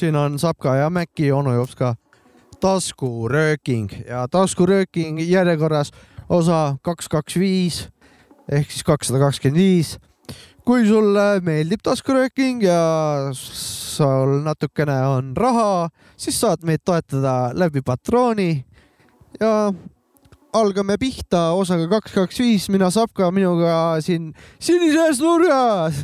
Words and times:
Siin 0.00 0.16
on 0.16 0.38
Sapka 0.38 0.74
ja 0.76 0.90
Mäkki, 0.90 1.26
onu 1.32 1.52
jops 1.52 1.74
ka 1.76 1.90
taskurööking 2.60 3.90
ja 4.08 4.22
taskurööking 4.32 5.20
järjekorras 5.20 5.90
osa 6.32 6.78
kaks, 6.80 7.08
kaks, 7.12 7.36
viis 7.36 7.82
ehk 8.48 8.72
siis 8.72 8.86
kakssada 8.88 9.20
kakskümmend 9.20 9.60
viis. 9.60 9.98
kui 10.64 10.86
sulle 10.88 11.42
meeldib 11.44 11.84
taskurööking 11.84 12.64
ja 12.64 12.80
sul 13.36 14.40
natukene 14.40 14.96
on 15.12 15.36
raha, 15.36 15.90
siis 16.16 16.40
saad 16.40 16.64
meid 16.64 16.80
toetada 16.80 17.50
läbi 17.52 17.84
patrooni 17.84 18.64
ja 19.40 19.72
algame 20.52 20.96
pihta 20.96 21.50
osaga 21.52 21.90
kaks, 21.98 22.16
kaks, 22.16 22.40
viis, 22.40 22.70
mina 22.72 22.88
Sapka, 22.90 23.28
minuga 23.30 24.00
siin 24.00 24.32
sinises 24.56 25.20
nurgas 25.20 26.00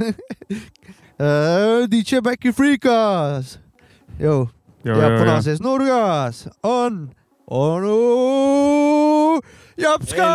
DJ 1.92 2.20
Backy 2.20 2.52
Freekas. 2.52 3.64
Jõu 4.20 4.46
ja 4.86 5.10
punases 5.18 5.60
nurgas 5.64 6.46
on 6.62 7.08
onu 7.46 7.96
Japska. 9.78 10.28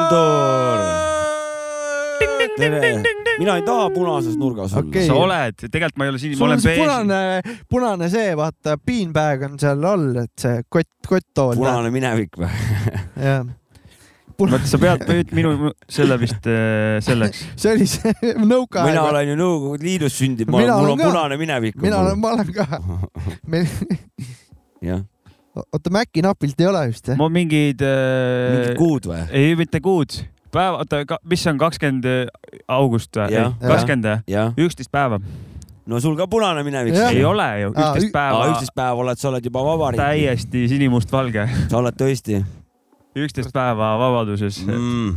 tere, 2.58 3.04
mina 3.40 3.56
ei 3.58 3.64
taha 3.66 3.90
punases 3.90 4.36
nurgas 4.38 4.74
olla 4.74 4.88
Okei. 4.88 5.08
sa 5.08 5.16
oled, 5.18 5.58
tegelikult 5.66 5.98
ma 5.98 6.06
ei 6.06 6.14
ole 6.14 6.22
siin, 6.22 6.36
ma 6.40 6.46
olen 6.50 6.62
see 6.62 6.76
beež. 6.76 6.84
punane, 6.84 7.56
punane 7.70 8.10
see, 8.14 8.36
vaata, 8.38 8.78
beanbag 8.86 9.48
on 9.50 9.58
seal 9.62 9.88
all, 9.88 10.22
et 10.24 10.46
see 10.46 10.62
kott, 10.70 10.92
kotttool. 11.08 11.56
punane 11.60 11.92
minevik 11.94 12.38
või? 12.40 12.52
jah, 13.28 13.48
vaata, 14.50 14.68
sa 14.70 14.80
pead 14.82 15.04
nüüd 15.10 15.32
minu, 15.36 15.72
selle 15.92 16.18
vist 16.22 16.48
äh, 16.50 16.98
selleks. 17.04 17.44
see 17.62 17.74
oli 17.76 17.88
see 17.90 18.14
nõukaaeg 18.52 18.92
mina. 18.92 19.06
olen 19.10 19.32
ju 19.32 19.38
Nõukogude 19.42 19.88
Liidus 19.88 20.18
sündinud, 20.18 20.52
mul 20.54 20.70
on 20.72 21.00
ka. 21.00 21.10
punane 21.10 21.38
minevik. 21.42 21.78
mina 21.82 22.02
olen, 22.02 22.20
ma 22.22 22.34
olen 22.36 22.52
ka. 22.56 22.82
meil, 23.52 23.70
jah, 24.86 25.04
oota 25.62 25.94
Maci 25.94 26.26
napilt 26.26 26.64
ei 26.64 26.70
ole 26.72 26.84
vist 26.92 27.12
jah? 27.12 27.20
ma 27.20 27.30
mingid 27.34 27.84
äh, 27.86 28.56
mingid, 28.56 28.76
kuud 28.80 29.10
või? 29.12 29.22
ei 29.38 29.56
mitte 29.60 29.84
kuud, 29.84 30.18
päev, 30.54 30.82
oota, 30.82 31.22
mis 31.28 31.46
see 31.46 31.54
on, 31.54 31.62
kakskümmend 31.62 32.10
august 32.72 33.22
või 33.22 33.48
kakskümmend 33.62 34.12
või? 34.12 34.68
üksteist 34.68 34.94
päeva. 34.94 35.20
no 35.86 36.02
sul 36.04 36.18
ka 36.20 36.30
punane 36.32 36.66
minevik 36.68 36.98
ei 37.12 37.22
ole 37.28 37.52
ju, 37.66 37.76
üksteist 37.76 38.16
päeva, 38.16 38.48
üksteist 38.56 38.76
päeva 38.78 39.06
oled, 39.06 39.22
sa 39.22 39.30
oled 39.34 39.52
juba 39.52 39.68
vabariik. 39.74 40.02
täiesti 40.02 40.66
sinimustvalge, 40.72 41.48
sa 41.68 41.80
oled 41.84 42.00
tõesti 42.00 42.42
üksteist 43.16 43.52
päeva 43.56 43.94
vabaduses, 44.00 44.62
mm.. 44.66 45.12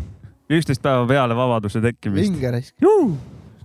üksteist 0.50 0.83
päeva 0.83 1.06
peale 1.09 1.37
vabaduse 1.39 1.81
tekkimist. 1.84 2.33
vinge 2.33 2.50
raisk. 2.50 2.75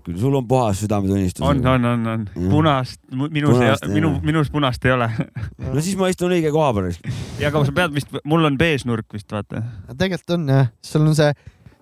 küll 0.05 0.17
sul 0.17 0.33
on 0.39 0.47
puhas 0.47 0.79
südametunnistus. 0.83 1.43
on, 1.45 1.59
on, 1.67 1.85
on, 1.85 2.07
on 2.07 2.25
Mm. 2.35 2.49
punast, 2.49 3.01
minus 3.11 3.51
Punast 3.57 3.83
ei 3.83 3.93
minu 3.93 4.07
ole., 4.09 4.21
minus 4.23 4.49
punast 4.49 4.85
ei 4.85 4.91
ole. 4.91 5.09
no 5.59 5.81
siis 5.81 5.97
ma 5.99 6.07
istun 6.09 6.31
õige 6.31 6.51
koha 6.55 6.73
peal. 6.73 6.91
ja 7.39 7.49
aga 7.51 7.65
sa 7.65 7.71
pead 7.81 7.93
vist, 7.93 8.13
mul 8.23 8.45
on 8.45 8.57
beežnurk 8.57 9.13
vist 9.13 9.31
vaata. 9.31 9.63
tegelikult 9.97 10.37
on 10.37 10.47
jah, 10.49 10.69
sul 10.81 11.05
on 11.07 11.15
see, 11.17 11.33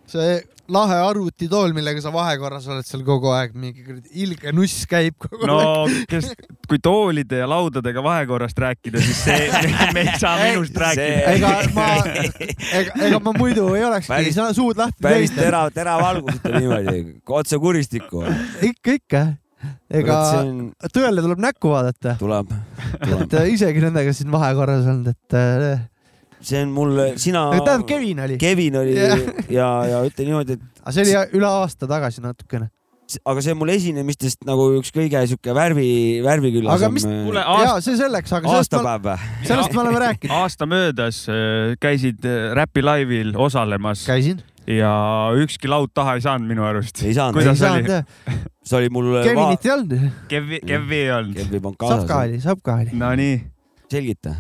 see 0.08 0.42
lahe 0.72 0.98
arvutitool, 1.00 1.74
millega 1.76 2.02
sa 2.04 2.12
vahekorras 2.14 2.68
oled 2.72 2.86
seal 2.88 3.04
kogu 3.08 3.32
aeg, 3.36 3.56
mingi 3.58 3.98
ilge 4.24 4.52
nuss 4.56 4.86
käib 4.90 5.16
kogu 5.22 5.48
no 5.50 5.58
aeg. 5.84 5.98
kes, 6.12 6.30
kui 6.68 6.82
toolide 6.84 7.42
ja 7.42 7.48
laudadega 7.50 8.04
vahekorrast 8.04 8.60
rääkida, 8.64 9.02
siis 9.04 9.24
see, 9.24 9.64
me 9.96 10.06
ei 10.06 10.14
saa 10.20 10.36
minust 10.42 10.78
rääkida. 10.84 11.34
ega 11.34 11.54
ma, 11.76 11.88
ega, 12.82 12.96
ega 13.10 13.22
ma 13.24 13.36
muidu 13.38 13.68
ei 13.78 13.88
olekski 13.88 14.36
sa 14.36 14.50
suud 14.56 14.80
lahti 14.80 15.04
päris 15.04 15.34
teinud. 15.34 15.44
terav, 15.46 15.74
teravalgus 15.76 16.40
ütleme 16.40 16.64
niimoodi, 16.64 17.04
otse 17.42 17.60
kuristikku. 17.64 18.24
ikka, 18.72 18.98
ikka. 19.00 19.26
ega 20.02 20.22
on, 20.42 20.72
tõele 20.94 21.24
tuleb 21.26 21.44
näkku 21.48 21.72
vaadata. 21.74 22.18
tuleb, 22.20 22.56
tuleb. 23.04 23.28
et 23.28 23.38
äh, 23.40 23.54
isegi 23.56 23.84
nendega 23.88 24.16
siin 24.16 24.34
vahekorras 24.34 24.88
olnud, 24.88 25.16
et 25.16 25.38
äh, 25.38 25.86
see 26.48 26.64
on 26.64 26.74
mul, 26.74 26.96
sina. 27.20 27.48
tähendab, 27.52 27.86
Kevin 27.90 28.24
oli, 28.24 28.40
Kevin 28.42 28.80
oli 28.80 28.96
Jah. 28.96 29.22
ja, 29.52 29.70
ja 29.92 30.02
ütle 30.08 30.28
niimoodi, 30.28 30.58
et 30.58 30.82
aga 30.82 30.96
see 30.96 31.06
oli 31.06 31.38
üle 31.40 31.48
aasta 31.50 31.90
tagasi 31.90 32.24
natukene. 32.24 32.70
aga 33.24 33.44
see 33.44 33.56
on 33.56 33.62
mul 33.62 33.72
esinemistest 33.72 34.44
nagu 34.48 34.68
üks 34.80 34.92
kõige 34.96 35.22
sihuke 35.30 35.56
värvi, 35.56 35.88
värviküllas 36.26 36.80
aga 36.80 36.92
mis, 36.94 37.08
kuule, 37.08 37.40
ja 37.40 37.56
aasta, 37.56 37.86
see 37.86 38.00
selleks, 38.00 38.36
aga 38.40 38.58
aastapäev 38.58 39.08
või? 39.08 39.32
sellest 39.48 39.76
me 39.76 39.84
oleme 39.86 40.04
rääkinud. 40.08 40.36
aasta 40.42 40.68
möödas 40.70 41.24
äh, 41.32 41.74
käisid 41.84 42.28
äh, 42.28 42.52
Räpi 42.58 42.84
laivil 42.84 43.34
osalemas 43.36 44.04
käisin. 44.08 44.44
ja 44.68 44.92
ükski 45.40 45.72
laud 45.72 45.96
taha 45.96 46.18
ei 46.20 46.26
saanud 46.28 46.52
minu 46.52 46.68
arust. 46.68 47.04
ei 47.04 47.16
saanud, 47.16 47.40
Kuidas 47.40 47.64
ei 47.64 47.72
oli? 47.72 47.88
saanud 47.88 47.96
jah, 47.96 48.44
see 48.68 48.82
oli 48.82 48.92
mul. 48.92 49.16
Kevinit 49.24 49.68
ei 49.68 49.76
olnud. 49.78 50.12
Kevi, 50.32 50.62
Kevi 50.68 51.02
ei 51.06 51.16
olnud. 51.16 51.40
Kevi 51.40 51.64
polnud 51.64 51.88
Sapka 51.88 52.14
kaasas. 52.14 52.28
oli, 52.28 52.44
Sapka 52.44 52.80
oli. 52.82 53.00
Nonii, 53.00 53.40
selgita. 53.92 54.36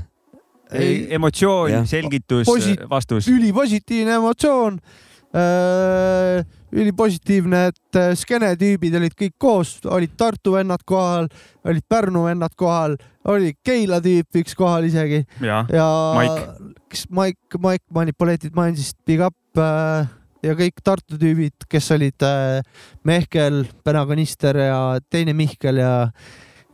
Emotsioon 0.72 1.72
Jah., 1.72 1.86
selgitus 1.88 2.48
Posi-, 2.48 2.78
vastus. 2.90 3.28
ülipositiivne 3.28 4.18
emotsioon. 4.22 4.80
ülipositiivne, 6.72 7.60
et 7.70 7.98
äh, 8.00 8.14
skeene 8.18 8.54
tüübid 8.60 8.96
olid 8.98 9.14
kõik 9.16 9.36
koos, 9.38 9.76
olid 9.86 10.16
Tartu 10.18 10.56
vennad 10.56 10.82
kohal, 10.88 11.28
olid 11.68 11.84
Pärnu 11.88 12.24
vennad 12.26 12.56
kohal, 12.58 12.96
oli 13.28 13.54
Keila 13.64 14.00
tüüp 14.04 14.40
üks 14.42 14.56
kohal 14.58 14.88
isegi 14.88 15.22
jah, 15.44 15.68
ja 15.72 15.88
Mike. 16.18 16.74
Mike, 17.12 17.60
Mike 17.60 17.86
Manipulated 17.94 18.56
Mindsist, 18.56 18.98
Big 19.06 19.22
Up 19.24 19.62
äh, 19.62 20.08
ja 20.44 20.56
kõik 20.58 20.82
Tartu 20.84 21.20
tüübid, 21.20 21.68
kes 21.70 21.92
olid 21.96 22.24
äh, 22.26 22.60
Mehkel, 23.08 23.64
Pena-Kanister 23.86 24.60
ja 24.68 24.82
teine 25.12 25.36
Mihkel 25.38 25.82
ja 25.82 25.94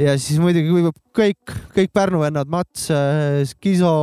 ja 0.02 0.16
siis 0.18 0.40
muidugi 0.42 0.92
kõik, 1.16 1.56
kõik 1.76 1.92
Pärnu 1.94 2.24
vennad, 2.24 2.50
Mats, 2.52 2.88
Skiso, 3.52 3.94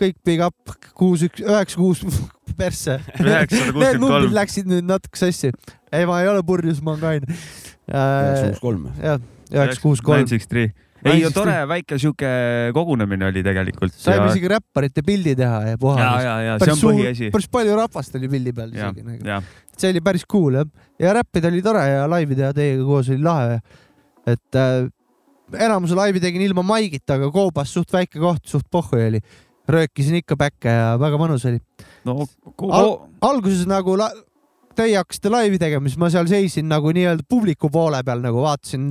kõik 0.00 0.18
Big 0.26 0.42
Up, 0.44 0.76
kuus, 0.96 1.24
üks, 1.26 1.42
üheksa, 1.44 1.80
kuus 1.80 2.04
persse. 2.60 3.00
Need 3.20 4.00
numbrid 4.00 4.34
läksid 4.36 4.70
nüüd 4.70 4.86
natuke 4.88 5.20
sassi. 5.20 5.52
ei, 5.92 6.06
ma 6.08 6.20
ei 6.22 6.30
ole 6.30 6.44
purjus, 6.46 6.82
ma 6.84 6.96
olen 6.96 7.02
kaine. 7.24 7.40
kuus, 7.90 8.62
kolm. 8.62 8.86
jah, 9.02 9.20
üheksa, 9.50 9.82
kuus, 9.82 10.04
kolm. 10.04 10.24
ei, 10.26 10.70
963. 11.00 11.32
tore 11.32 11.56
väike 11.68 11.96
sihuke 12.00 12.30
kogunemine 12.76 13.30
oli 13.30 13.42
tegelikult. 13.44 13.94
saime 13.96 14.28
isegi 14.28 14.50
räpparite 14.52 15.04
pildi 15.06 15.32
teha 15.38 15.60
ja 15.64 15.72
ja, 15.72 15.78
puhata. 15.80 16.08
ja, 16.22 16.34
ja 16.44 16.56
see 16.60 16.74
on 16.74 16.82
põhiasi. 16.82 17.30
päris 17.32 17.48
palju 17.52 17.76
rahvast 17.78 18.18
oli 18.18 18.28
pildi 18.28 18.52
peal 18.56 18.74
isegi, 18.74 19.04
nagu.. 19.06 19.38
see 19.80 19.94
oli 19.94 20.02
päris 20.04 20.26
cool 20.28 20.58
jah. 20.60 20.68
ja 21.00 21.14
räppida 21.16 21.48
oli 21.48 21.62
tore 21.64 21.86
ja 21.88 22.04
laivi 22.10 22.36
teha 22.36 22.52
teiega 22.56 22.84
koos 22.84 23.08
oli 23.08 23.24
lahe. 23.24 23.60
Et 24.36 24.58
äh, 24.58 24.88
enamuse 25.66 25.96
laivi 25.98 26.20
tegin 26.22 26.42
ilma 26.46 26.62
maigita, 26.66 27.16
aga 27.18 27.30
Koobas 27.34 27.72
suht 27.74 27.92
väike 27.92 28.20
koht, 28.22 28.44
suht 28.46 28.66
pohhu 28.70 28.98
oli. 29.06 29.20
röökisin 29.70 30.16
ikka 30.18 30.34
päkke 30.36 30.72
ja 30.74 30.94
väga 30.98 31.18
mõnus 31.20 31.44
oli. 31.46 31.60
no 32.04 32.24
Al- 32.74 32.96
alguses 33.22 33.66
nagu 33.70 33.94
la- 33.98 34.12
teie 34.74 34.96
hakkasite 34.96 35.30
laivi 35.30 35.58
tegema, 35.58 35.86
siis 35.88 35.98
ma 35.98 36.08
seal 36.10 36.26
seisin 36.30 36.66
nagu 36.70 36.90
nii-öelda 36.94 37.22
publiku 37.28 37.68
poole 37.70 38.00
peal 38.06 38.22
nagu 38.24 38.42
vaatasin 38.42 38.88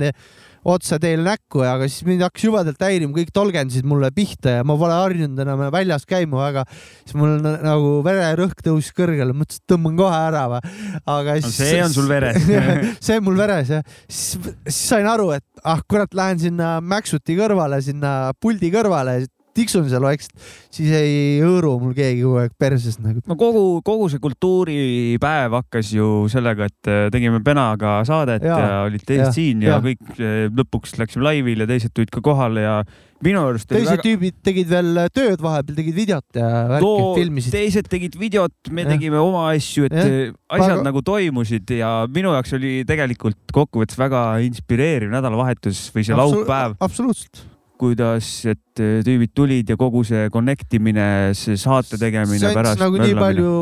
otse 0.64 0.98
teile 1.00 1.22
näkku 1.24 1.62
ja 1.64 1.74
aga 1.78 1.86
siis 1.88 2.04
mind 2.04 2.20
hakkas 2.26 2.44
jubedalt 2.44 2.82
häirima, 2.84 3.14
kõik 3.16 3.30
tolgendasid 3.32 3.86
mulle 3.88 4.10
pihta 4.12 4.58
ja 4.58 4.64
ma 4.66 4.76
pole 4.76 4.92
harjunud 4.92 5.38
enam 5.40 5.62
väljas 5.72 6.04
käima 6.08 6.36
väga. 6.42 6.64
siis 7.04 7.14
mul 7.16 7.38
na- 7.40 7.56
nagu 7.64 8.02
vererõhk 8.04 8.60
tõusis 8.66 8.92
kõrgele, 8.96 9.32
mõtlesin, 9.32 9.62
et 9.64 9.72
tõmban 9.72 9.96
kohe 9.96 10.20
ära 10.28 10.44
või. 10.52 10.60
aga 11.06 11.34
No 11.40 11.48
siis. 11.48 11.56
see 11.56 11.82
on 11.84 11.92
sul 11.96 12.08
veres. 12.08 12.42
see 13.06 13.16
on 13.16 13.24
mul 13.24 13.36
veres 13.40 13.68
jah. 13.72 13.82
siis, 14.08 14.38
siis 14.66 14.82
sain 14.92 15.06
aru, 15.06 15.30
et 15.38 15.44
ah 15.64 15.80
kurat, 15.88 16.12
lähen 16.14 16.38
sinna 16.38 16.80
Maxuti 16.80 17.36
kõrvale, 17.38 17.80
sinna 17.82 18.32
puldi 18.40 18.70
kõrvale, 18.72 19.22
tiksun 19.60 19.88
seal 19.90 20.04
vaikselt, 20.04 20.32
siis 20.72 20.90
ei 20.96 21.14
hõõru 21.44 21.76
mul 21.82 21.94
keegi 21.96 22.24
kogu 22.24 22.40
aeg 22.42 22.56
perses 22.60 22.98
nagu. 23.02 23.22
no 23.28 23.36
kogu, 23.40 23.64
kogu 23.86 24.08
see 24.12 24.22
kultuuripäev 24.22 25.58
hakkas 25.60 25.92
ju 25.96 26.10
sellega, 26.32 26.70
et 26.70 26.90
äh, 26.90 27.04
tegime 27.14 27.42
Penaga 27.44 28.00
saadet 28.08 28.44
ja, 28.46 28.56
ja 28.58 28.80
olid 28.88 29.04
teised 29.04 29.28
jah, 29.28 29.36
siin 29.36 29.62
ja, 29.66 29.76
ja 29.76 29.84
kõik 29.84 30.18
äh, 30.18 30.42
lõpuks 30.48 30.98
läksime 31.00 31.26
laivile, 31.28 31.68
teised 31.70 31.94
tulid 31.94 32.12
ka 32.14 32.24
kohale 32.24 32.66
ja 32.66 32.80
minu 33.24 33.42
arust 33.50 33.68
teised 33.68 33.90
väga... 33.90 34.04
tüübid 34.04 34.38
tegid 34.46 34.70
veel 34.70 35.02
tööd 35.14 35.44
vahepeal, 35.44 35.76
tegid 35.76 35.96
videot 35.96 36.40
ja 36.40 36.48
värki 36.70 36.88
no 36.88 37.12
filmisid. 37.18 37.54
teised 37.54 37.90
tegid 37.92 38.16
videot, 38.20 38.56
me 38.72 38.86
Jah. 38.86 38.94
tegime 38.94 39.20
oma 39.20 39.46
asju, 39.52 39.88
et 39.90 39.96
äh, 40.00 40.34
asjad 40.48 40.78
Väga- 40.78 40.88
nagu 40.88 41.04
toimusid 41.06 41.76
ja 41.76 41.92
minu 42.12 42.34
jaoks 42.36 42.56
oli 42.56 42.80
tegelikult 42.88 43.54
kokkuvõttes 43.54 44.00
väga 44.00 44.24
inspireeriv 44.46 45.12
nädalavahetus 45.12 45.88
või 45.94 46.06
see 46.06 46.16
laupäev, 46.16 46.78
absoluutselt. 46.80 47.44
kuidas, 47.80 48.28
et 48.50 48.82
äh, 48.82 49.00
tüübid 49.06 49.32
tulid 49.36 49.72
ja 49.72 49.78
kogu 49.80 50.02
see 50.06 50.28
connect 50.32 50.76
imine, 50.76 51.32
see 51.38 51.58
saate 51.60 51.98
tegemine 52.00 52.40
see 52.42 52.52
andis 52.52 52.80
nagu 52.80 53.00
nii 53.00 53.16
palju 53.18 53.52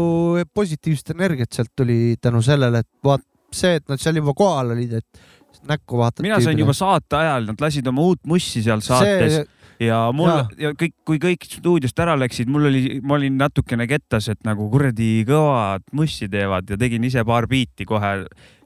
positiivset 0.55 1.15
energiat 1.15 1.55
sealt 1.55 1.75
tuli 1.79 2.17
tänu 2.23 2.43
sellele, 2.45 2.83
et 2.83 2.91
vaat 3.07 3.25
see, 3.55 3.79
et 3.79 3.87
nad 3.89 4.01
seal 4.03 4.19
juba 4.21 4.35
kohal 4.37 4.75
olid, 4.75 4.99
et 5.01 5.69
näkku 5.69 5.99
vaatad. 5.99 6.23
mina 6.27 6.41
sain 6.43 6.59
juba 6.59 6.75
saate 6.77 7.17
ajal, 7.19 7.49
nad 7.49 7.63
lasid 7.63 7.87
oma 7.91 8.05
uut 8.11 8.21
mussi 8.29 8.63
seal 8.65 8.83
saates. 8.85 9.41
ja 9.81 10.01
mul 10.15 10.31
Jaa. 10.31 10.45
ja 10.59 10.75
kõik, 10.75 10.95
kui 11.07 11.21
kõik 11.23 11.47
stuudiost 11.47 11.99
ära 12.03 12.17
läksid, 12.19 12.51
mul 12.51 12.69
oli, 12.71 12.83
ma 13.03 13.15
olin 13.19 13.39
natukene 13.39 13.87
kettas, 13.91 14.29
et 14.33 14.41
nagu 14.47 14.67
kuradi 14.73 15.23
kõvad 15.29 15.87
mussi 15.95 16.29
teevad 16.31 16.71
ja 16.71 16.79
tegin 16.81 17.07
ise 17.07 17.25
paar 17.27 17.47
biiti 17.51 17.87
kohe 17.89 18.13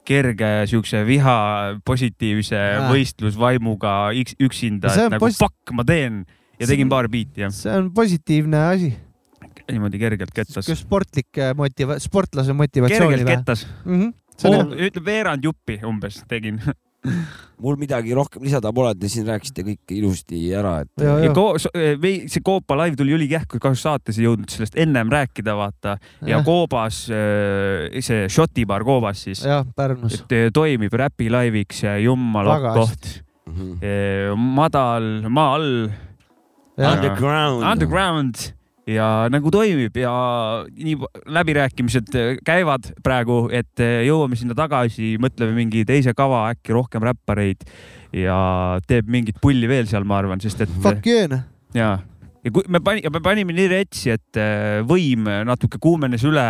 kerge 0.07 0.51
siukse 0.71 1.03
viha 1.07 1.37
positiivse 1.87 2.59
Aa. 2.59 2.87
võistlusvaimuga 2.91 3.95
üksinda, 4.43 4.91
et 4.91 5.15
nagu 5.15 5.31
fuck, 5.31 5.73
ma 5.75 5.85
teen 5.87 6.23
ja 6.59 6.69
tegin 6.69 6.91
paar 6.91 7.09
biiti 7.11 7.45
jah, 7.45 7.53
see 7.55 7.73
on 7.73 7.89
positiivne 7.95 8.63
asi, 8.73 8.93
niimoodi 9.69 10.01
kergelt 10.01 10.33
kettas. 10.35 10.71
sportlik 10.79 11.41
motiva-, 11.59 11.99
sportlase 12.03 12.55
motivatsiooni 12.57 13.17
kergelt 13.17 13.31
kettas, 13.37 13.67
mm? 13.85 14.01
-hmm. 14.01 14.49
hea. 14.49 14.87
ütleme 14.89 15.05
veerand 15.05 15.43
juppi 15.49 15.79
umbes 15.87 16.23
tegin. 16.27 16.61
mul 17.63 17.77
midagi 17.79 18.13
rohkem 18.15 18.43
lisada 18.43 18.71
pole, 18.75 18.93
te 18.99 19.09
siin 19.11 19.27
rääkisite 19.29 19.63
kõik 19.67 19.93
ilusti 19.95 20.39
ära, 20.55 20.75
et 20.83 21.03
ja, 21.03 21.15
ja 21.27 21.33
ko-, 21.35 21.55
see 21.61 22.43
Koopa 22.43 22.77
live 22.81 22.99
tuli 22.99 23.15
ülikähku, 23.15 23.59
kahjuks 23.63 23.83
saates 23.85 24.19
ei 24.19 24.27
jõudnud 24.27 24.51
sellest 24.51 24.77
ennem 24.79 25.11
rääkida, 25.13 25.55
vaata. 25.57 25.97
ja. 26.27 26.41
Koobas, 26.43 27.05
see 27.07 28.23
Šoti 28.31 28.65
baar 28.69 28.85
Koobas 28.87 29.23
siis, 29.27 29.43
jah, 29.47 29.63
Pärnus. 29.77 30.23
et 30.23 30.35
eh, 30.35 30.47
toimib 30.55 30.93
Räpi 31.03 31.29
laiviks 31.33 31.85
ja 31.85 31.97
jumala 32.03 32.59
koht. 32.73 33.19
Mhm. 33.43 34.39
madal, 34.55 35.07
maa 35.29 35.55
all, 35.59 35.71
Underground. 36.79 37.63
underground 37.69 38.47
ja 38.89 39.07
nagu 39.31 39.51
toimib 39.53 39.95
ja 39.97 40.13
nii 40.67 40.95
läbirääkimised 41.31 42.15
eh, 42.19 42.31
käivad 42.45 42.89
praegu, 43.03 43.45
et 43.53 43.83
eh, 43.83 44.01
jõuame 44.07 44.39
sinna 44.39 44.57
tagasi, 44.57 45.15
mõtleme 45.23 45.55
mingi 45.57 45.85
teise 45.87 46.15
kava, 46.17 46.45
äkki 46.53 46.75
rohkem 46.75 47.05
räppareid 47.07 47.63
ja 48.15 48.37
teeb 48.87 49.09
mingit 49.11 49.39
pulli 49.41 49.69
veel 49.71 49.87
seal, 49.89 50.07
ma 50.07 50.19
arvan, 50.19 50.43
sest 50.43 50.65
et 50.65 50.73
fuck 50.83 51.05
yeah 51.77 52.01
noh. 52.01 52.09
ja, 52.43 52.51
kui 52.53 52.65
me 52.71 52.81
pani-, 52.83 53.03
me 53.13 53.21
panime 53.23 53.55
nii 53.55 53.69
retsi, 53.71 54.11
et 54.13 54.39
äh, 54.39 54.81
võim 54.87 55.27
natuke 55.47 55.79
kuumenes 55.81 56.25
üle, 56.27 56.45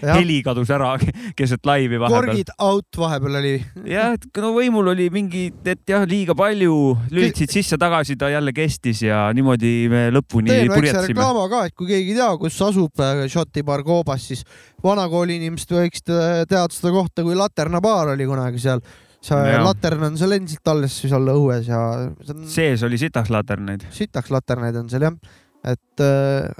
heli 0.00 0.40
kadus 0.46 0.72
ära 0.74 0.94
keset 1.38 1.64
laivi 1.68 2.00
vahepeal. 2.00 2.30
korgid 2.30 2.52
out 2.58 3.00
vahepeal 3.00 3.40
oli. 3.40 3.54
jah, 3.90 4.14
et 4.16 4.42
no 4.42 4.54
võimul 4.56 4.92
oli 4.94 5.10
mingi, 5.14 5.46
et 5.64 5.84
jah, 5.90 6.06
liiga 6.08 6.36
palju, 6.38 6.76
lülitasid 7.12 7.54
sisse-tagasi, 7.58 8.18
ta 8.20 8.32
jälle 8.32 8.54
kestis 8.56 9.04
ja 9.04 9.26
niimoodi 9.36 9.74
me 9.92 10.06
lõpuni 10.14 10.52
teen 10.52 10.68
väikse 10.68 10.80
purjetsime. 10.80 11.08
reklaama 11.12 11.46
ka, 11.52 11.64
et 11.68 11.76
kui 11.76 11.90
keegi 11.90 12.14
ei 12.14 12.20
tea, 12.20 12.30
kus 12.40 12.60
asub 12.68 13.04
äh, 13.04 13.24
Šoti 13.30 13.64
baar 13.66 13.84
Koobas, 13.86 14.28
siis 14.30 14.44
vanakooli 14.84 15.38
inimesed 15.40 15.74
võiksid 15.76 16.12
äh, 16.14 16.44
teada 16.48 16.72
seda 16.74 16.92
kohta, 16.94 17.24
kui 17.26 17.36
Laterna 17.38 17.82
baar 17.84 18.14
oli 18.14 18.28
kunagi 18.28 18.62
seal. 18.62 18.82
See 19.24 19.40
Jaa. 19.54 19.62
latern 19.64 20.04
on 20.10 20.18
seal 20.20 20.36
endiselt 20.36 20.70
alles 20.74 20.98
seal 21.00 21.32
õues 21.32 21.68
ja 21.70 21.80
see 22.20 22.34
on 22.36 22.46
sees 22.50 22.84
oli 22.86 23.00
sitaks 23.00 23.32
laterneid. 23.32 23.86
sitaks 23.94 24.32
laternaid 24.34 24.76
on 24.82 24.90
seal 24.92 25.06
jah, 25.08 25.16
et 25.64 26.04
äh, 26.04 26.50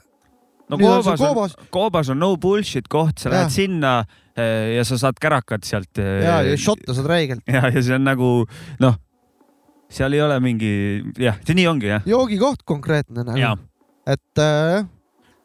no 0.70 0.78
Koobas 0.80 1.10
on, 1.12 1.18
Koobas 1.20 1.56
Koobas 1.74 2.12
on 2.14 2.22
no 2.22 2.34
bullshit 2.40 2.88
koht, 2.92 3.18
sa 3.20 3.28
Jah. 3.28 3.36
lähed 3.36 3.54
sinna 3.54 3.94
äh, 4.00 4.74
ja 4.78 4.86
sa 4.88 4.98
saad 5.00 5.20
kärakat 5.20 5.68
sealt. 5.68 5.92
ja, 6.00 6.40
ja 6.46 6.56
šotta 6.60 6.96
saad 6.96 7.10
räigelt. 7.10 7.44
ja, 7.50 7.66
ja 7.68 7.84
see 7.84 7.98
on 7.98 8.08
nagu 8.08 8.32
noh, 8.80 8.98
seal 9.92 10.16
ei 10.16 10.24
ole 10.24 10.40
mingi 10.44 10.74
jah, 11.20 11.38
see 11.44 11.56
nii 11.60 11.68
ongi 11.70 11.92
jah. 11.92 12.08
joogikoht 12.08 12.64
konkreetne 12.64 13.26
ja 13.36 13.52
nagu, 13.52 13.68
et 14.08 14.42
äh, 14.42 14.84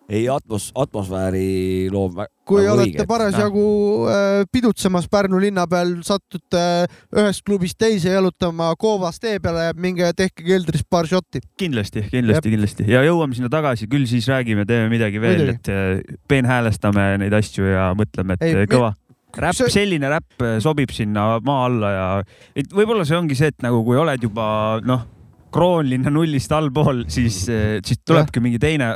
ei 0.10 0.26
atmos-, 0.32 0.72
atmosfääri 0.78 1.90
loov 1.94 2.18
vä- 2.18 2.28
kui 2.50 2.64
nagu 2.66 2.80
olete 2.80 3.06
parasjagu 3.10 3.66
äh, 4.10 4.44
pidutsemas 4.52 5.06
Pärnu 5.12 5.40
linna 5.42 5.68
peal, 5.70 5.94
satute 6.06 6.62
äh, 6.86 6.96
ühest 7.22 7.44
klubist 7.46 7.78
teise 7.82 8.16
jalutama 8.16 8.72
Koobas 8.80 9.22
tee 9.22 9.38
peale, 9.44 9.70
minge 9.78 10.10
tehke 10.18 10.46
keldris 10.46 10.86
paar 10.90 11.08
šotti. 11.10 11.44
kindlasti, 11.62 12.08
kindlasti, 12.10 12.54
kindlasti. 12.56 12.88
Ja 12.90 13.04
jõuame 13.06 13.38
sinna 13.38 13.52
tagasi, 13.54 13.90
küll 13.92 14.08
siis 14.10 14.28
räägime, 14.32 14.66
teeme 14.70 14.90
midagi 14.92 15.22
veel, 15.22 15.54
et 15.54 15.70
eh, 15.70 16.02
peenhäälestame 16.30 17.12
neid 17.22 17.36
asju 17.38 17.70
ja 17.70 17.92
mõtleme, 17.98 18.40
et 18.40 18.48
Ei, 18.50 18.70
kõva. 18.72 18.96
räpp 19.38 19.60
see-, 19.62 19.76
selline 19.78 20.10
räpp 20.10 20.48
sobib 20.66 20.94
sinna 20.96 21.36
maa 21.46 21.68
alla 21.70 21.94
ja 21.94 22.10
et 22.58 22.74
võib-olla 22.74 23.06
see 23.06 23.20
ongi 23.20 23.38
see, 23.38 23.54
et 23.54 23.62
nagu 23.66 23.84
kui 23.86 24.00
oled 24.00 24.26
juba 24.26 24.48
noh, 24.86 25.06
kroonlinna 25.54 26.12
nullist 26.14 26.52
allpool, 26.54 27.06
siis, 27.10 27.44
siis 27.46 28.02
tulebki 28.06 28.42
mingi 28.42 28.60
teine, 28.62 28.90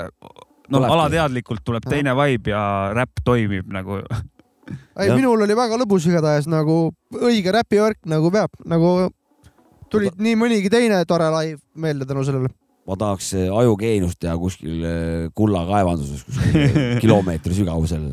noh, 0.69 0.77
Tulebki. 0.77 0.93
alateadlikult 0.97 1.63
tuleb 1.65 1.87
teine 1.89 2.15
vibe 2.17 2.53
ja 2.53 2.63
räpp 2.95 3.23
toimib 3.25 3.67
nagu. 3.73 3.99
ei, 4.99 5.11
minul 5.11 5.43
oli 5.43 5.57
väga 5.57 5.77
lõbus 5.81 6.07
igatahes 6.07 6.47
nagu 6.51 6.93
õige 7.19 7.51
räpivärk 7.55 7.99
nagu 8.09 8.31
peab, 8.31 8.53
nagu 8.65 9.11
tulid 9.93 10.19
nii 10.21 10.37
mõnigi 10.39 10.71
teine 10.73 11.01
tore 11.09 11.29
live 11.33 11.59
meelde 11.75 12.07
tänu 12.09 12.23
sellele. 12.25 12.51
ma 12.87 12.97
tahaks 12.99 13.33
äh, 13.37 13.49
ajugeenust 13.59 14.19
teha 14.19 14.35
kuskil 14.37 14.83
äh, 14.83 15.27
kullakaevanduses, 15.35 16.23
kuskil 16.27 16.57
äh, 16.67 16.97
kilomeetri 17.03 17.55
sügavusel. 17.55 18.09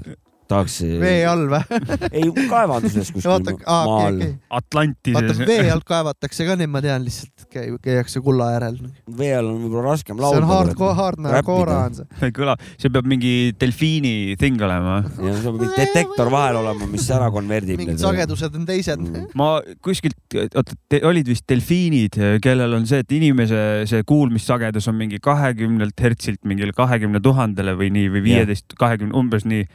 tahaks, 0.50 0.80
vee 1.00 1.22
all 1.28 1.46
või? 1.50 1.80
ei 2.18 2.30
kaevanduses 2.50 3.12
kuskil 3.14 3.30
vaata, 3.32 3.54
aa, 3.64 3.80
maa 3.86 3.98
okei, 4.08 4.30
all. 4.50 4.60
okei. 4.60 5.14
vaata 5.16 5.48
vee 5.48 5.68
alt 5.70 5.86
kaevatakse 5.88 6.46
ka 6.48 6.56
neid, 6.60 6.72
ma 6.72 6.82
tean 6.84 7.06
lihtsalt, 7.06 7.46
käi-, 7.52 7.74
käiakse 7.84 8.22
kulla 8.24 8.50
äärel. 8.56 8.78
vee 9.18 9.32
all 9.36 9.52
on 9.52 9.60
võib-olla 9.64 9.94
raskem 9.94 10.20
see 10.20 10.40
on 10.40 10.48
laulda. 10.48 10.76
hard, 10.76 10.96
hard 11.00 11.24
nagu 11.26 11.42
koora 11.46 11.78
on 11.88 11.98
see. 12.00 12.08
ei 12.28 12.34
kõla, 12.36 12.56
see 12.80 12.92
peab 12.92 13.08
mingi 13.10 13.34
delfiini 13.60 14.14
thing 14.40 14.60
olema 14.66 15.00
ja 15.02 15.34
seal 15.36 15.46
peab 15.46 15.60
mingi 15.62 15.78
detektor 15.78 16.32
vahel 16.32 16.60
olema, 16.62 16.90
mis 16.90 17.08
ära 17.14 17.30
konverdib. 17.34 17.80
mingid 17.80 18.02
sagedused 18.02 18.58
on 18.58 18.66
teised. 18.68 19.00
Mm. 19.00 19.30
ma 19.38 19.52
kuskilt, 19.84 20.18
oota, 20.50 20.76
olid 21.08 21.30
vist 21.30 21.46
delfiinid, 21.50 22.18
kellel 22.44 22.78
on 22.78 22.88
see, 22.90 23.02
et 23.04 23.14
inimese 23.16 23.62
see 23.90 24.06
kuulmissagedus 24.08 24.88
on 24.90 24.98
mingi 24.98 25.20
kahekümnelt 25.22 26.00
hertsilt 26.00 26.42
mingile 26.48 26.74
kahekümne 26.76 27.22
tuhandele 27.22 27.76
või 27.78 27.92
nii 27.94 28.10
või 28.14 28.24
viieteist, 28.30 28.74
kahekümne, 28.80 29.16
umbes 29.16 29.46
nii. 29.48 29.68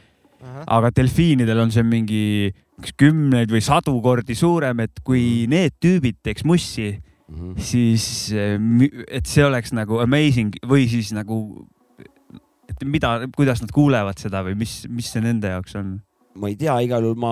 Aga 0.66 0.90
delfiinidel 0.94 1.58
on 1.64 1.70
see 1.74 1.82
mingi 1.86 2.52
kas 2.80 2.92
kümneid 3.00 3.50
või 3.50 3.62
sadu 3.64 3.94
kordi 4.04 4.34
suurem, 4.36 4.80
et 4.84 5.00
kui 5.04 5.46
need 5.48 5.72
tüübid 5.82 6.18
teeks 6.22 6.44
mussi, 6.44 6.96
Mhm. 7.26 7.56
siis 7.58 8.30
eh, 8.30 8.54
et 9.10 9.26
see 9.26 9.42
oleks 9.42 9.72
nagu 9.74 9.98
amazing 9.98 10.52
või 10.62 10.84
siis 10.86 11.08
nagu, 11.10 11.66
et 12.70 12.84
mida, 12.86 13.16
kuidas 13.34 13.58
nad 13.64 13.72
kuulevad 13.74 14.18
seda 14.22 14.44
või 14.46 14.54
mis, 14.60 14.84
mis 14.88 15.08
see 15.10 15.24
nende 15.24 15.50
jaoks 15.50 15.74
on? 15.80 15.96
ma 16.36 16.50
ei 16.52 16.54
tea, 16.60 16.74
igal 16.84 17.00
juhul 17.02 17.16
ma 17.18 17.30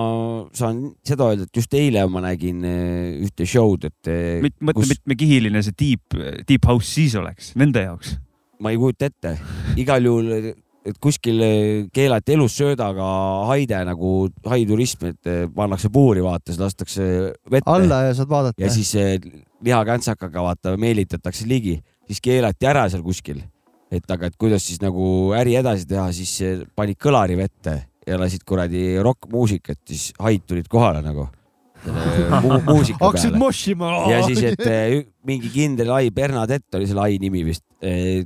saan 0.57 0.79
seda 1.05 1.27
öelda, 1.29 1.45
et 1.45 1.55
just 1.61 1.73
eile 1.77 2.03
ma 2.09 2.23
nägin 2.25 2.63
äh, 2.65 3.21
ühte 3.23 3.45
show'd, 3.47 3.85
et 3.85 4.09
äh, 4.09 4.41
mõtle, 4.43 4.73
kus- 4.81 4.95
mitmekihiline 4.95 5.61
see 5.63 5.75
deep, 5.77 6.17
deep 6.49 6.65
house 6.65 6.89
siis 6.89 7.13
oleks 7.15 7.53
nende 7.55 7.83
jaoks. 7.85 8.15
ma 8.59 8.71
ei 8.73 8.79
kujuta 8.81 9.05
ette, 9.11 9.35
igal 9.77 10.03
juhul, 10.09 10.51
et 10.85 10.99
kuskil 11.01 11.41
äh, 11.41 11.87
keelati 11.93 12.35
elussöödaga 12.35 13.07
haide 13.49 13.81
nagu 13.87 14.11
haiturism, 14.45 15.09
et 15.11 15.29
äh, 15.31 15.41
pannakse 15.55 15.89
puuri, 15.93 16.23
vaata, 16.25 16.51
siis 16.51 16.61
lastakse 16.61 17.07
vette 17.51 17.71
alla 17.71 18.03
ja 18.07 18.13
saad 18.17 18.29
vaadata 18.29 18.61
ja. 18.61 18.71
siis 18.73 18.93
äh, 19.01 19.15
lihakäntsaga 19.65 20.29
vaata 20.31 20.75
meelitatakse 20.81 21.47
ligi, 21.49 21.79
siis 22.09 22.21
keelati 22.21 22.69
ära 22.69 22.87
seal 22.91 23.03
kuskil. 23.05 23.41
et 23.95 24.11
aga, 24.11 24.27
et 24.27 24.37
kuidas 24.37 24.65
siis 24.65 24.81
nagu 24.81 25.31
äri 25.37 25.55
edasi 25.55 25.87
teha, 25.87 26.09
siis 26.13 26.65
panid 26.75 26.97
kõlari 27.01 27.37
vette 27.37 27.75
ja 28.05 28.17
lasid 28.19 28.43
kuradi 28.45 28.97
rokkmuusikat, 29.01 29.79
siis 29.87 30.11
haid 30.19 30.45
tulid 30.49 30.67
kohale 30.69 31.01
nagu 31.05 31.29
mu 32.43 32.59
muusika 32.67 33.05
hakkasid 33.05 33.37
moshima. 33.39 33.91
ja 34.11 34.21
siis, 34.25 34.41
et 34.51 34.65
ü- 34.65 35.05
mingi 35.25 35.49
kindel 35.53 35.91
ai, 35.95 36.11
Bernadette 36.13 36.77
oli 36.79 36.87
selle 36.89 37.05
ai 37.05 37.17
nimi 37.21 37.43
vist. 37.45 37.63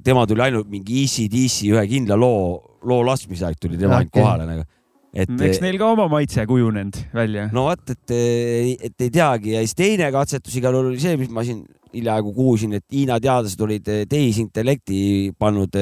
tema 0.03 0.25
tuli 0.27 0.43
ainult 0.45 0.69
mingi 0.71 1.03
Easy 1.03 1.27
DC 1.31 1.69
ühe 1.73 1.85
kindla 1.89 2.15
loo, 2.19 2.59
loo 2.87 3.01
laskmise 3.07 3.47
aeg 3.47 3.57
tuli 3.59 3.79
tema 3.79 3.99
ainult 3.99 4.13
Okei. 4.13 4.23
kohale 4.23 4.45
nagu. 4.47 4.67
et 5.13 5.31
eks 5.49 5.61
neil 5.63 5.79
ka 5.81 5.91
oma 5.95 6.07
maitse 6.11 6.45
kujunenud 6.47 6.99
välja. 7.13 7.49
no 7.51 7.65
vot, 7.69 7.83
et, 7.89 8.13
et 8.13 9.07
ei 9.07 9.09
teagi 9.09 9.55
ja 9.55 9.63
siis 9.65 9.75
teine 9.75 10.11
katsetus 10.13 10.55
igal 10.59 10.77
juhul 10.77 10.91
oli 10.93 11.01
see, 11.01 11.17
mis 11.19 11.31
ma 11.33 11.43
siin 11.47 11.63
hiljaaegu 11.93 12.33
kuulsin, 12.35 12.75
et 12.77 12.85
Hiina 12.93 13.17
teadlased 13.19 13.61
olid 13.65 13.87
eh, 13.89 14.03
tehisintellekti 14.05 14.99
pannud 15.41 15.73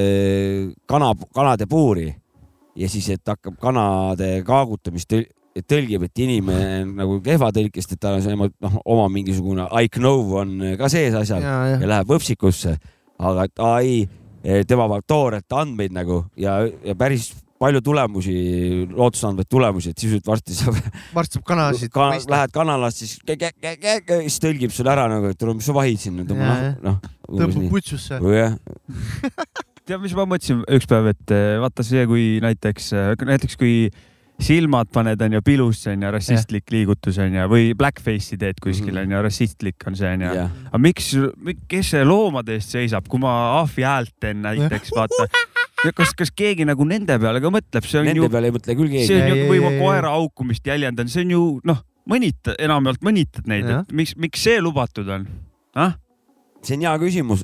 kana, 0.88 1.10
kanade 1.36 1.68
puuri 1.68 2.08
ja 2.78 2.90
siis, 2.90 3.10
et 3.12 3.28
hakkab 3.28 3.58
kanade 3.60 4.38
kaagutamist 4.48 5.14
tõlgib, 5.66 6.06
et 6.08 6.22
inimene 6.24 6.68
on 6.84 6.94
nagu 7.00 7.18
kehva 7.26 7.50
tõlkest, 7.56 7.96
et 7.96 8.02
tal 8.04 8.20
on 8.20 8.24
see 8.26 8.38
noh, 8.38 8.78
oma 8.86 9.08
mingisugune 9.14 9.68
I 9.72 9.90
know 10.02 10.38
on 10.42 10.56
ka 10.80 10.92
sees 10.92 11.16
asjal 11.18 11.42
ja, 11.42 11.58
ja 11.72 11.82
ja, 11.82 11.90
läheb 11.96 12.14
võpsikusse, 12.14 12.78
aga 13.18 13.48
et 13.50 13.66
ai, 13.66 13.98
tema 14.70 14.88
paneb 14.88 15.08
toorelt 15.10 15.60
andmeid 15.60 15.96
nagu 15.96 16.24
ja, 16.40 16.60
ja 16.86 16.96
päris 16.98 17.32
palju 17.58 17.82
tulemusi, 17.82 18.34
lootusandvaid 18.94 19.50
tulemusi, 19.50 19.92
et 19.94 20.02
sisuliselt 20.02 20.28
varsti 20.30 20.58
saab 20.58 20.78
varsti 21.18 21.40
saab 21.40 21.48
kanasid 21.48 21.94
ka, 21.94 22.10
lähed 22.30 22.54
kanalast, 22.54 23.02
siis 23.02 23.16
siis 23.24 24.42
tõlgib 24.44 24.74
sulle 24.74 24.94
ära 24.94 25.08
nagu, 25.12 25.32
et 25.34 25.48
mis 25.54 25.70
sa 25.70 25.76
vahid 25.78 26.02
siin, 26.02 26.22
jah. 26.22 26.68
noh, 26.84 27.00
noh. 27.00 27.00
tõmbab 27.32 27.72
putsusse. 27.74 28.20
jah, 28.36 28.58
tead, 29.88 29.98
mis 30.04 30.14
ma 30.18 30.28
mõtlesin 30.30 30.62
üks 30.78 30.90
päev, 30.90 31.10
et 31.16 31.34
eh, 31.34 31.56
vaata 31.64 31.86
see, 31.88 32.06
kui 32.10 32.28
näiteks, 32.44 32.92
näiteks 33.26 33.60
kui 33.60 33.90
silmad 34.40 34.90
paned 34.94 35.22
onju 35.22 35.42
pilusse 35.42 35.92
onju, 35.96 36.12
rassistlik 36.14 36.70
liigutus 36.72 37.18
onju 37.18 37.48
või 37.50 37.72
blackface'i 37.78 38.38
teed 38.38 38.60
kuskil 38.62 38.94
Mhm. 38.94 39.04
onju, 39.08 39.22
rassistlik 39.26 39.88
on 39.88 39.96
see 39.96 40.08
onju. 40.14 40.30
aga 40.68 40.78
miks, 40.78 41.12
kes 41.68 41.90
see 41.96 42.04
loomade 42.06 42.54
eest 42.58 42.70
seisab, 42.76 43.08
kui 43.10 43.20
ma 43.20 43.62
ahvi 43.62 43.84
häält 43.84 44.14
teen 44.20 44.42
näiteks, 44.46 44.92
vaata. 44.96 45.28
kas, 45.96 46.14
kas 46.14 46.32
keegi 46.32 46.66
nagu 46.66 46.86
nende 46.86 47.18
peale 47.20 47.42
ka 47.42 47.50
mõtleb, 47.50 47.86
see 47.86 48.00
on 48.00 48.06
nende 48.06 48.22
ju, 48.22 48.30
peale 48.30 48.48
ei 48.52 48.52
mõtle 48.52 48.76
küll 48.78 48.90
see 48.94 49.08
keegi. 49.08 49.22
on 49.32 49.38
ju, 49.38 49.50
või 49.52 49.62
ma 49.64 49.72
koera 49.82 50.10
haukumist 50.16 50.64
jäljendan, 50.66 51.10
see 51.10 51.22
on 51.26 51.32
ju 51.32 51.44
noh, 51.64 51.82
mõnita, 52.10 52.56
enamjaolt 52.60 53.02
mõnitad 53.02 53.48
neid, 53.48 53.66
et 53.66 53.92
miks, 53.92 54.16
miks 54.18 54.40
see 54.44 54.62
lubatud 54.62 55.08
on 55.10 55.28
ah?? 55.76 55.96
see 56.62 56.76
on 56.78 56.82
hea 56.82 56.98
küsimus. 57.00 57.44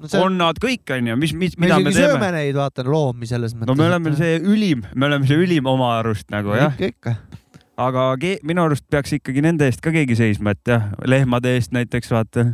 No 0.00 0.10
see 0.10 0.20
on 0.20 0.36
nad 0.40 0.58
kõik 0.62 0.90
onju, 0.96 1.16
mis, 1.20 1.34
mis, 1.38 1.56
me 1.58 1.68
mida 1.68 1.78
me 1.82 1.94
sööme 1.94 2.18
teeme? 2.18 2.30
neid, 2.36 2.58
vaata 2.58 2.84
loomi 2.86 3.28
selles 3.30 3.54
mõttes. 3.54 3.70
no 3.70 3.78
me 3.78 3.88
oleme 3.88 4.14
see 4.18 4.38
ülim, 4.40 4.84
me 4.94 5.08
oleme 5.08 5.28
see 5.30 5.40
ülim 5.40 5.68
oma 5.70 5.94
arust 6.00 6.30
nagu 6.34 6.54
jah, 6.58 6.74
ikka, 6.78 7.14
ikka. 7.14 7.42
aga 7.86 8.06
minu 8.46 8.64
arust 8.66 8.86
peaks 8.90 9.16
ikkagi 9.18 9.44
nende 9.44 9.68
eest 9.70 9.82
ka 9.84 9.94
keegi 9.94 10.18
seisma, 10.18 10.54
et 10.56 10.74
jah, 10.74 10.88
lehmade 11.06 11.54
eest 11.56 11.74
näiteks 11.76 12.14
vaata 12.14 12.48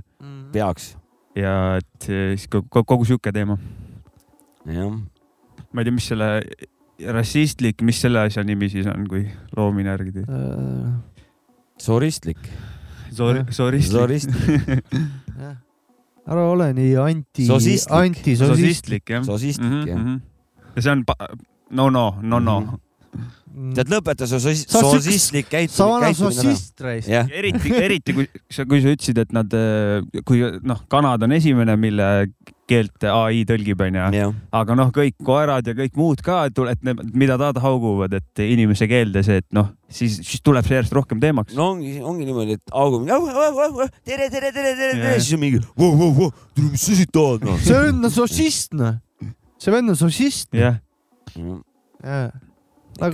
peaks, 0.55 0.93
ja 1.39 1.55
et 1.81 2.11
eh, 2.11 2.35
siis 2.37 2.51
kogu, 2.53 2.85
kogu 2.85 3.09
sihuke 3.09 3.33
teema. 3.35 3.59
jah. 4.67 4.93
ma 5.73 5.83
ei 5.83 5.89
tea, 5.89 5.97
mis 5.97 6.11
selle 6.13 6.35
rassistlik, 7.17 7.81
mis 7.87 8.01
selle 8.03 8.27
asja 8.27 8.45
nimi 8.45 8.69
siis 8.73 8.89
on, 8.91 9.07
kui 9.09 9.25
loomi 9.57 9.87
järgida? 9.87 10.27
soristlik. 11.81 12.45
Sorry, 13.11 13.43
sorry. 13.51 13.81
Soristlik. 13.83 14.37
ära 16.29 16.51
ole 16.51 16.73
nii 16.75 16.95
anti, 16.97 17.47
Sosistlik. 17.47 17.97
antisosistlik. 17.97 19.07
sosistlik 19.07 19.11
jah. 19.11 19.25
Sosistlik, 19.25 19.87
jah. 19.89 19.99
jah. 19.99 20.21
ja 20.77 20.83
see 20.83 20.93
on 20.93 21.05
no 21.71 21.89
no, 21.91 22.15
no 22.23 22.39
no 22.39 22.61
Mhm. 22.61 22.77
tead, 23.77 23.91
lõpeta 23.91 24.29
see 24.31 24.41
sosi- 24.43 24.69
Sa 24.71 24.83
oled 24.85 25.01
sosistlik 25.01 25.49
sa 25.49 25.57
käitumine, 25.57 26.07
käitumine 26.07 26.07
ära. 26.07 26.15
sossist 26.21 26.81
raisk. 26.87 27.11
eriti, 27.41 27.75
eriti 27.87 28.15
kui 28.17 28.29
sa, 28.51 28.65
kui 28.69 28.81
sa 28.85 28.95
ütlesid, 28.95 29.21
et 29.25 29.35
nad, 29.35 29.59
kui 30.27 30.43
noh, 30.63 30.81
kanad 30.91 31.27
on 31.27 31.37
esimene, 31.37 31.77
mille 31.81 32.09
keelt 32.71 33.07
ai 33.11 33.43
tõlgib, 33.49 33.81
onju. 33.83 34.27
aga 34.55 34.77
noh, 34.79 34.91
kõik 34.95 35.17
koerad 35.27 35.67
ja 35.67 35.75
kõik 35.75 35.97
muud 35.99 36.23
ka, 36.23 36.45
et 36.51 36.85
need, 36.87 37.03
mida 37.19 37.39
nad 37.41 37.59
hauguvad, 37.63 38.15
et 38.21 38.43
inimese 38.45 38.87
keelde 38.91 39.25
see, 39.27 39.41
et 39.43 39.49
noh, 39.57 39.73
siis, 39.91 40.21
siis 40.23 40.45
tuleb 40.47 40.67
see 40.67 40.79
järjest 40.79 40.95
rohkem 40.95 41.23
teemaks. 41.23 41.57
no 41.59 41.73
ongi, 41.75 41.97
ongi 41.99 42.29
niimoodi, 42.29 42.59
et 42.61 42.75
augub, 42.75 43.09
tere, 44.07 44.29
tere, 44.31 44.53
tere, 44.55 44.75
tere, 44.79 44.93
tere, 45.01 45.17
siis 45.19 45.35
on 45.35 45.43
mingi, 45.43 45.63
mis 46.69 46.85
sa 46.87 47.01
siit 47.01 47.11
tahad 47.15 47.49
noh. 47.49 47.59
see 47.65 47.83
vend 47.89 48.07
on 48.07 48.15
sossist, 48.15 48.77
noh. 48.79 49.01
see 49.59 49.75
vend 49.75 49.97
on 49.97 49.99
sossist. 49.99 50.55
jah, 50.55 50.79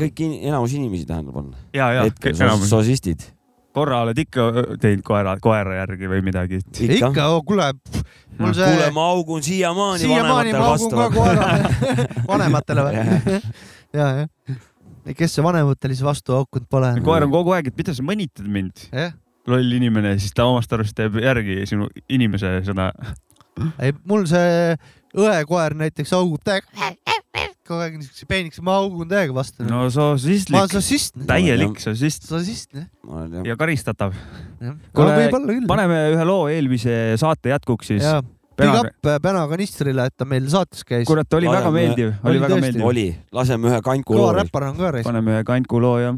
kõik, 0.00 0.22
enamus 0.50 0.74
inimesi 0.76 1.06
tähendab 1.08 1.40
on 1.40 1.50
ja, 1.74 1.90
ja 1.94 2.04
hetkel 2.06 2.34
kõik 2.34 2.44
enam 2.44 2.62
sos-, 2.62 2.72
sosistid. 2.74 3.26
korra 3.76 4.02
oled 4.06 4.18
ikka 4.18 4.46
teinud 4.82 5.04
koera, 5.06 5.36
koera 5.42 5.76
järgi 5.82 6.10
või 6.10 6.22
midagi. 6.26 6.62
ikka. 6.62 7.10
ikka, 7.12 7.26
kuule, 7.48 7.68
mul 8.38 8.56
see 8.56 8.70
kuule, 8.70 8.88
ma 8.96 9.10
augun 9.16 9.44
siiamaani 9.46 10.06
siiamaani 10.06 10.56
ma 10.56 10.72
augun 10.72 10.96
ka 10.96 11.10
koera 11.14 11.50
vanematele 12.32 12.86
või? 12.88 13.04
ja, 14.00 14.08
jah. 14.22 14.58
kes 15.12 15.38
see 15.38 15.46
vanematele 15.46 15.94
siis 15.94 16.06
vastu 16.06 16.38
haukunud 16.38 16.68
pole? 16.70 16.96
koer 17.06 17.28
on 17.28 17.34
kogu 17.34 17.54
aeg, 17.56 17.70
et 17.70 17.78
mida 17.78 17.94
sa 17.96 18.06
mõnitad 18.06 18.48
mind, 18.50 18.88
jah, 18.90 19.14
loll 19.46 19.78
inimene, 19.78 20.16
siis 20.18 20.34
ta 20.34 20.48
omast 20.50 20.72
arust 20.74 20.96
teeb 20.98 21.20
järgi 21.22 21.62
sinu 21.70 21.88
inimese 22.12 22.58
seda. 22.66 22.90
ei 23.82 23.94
mul 24.04 24.26
see 24.28 24.74
õekoer 25.16 25.76
näiteks 25.80 26.12
haugub 26.16 26.42
täiega, 26.44 26.68
kogu 27.68 27.82
aeg 27.84 27.98
niisuguse 27.98 28.28
peenikese, 28.30 28.62
ma 28.66 28.78
haugun 28.80 29.08
täiega 29.10 29.34
vastu. 29.36 29.64
no 29.64 29.74
ma 29.74 29.82
olen 29.86 29.94
sosistlik, 29.94 30.70
sossist, 30.72 31.18
täielik 31.28 31.82
sosist 31.82 32.28
sossist, 32.28 32.70
jah. 32.76 32.86
ja 33.46 33.58
karistatav. 33.58 34.16
Kuule, 34.60 35.12
võib-olla 35.20 35.52
küll. 35.52 35.68
paneme 35.70 36.00
ühe 36.14 36.26
loo 36.28 36.48
eelmise 36.52 36.96
saate 37.20 37.52
jätkuks 37.54 37.92
siis. 37.92 38.08
big 38.56 38.72
up 38.72 39.10
äh, 39.10 39.18
Pena 39.22 39.44
kanistrile, 39.50 40.08
et 40.08 40.16
ta 40.16 40.24
meil 40.28 40.48
saates 40.52 40.86
käis. 40.86 41.04
kurat, 41.08 41.28
oli 41.38 41.50
väga 41.50 41.68
Paneme- 41.68 41.82
meeldiv, 41.82 42.14
oli 42.24 42.42
väga 42.46 42.60
meeldiv. 42.62 42.88
oli, 42.88 43.06
laseme 43.36 43.70
ühe 43.72 43.82
kanku 43.84 44.14
kõva 44.14 44.22
loo 44.22 44.32
veel. 44.32 44.42
räppar 44.44 44.70
on 44.70 44.80
ka 44.80 44.96
reis. 44.98 45.06
paneme 45.06 45.36
ühe 45.36 45.46
kantku 45.46 45.82
loo 45.82 45.98
ja. 46.00 46.16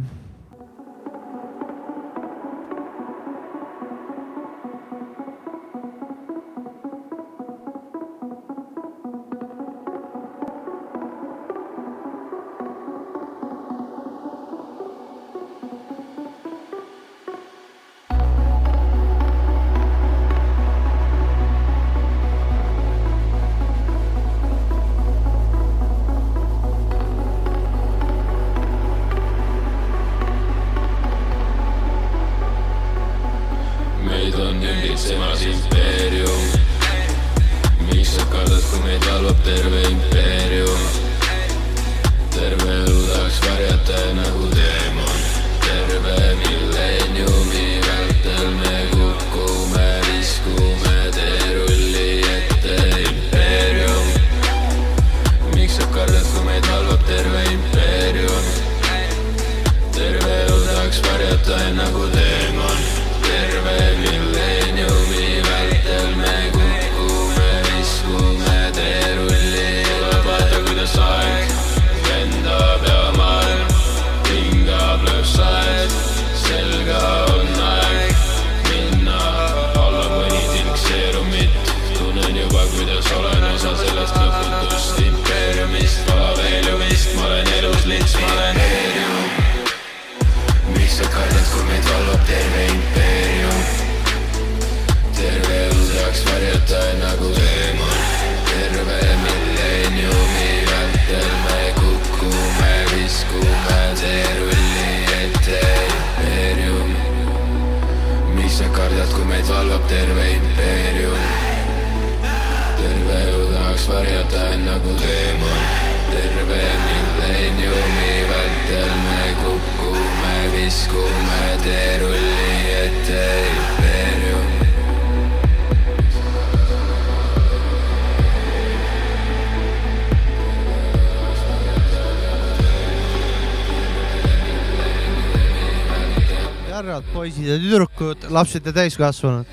Lapsed 138.39 138.67
ja 138.67 138.75
täiskasvanud. 138.77 139.47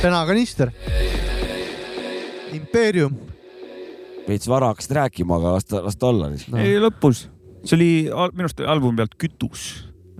Pena 0.00 0.22
kanister. 0.28 0.70
impeerium. 2.56 3.14
veits 4.28 4.48
vara 4.48 4.70
hakkasid 4.70 4.92
rääkima, 4.94 5.36
aga 5.40 5.52
las 5.56 5.64
ta, 5.66 5.80
las 5.84 5.96
ta 5.98 6.06
olla. 6.06 6.28
No. 6.30 6.58
ei 6.58 6.78
lõpus, 6.80 7.24
see 7.64 7.76
oli 7.76 7.90
al- 8.08 8.30
minu 8.34 8.46
arust 8.46 8.60
albumi 8.62 9.00
pealt 9.00 9.16
Kütus. 9.18 9.64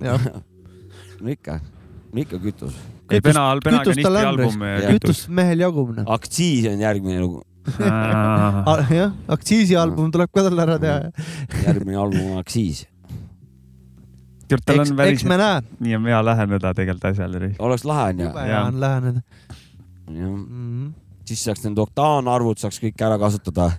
no 1.20 1.30
ikka, 1.30 1.60
ikka 2.24 2.40
kütus. 2.42 2.74
ei, 3.10 3.20
Pena, 3.20 3.44
Pena 3.62 3.82
kütust 3.84 4.00
Kanisti 4.00 4.06
tal 4.06 4.18
on, 4.18 4.28
album. 4.32 4.64
Kütus. 4.66 4.90
kütust 4.96 5.32
mehel 5.40 5.62
jagub 5.62 5.94
aktsiis 6.06 6.68
on 6.72 6.82
järgmine 6.82 7.20
lugu, 7.22 7.44
jah, 9.00 9.12
aktsiisialbum 9.30 10.10
tuleb 10.14 10.32
ka 10.34 10.46
tal 10.48 10.64
ära 10.66 10.78
teha. 10.82 11.26
järgmine 11.66 12.00
album 12.00 12.32
on 12.34 12.42
aktsiis. 12.42 12.86
kurat, 14.50 14.66
tal 14.66 14.82
eks 14.82 14.90
on, 14.92 14.96
päris 15.00 15.18
eks 15.20 15.28
me 15.30 15.38
näe, 15.40 15.60
nii 15.86 15.98
on 16.00 16.08
hea 16.12 16.22
läheneda 16.30 16.74
tegelikult 16.76 17.10
asjale. 17.12 17.52
oleks 17.58 17.84
lahe 17.88 18.08
onju 18.14 18.26
jube 18.28 18.48
hea 18.48 18.64
on 18.66 18.80
läheneda 18.80 19.22
ja 20.10 20.26
mm. 20.26 20.90
siis 21.28 21.44
saaks 21.46 21.62
need 21.68 21.78
oktaanarvud 21.78 22.58
saaks 22.58 22.82
kõik 22.82 23.06
ära 23.06 23.18
kasutada. 23.22 23.70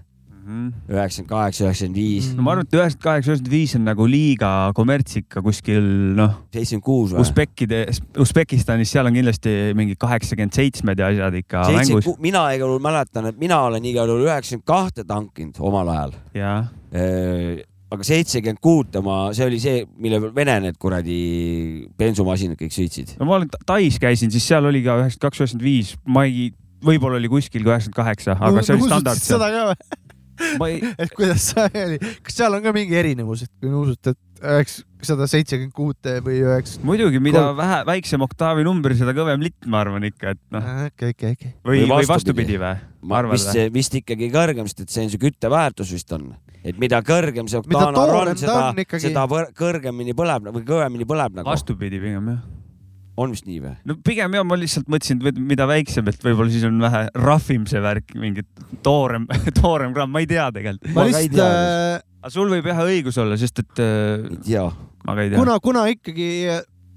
üheksakümmend 0.41 1.29
kaheksa, 1.29 1.63
üheksakümmend 1.67 1.95
viis, 1.95 2.27
Mhm. 2.27 2.37
no 2.37 2.43
ma 2.43 2.51
arvan, 2.55 2.65
et 2.65 2.73
üheksakümmend 2.73 3.03
kaheksa, 3.03 3.29
üheksakümmend 3.31 3.51
viis 3.53 3.75
on 3.77 3.83
nagu 3.85 4.07
liiga 4.09 4.49
kommertsika 4.75 5.41
kuskil 5.45 5.85
noh, 6.17 6.33
seitsekümmend 6.51 6.83
kuus 6.83 7.13
või? 7.13 7.21
Usbekkide, 7.21 7.81
Usbekistanis, 8.19 8.91
seal 8.91 9.05
on 9.05 9.13
kindlasti 9.15 9.53
mingi 9.77 9.95
kaheksakümmend 10.01 10.57
seitsmed 10.57 10.99
ja 10.99 11.11
asjad 11.13 11.37
ikka 11.43 11.61
mängus 11.69 11.91
seitsekümmend, 11.93 12.23
mina 12.25 12.45
igal 12.57 12.73
juhul 12.73 12.83
mäletan, 12.83 13.29
et 13.29 13.37
mina 13.39 13.61
olen 13.69 13.85
igal 13.85 14.09
juhul 14.09 14.25
üheksakümmend 14.25 14.65
kahte 14.73 15.05
tankinud 15.07 15.61
omal 15.61 15.93
ajal. 15.93 16.17
Aga 17.91 18.07
seitsekümmend 18.07 18.62
kuute 18.63 19.01
ma, 19.03 19.17
see 19.36 19.48
oli 19.50 19.60
see, 19.62 19.83
mille 20.01 20.21
peal 20.24 20.33
Vene 20.36 20.57
need 20.67 20.79
kuradi 20.81 21.17
bensumasinad 22.00 22.60
kõik 22.60 22.75
sõitsid. 22.75 23.15
no 23.19 23.27
ma 23.27 23.39
olen 23.39 23.51
Tais 23.67 24.00
käisin, 24.01 24.31
siis 24.33 24.48
seal 24.48 24.67
oli 24.69 24.83
ka 24.86 24.98
üheksakümmend 25.01 25.25
kaks, 25.27 25.43
üheksakümmend 25.43 25.67
viis, 25.67 25.95
ma 26.07 26.25
ei, 26.29 26.50
võib-olla 26.86 27.19
oli 27.19 27.31
kuskil 27.31 27.65
ka 27.65 27.75
üheksakümmend 27.75 28.00
kaheksa, 28.00 28.38
aga 28.39 28.63
see 28.65 28.77
oli 28.77 28.88
standard 28.88 29.21
seal. 29.21 29.36
seda 29.36 29.51
ka 29.51 29.65
või? 29.71 30.07
ma 30.62 30.69
ei, 30.71 30.93
et 31.03 31.12
kuidas 31.17 31.51
see 31.51 31.83
oli, 31.86 32.00
kas 32.25 32.39
seal 32.39 32.57
on 32.57 32.63
ka 32.63 32.74
mingi 32.75 32.98
erinevus, 32.98 33.45
et 33.45 33.51
kui 33.60 33.75
usute, 33.83 34.15
et 34.15 34.71
üheksasada 35.01 35.25
seitsekümmend 35.29 35.74
kuute 35.74 36.20
või 36.24 36.38
üheksa? 36.46 36.79
muidugi, 36.86 37.20
mida 37.24 37.41
Kolm- 37.41 37.58
vähe, 37.58 37.79
väiksem 37.89 38.22
oktaavi 38.22 38.65
number, 38.67 38.93
seda 38.98 39.15
kõvem 39.17 39.41
litt, 39.41 39.58
ma 39.65 39.81
arvan 39.81 40.05
ikka, 40.05 40.36
et 40.36 40.41
noh, 40.53 40.70
okei, 40.91 41.15
okei, 41.15 41.34
okei. 41.38 41.51
või, 41.65 41.81
Või 41.89 42.08
vastupidi. 42.10 42.60
või? 42.62 42.75
vist 43.31 43.58
vist 43.74 43.98
ikkagi 43.98 44.29
kõrgem, 44.34 44.70
sest 44.70 44.86
et 44.86 44.93
see 44.93 45.05
on 45.08 45.12
see 45.12 45.22
kütteväärtus 45.22 45.93
vist 45.96 46.13
on, 46.13 46.31
et 46.63 46.77
mida 46.81 47.01
kõrgem 47.05 47.50
see 47.50 47.62
toorem 47.65 47.98
on, 47.98 48.36
ta 48.36 48.38
seda 48.38 48.72
ikkagi. 48.77 49.08
seda 49.10 49.25
kõrgemini 49.58 50.13
põleb 50.17 50.51
või 50.51 50.65
kõvemini 50.67 51.08
põleb 51.10 51.39
nagu. 51.41 51.50
vastupidi 51.50 52.01
pigem 52.03 52.29
jah. 52.36 52.43
on 53.17 53.34
vist 53.34 53.50
nii 53.50 53.58
või? 53.63 53.74
no 53.89 53.98
pigem 54.05 54.38
jah, 54.38 54.46
ma 54.46 54.60
lihtsalt 54.62 54.91
mõtlesin, 54.91 55.25
et 55.34 55.41
mida 55.41 55.65
väiksem, 55.70 56.13
et 56.13 56.22
võib-olla 56.22 56.53
siis 56.53 56.67
on 56.70 56.77
vähe 56.86 57.08
rahvim 57.17 57.65
see 57.70 57.81
värk, 57.81 58.13
mingi 58.22 58.46
toorem, 58.86 59.25
toorem 59.63 59.98
gramm, 59.98 60.13
ma 60.13 60.22
ei 60.22 60.29
tea 60.29 60.51
tegelikult. 60.53 60.93
ma 60.93 61.10
lihtsalt 61.10 61.41
äh,, 61.41 62.00
aga 62.22 62.29
sul 62.38 62.53
võib 62.53 62.70
jah 62.70 62.86
õigus 62.86 63.17
olla, 63.17 63.38
sest 63.41 63.65
et 63.65 63.81
äh, 63.81 64.29
ei 64.29 64.41
tea. 64.46 64.70
Ma 65.05 65.15
ka 65.17 65.25
ei 65.25 65.31
tea. 65.31 65.39
kuna, 65.39 65.60
kuna 65.63 65.86
ikkagi 65.91 66.29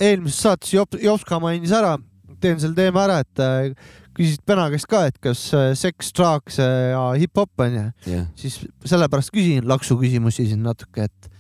eelmises 0.01 0.41
saates 0.45 0.73
Jop-, 0.75 0.99
Jopska 1.03 1.39
mainis 1.43 1.73
ära, 1.75 1.97
teen 2.43 2.61
selle 2.63 2.77
teema 2.77 3.05
ära, 3.07 3.21
et 3.25 3.43
äh, 3.43 3.93
küsisid 4.15 4.45
Pena 4.47 4.67
käest 4.73 4.89
ka, 4.91 5.05
et 5.11 5.19
kas 5.23 5.47
äh, 5.57 5.73
seks, 5.79 6.13
drugs 6.17 6.59
äh, 6.63 6.93
ja 6.93 7.03
hip-hop 7.21 7.65
onju, 7.67 7.87
jah. 8.11 8.27
siis 8.39 8.61
sellepärast 8.87 9.33
küsin 9.35 9.67
laksu 9.69 9.97
küsimusi 10.01 10.49
siin 10.51 10.63
natuke, 10.67 11.09
et, 11.09 11.31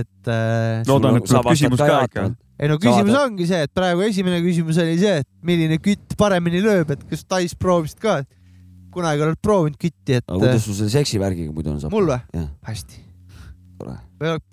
et 0.00 0.32
loodan, 0.88 1.18
et 1.18 1.28
tuleb 1.28 1.50
küsimus 1.52 1.82
ka 1.82 2.04
ikka. 2.08 2.28
ei 2.62 2.70
no 2.70 2.78
küsimus 2.82 3.14
saada- 3.14 3.30
ongi 3.30 3.48
see, 3.50 3.62
et 3.68 3.74
praegu 3.74 4.04
esimene 4.06 4.42
küsimus 4.44 4.78
oli 4.82 4.98
see, 5.00 5.16
et 5.24 5.30
milline 5.46 5.80
kütt 5.82 6.18
paremini 6.18 6.62
lööb, 6.64 6.94
et 6.94 7.06
kas 7.10 7.26
Tais 7.26 7.56
proovisid 7.58 8.02
ka, 8.02 8.20
et 8.22 8.30
kunagi 8.92 9.24
oled 9.24 9.40
proovinud 9.42 9.78
kütti, 9.80 10.18
et 10.20 10.26
aga 10.26 10.42
kuidas 10.42 10.66
sul 10.66 10.76
selle 10.76 10.92
seksivärgiga 10.92 11.54
muidu 11.54 11.72
on 11.72 11.80
saab? 11.82 11.94
mul 11.94 12.10
või? 12.12 12.44
hästi. 12.68 13.00
tore. 13.82 13.98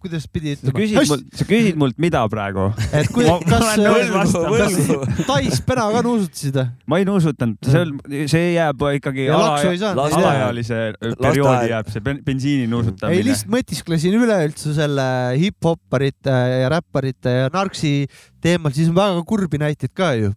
kuidas 0.01 0.25
pidi 0.33 0.55
sa 0.57 0.71
küsid 0.73 0.95
ütlema? 0.97 1.09
mult, 1.13 1.25
sa 1.37 1.45
küsid 1.45 1.77
mult 1.79 1.97
mida 2.01 2.21
praegu? 2.31 2.63
et 2.97 3.09
kui, 3.13 3.25
Ma- 3.27 3.35
ma 3.37 3.49
kas 3.51 3.65
olen 3.77 3.83
nõus 3.85 4.09
vastama. 4.15 4.57
kas 4.57 5.25
Tais 5.29 5.59
Pena 5.69 5.85
ka 5.93 6.01
nuusutasid 6.07 6.57
või? 6.57 6.67
ma 6.89 6.99
ei 7.01 7.05
nuusutanud, 7.09 7.57
see 7.69 7.81
on, 7.85 7.93
see 8.33 8.45
jääb 8.55 8.85
ikkagi 8.97 9.27
ja 9.29 9.37
ala, 9.37 9.51
ei 9.69 9.83
alaealise 9.85 10.79
perioodi 11.21 11.69
jääb 11.73 11.91
see 11.93 12.03
ben- 12.09 12.23
bensiini 12.25 12.65
ei, 12.65 12.71
nuusutamine. 12.73 13.25
lihtsalt 13.29 13.53
mõtisklesin 13.53 14.17
üleüldse 14.19 14.73
selle 14.77 15.05
hip-hopparite 15.39 16.33
ja 16.63 16.71
räpparite 16.73 17.35
ja 17.43 17.51
narksi 17.53 17.93
teemal, 18.41 18.73
siis 18.75 18.89
on 18.89 18.97
väga 18.97 19.21
kurbi 19.29 19.61
näiteid 19.61 19.93
ka 19.93 20.13
ju. 20.17 20.33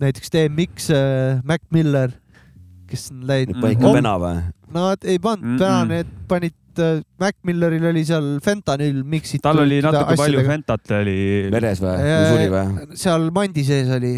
näiteks 0.00 0.30
DMX, 0.30 0.90
Mac 1.48 1.62
Miller, 1.72 2.10
kes 2.86 3.08
on 3.10 3.24
läinud, 3.26 3.58
paika 3.64 3.88
Om- 3.88 3.96
pena 3.98 4.14
või? 4.20 4.36
nad 4.76 5.04
ei 5.08 5.18
pannud 5.22 5.46
Mm-mm. 5.46 5.58
täna, 5.58 5.84
need 5.88 6.08
panid, 6.28 6.54
Mac 7.20 7.36
Milleril 7.46 7.84
oli 7.90 8.04
seal 8.08 8.36
fentanüül 8.44 9.02
mix'itud. 9.04 9.44
tal 9.46 9.62
oli 9.64 9.80
natuke 9.84 10.16
palju. 10.18 10.42
Fentat 10.46 10.96
oli. 11.00 11.18
veres 11.52 11.80
või? 11.82 11.94
Äh, 12.00 12.16
või 12.16 12.32
suri 12.32 12.50
või? 12.54 12.98
seal 13.04 13.30
mandi 13.34 13.64
sees 13.66 13.92
oli 13.96 14.12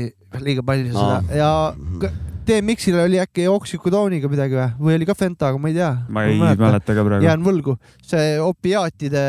liiga 0.45 0.65
palju 0.67 0.93
seda 0.93 1.39
ja 1.39 1.53
k- 2.03 2.13
DMX-il 2.49 2.97
oli 3.03 3.19
äkki 3.21 3.45
oksükodooniga 3.53 4.29
midagi 4.33 4.57
või, 4.57 4.69
või 4.81 4.95
oli 4.97 5.09
ka 5.09 5.15
Fentaga, 5.19 5.59
ma 5.61 5.69
ei 5.69 5.77
tea. 5.77 5.91
ma 6.09 6.25
ei 6.25 6.39
mäleta 6.41 6.95
ka 6.97 7.05
praegu. 7.05 7.27
jään 7.27 7.45
võlgu, 7.45 7.75
see 8.09 8.39
opiaatide 8.41 9.25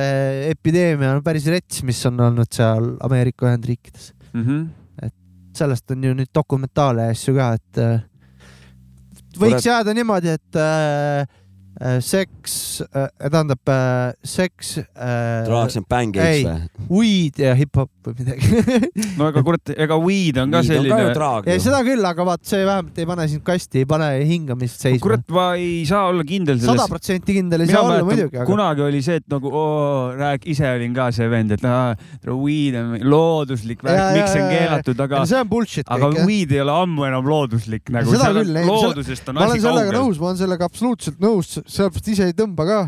epideemia 0.54 1.18
on 1.18 1.24
päris 1.26 1.48
rets, 1.52 1.82
mis 1.84 2.00
on 2.08 2.20
olnud 2.30 2.52
seal 2.56 2.94
Ameerika 3.04 3.50
Ühendriikides. 3.50 4.14
Mhm. 4.34 4.68
sellest 5.60 5.92
on 5.92 6.04
ju 6.06 6.14
nüüd 6.16 6.30
dokumentaale 6.32 7.10
ja 7.10 7.12
asju 7.16 7.34
ka, 7.36 7.48
et 7.58 7.80
äh, 7.84 7.98
võiks 9.42 9.66
jääda 9.68 9.94
niimoodi, 9.98 10.32
et 10.38 10.56
äh, 10.56 11.22
äh, 11.22 11.39
seks 12.04 12.82
äh,, 12.92 13.08
tähendab 13.24 13.72
äh, 13.72 14.12
seks 14.24 14.78
äh,, 14.80 15.82
bang 15.88 16.16
ei. 16.18 16.44
gates 16.44 16.80
või? 16.90 16.98
weed 17.00 17.40
ja 17.40 17.54
hip-hop 17.56 17.92
või 18.10 18.18
midagi 18.20 18.50
no 19.20 19.30
aga 19.30 19.44
kurat, 19.46 19.74
ega 19.76 19.98
weed 20.02 20.40
on 20.42 20.52
ka 20.52 20.62
Weed 20.64 20.70
selline. 20.70 21.54
ju. 21.54 21.58
seda 21.64 21.82
küll, 21.88 22.04
aga 22.10 22.26
vaat 22.28 22.44
see 22.50 22.66
vähemalt 22.68 23.00
ei 23.00 23.08
pane 23.10 23.28
sind 23.32 23.46
kasti, 23.48 23.84
ei 23.84 23.90
pane 23.90 24.10
hingamist 24.28 24.84
seisma 24.84 25.04
kurat,. 25.04 25.26
ma 25.36 25.48
ei 25.60 25.86
saa 25.90 26.10
olla 26.12 26.26
kindel 26.28 26.60
sada 26.60 26.76
selles. 26.78 26.92
protsenti 26.92 27.38
kindel 27.38 27.64
ei 27.64 27.70
mina 27.70 27.78
saa 27.78 27.86
olla 27.86 27.96
mäletan 28.00 28.10
muidugi, 28.12 28.40
aga 28.42 28.50
kunagi 28.50 28.86
oli 28.88 29.02
see, 29.06 29.20
et 29.22 29.28
nagu 29.32 29.54
oo, 29.62 29.78
rääk, 30.20 30.50
ise 30.52 30.68
olin 30.76 30.96
ka 30.98 31.10
see 31.16 31.30
vend, 31.32 31.56
et 31.56 31.68
aa, 31.70 31.96
weed 32.30 32.80
on 32.80 32.96
looduslik 33.08 33.84
värk, 33.86 34.04
miks 34.18 34.36
see 34.36 34.44
on 34.44 34.54
keelatud, 34.56 35.06
aga 35.08 35.24
see 35.30 35.44
on 35.44 35.52
bullshit 35.52 35.90
aga 35.90 36.12
kõik 36.14 36.28
weed 36.30 36.54
ei 36.56 36.62
ole 36.64 36.76
ammu 36.84 37.08
enam 37.08 37.28
looduslik 37.30 37.90
nagu. 37.94 38.14
Seda 38.14 38.32
küll, 38.36 38.60
ei, 38.62 38.68
loodusest 38.68 39.32
on 39.32 39.38
ma 39.38 39.46
olen 39.46 39.56
asi 39.56 39.64
sellega 39.64 39.86
kaugel. 39.86 40.00
nõus, 40.00 40.20
ma 40.22 40.30
olen 40.30 40.40
sellega 40.42 40.70
absoluutselt 40.70 41.24
nõus, 41.24 41.52
sellepärast 41.70 42.10
ise 42.14 42.28
ei 42.30 42.36
tõmba 42.38 42.66
ka. 42.68 42.80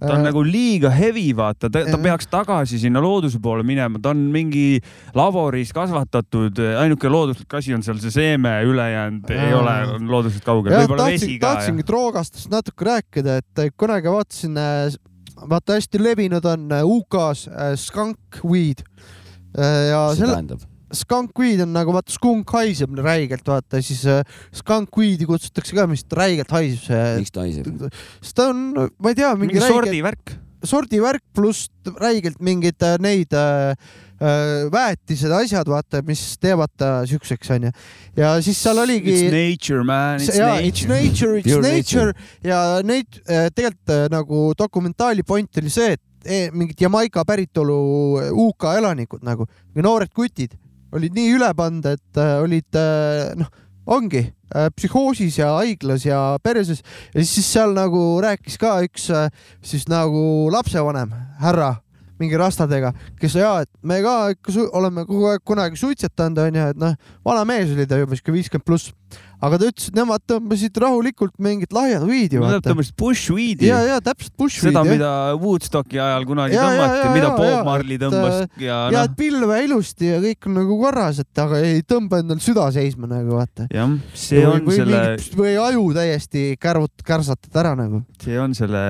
ta 0.00 0.14
on 0.14 0.24
nagu 0.24 0.42
liiga 0.46 0.90
heavy, 0.94 1.26
vaata, 1.36 1.68
ta, 1.68 1.82
ta 1.84 1.92
Jah. 1.92 2.00
peaks 2.04 2.30
tagasi 2.30 2.78
sinna 2.80 3.02
looduse 3.04 3.40
poole 3.42 3.64
minema, 3.66 4.00
ta 4.00 4.14
on 4.14 4.22
mingi 4.32 4.80
laboris 5.16 5.74
kasvatatud, 5.76 6.62
ainuke 6.80 7.10
looduslik 7.12 7.58
asi 7.58 7.74
on 7.76 7.84
seal 7.84 8.00
see 8.00 8.14
seeme, 8.14 8.54
ülejäänud 8.68 9.28
ei 9.34 9.50
Jaa. 9.50 9.60
ole, 9.60 9.76
on 9.98 10.08
loodusest 10.10 10.46
kaugel, 10.46 10.78
tahtsin 10.96 11.36
tahtsingi 11.42 11.86
droogastust 11.86 12.50
natuke 12.54 12.88
rääkida, 12.88 13.40
et 13.42 13.76
kunagi 13.80 14.12
vaatasin, 14.12 14.56
vaata 15.50 15.76
hästi 15.78 16.02
levinud 16.02 16.44
on 16.48 16.68
äh, 16.72 16.84
UK-s 16.84 17.48
äh, 17.48 17.72
skunk 17.80 18.44
weed. 18.44 18.84
ja 19.56 20.06
mis 20.10 20.20
see 20.20 20.26
selle? 20.26 20.60
Skunk 20.96 21.38
weed 21.38 21.62
on 21.64 21.72
nagu 21.74 21.94
vaata 21.94 22.12
skunk 22.14 22.50
haiseb 22.56 22.98
räigelt, 23.04 23.46
vaata 23.46 23.80
siis 23.84 24.02
äh, 24.10 24.22
skunk 24.56 24.96
weed'i 24.98 25.28
kutsutakse 25.28 25.76
ka, 25.76 25.86
mis 25.90 26.04
räigelt 26.16 26.50
haiseb 26.54 26.84
see. 26.88 27.08
miks 27.20 27.34
ta 27.34 27.44
haiseb? 27.46 27.88
sest 28.20 28.36
ta 28.38 28.50
on, 28.50 28.62
ma 28.74 29.12
ei 29.12 29.18
tea, 29.18 29.32
mingi, 29.34 29.54
mingi 29.54 29.60
mingi 29.60 29.64
räige 29.64 29.74
sordivärk. 29.74 30.36
sordivärk 30.64 31.24
pluss 31.36 31.68
räigelt 32.00 32.40
mingeid 32.42 32.82
äh, 32.86 32.96
neid 33.02 33.32
äh, 33.36 33.72
äh, 34.20 34.66
väetised, 34.72 35.32
asjad, 35.34 35.70
vaata, 35.70 36.02
mis 36.06 36.22
teevad 36.42 36.72
ta 36.78 36.92
siukseks, 37.08 37.52
onju. 37.56 37.72
ja 38.18 38.34
siis 38.44 38.60
seal 38.60 38.82
oligi. 38.82 39.14
It's 39.14 39.34
nature 39.34 39.84
man, 39.84 40.20
it's 40.20 40.36
ja 40.36 40.56
it's 40.58 40.86
nature. 40.88 41.38
nature, 41.38 41.40
it's 41.40 41.50
Pure 41.50 41.74
nature 41.76 42.12
ja 42.44 42.62
neid 42.86 43.22
tegelikult 43.56 44.10
nagu 44.12 44.48
dokumentaali 44.58 45.26
point 45.26 45.62
oli 45.62 45.72
see, 45.72 45.94
et 45.94 46.26
eh, 46.26 46.50
mingid 46.52 46.82
Jamaica 46.82 47.24
päritolu 47.26 47.78
UK 48.48 48.74
elanikud 48.80 49.24
nagu, 49.26 49.46
noored 49.80 50.12
kutid 50.14 50.58
olid 50.96 51.16
nii 51.16 51.34
üle 51.36 51.50
pannud, 51.56 51.86
et 51.86 52.20
äh, 52.20 52.36
olid 52.42 52.78
äh, 52.78 53.32
noh, 53.38 53.50
ongi 53.90 54.22
äh, 54.26 54.70
psühhoosis 54.76 55.40
ja 55.40 55.52
haiglas 55.58 56.06
ja 56.06 56.20
perses. 56.42 56.82
Ja 57.14 57.24
siis 57.24 57.50
seal 57.50 57.74
nagu 57.76 58.02
rääkis 58.22 58.58
ka 58.60 58.78
üks 58.86 59.10
siis 59.62 59.86
nagu 59.90 60.50
lapsevanem 60.52 61.14
härra 61.40 61.76
mingi 62.20 62.36
rastadega, 62.36 62.92
kes 63.16 63.34
ja 63.38 63.54
et 63.64 63.70
me 63.80 64.02
ka 64.04 64.14
ikka 64.34 64.52
oleme 64.76 65.06
kogu 65.08 65.30
aeg 65.30 65.44
kunagi 65.46 65.78
suitsetanud 65.80 66.42
onju, 66.42 66.66
et 66.74 66.80
noh, 66.80 66.92
vana 67.24 67.46
mees 67.48 67.72
oli 67.72 67.86
ta 67.88 67.96
juba 67.96 68.18
siuke 68.18 68.34
viiskümmend 68.34 68.66
pluss, 68.66 68.92
aga 69.40 69.58
ta 69.60 69.68
ütles, 69.70 69.88
et 69.90 69.96
nemad 69.96 70.22
tõmbasid 70.28 70.80
rahulikult 70.82 71.34
mingit 71.42 71.72
lahjat 71.72 72.04
weed'i 72.08 72.38
Nad 72.40 72.56
vaata. 72.58 72.70
tõmbasid 72.70 72.96
bushweed'i 73.00 73.70
ja, 73.70 73.80
ja 73.88 73.98
täpselt 74.04 74.34
bush 74.40 74.60
seda, 74.64 74.82
mida 74.86 75.10
Woodstocki 75.40 76.00
ajal 76.00 76.26
kunagi 76.28 76.56
Ja, 76.56 76.66
ja, 76.66 76.70
tõmmati 76.76 77.04
ja,, 77.04 77.12
mida 77.14 77.28
ja, 77.28 77.34
Bob 77.38 77.50
ja, 77.50 77.62
Marley 77.66 77.96
et, 77.98 78.04
tõmbas 78.04 78.36
ja 78.60 78.78
ja 78.92 78.94
noh 78.94 79.08
et, 79.08 79.16
pilve 79.20 79.60
ilusti 79.64 80.10
ja 80.10 80.20
kõik 80.24 80.50
on 80.50 80.56
nagu 80.60 80.78
korras, 80.82 81.20
et 81.24 81.42
aga 81.44 81.60
ei 81.64 81.82
tõmba 81.86 82.20
endal 82.24 82.42
süda 82.44 82.66
seisma 82.74 83.10
nagu 83.10 83.38
vaata. 83.38 83.68
jah, 83.72 83.94
see 84.14 84.44
on 84.46 84.64
või, 84.66 84.78
selle, 84.80 85.02
või 85.40 85.54
aju 85.60 85.86
täiesti 85.96 86.44
kärvut, 86.60 87.04
kärsatad 87.06 87.60
ära 87.64 87.74
nagu. 87.78 88.02
see 88.22 88.38
on 88.40 88.54
selle 88.56 88.82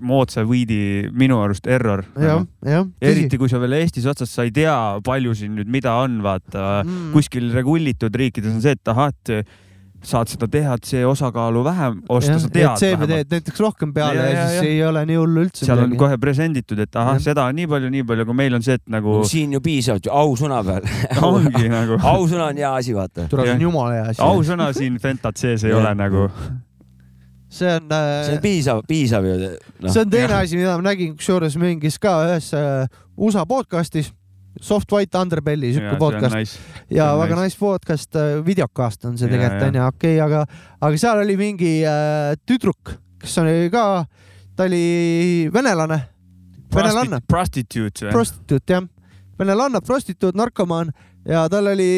moodsa 0.00 0.44
weed'i 0.48 1.10
minu 1.12 1.40
arust 1.44 1.66
error. 1.70 2.04
jah, 2.18 2.44
jah. 2.64 2.86
eriti 3.04 3.38
kui 3.40 3.50
sa 3.52 3.60
veel 3.62 3.76
Eestis 3.80 4.06
otsas, 4.10 4.32
sa 4.32 4.44
ei 4.46 4.52
tea, 4.54 4.74
palju 5.04 5.34
siin 5.36 5.56
nüüd 5.58 5.70
mida 5.70 5.94
on, 6.02 6.20
vaata 6.24 6.62
Mm. 6.84 7.12
kuskil 7.14 7.50
regullitud 7.54 8.14
riikides 8.14 8.52
on 8.54 8.60
see, 8.64 8.74
et 8.76 8.90
ahah, 8.90 9.10
et 9.12 9.30
saad 10.04 10.28
seda 10.28 10.48
THC 10.50 11.04
osakaalu 11.08 11.62
vähem 11.64 12.00
osta, 12.12 12.36
sa 12.38 12.50
tead 12.52 12.80
CBD-d 12.80 13.38
näiteks 13.38 13.60
rohkem 13.60 13.92
peale 13.94 14.20
Ja, 14.20 14.26
ja, 14.26 14.34
ja, 14.34 14.48
siis 14.48 14.56
ja. 14.58 14.68
ei 14.68 14.82
ole 14.84 15.04
nii 15.08 15.16
hullu 15.16 15.44
üldse. 15.46 15.64
seal 15.66 15.80
on 15.84 15.94
kohe 16.00 16.18
presenditud, 16.20 16.82
et 16.84 16.98
ahah, 17.00 17.16
seda 17.22 17.46
on 17.48 17.56
nii 17.56 17.68
palju, 17.70 17.90
nii 17.94 18.04
palju, 18.10 18.26
kui 18.28 18.38
meil 18.42 18.58
on 18.58 18.64
see, 18.66 18.76
et 18.80 18.84
nagu 18.92 19.20
no, 19.20 19.28
siin 19.28 19.56
ju 19.56 19.62
piisavalt 19.64 20.08
ju 20.08 20.12
ausõna 20.12 20.60
peal 20.66 20.84
ongi 21.30 21.70
nagu 21.78 21.98
ausõna 22.00 22.50
on 22.50 22.60
hea 22.60 22.74
asi, 22.82 22.96
vaata. 22.96 23.28
tuleb 23.32 23.48
Jah. 23.48 23.54
see 23.54 23.62
on 23.62 23.66
jumala 23.68 23.96
hea 23.96 24.10
asi. 24.12 24.22
ausõna 24.24 24.68
siin 24.76 25.00
Fentat 25.02 25.40
sees 25.40 25.64
ei 25.64 25.76
ole 25.76 25.94
nagu. 25.98 26.26
see 27.48 27.70
on 27.78 27.86
see 27.88 28.34
on 28.34 28.36
äh,, 28.36 28.42
piisav, 28.42 28.82
piisav 28.88 29.30
ju. 29.30 29.38
noh, 29.38 29.88
see 29.88 30.04
on 30.04 30.12
teine 30.12 30.36
asi, 30.42 30.60
mida 30.60 30.76
ma 30.76 30.90
nägin 30.90 31.16
kusjuures 31.16 31.56
mingis 31.60 31.98
ka 32.02 32.18
ühes 32.28 32.50
äh, 32.58 32.84
USA 33.16 33.46
podcast'is, 33.48 34.12
Soft 34.62 34.92
White 34.94 35.18
Underbelly, 35.18 35.72
siuke 35.74 35.96
podcast 35.98 36.36
nice. 36.36 36.58
ja 36.94 37.10
väga 37.18 37.34
nice. 37.38 37.54
nice 37.54 37.58
podcast, 37.58 38.18
videokast 38.46 39.08
on 39.08 39.18
see 39.18 39.30
tegelikult 39.30 39.64
ja. 39.64 39.70
onju, 39.72 39.86
okei, 39.90 40.18
aga, 40.22 40.44
aga 40.80 41.00
seal 41.00 41.22
oli 41.24 41.36
mingi 41.40 41.72
äh, 41.88 42.34
tüdruk, 42.46 42.94
kes 43.22 43.38
oli 43.42 43.70
ka, 43.74 43.84
ta 44.54 44.68
oli 44.68 44.84
venelane, 45.54 46.00
venelanna, 46.74 47.22
Prostitute 47.26 48.06
või? 48.06 48.14
prostituut 48.14 48.76
jah, 48.76 48.86
venelanna, 49.40 49.82
prostituut, 49.84 50.38
narkomaan 50.38 50.94
ja 51.28 51.44
tal 51.50 51.72
oli 51.72 51.90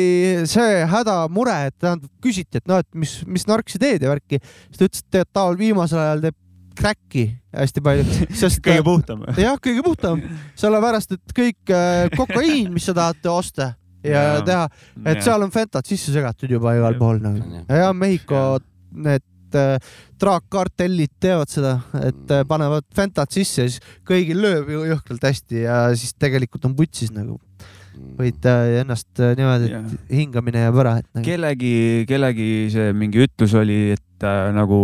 see 0.49 0.83
hädamure, 0.91 1.59
et 1.69 1.77
tähendab, 1.83 2.11
küsiti, 2.25 2.61
et 2.61 2.69
noh, 2.71 2.81
et 2.83 2.89
mis, 2.97 3.19
mis 3.29 3.47
nark 3.49 3.71
sa 3.73 3.81
teed 3.83 4.07
ja 4.07 4.13
värki, 4.13 4.41
siis 4.41 4.81
ta 4.81 4.89
ütles, 4.89 5.07
et 5.13 5.33
ta 5.35 5.47
viimasel 5.59 6.03
ajal 6.03 6.27
teeb 6.29 6.39
crack'i 6.77 7.27
hästi 7.57 7.83
palju, 7.85 8.05
sest 8.43 8.63
kõige 8.65 8.85
puhtam. 8.87 9.25
jah, 9.41 9.59
kõige 9.63 9.85
puhtam, 9.87 10.23
sellepärast 10.59 11.17
et 11.19 11.37
kõik 11.37 11.75
äh, 11.75 12.07
kokaiin, 12.17 12.71
mis 12.75 12.89
sa 12.89 12.97
tahate 12.97 13.33
osta 13.33 13.73
ja 14.07 14.23
Jaa. 14.23 14.43
teha, 14.47 14.67
et 15.13 15.23
seal 15.25 15.45
on 15.45 15.53
fentat 15.55 15.89
sisse 15.89 16.15
segatud 16.15 16.51
juba 16.51 16.77
igal 16.79 16.99
pool 16.99 17.21
nagu. 17.23 17.65
ja 17.69 17.93
Mehhiko 17.97 18.43
need 19.07 19.57
äh, 19.57 19.77
traakkartellid 20.21 21.17
teevad 21.23 21.53
seda, 21.53 21.79
et 22.01 22.35
äh, 22.35 22.45
panevad 22.49 22.87
fentat 22.97 23.35
sisse 23.35 23.67
ja 23.67 23.73
siis 23.73 23.83
kõigil 24.07 24.41
lööb 24.43 24.71
ju 24.73 24.85
jõhkralt 24.93 25.27
hästi 25.31 25.67
ja 25.67 25.81
siis 25.97 26.15
tegelikult 26.19 26.69
on 26.69 26.77
putsis 26.79 27.13
nagu. 27.15 27.41
võid 28.17 28.45
äh, 28.45 28.81
ennast 28.83 29.23
äh, 29.25 29.35
niimoodi, 29.39 29.71
et 29.73 30.11
hingamine 30.13 30.67
jääb 30.67 30.81
ära, 30.83 30.99
et 31.01 31.09
nagu. 31.15 31.25
kellegi, 31.25 32.05
kellegi 32.09 32.51
see 32.75 32.91
mingi 32.93 33.25
ütlus 33.25 33.55
oli, 33.57 33.97
et 33.97 34.27
äh, 34.27 34.51
nagu, 34.57 34.81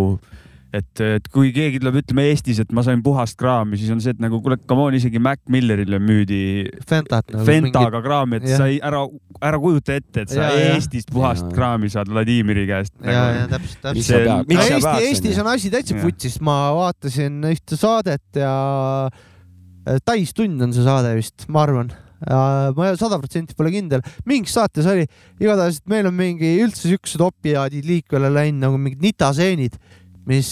et, 0.73 1.03
et 1.05 1.27
kui 1.33 1.51
keegi 1.53 1.81
tuleb 1.83 1.99
ütlema 2.01 2.25
Eestis, 2.31 2.61
et 2.63 2.71
ma 2.73 2.85
sain 2.87 3.03
puhast 3.05 3.37
kraami, 3.41 3.77
siis 3.81 3.93
on 3.93 4.01
see, 4.03 4.15
et 4.15 4.23
nagu 4.23 4.41
kuule, 4.45 4.57
come 4.69 4.87
on, 4.87 4.97
isegi 4.97 5.21
Mac 5.23 5.43
Millerile 5.53 6.01
müüdi 6.03 6.43
fentat 6.89 7.29
nagu. 7.35 7.45
Fentaga 7.49 8.01
kraami, 8.05 8.41
et 8.41 8.49
jah. 8.49 8.63
sa 8.63 8.69
ei, 8.73 8.79
ära, 8.85 9.03
ära 9.43 9.61
kujuta 9.63 9.99
ette, 10.01 10.25
et 10.25 10.33
sa 10.33 10.41
Ja, 10.43 10.51
ja. 10.57 10.77
Eestist 10.77 11.13
puhast 11.13 11.45
Ja. 11.47 11.53
kraami 11.57 11.91
saad 11.93 12.09
Vladimiri 12.09 12.65
käest. 12.71 12.95
ja, 13.05 13.25
ja 13.43 13.49
täpselt, 13.51 13.83
täpselt. 13.83 13.97
Eesti, 13.97 14.87
pead 14.87 15.09
Eestis 15.09 15.43
on 15.43 15.53
asi 15.53 15.73
täitsa 15.73 15.99
putsis, 16.01 16.41
ma 16.41 16.57
vaatasin 16.77 17.43
ühte 17.53 17.77
saadet 17.77 18.41
ja 18.41 18.55
äh, 19.09 20.01
täistund 20.05 20.63
on 20.63 20.73
see 20.73 20.85
saade 20.87 21.13
vist, 21.19 21.49
ma 21.49 21.67
arvan. 21.67 21.93
ma 22.23 22.93
sada 22.95 23.19
protsenti 23.19 23.57
pole 23.59 23.73
kindel, 23.75 23.99
mingis 24.31 24.53
saates 24.55 24.87
oli, 24.87 25.09
igatahes 25.43 25.81
et 25.81 25.89
meil 25.91 26.07
on 26.07 26.15
mingi 26.15 26.53
üldse 26.63 26.87
siuksed 26.87 27.19
opiaadid 27.25 27.83
liikvele 27.89 28.31
läinud 28.31 28.63
nagu 28.63 28.79
mingid 28.79 29.03
nitaseenid, 29.03 29.75
mis 30.27 30.49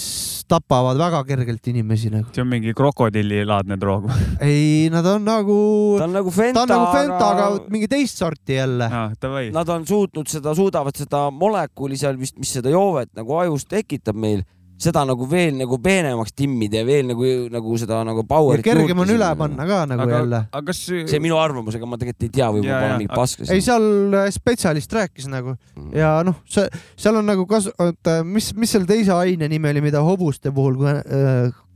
tapavad 0.51 0.99
väga 0.99 1.21
kergelt 1.29 1.67
inimesi 1.71 2.11
nagu. 2.11 2.29
see 2.35 2.43
on 2.43 2.49
mingi 2.51 2.75
krokodillilaadne 2.77 3.79
droog. 3.81 4.09
ei, 4.47 4.89
nad 4.93 5.07
on 5.07 5.25
nagu, 5.27 5.59
ta 5.99 6.09
on 6.09 6.17
nagu 6.19 6.33
ta 6.33 6.37
Fenta, 6.37 6.63
on 6.65 6.73
nagu 6.75 6.89
Fenta, 6.95 7.29
aga 7.31 7.49
mingi 7.71 7.91
teist 7.91 8.19
sorti 8.19 8.59
jälle. 8.59 8.91
Davai. 9.23 9.51
Nad 9.55 9.69
on 9.71 9.87
suutnud 9.87 10.31
seda, 10.31 10.55
suudavad 10.59 10.99
seda 10.99 11.29
molekuli 11.31 11.99
seal 12.01 12.19
vist, 12.19 12.39
mis 12.41 12.53
seda 12.59 12.73
joovet 12.73 13.13
nagu 13.19 13.39
ajus 13.45 13.69
tekitab 13.71 14.19
meil, 14.19 14.43
seda 14.81 15.03
nagu 15.09 15.27
veel 15.29 15.55
nagu 15.59 15.79
peenemaks 15.83 16.35
timmida 16.37 16.81
ja 16.81 16.87
veel 16.89 17.11
nagu, 17.11 17.31
nagu 17.53 17.77
seda 17.81 18.01
nagu 18.07 18.25
ja 18.25 18.29
power'it. 18.31 18.65
kergem 18.65 19.03
on 19.05 19.13
üle 19.13 19.31
panna 19.39 19.67
ka 19.69 19.81
nagu 19.91 20.07
aga 20.07 20.19
jälle., 20.19 20.43
aga 20.49 20.63
kas 20.71 20.83
see 20.89 21.19
on 21.19 21.25
minu 21.27 21.41
arvamus, 21.41 21.77
ega 21.77 21.89
ma 21.89 21.99
tegelikult 22.01 22.29
ei 22.29 22.35
tea, 22.39 22.51
võib-olla 22.55 22.77
ja, 22.77 22.83
olen 22.89 23.03
mingi 23.05 23.15
paskas. 23.15 23.53
ei, 23.53 23.65
seal 23.65 23.89
äh, 24.17 24.29
spetsialist 24.35 24.97
rääkis 24.97 25.31
nagu 25.33 25.57
ja 25.97 26.15
noh, 26.27 26.39
see, 26.51 26.69
seal 27.01 27.21
on 27.21 27.29
nagu 27.29 27.47
kasu-, 27.51 27.75
oota, 27.81 28.21
mis, 28.27 28.53
mis 28.57 28.73
selle 28.77 28.89
teise 28.89 29.13
aine 29.17 29.51
nimi 29.53 29.73
oli, 29.73 29.85
mida 29.91 30.03
hobuste 30.05 30.53
puhul, 30.55 30.79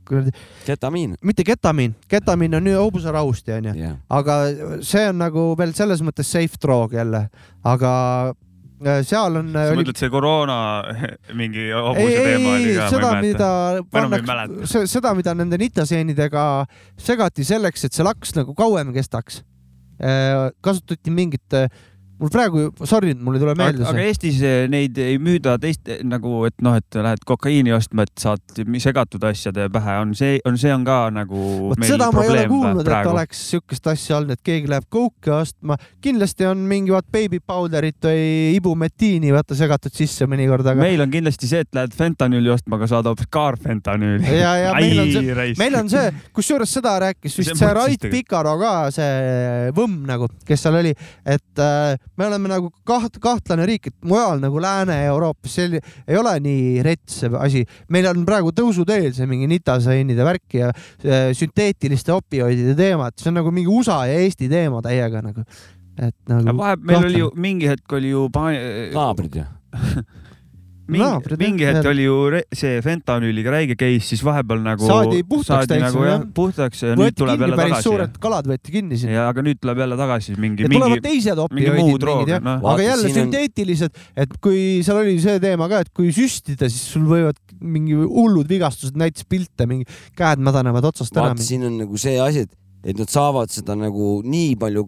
kuradi, 0.05 0.33
ketamiin. 0.65 1.17
mitte 1.25 1.45
ketamiin, 1.45 1.93
ketamiin 2.09 2.57
on 2.57 2.71
ju 2.71 2.79
hobuserahusti 2.79 3.53
onju, 3.59 3.75
jah, 3.79 3.99
aga 4.09 4.39
see 4.85 5.05
on 5.11 5.21
nagu 5.21 5.51
veel 5.59 5.75
selles 5.77 6.01
mõttes 6.05 6.33
safe 6.33 6.61
droog 6.61 6.97
jälle, 6.97 7.27
aga 7.65 7.93
äh, 8.31 8.33
seal 9.07 9.39
on. 9.39 9.51
sa 9.55 9.75
mõtled 9.77 9.99
see 9.99 10.11
koroona 10.11 10.57
mingi 11.39 11.69
hobuse 11.71 12.21
teema 12.25 12.53
oli 12.57 12.75
ka, 12.75 12.89
seda, 12.91 13.11
mida 13.23 13.49
ei 13.79 14.25
mäleta. 14.27 14.85
seda, 14.91 15.13
mida 15.17 15.35
nende 15.37 15.59
nitaseenidega 15.61 16.45
segati 16.99 17.47
selleks, 17.47 17.87
et 17.87 17.95
see 17.95 18.05
laks 18.05 18.35
nagu 18.37 18.55
kauem 18.57 18.93
kestaks. 18.95 19.43
kasutati 19.95 21.11
mingit, 21.15 21.55
mul 22.19 22.31
praegu, 22.31 22.69
sorry, 22.87 23.13
mul 23.19 23.35
ei 23.35 23.41
tule 23.43 23.53
meelde 23.57 23.83
aga, 23.83 23.91
aga 23.91 23.99
see. 23.99 24.11
Eestis 24.11 24.39
eh, 24.45 24.65
neid 24.71 24.97
ei 25.01 25.17
müüda 25.21 25.57
teist 25.61 25.89
nagu, 26.07 26.45
et 26.47 26.55
noh, 26.63 26.77
et 26.79 26.97
lähed 26.97 27.23
kokaiini 27.27 27.73
ostma, 27.75 28.05
et 28.07 28.13
saad 28.21 28.41
segatud 28.85 29.23
asjade 29.27 29.67
pähe, 29.73 29.97
on 30.03 30.13
see, 30.17 30.37
on 30.47 30.59
see 30.61 30.71
on 30.73 30.85
ka 30.87 30.99
nagu 31.13 31.41
vot 31.71 31.83
seda 31.85 32.07
ma 32.13 32.23
ei 32.23 32.31
ole 32.31 32.45
kuulnud, 32.51 32.87
et 32.87 33.09
oleks 33.11 33.41
siukest 33.51 33.89
asja 33.91 34.19
olnud, 34.19 34.35
et 34.35 34.43
keegi 34.45 34.71
läheb 34.71 34.87
kouke 34.93 35.33
ostma. 35.35 35.77
kindlasti 36.03 36.47
on 36.47 36.63
mingi 36.69 36.93
vaat 36.93 37.07
baby 37.11 37.41
powder'it 37.43 38.07
või 38.07 38.55
ibumetiini 38.55 39.33
vaata 39.35 39.57
segatud 39.57 39.95
sisse 39.95 40.27
mõnikord, 40.29 40.67
aga 40.71 40.85
meil 40.85 41.03
on 41.03 41.11
kindlasti 41.11 41.49
see, 41.51 41.65
et 41.65 41.71
lähed 41.75 41.95
fentanüüli 41.97 42.53
ostma, 42.53 42.79
aga 42.79 42.89
saad 42.93 43.09
hoopis 43.11 43.29
kaarfentanüüli. 43.33 44.37
ja, 44.39 44.55
ja 44.61 44.73
meil 44.79 45.03
on 45.03 45.11
see, 45.17 45.55
meil 45.59 45.79
on 45.81 45.91
see, 45.91 46.07
kusjuures 46.35 46.77
seda 46.79 46.95
rääkis 47.07 47.35
See 47.35 47.43
vist 47.43 47.59
see 47.59 47.67
putsis 47.67 47.99
Rait. 47.99 48.09
Pikaro 48.13 48.55
ka, 48.61 48.73
see 48.95 49.71
võmm 49.75 50.05
nagu, 50.07 50.29
kes 50.47 50.63
seal 50.63 50.79
oli, 50.79 50.93
et 51.25 51.63
äh, 51.63 51.97
me 52.17 52.27
oleme 52.29 52.51
nagu 52.51 52.71
kaht-, 52.87 53.19
kahtlane 53.21 53.67
riik, 53.69 53.89
et 53.91 54.07
mujal 54.07 54.41
nagu 54.43 54.61
Lääne-Euroopas 54.63 55.57
selli-, 55.59 55.81
ei 56.07 56.19
ole 56.19 56.35
nii 56.43 56.83
rets 56.85 57.21
see 57.21 57.31
asi. 57.39 57.63
meil 57.91 58.09
on 58.11 58.25
praegu 58.27 58.53
tõusuteel 58.55 59.11
see 59.15 59.29
mingi 59.29 59.49
nitaseinide 59.51 60.27
värk 60.27 60.57
ja 60.59 60.71
äh, 60.71 61.31
sünteetiliste 61.37 62.13
opioidide 62.15 62.75
teema, 62.77 63.09
et 63.09 63.21
see 63.21 63.31
on 63.31 63.39
nagu 63.41 63.53
mingi 63.55 63.71
USA 63.71 64.03
ja 64.09 64.19
Eesti 64.25 64.49
teema 64.51 64.81
täiega 64.85 65.23
nagu. 65.25 65.45
et 65.95 66.17
nagu 66.29 66.57
vahepeal 66.57 66.91
meil 66.91 67.09
oli 67.11 67.23
ju 67.23 67.31
mingi 67.39 67.71
hetk 67.71 67.97
oli 67.99 68.11
ju 68.11 68.27
naabrid 68.35 69.41
ju. 69.41 69.47
mingi, 70.91 71.37
mingi 71.39 71.65
hetk 71.67 71.87
oli 71.89 72.05
ju 72.05 72.15
see 72.53 72.79
fentanüüliga 72.85 73.53
räige 73.53 73.77
case, 73.79 74.03
siis 74.11 74.21
vahepeal 74.25 74.61
nagu 74.65 74.85
Saadi 74.85 75.23
puhtaks 75.27 75.69
täitsa, 75.69 75.87
nagu 75.87 76.03
jah 76.05 76.25
puhtaks 76.35 76.83
ja 76.83 76.91
nüüd 76.93 77.01
võeti 77.01 77.19
tuleb 77.21 77.35
kinni 77.35 77.45
jälle 77.45 77.59
päris 77.59 77.73
tagasi. 77.75 77.87
suured 77.89 78.17
kalad 78.25 78.49
võeti 78.51 78.75
kinni 78.75 78.99
siin. 79.01 79.13
ja 79.15 79.27
aga 79.31 79.45
nüüd 79.45 79.61
tuleb 79.61 79.81
jälle 79.83 79.99
tagasi 79.99 80.35
mingi, 80.37 80.65
ja 80.65 80.71
tulevad 80.71 80.93
mingi 80.93 81.05
teised 81.07 81.41
mingi 81.41 81.69
opioidid 81.69 81.89
muu 81.89 82.01
droog, 82.01 82.19
mingid 82.21 82.33
jah, 82.35 82.43
noh. 82.45 82.67
aga 82.73 82.87
jälle 82.89 83.13
sünteetilised, 83.15 84.03
et 84.25 84.35
kui 84.43 84.59
seal 84.85 85.01
oli 85.01 85.15
see 85.23 85.41
teema 85.43 85.69
ka, 85.71 85.81
et 85.85 85.93
kui 85.95 86.11
süstida, 86.15 86.69
siis 86.69 86.85
sul 86.95 87.07
võivad 87.09 87.39
mingi 87.61 87.97
hullud 87.97 88.49
vigastused, 88.49 88.97
näitas 88.99 89.25
pilte, 89.29 89.67
mingi 89.69 89.89
käed 90.17 90.43
mädanevad 90.43 90.91
otsast 90.91 91.15
ära 91.17 91.31
vaata,. 91.31 91.45
siin 91.45 91.65
on 91.65 91.79
nagu 91.81 91.97
see 92.01 92.19
asi, 92.21 92.45
et, 92.45 92.53
et 92.85 93.01
nad 93.01 93.09
saavad 93.09 93.53
seda 93.53 93.77
nagu 93.79 94.19
nii 94.25 94.53
palju 94.61 94.85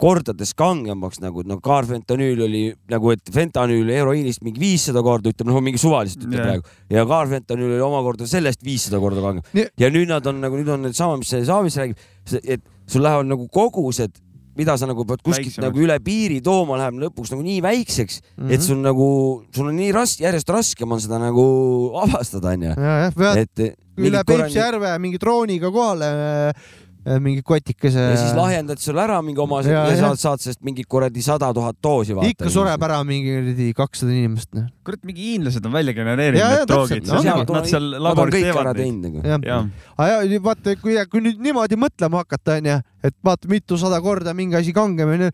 kordades 0.00 0.54
kangemaks 0.56 1.20
nagu, 1.20 1.42
no 1.44 1.58
kaarfentanüül 1.64 2.40
oli 2.46 2.62
nagu, 2.90 3.10
et 3.12 3.30
fentanüül 3.34 3.90
heroiinist 3.92 4.40
mingi 4.46 4.60
viissada 4.62 5.02
korda, 5.04 5.32
ütleme 5.34 5.52
noh, 5.52 5.60
mingi 5.64 5.80
suvaliselt 5.82 6.24
ütleb 6.24 6.40
Jah. 6.40 6.48
praegu 6.48 6.96
ja 6.96 7.04
kaarfentanüül 7.10 7.74
oli 7.76 7.84
omakorda 7.84 8.26
sellest 8.30 8.64
viissada 8.64 9.00
korda 9.02 9.20
kangem 9.24 9.44
Nii-. 9.56 9.68
ja 9.78 9.90
nüüd 9.92 10.08
nad 10.08 10.26
on 10.30 10.40
nagu, 10.40 10.56
nüüd 10.56 10.72
on 10.72 10.82
needsama, 10.88 11.20
mis 11.20 11.28
see 11.32 11.44
Saavis 11.44 11.76
räägib, 11.80 12.00
et 12.44 12.64
sul 12.90 13.04
lähevad 13.04 13.28
nagu 13.28 13.46
kogused, 13.52 14.16
mida 14.58 14.74
sa 14.80 14.88
nagu 14.90 15.04
pead 15.06 15.20
kuskilt 15.22 15.46
Väiksemaks. 15.52 15.66
nagu 15.68 15.84
üle 15.84 15.96
piiri 16.04 16.40
tooma, 16.44 16.76
läheb 16.80 16.98
lõpuks 17.04 17.30
nagu 17.32 17.44
nii 17.46 17.60
väikseks 17.64 18.18
mm, 18.20 18.26
Mhm. 18.36 18.48
-hmm. 18.48 18.54
et 18.54 18.62
sul 18.66 18.80
nagu, 18.82 19.06
sul 19.54 19.68
on 19.68 19.76
nii 19.76 19.92
raske, 19.94 20.24
järjest 20.24 20.48
raskem 20.48 20.92
on 20.92 21.00
seda 21.00 21.18
nagu 21.22 21.44
avastada, 22.02 22.56
onju. 22.56 22.72
et 23.36 23.76
üle 24.00 24.24
Peipsi 24.26 24.58
järve 24.58 24.98
mingi 24.98 25.18
drooniga 25.20 25.70
kohale 25.70 26.08
mingi 27.20 27.42
kotikese. 27.46 28.02
ja 28.12 28.16
siis 28.18 28.34
lahjendad 28.36 28.80
sulle 28.82 29.00
ära 29.02 29.20
mingi 29.24 29.40
oma 29.40 29.62
ja, 29.64 29.86
Ja, 29.88 29.96
saad, 29.96 30.20
saad 30.20 30.42
sellest 30.44 30.60
mingi 30.66 30.84
kuradi 30.84 31.22
sada 31.24 31.48
tuhat 31.56 31.78
doosi 31.82 32.16
vaata. 32.16 32.28
ikka 32.34 32.50
sureb 32.52 32.82
ära 32.88 32.98
mingi 33.08 33.32
kuradi 33.38 33.68
kakssada 33.76 34.12
inimest, 34.12 34.50
noh. 34.56 34.66
kurat, 34.84 35.00
mingi 35.08 35.30
hiinlased 35.30 35.64
on 35.66 35.72
välja 35.72 35.94
genereerinud 35.96 36.56
need 36.56 36.68
droogid, 36.68 37.08
nad 37.08 37.70
seal 37.70 37.88
laboris 38.04 38.36
teevad 38.36 38.72
neid. 38.76 39.00
nagu. 39.06 39.24
aga 39.96 40.10
ja, 40.12 40.40
vaata, 40.44 40.76
kui, 40.82 40.98
kui 41.12 41.24
nüüd 41.24 41.40
niimoodi 41.48 41.80
mõtlema 41.80 42.24
hakata, 42.24 42.58
onju, 42.60 42.76
et 43.08 43.16
vaata 43.24 43.48
mitusada 43.48 44.00
korda 44.04 44.36
mingi 44.36 44.60
asi 44.60 44.76
kangem 44.76 45.16
onju, 45.16 45.32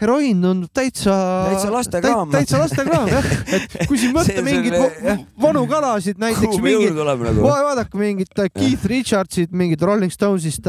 heroiin 0.00 0.42
tundub 0.42 0.72
täitsa. 0.74 1.14
Täitsa 1.48 1.70
lastekraam. 1.72 2.32
täitsa 2.34 2.60
lastekraam 2.62 3.08
jah, 3.12 3.30
et 3.56 3.78
kui 3.88 3.98
siin 4.00 4.12
võtta 4.16 4.38
on 4.42 4.46
mingeid 4.48 4.76
selle- 4.76 5.16
vanu 5.42 5.64
kalasid, 5.70 6.20
näiteks 6.20 6.44
kuhu 6.44 6.60
me 6.62 6.74
mingi 6.74 6.90
jõudu 6.90 7.04
oleme 7.06 7.30
nagu? 7.30 7.46
vaadake 7.46 8.00
mingit 8.02 8.42
äh, 8.44 8.50
Keith 8.54 8.84
Richardsit, 8.90 9.54
mingit 9.56 9.82
Rolling 9.82 10.12
Stonesist, 10.14 10.68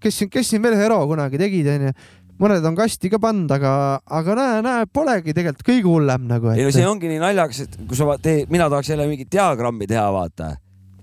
kes 0.00 0.22
siin, 0.22 0.30
kes 0.32 0.54
siin 0.54 0.64
veel 0.64 0.78
Hero 0.78 1.00
kunagi 1.10 1.40
tegid, 1.40 1.68
onju. 1.74 1.92
mõned 2.38 2.66
on 2.70 2.78
kasti 2.78 3.10
ka 3.10 3.18
pannud, 3.22 3.50
aga, 3.50 3.72
aga 4.20 4.38
näe, 4.38 4.62
näe, 4.62 4.86
polegi 4.94 5.34
tegelikult 5.34 5.66
kõige 5.66 5.88
hullem 5.90 6.28
nagu. 6.30 6.52
ei 6.54 6.64
no 6.66 6.72
see 6.74 6.86
ongi 6.86 7.10
nii 7.10 7.20
naljakas, 7.22 7.64
et 7.66 7.76
kui 7.88 7.98
sa 7.98 8.14
teed, 8.22 8.46
mina 8.52 8.70
tahaks 8.70 8.92
jälle 8.94 9.08
mingit 9.10 9.30
diagrammi 9.34 9.90
teha, 9.90 10.06
vaata. 10.14 10.54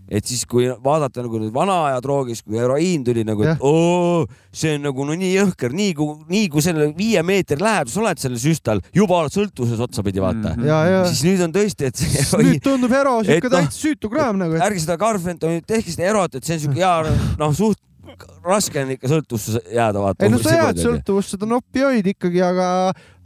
Et 0.10 0.26
siis, 0.28 0.44
kui 0.50 0.68
vaadata 0.84 1.24
nagu 1.26 1.40
nüüd 1.42 1.54
vana 1.54 1.78
aja 1.90 2.02
droogis, 2.04 2.44
kui 2.46 2.60
heroiin 2.60 3.06
tuli 3.06 3.24
nagu, 3.28 3.46
et 3.46 3.64
oo, 3.66 4.26
see 4.54 4.76
on 4.78 4.86
nagu 4.90 5.08
no 5.08 5.16
nii 5.18 5.32
jõhker, 5.34 5.74
nii 5.76 5.96
kui, 5.98 6.18
nii 6.32 6.50
kui 6.54 6.66
selle 6.66 6.92
viie 6.98 7.24
meetri 7.26 7.58
lähedus 7.62 7.98
oled 8.02 8.22
selle 8.22 8.40
süstal, 8.42 8.84
juba 8.96 9.22
oled 9.24 9.34
sõltuvuses 9.34 9.82
otsapidi, 9.88 10.22
vaata. 10.24 10.54
Mm. 10.56 10.68
Ja 10.70 11.02
siis 11.10 11.26
nüüd 11.28 11.46
on 11.48 11.56
tõesti, 11.56 11.90
et 11.90 11.98
see 11.98 12.12
nüüd 12.12 12.22
heroiin, 12.22 12.62
tundub 12.66 12.96
Hero 12.96 13.18
siuke 13.26 13.50
noh, 13.50 13.58
täitsa 13.58 13.82
süütu 13.82 14.12
kraam 14.14 14.40
nagu, 14.42 14.58
et 14.58 14.68
ärge 14.68 14.86
seda 14.86 15.00
Carfentonit, 15.02 15.66
tehke 15.68 15.94
seda 15.94 16.10
erot, 16.14 16.38
et 16.38 16.46
see 16.46 16.60
on 16.60 16.66
siuke 16.68 16.82
hea, 16.84 17.18
noh, 17.42 17.58
suht 17.58 17.82
raske 18.46 18.82
on 18.82 18.94
ikka 18.96 19.10
sõltuvusse 19.12 19.62
jääda, 19.74 20.02
vaata. 20.04 20.26
ei 20.26 20.34
no 20.34 20.40
sa 20.42 20.56
jääd 20.56 20.82
sõltuvusse, 20.82 21.36
seda 21.36 21.48
on 21.48 21.58
opioid 21.58 22.10
ikkagi, 22.14 22.42
aga, 22.46 22.68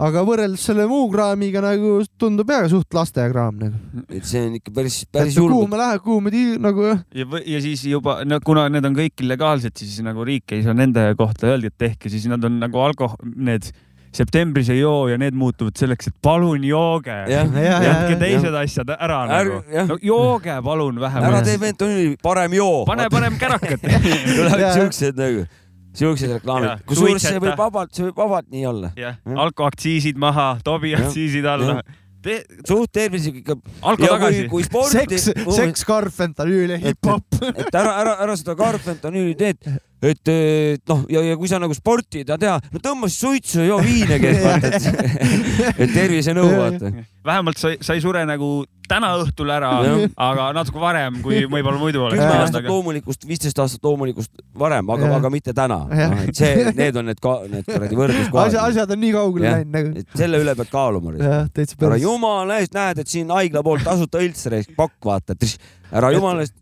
aga 0.02 0.24
võrreldes 0.28 0.64
selle 0.70 0.86
muu 0.90 1.10
kraamiga 1.12 1.64
nagu 1.64 1.98
tundub 2.22 2.52
jah 2.54 2.68
suht 2.72 2.94
lastekraam 2.96 3.60
nagu. 3.62 4.06
et 4.08 4.26
see 4.28 4.46
on 4.48 4.56
ikka 4.60 4.74
päris, 4.76 5.02
päris 5.12 5.38
kuhu 5.40 5.62
julm. 5.62 5.74
me 5.74 5.82
läheme, 5.82 6.04
kuhu 6.06 6.24
me 6.26 6.34
tii- 6.36 6.62
nagu 6.64 6.88
jah, 6.88 7.04
ja, 7.16 7.28
ja 7.56 7.62
siis 7.66 7.86
juba, 7.92 8.20
no 8.26 8.40
kuna 8.46 8.68
need 8.72 8.88
on 8.90 8.98
kõik 8.98 9.26
illegaalsed, 9.26 9.76
siis 9.80 10.00
nagu 10.06 10.26
riik 10.28 10.56
ei 10.58 10.66
saa 10.66 10.78
nende 10.78 11.10
kohta 11.20 11.52
öelda, 11.52 11.74
et 11.74 11.78
tehke, 11.78 12.12
siis 12.12 12.30
nad 12.32 12.44
on 12.44 12.60
nagu 12.64 12.84
alkohol, 12.84 13.20
need 13.36 13.72
septembris 14.16 14.70
ei 14.74 14.80
joo 14.80 15.08
ja 15.08 15.18
need 15.22 15.38
muutuvad 15.38 15.78
selleks, 15.78 16.10
et 16.10 16.16
palun 16.26 16.64
jooge. 16.66 17.16
ja, 17.30 17.46
jätke 17.46 18.18
teised 18.22 18.58
asjad 18.64 18.94
ära 18.96 19.22
Ärge- 19.40 19.62
nagu 19.70 19.88
no 19.94 20.00
jooge 20.02 20.58
palun 20.66 20.98
ära 20.98 21.08
vähemalt. 21.08 21.46
tee 21.46 21.58
fentanyli, 21.62 22.18
parem 22.24 22.54
joo. 22.58 22.84
pane 22.90 23.10
parem 23.12 23.38
kärakat. 23.40 23.86
tulevad 24.36 24.66
siuksed 24.74 25.20
nagu, 25.20 25.46
siuksed 25.94 26.36
reklaamid. 26.40 26.86
kusjuures 26.90 27.30
see 27.30 27.40
võib 27.40 27.58
vabalt, 27.60 27.94
see 27.96 28.10
võib 28.10 28.22
vabalt 28.26 28.50
nii 28.50 28.68
olla. 28.70 28.94
jah 28.98 29.18
alkoaktsiisid 29.48 30.18
maha, 30.18 30.52
Tobi 30.64 30.96
Jah. 30.96 31.06
aktsiisid 31.06 31.46
alla 31.46 31.82
tee 32.24 32.42
suht 32.68 32.92
tervislik 32.92 33.42
ikka. 33.44 33.56
alko 33.82 34.04
ja 34.04 34.10
kui 34.10 34.18
tagasi,. 34.20 34.48
kui 34.52 34.66
sporti 34.66 35.20
seks, 35.20 35.30
seks, 35.56 35.86
karfentanüül 35.88 36.74
ja 36.76 36.80
hip-hop. 36.82 37.40
et 37.54 37.76
ära, 37.76 37.94
ära, 38.02 38.16
ära 38.26 38.36
seda 38.40 38.56
karfentanüüli 38.60 39.36
teed, 39.40 39.70
et 40.02 40.32
et 40.32 40.84
noh, 40.88 41.04
ja, 41.12 41.22
ja 41.32 41.38
kui 41.40 41.50
sa 41.52 41.60
nagu 41.60 41.76
sporti 41.76 42.24
ei 42.24 42.28
taha 42.28 42.40
teha, 42.40 42.58
no 42.72 42.82
tõmba 42.84 43.10
siis 43.12 43.20
suitsu 43.24 43.64
ja 43.64 43.70
joo 43.74 43.80
viina, 43.84 44.20
vaata, 44.46 44.74
et, 44.74 45.74
et 45.76 45.96
tervisenõu, 45.96 46.52
vaata. 46.56 46.92
vähemalt 47.28 47.60
sa, 47.60 47.74
sa 47.84 47.98
ei 47.98 48.04
sure 48.04 48.24
nagu 48.28 48.62
täna 48.90 49.10
õhtul 49.22 49.52
ära 49.54 49.72
aga 50.18 50.48
natuke 50.56 50.82
varem, 50.82 51.20
kui 51.26 51.44
võib-olla 51.46 51.78
muidu 51.82 52.06
oleks 52.06 52.22
kümme 52.22 52.40
aastat 52.46 52.70
loomulikust, 52.70 53.28
viisteist 53.30 53.60
aastat 53.62 53.86
loomulikust 53.86 54.32
varem, 54.58 54.90
aga, 54.96 55.12
aga 55.20 55.32
mitte 55.34 55.54
täna. 55.58 55.82
Et 56.26 56.34
see, 56.40 56.72
need 56.80 56.98
on 56.98 57.10
need, 57.12 57.22
need 57.54 57.70
kuradi 57.70 58.00
võrdluskohad. 58.00 58.58
asjad 58.64 58.96
on 58.96 59.04
nii 59.04 59.14
kaugele 59.14 59.54
läinud 59.60 59.78
nagu. 59.78 60.08
selle 60.18 60.42
üle 60.42 60.56
pead 60.58 60.74
kaaluma. 60.74 61.14
jah, 61.20 61.46
täitsa 61.54 61.78
ära 61.78 61.92
päris. 61.92 62.08
jumala 62.08 62.60
eest, 62.64 62.74
näed, 62.78 63.04
et 63.04 63.14
siin 63.14 63.36
haigla 63.36 63.64
poolt 63.66 63.86
tasuta 63.86 64.24
õlts 64.24 64.74
pakk, 64.80 64.98
vaata, 65.12 65.38
et 65.38 65.94
ära 66.02 66.14
jumala 66.16 66.48
eest 66.48 66.58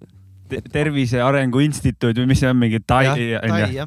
Tervise 0.71 1.19
Arengu 1.21 1.59
Instituut 1.63 2.17
või 2.17 2.27
mis 2.31 2.39
see 2.39 2.49
on, 2.49 2.57
mingi 2.61 2.79
Tai 2.87 3.01
onju 3.11 3.25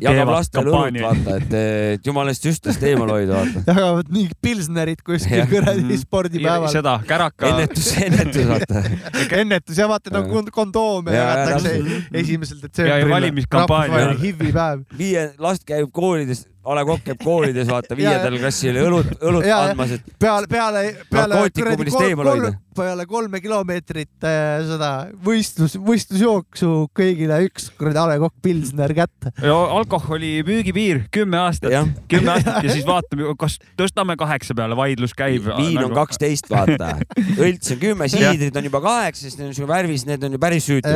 jagab 0.04 0.28
lastele 0.34 0.68
õlut, 0.70 0.98
vaata, 1.04 1.36
et, 1.40 1.54
et 1.96 2.06
jumala 2.06 2.34
eest 2.34 2.44
süstest 2.46 2.82
eemal 2.84 3.08
hoida, 3.14 3.38
vaata. 3.40 3.62
jagavad 3.66 4.10
nii 4.12 4.28
pilsnerit 4.44 5.02
kuskil 5.06 5.46
kuradi 5.50 5.84
Mhm. 5.86 5.96
spordipäeval. 6.02 6.68
seda 6.72 6.98
käraka, 7.08 7.48
ennetus, 7.48 7.90
ennetus, 7.96 8.46
vaata. 8.50 8.84
ennetus 9.40 9.78
ja 9.80 9.88
vaata 9.88 10.10
nagu 10.14 10.28
kond- 10.34 10.50
kondoome 10.54 11.14
Ja, 11.14 11.22
ja, 11.22 11.26
jagatakse 11.46 12.04
esimesel 12.22 12.60
detsembril. 12.62 13.08
valimiskampaania. 13.10 14.14
HIV-i 14.20 14.52
päev. 14.52 14.84
viie 14.98 15.30
last 15.38 15.64
käib 15.68 15.88
koolides, 15.92 16.46
A 16.60 16.74
Le 16.76 16.82
Coq 16.84 17.00
käib 17.06 17.22
koolides, 17.24 17.68
vaata, 17.70 17.96
viiendal 17.96 18.34
klassil 18.36 18.76
õlut, 18.82 19.14
õlut 19.30 19.46
Ja, 19.48 19.62
andmas, 19.70 19.94
et 19.96 20.10
peale, 20.20 20.44
peale, 20.50 20.82
peale 21.08 21.38
Narkootikumidest 21.38 21.96
kuradi 21.96 22.12
eemal 22.12 22.28
hoida. 22.34 22.50
peale 22.76 23.06
kolme 23.08 23.40
kilomeetrit 23.40 24.26
äh, 24.28 24.60
seda 24.68 24.90
võistlus, 25.24 25.78
võistlusjooksu 25.80 26.72
kõigile 26.96 27.38
üks 27.46 27.70
kuradi 27.80 28.00
A 28.02 28.04
Le 28.10 28.18
Coq 28.20 28.34
Pilsner 28.44 28.92
kätte. 28.96 29.32
alkoholi 29.40 30.42
müügipiir 30.46 31.06
kümme 31.12 31.40
aastat, 31.46 31.72
kümme 32.12 32.34
aastat 32.36 32.60
ja 32.68 32.74
siis 32.74 32.84
vaatame, 32.88 33.32
kas 33.40 33.56
tõstame 33.80 34.18
kaheksa 34.20 34.54
peale, 34.58 34.76
vaidlus 34.76 35.16
käib. 35.16 35.48
nagu- 35.48 35.64
viin 35.64 35.80
on. 35.84 35.96
kaksteist, 35.96 36.50
vaata. 36.52 36.92
õlts 37.46 37.72
on 37.74 37.80
kümme, 37.86 38.10
siidrid 38.12 38.56
on 38.60 38.68
juba 38.68 38.82
kaheksa, 38.84 39.24
sest 39.26 39.40
need 39.40 39.48
on 39.48 39.56
siuke 39.56 39.72
värvis, 39.72 40.04
need 40.08 40.28
on 40.28 40.36
ju 40.36 40.42
päris 40.44 40.68
süütud. 40.68 40.92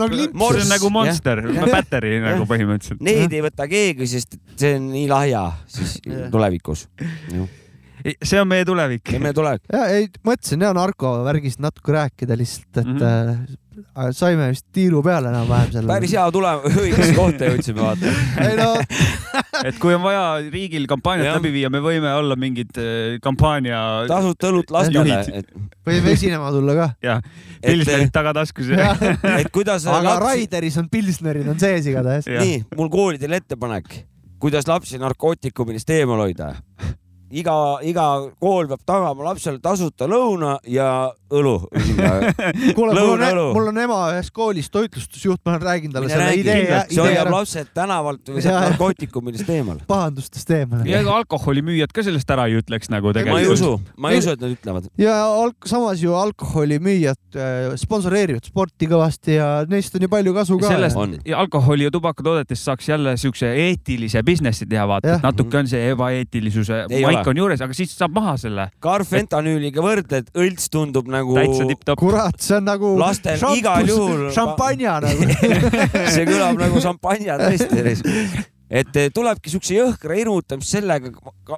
no 0.00 0.08
see 0.08 0.64
on 0.64 0.72
nagu 0.72 0.90
Monster, 0.96 1.44
Jah. 1.52 1.70
Battery 1.70 2.16
nagu 2.24 2.48
põhimõtteliselt. 2.48 3.04
Neid 3.04 3.32
ei 3.36 3.44
võta 3.44 3.68
keegi, 3.68 4.08
sest 4.08 4.40
see 4.56 4.74
on 4.78 4.90
nii 4.94 5.03
lahja 5.10 5.44
siis 5.70 5.98
Jah. 6.06 6.30
tulevikus. 6.32 6.86
see 8.22 8.40
on 8.40 8.48
meie 8.48 8.64
tulevik. 8.68 9.12
ja 9.12 9.20
me 9.20 9.32
tuleme, 9.32 9.60
ja 9.72 9.86
ei, 9.92 10.08
mõtlesin 10.26 10.64
ja 10.64 10.72
narkovärgist 10.76 11.62
natuke 11.64 11.94
rääkida 11.94 12.36
lihtsalt, 12.36 12.82
et 12.82 12.86
mm. 12.86 12.98
-hmm. 12.98 14.12
saime 14.12 14.50
vist 14.52 14.66
tiiru 14.72 15.02
peale 15.02 15.32
enam-vähem 15.32 15.72
selle. 15.72 15.92
päris 15.92 16.12
hea 16.12 16.26
tulem, 16.32 16.66
õigesse 16.84 17.14
kohta 17.16 17.50
jõudsime, 17.50 17.80
vaata. 17.80 18.14
ei 18.48 18.56
no 18.60 18.74
et 19.68 19.78
kui 19.80 19.94
on 19.94 20.02
vaja 20.04 20.24
riigil 20.52 20.86
kampaaniat 20.90 21.28
Jah. 21.28 21.38
läbi 21.38 21.52
viia, 21.54 21.70
me 21.72 21.80
võime 21.84 22.10
olla 22.16 22.36
mingid 22.40 22.76
eh, 22.80 23.16
kampaania 23.24 23.78
tasuta 24.10 24.50
õlut 24.50 24.72
lastele 24.74 25.04
Juhid., 25.04 25.30
et, 25.40 25.52
võime 25.86 26.14
esinema 26.14 26.50
tulla 26.54 26.76
ka. 26.78 26.88
ja 27.04 27.18
et, 27.20 27.68
pilsnerid 27.70 28.12
tagataskus. 28.14 28.72
et 28.74 29.50
kuidas 29.54 29.86
aga 29.88 30.02
laps, 30.08 30.24
Raideris 30.26 30.80
on 30.82 30.90
Pilsnerid 30.92 31.48
on 31.50 31.60
sees 31.60 31.88
igatahes. 31.90 32.28
nii, 32.30 32.60
mul 32.78 32.90
koolidele 32.92 33.40
ettepanek, 33.42 34.00
kuidas 34.40 34.68
lapsi 34.68 34.98
narkootikumidest 34.98 35.90
eemal 35.90 36.20
hoida. 36.24 36.54
iga, 37.34 37.56
iga 37.86 38.06
kool 38.42 38.68
peab 38.70 38.82
tagama 38.86 39.30
lapsele 39.30 39.60
tasuta 39.62 40.08
lõuna 40.10 40.56
ja 40.70 40.88
õlu. 41.34 41.54
kuule, 42.76 42.92
mul 42.92 42.92
on 42.92 42.98
Lõunaõlu., 42.98 43.46
mul 43.56 43.70
on 43.72 43.80
ema 43.84 43.98
ühes 44.14 44.30
koolis 44.34 44.70
toitlustusjuht, 44.72 45.40
ma 45.44 45.54
olen 45.54 45.64
rääkinud 45.64 45.96
talle 45.96 46.08
mine 46.08 46.16
selle 46.16 46.28
räägi 46.28 46.42
idee, 46.44 46.60
see 46.60 46.94
idee 46.94 47.04
hoiab 47.08 47.30
lapsed 47.34 47.70
tänavalt 47.76 48.30
või 48.30 48.44
Jaa. 48.44 48.60
narkootikumidest 48.68 49.50
eemal. 49.56 49.80
pahandustest 49.88 50.52
eemale. 50.54 50.86
ja 50.90 51.00
ega 51.02 51.16
alkoholimüüjad 51.22 51.94
ka 51.94 52.04
sellest 52.06 52.30
ära 52.34 52.46
ei 52.50 52.58
ütleks 52.60 52.92
nagu 52.92 53.10
ma 53.10 53.14
ei 53.14 53.18
tegelikult. 53.20 53.54
usu, 53.56 53.96
ma 53.98 54.12
ei 54.12 54.22
usu, 54.22 54.34
et 54.36 54.44
nad 54.44 54.54
ütlevad. 54.54 54.88
ja 55.00 55.16
alk-, 55.24 55.68
samas 55.70 56.04
ju 56.04 56.14
alkoholimüüjad 56.18 57.40
äh, 57.40 57.74
sponsoreerivad 57.80 58.50
sporti 58.50 58.90
kõvasti 58.90 59.38
ja 59.38 59.48
neist 59.70 59.96
on 59.98 60.06
ju 60.06 60.12
palju 60.12 60.36
kasu 60.36 60.60
ka. 60.62 60.70
sellest 60.74 61.00
On. 61.00 61.16
ja 61.26 61.40
alkoholi 61.42 61.88
ja 61.88 61.94
tubakatoodetest 61.94 62.70
saaks 62.70 62.88
jälle 62.92 63.16
siukse 63.20 63.50
eetilise 63.66 64.22
businessi 64.26 64.68
teha, 64.70 64.86
vaata, 64.88 65.18
et 65.18 65.26
natuke 65.26 65.62
on 65.64 65.70
see 65.70 65.90
ebaeetilisuse 65.94 66.84
Ei 66.94 67.02
maik 67.04 67.23
ole. 67.24 67.34
on 67.34 67.42
juures, 67.42 67.60
aga 67.66 67.76
siis 67.76 67.92
saab 67.98 68.14
maha 68.16 68.36
selle. 68.40 68.68
Carfentanüüliga 68.84 69.82
võrdled, 69.84 70.30
õlts 70.36 70.70
tundub 70.72 71.08
nagu 71.12 71.34
täitsa 71.38 71.66
tipp-topp. 71.68 71.98
kurat, 72.00 72.40
see 72.40 72.56
on 72.60 72.64
nagu 72.68 72.94
Lastel 73.00 73.40
igal 73.58 73.86
juhul- 73.88 74.30
šampanja 74.38 74.98
nagu. 75.04 75.28
see 76.14 76.26
kõlab 76.28 76.58
nagu 76.60 76.80
šampanja 76.84 77.38
tõesti. 77.40 78.42
et 78.74 78.96
eh, 78.96 79.10
tulebki 79.14 79.50
siukse 79.52 79.74
jõhkra 79.76 80.16
hirmutamist 80.16 80.72
sellega, 80.72 81.10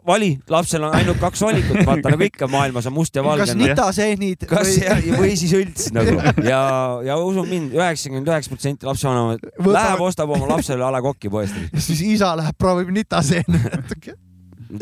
vali, 0.04 0.32
lapsel 0.50 0.82
on 0.88 0.96
ainult 0.98 1.20
kaks 1.22 1.40
valikut, 1.46 1.78
vaata 1.86 2.10
nagu 2.12 2.26
ikka 2.26 2.48
maailmas 2.50 2.88
on 2.90 2.96
must 2.96 3.14
ja 3.16 3.22
valge 3.24 3.46
kas. 3.46 3.54
nitaseenid 3.56 4.42
kas 4.50 4.72
või 4.74 4.82
ja, 4.82 4.96
või 5.22 5.30
siis 5.38 5.54
õlts 5.56 5.92
nagu 5.96 6.18
ja, 6.44 6.60
ja 7.06 7.16
usu 7.22 7.46
mind, 7.48 7.72
üheksakümmend 7.78 8.28
üheksa 8.28 8.52
protsenti 8.52 8.90
lapsevanemad 8.90 9.46
Võtab- 9.54 9.72
läheb, 9.78 10.04
ostab 10.10 10.34
oma 10.34 10.50
lapsele 10.56 10.84
A 10.84 10.90
Le 10.98 11.00
Coq'i 11.06 11.30
poest. 11.32 11.56
siis 11.78 12.02
isa 12.18 12.34
läheb 12.36 12.58
proovib 12.58 12.90
nitaseene 12.98 13.62
natuke. 13.64 14.18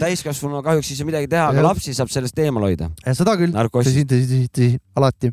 täiskasvanuna 0.01 0.63
kahjuks 0.65 0.91
ei 0.91 0.97
saa 0.99 1.09
midagi 1.09 1.29
teha, 1.31 1.49
aga 1.53 1.65
lapsi 1.69 1.95
saab 1.97 2.11
sellest 2.13 2.39
eemal 2.39 2.67
hoida. 2.69 2.91
seda 3.13 3.37
küll, 3.41 3.53
tõsi, 3.53 4.05
tõsi, 4.09 4.29
tõsi, 4.29 4.49
tõsi, 4.53 4.79
alati. 4.97 5.33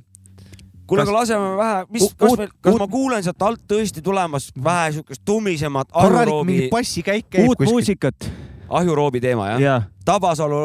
kuule, 0.88 1.02
Kas- 1.04 1.10
aga 1.10 1.18
laseme 1.20 1.56
vähe, 1.58 1.86
mis 1.90 2.08
kas, 2.18 2.38
me, 2.38 2.48
kas 2.62 2.74
uut- 2.74 2.80
ma 2.84 2.88
kuulen 2.92 3.24
sealt 3.24 3.42
alt 3.48 3.62
tõesti 3.68 4.04
tulemas 4.04 4.52
vähe 4.64 4.92
siukest 4.98 5.22
tummisemat 5.26 5.88
korralik 5.92 6.34
ahjuroobi 6.34 7.48
uut 7.48 7.60
muusikat. 7.64 8.32
ahjuroobi 8.70 9.22
teema 9.24 9.48
jah 9.54 9.60
ja.? 9.62 9.72
ja, 9.74 9.82
Tabasalu 10.06 10.60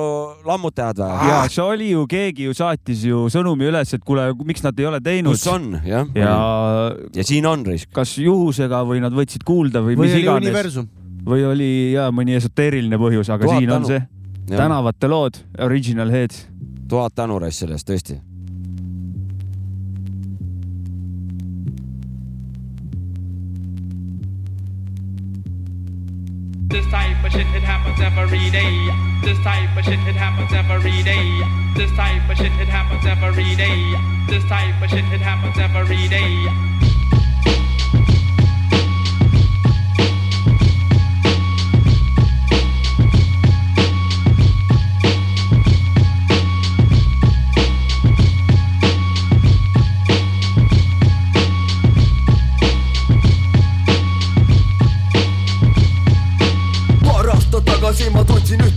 lammutajad 0.49 0.99
või? 0.99 1.29
ja 1.29 1.38
see 1.53 1.62
oli 1.62 1.90
ju, 1.90 2.07
keegi 2.11 2.46
ju 2.49 2.55
saatis 2.55 3.05
ju 3.05 3.27
sõnumi 3.31 3.68
üles, 3.68 3.92
et 3.94 4.03
kuule, 4.03 4.33
miks 4.44 4.62
nad 4.64 4.79
ei 4.81 4.87
ole 4.87 5.01
teinud 5.01 5.37
kus. 5.37 5.46
on 5.53 5.81
jah 5.85 6.07
ja 6.14 6.35
ja 7.14 7.25
siin 7.25 7.46
on 7.46 7.64
risk. 7.66 7.90
kas 7.92 8.16
juhusega 8.18 8.83
või 8.88 9.01
nad 9.05 9.12
võtsid 9.12 9.44
kuulda 9.46 9.83
või, 9.85 9.94
või 9.94 10.09
mis 10.09 10.22
iganes 10.22 10.46
universum. 10.49 10.88
Või 11.27 11.45
oli 11.45 11.93
ja 11.93 12.11
mõni 12.15 12.37
esoteeriline 12.39 12.99
põhjus, 12.99 13.31
aga 13.33 13.45
Tuhat 13.45 13.59
siin 13.59 13.71
on 13.71 13.83
tänu. 13.83 13.87
see 13.87 14.57
tänavate 14.57 15.09
lood, 15.11 15.35
original 15.59 16.11
heads. 16.11 16.47
tuhat 16.89 17.15
tänu 17.15 17.39
raisk 17.43 17.59
selle 17.65 17.75
eest 17.75 17.89
tõesti. 17.91 18.21
This 26.69 26.85
type 26.91 27.25
of 27.25 27.33
shit, 27.33 27.47
it 27.55 27.62
happens 27.62 28.01
every 28.01 28.51
day. 28.51 28.75
This 29.23 29.39
type 29.43 29.77
of 29.77 29.85
shit, 29.85 29.99
it 30.07 30.17
happens 30.17 30.53
every 30.53 31.03
day. 31.03 31.27
This 31.77 31.91
type 31.93 32.29
of 32.31 32.37
shit, 32.37 32.53
it 32.61 32.69
happens 32.69 33.05
every 33.07 33.55
day. 33.57 33.79
This 34.29 34.45
type 34.45 34.83
of 34.83 34.91
shit, 34.91 35.05
it 35.12 35.21
happens 35.21 35.57
every 35.59 36.09
day. 36.09 36.86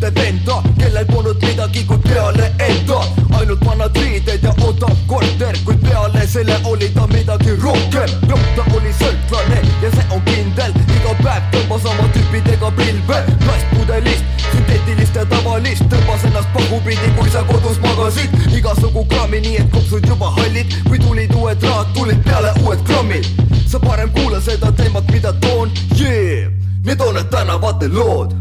tegeleb 0.09 0.17
enda, 0.27 0.61
kellel 0.77 1.05
polnud 1.05 1.43
midagi 1.43 1.85
kui 1.85 1.97
peale 1.97 2.51
enda. 2.59 2.99
ainult 3.39 3.65
vanad 3.65 3.95
riided 3.95 4.43
ja 4.43 4.53
odav 4.65 4.95
korter, 5.07 5.57
kuid 5.65 5.79
peale 5.81 6.27
selle 6.27 6.57
oli 6.65 6.89
ta 6.89 7.07
midagi 7.07 7.55
rohkem. 7.61 8.09
lõpp 8.27 8.55
ta 8.55 8.63
oli 8.75 8.93
sõltlane 8.99 9.61
ja 9.81 9.91
see 9.91 10.05
on 10.11 10.21
kindel, 10.25 10.73
iga 10.95 11.13
päev 11.23 11.43
tõmbas 11.53 11.85
oma 11.85 12.07
tüüpidega 12.13 12.71
pilve 12.77 13.19
plastpudelist 13.45 14.23
sünteetilist 14.51 15.15
ja 15.15 15.25
tavalist 15.25 15.83
tõmbas 15.89 16.25
ennast 16.25 16.49
pahupidi, 16.53 17.13
kui 17.17 17.29
sa 17.29 17.43
kodus 17.43 17.79
magasid 17.85 18.29
igasugu 18.57 19.05
kraami, 19.05 19.41
nii 19.41 19.57
et 19.61 19.71
kopsud 19.71 20.07
juba 20.07 20.33
hallid, 20.37 20.73
kui 20.87 20.99
tulid 20.99 21.35
uued 21.35 21.63
rahad, 21.63 21.93
tulid 21.93 22.23
peale 22.25 22.53
uued 22.65 22.83
krammid. 22.83 23.25
sa 23.67 23.79
parem 23.79 24.09
kuula 24.09 24.41
seda 24.41 24.71
teemat, 24.71 25.11
mida 25.11 25.33
toon 25.41 25.71
yeah., 25.99 26.49
need 26.85 27.01
on 27.01 27.13
need 27.13 27.29
tänavate 27.29 27.87
lood 27.87 28.38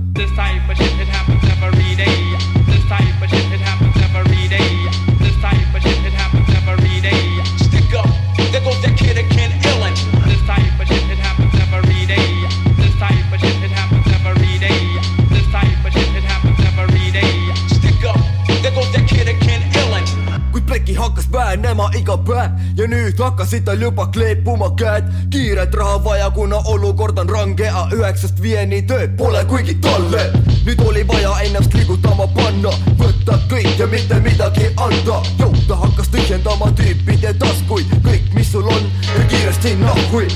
nüüd 23.48 23.60
hakkasid 23.60 23.64
tal 23.64 23.80
juba 23.80 24.06
kleepuma 24.12 24.70
käed. 24.76 25.04
kiiret 25.30 25.74
raha 25.74 26.04
vaja, 26.04 26.30
kuna 26.30 26.56
olukord 26.56 27.18
on 27.18 27.28
range, 27.28 27.68
aga 27.68 27.96
üheksast 27.96 28.42
viieni 28.42 28.82
tööd 28.82 29.16
pole 29.16 29.44
kuigi 29.44 29.74
talle. 29.80 30.32
nüüd 30.66 30.80
oli 30.84 31.06
vaja 31.08 31.32
ennast 31.44 31.74
liigutama 31.74 32.26
panna, 32.26 32.70
võtta 32.98 33.38
kõik 33.48 33.78
ja 33.78 33.86
mitte 33.86 34.20
midagi 34.20 34.68
anda. 34.76 35.22
ta 35.68 35.76
hakkas 35.76 36.08
tühjendama 36.08 36.72
tüüpide 36.76 37.34
taskuid, 37.38 37.86
kõik, 38.04 38.34
mis 38.34 38.52
sul 38.52 38.68
on, 38.68 38.82
ja 39.16 39.24
kiiresti 39.28 39.76
nahhui. 39.80 40.28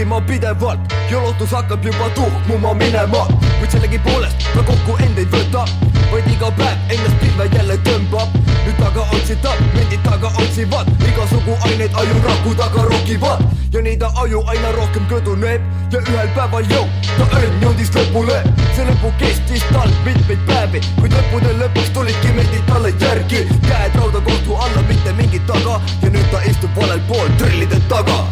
Ta 0.00 0.04
jälgima 0.04 0.20
pidevalt 0.20 0.80
ja 1.10 1.18
lootus 1.22 1.50
hakkab 1.50 1.84
juba 1.84 2.08
tuhmuma 2.14 2.74
minema, 2.74 3.26
kuid 3.58 3.70
sellegipoolest 3.70 4.38
ta 4.54 4.62
kokku 4.62 4.96
end 5.04 5.18
ei 5.18 5.26
võta, 5.26 5.64
vaid 6.12 6.26
iga 6.32 6.50
päev 6.56 6.92
ennast 6.94 7.20
pilve 7.20 7.44
jälle 7.56 7.76
tõmbab. 7.84 8.28
nüüd 8.64 8.78
taga 8.80 9.04
otsitav, 9.12 9.60
vendid 9.74 10.00
taga 10.02 10.32
otsivad 10.40 10.88
igasugu 11.08 11.56
aineid 11.68 11.92
ajuraku 11.94 12.54
taga 12.54 12.82
rokivad 12.82 13.44
ja 13.72 13.82
nii 13.82 13.96
ta 13.96 14.10
aju 14.22 14.42
aina 14.46 14.72
rohkem 14.72 15.04
kõduneb 15.10 15.60
ja 15.92 16.00
ühel 16.00 16.28
päeval 16.34 16.64
jõu, 16.72 16.86
ta 17.18 17.24
õnn 17.36 17.62
jõudis 17.62 17.92
lõpule. 17.94 18.42
see 18.76 18.84
lõpu 18.88 19.12
kestis 19.18 19.64
tal 19.72 19.90
mitmeid 20.04 20.46
päevi, 20.46 20.80
kuid 21.00 21.12
lõppude 21.12 21.56
lõpuks 21.60 21.92
tulidki 21.92 22.36
vendid 22.36 22.64
talle 22.66 22.94
järgi, 23.00 23.48
käed 23.68 23.96
rauda 23.96 24.20
kohtu 24.20 24.56
alla, 24.56 24.82
mitte 24.88 25.12
mingit 25.12 25.46
taga 25.46 25.80
ja 26.02 26.08
nüüd 26.10 26.30
ta 26.30 26.40
istub 26.48 26.70
valel 26.76 27.00
pool 27.08 27.28
trellide 27.36 27.80
taga 27.88 28.24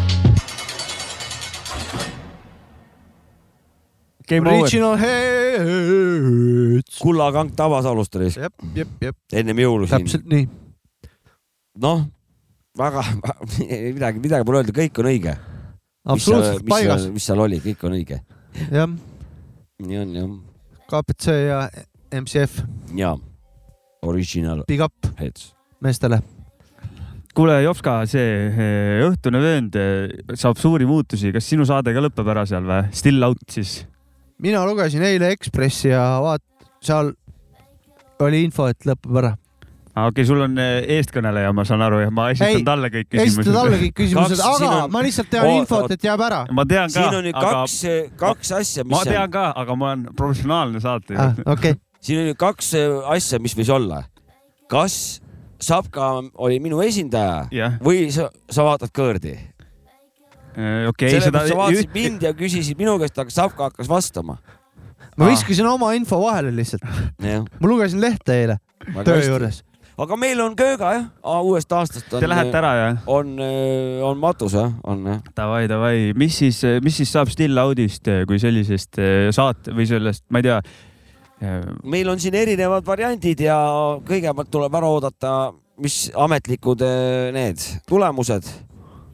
Game 4.29 4.45
over. 4.45 4.61
Original 4.61 4.97
Heads. 5.01 6.99
kullakank 7.01 7.55
Tabasalust 7.57 8.15
oli 8.19 8.29
jep, 8.29 8.53
jep, 8.75 8.87
jep, 9.01 9.17
ennem 9.33 9.57
jõulu 9.63 9.87
siin. 9.89 10.05
täpselt 10.05 10.27
nii. 10.29 10.45
noh, 11.81 12.03
väga 12.77 13.01
midagi, 13.97 14.21
midagi 14.21 14.45
pole 14.45 14.61
öelda, 14.61 14.75
kõik 14.75 15.01
on 15.01 15.09
õige. 15.09 15.33
absoluutselt 16.05 16.65
paigas, 16.69 17.09
mis 17.13 17.25
seal 17.25 17.41
oli, 17.41 17.57
kõik 17.65 17.81
on 17.89 17.97
õige. 17.97 18.21
jah, 18.69 18.89
nii 19.81 20.01
on 20.03 20.15
jah, 20.21 20.31
KPC 20.93 21.25
ja 21.47 21.59
MCF, 22.21 22.61
ja 23.01 23.15
original 24.05 24.61
big 24.69 24.81
up 24.85 24.93
heads. 25.17 25.55
meestele. 25.81 26.21
kuule, 27.33 27.63
Jopska, 27.65 28.05
see 28.09 28.29
eh, 28.53 29.01
õhtune 29.09 29.41
vöönd 29.41 29.73
eh, 29.79 30.35
saab 30.37 30.61
suuri 30.61 30.85
muutusi, 30.85 31.33
kas 31.33 31.49
sinu 31.49 31.65
saade 31.65 31.97
ka 31.97 32.03
lõpeb 32.05 32.29
ära 32.29 32.45
seal 32.45 32.65
või? 32.69 32.83
Still 32.93 33.25
out 33.25 33.47
siis? 33.49 33.79
Mina 34.41 34.63
lugesin 34.67 35.03
eile 35.03 35.31
Ekspressi 35.35 35.91
ja 35.91 36.03
vaat 36.23 36.43
seal 36.83 37.13
oli 38.23 38.43
info, 38.47 38.67
et 38.71 38.87
lõpeb 38.87 39.19
ära. 39.21 39.33
okei 39.99 40.09
okay,, 40.11 40.25
sul 40.27 40.41
on 40.43 40.57
eh, 40.59 40.85
eestkõneleja, 40.97 41.51
ma 41.55 41.65
saan 41.67 41.83
aru 41.83 42.01
ja 42.03 42.11
ma 42.11 42.29
esitan 42.33 42.59
Ei, 42.59 42.65
talle 42.67 42.91
kõik 42.93 43.07
esitad 43.09 43.25
küsimused 43.25 43.59
alla. 43.61 43.79
kõik 43.83 43.95
küsimused, 43.99 44.43
aga 44.43 44.71
on- 44.83 44.91
ma 44.95 45.03
lihtsalt 45.03 45.29
tean 45.31 45.47
Oot, 45.47 45.61
infot, 45.63 45.91
et 45.95 46.03
jääb 46.07 46.23
ära. 46.27 46.41
ma 46.51 46.65
tean 46.65 46.91
ka, 46.91 46.95
siin 46.99 47.19
on 47.19 47.29
ju 47.29 47.35
aga 47.35 47.53
kaks, 47.55 47.77
kaks 48.19 48.51
asja, 48.59 48.83
ma 48.83 48.97
mis 48.97 49.11
tean 49.11 49.23
on, 49.23 49.31
ka, 49.31 49.45
aga 49.55 49.75
ma 49.75 49.91
olen 49.91 50.05
professionaalne 50.15 50.83
saatejuht 50.83 51.23
Ah, 51.45 51.53
okei, 51.55 51.75
siin 52.01 52.23
on 52.23 52.31
ju 52.31 52.35
kaks 52.39 52.73
asja, 53.17 53.39
mis 53.39 53.55
võis 53.59 53.73
olla. 53.75 54.03
kas 54.69 55.21
Sapka 55.59 56.21
oli 56.39 56.59
minu 56.63 56.79
esindaja 56.79 57.49
jah, 57.51 57.73
või 57.83 58.07
sa, 58.15 58.29
sa 58.47 58.63
vaatad 58.63 58.93
kõõrdi? 58.95 59.33
okei, 60.89 61.11
seda 61.13 61.25
sellepärast 61.25 61.53
sa 61.53 61.57
vaatasid 61.59 61.85
üht- 61.89 61.95
mind 61.95 62.25
ja 62.27 62.33
küsisid 62.37 62.79
minu 62.79 62.97
käest, 63.01 63.17
aga 63.21 63.33
Sapka 63.33 63.69
hakkas 63.69 63.89
vastama. 63.89 64.37
ma 65.17 65.27
viskasin 65.29 65.67
oma 65.67 65.93
info 65.97 66.19
vahele 66.23 66.51
lihtsalt, 66.55 66.85
ma 67.21 67.67
lugesin 67.67 68.01
lehte 68.01 68.35
eile 68.35 68.59
töö 69.05 69.19
juures. 69.25 69.61
aga 69.99 70.15
meil 70.15 70.39
on 70.41 70.55
kööga 70.55 70.91
jah, 70.95 71.07
uuest 71.43 71.71
aastast 71.75 72.13
on. 72.13 72.23
Te 72.23 72.29
lähete 72.31 72.55
ära 72.57 72.73
jah? 72.77 73.01
on, 73.07 73.33
on 74.07 74.17
matus 74.21 74.55
jah, 74.55 74.71
on 74.83 75.03
jah. 75.05 75.21
Davai, 75.35 75.65
davai, 75.67 76.13
mis 76.15 76.37
siis, 76.39 76.61
mis 76.83 76.97
siis 77.01 77.11
saab 77.11 77.31
Still 77.33 77.57
Audist 77.59 78.07
kui 78.27 78.39
sellisest 78.39 79.01
saate 79.35 79.75
või 79.75 79.87
sellest, 79.89 80.25
ma 80.29 80.39
ei 80.39 80.47
tea. 80.47 80.61
meil 81.83 82.09
on 82.11 82.19
siin 82.19 82.35
erinevad 82.35 82.87
variandid 82.87 83.43
ja 83.43 83.59
kõigepealt 84.07 84.49
tuleb 84.51 84.79
ära 84.79 84.87
oodata, 84.91 85.35
mis 85.79 86.09
ametlikud 86.15 86.81
need 87.35 87.61
tulemused 87.87 88.47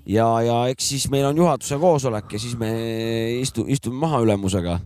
ja, 0.06 0.28
ja 0.46 0.58
eks 0.72 0.90
siis 0.94 1.08
meil 1.14 1.26
on 1.30 1.38
juhatuse 1.38 1.80
koosolek 1.82 2.36
ja 2.36 2.42
siis 2.42 2.58
me 2.60 2.72
istu, 3.42 3.66
istume 3.68 4.00
maha 4.06 4.22
ülemusega 4.26 4.80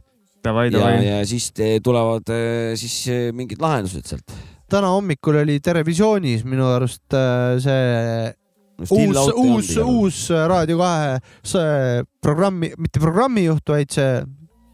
Davai, 0.43 0.69
ja, 0.69 0.77
davai. 0.77 1.03
ja 1.03 1.19
siis 1.27 1.51
tulevad 1.83 2.31
eh, 2.31 2.73
siis 2.79 2.95
eh, 3.11 3.29
mingid 3.35 3.61
lahendused 3.61 4.07
sealt. 4.07 4.35
täna 4.71 4.93
hommikul 4.95 5.41
oli 5.41 5.59
Terevisioonis 5.59 6.45
minu 6.47 6.69
arust 6.71 7.17
äh, 7.17 7.57
see 7.59 8.35
uus, 8.87 9.17
uus, 9.35 9.71
uus 9.83 10.19
Raadio 10.31 10.79
kahe 10.79 11.17
see 11.43 12.03
programmi, 12.23 12.71
mitte 12.79 13.01
programmijuht, 13.03 13.65
vaid 13.67 13.91
see, 13.91 14.21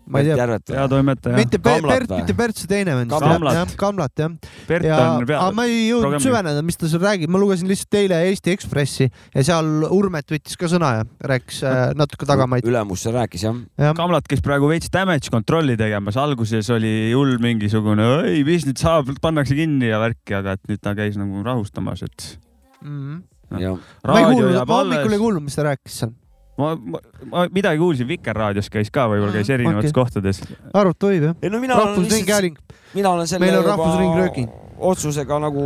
ma 0.07 0.19
ei 0.21 0.27
tea, 0.29 0.47
peatoimetaja. 0.69 1.35
mitte 1.39 1.57
Per- 1.59 1.79
Kamlat 1.81 1.93
Bert, 1.95 2.09
või? 2.11 2.17
mitte 2.21 2.33
Bert, 2.37 2.59
see 2.61 2.67
teine 2.69 2.93
vend. 2.95 3.09
Kamlat. 3.11 3.73
Kamlat 3.79 4.21
jah. 4.21 4.35
Bert 4.67 4.85
ja, 4.85 4.97
on 5.15 5.25
pea- 5.25 5.39
aga 5.41 5.55
ma 5.57 5.65
ei 5.65 5.87
jõudnud 5.89 6.21
süveneda, 6.23 6.61
mis 6.65 6.77
ta 6.77 6.89
seal 6.91 7.01
räägib, 7.01 7.31
ma 7.33 7.41
lugesin 7.41 7.67
lihtsalt 7.71 7.97
eile 8.01 8.19
Eesti 8.29 8.53
Ekspressi 8.53 9.07
ja 9.09 9.43
seal 9.47 9.85
Urmet 9.89 10.29
võttis 10.35 10.57
ka 10.61 10.69
sõna 10.71 10.91
ja 10.99 11.05
rääkis 11.31 11.63
äh, 11.65 11.83
natuke 11.97 12.25
tagamaid. 12.29 12.65
ülemus 12.69 13.01
seal 13.05 13.15
rääkis 13.17 13.43
jah. 13.47 13.57
jah, 13.81 13.93
Kamlat 13.97 14.27
käis 14.29 14.43
praegu 14.45 14.69
veits 14.69 14.91
damage 14.93 15.31
kontrolli 15.33 15.77
tegemas, 15.79 16.17
alguses 16.21 16.69
oli 16.75 17.11
hull 17.15 17.37
mingisugune, 17.41 18.09
ei, 18.31 18.43
mis 18.47 18.65
nüüd 18.69 18.77
saab, 18.81 19.09
pannakse 19.21 19.55
kinni 19.57 19.89
ja 19.89 19.99
värki, 20.03 20.35
aga 20.37 20.53
et 20.59 20.61
nüüd 20.69 20.81
ta 20.85 20.93
käis 20.97 21.17
nagu 21.17 21.41
rahustamas, 21.45 22.03
et 22.05 22.37
Mhm. 22.85 23.23
ja 23.61 23.71
ma 24.05 24.19
ei 24.19 24.25
kuulnud, 24.35 24.55
ma 24.67 24.75
hommikul 24.83 25.13
ei 25.15 25.19
kuulnud, 25.21 25.43
mis 25.45 25.55
ta 25.57 25.63
rääkis 25.65 25.99
seal. 26.03 26.11
Ma, 26.57 26.75
ma, 26.75 27.01
ma 27.31 27.45
midagi 27.53 27.81
kuulsin, 27.81 28.07
Vikerraadios 28.09 28.69
käis 28.73 28.91
ka, 28.93 29.07
võib-olla 29.11 29.35
käis 29.35 29.51
erinevates 29.53 29.91
okei. 29.91 29.99
kohtades. 29.99 30.41
arvata 30.73 31.11
võib 31.11 31.29
jah. 31.29 31.35
ei 31.41 31.51
no 31.53 31.61
mina 31.63 31.77
olen 31.81 32.07
lihtsalt, 32.07 32.77
mina 32.95 33.11
olen 33.15 33.29
selle 33.29 33.45
Meil 33.45 33.59
on 33.59 33.67
juba 33.67 34.47
otsusega 34.91 35.39
nagu 35.43 35.65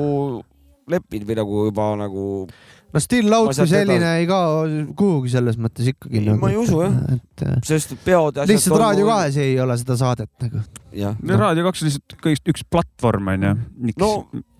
leppinud 0.89 1.29
või 1.29 1.37
nagu 1.37 1.63
juba 1.67 1.87
nagu, 1.99 2.25
no 2.93 3.01
Still 3.03 3.33
Out 3.37 3.53
kui 3.53 3.69
selline 3.69 4.13
ei 4.19 4.27
kao 4.29 4.63
kuhugi 4.97 5.33
selles 5.33 5.59
mõttes 5.61 5.91
ikkagi. 5.91 6.23
Ei, 6.23 6.37
ma 6.41 6.49
ei 6.49 6.57
usu, 6.57 6.81
jah. 6.81 6.95
et 7.13 7.45
äh, 7.45 7.57
sest 7.65 7.93
peod 8.05 8.39
ja 8.41 8.47
lihtsalt 8.49 8.81
Raadio 8.81 9.09
kahes 9.09 9.37
ei 9.41 9.57
ole 9.61 9.77
seda 9.81 9.97
saadet 9.99 10.31
nagu. 10.45 10.63
jah, 10.97 11.17
Raadio 11.29 11.67
kaks 11.69 11.83
on 11.83 11.91
lihtsalt 11.91 12.17
kõigest 12.25 12.53
üks 12.53 12.65
platvorm 12.69 13.33
onju. 13.35 13.55
no 14.01 14.13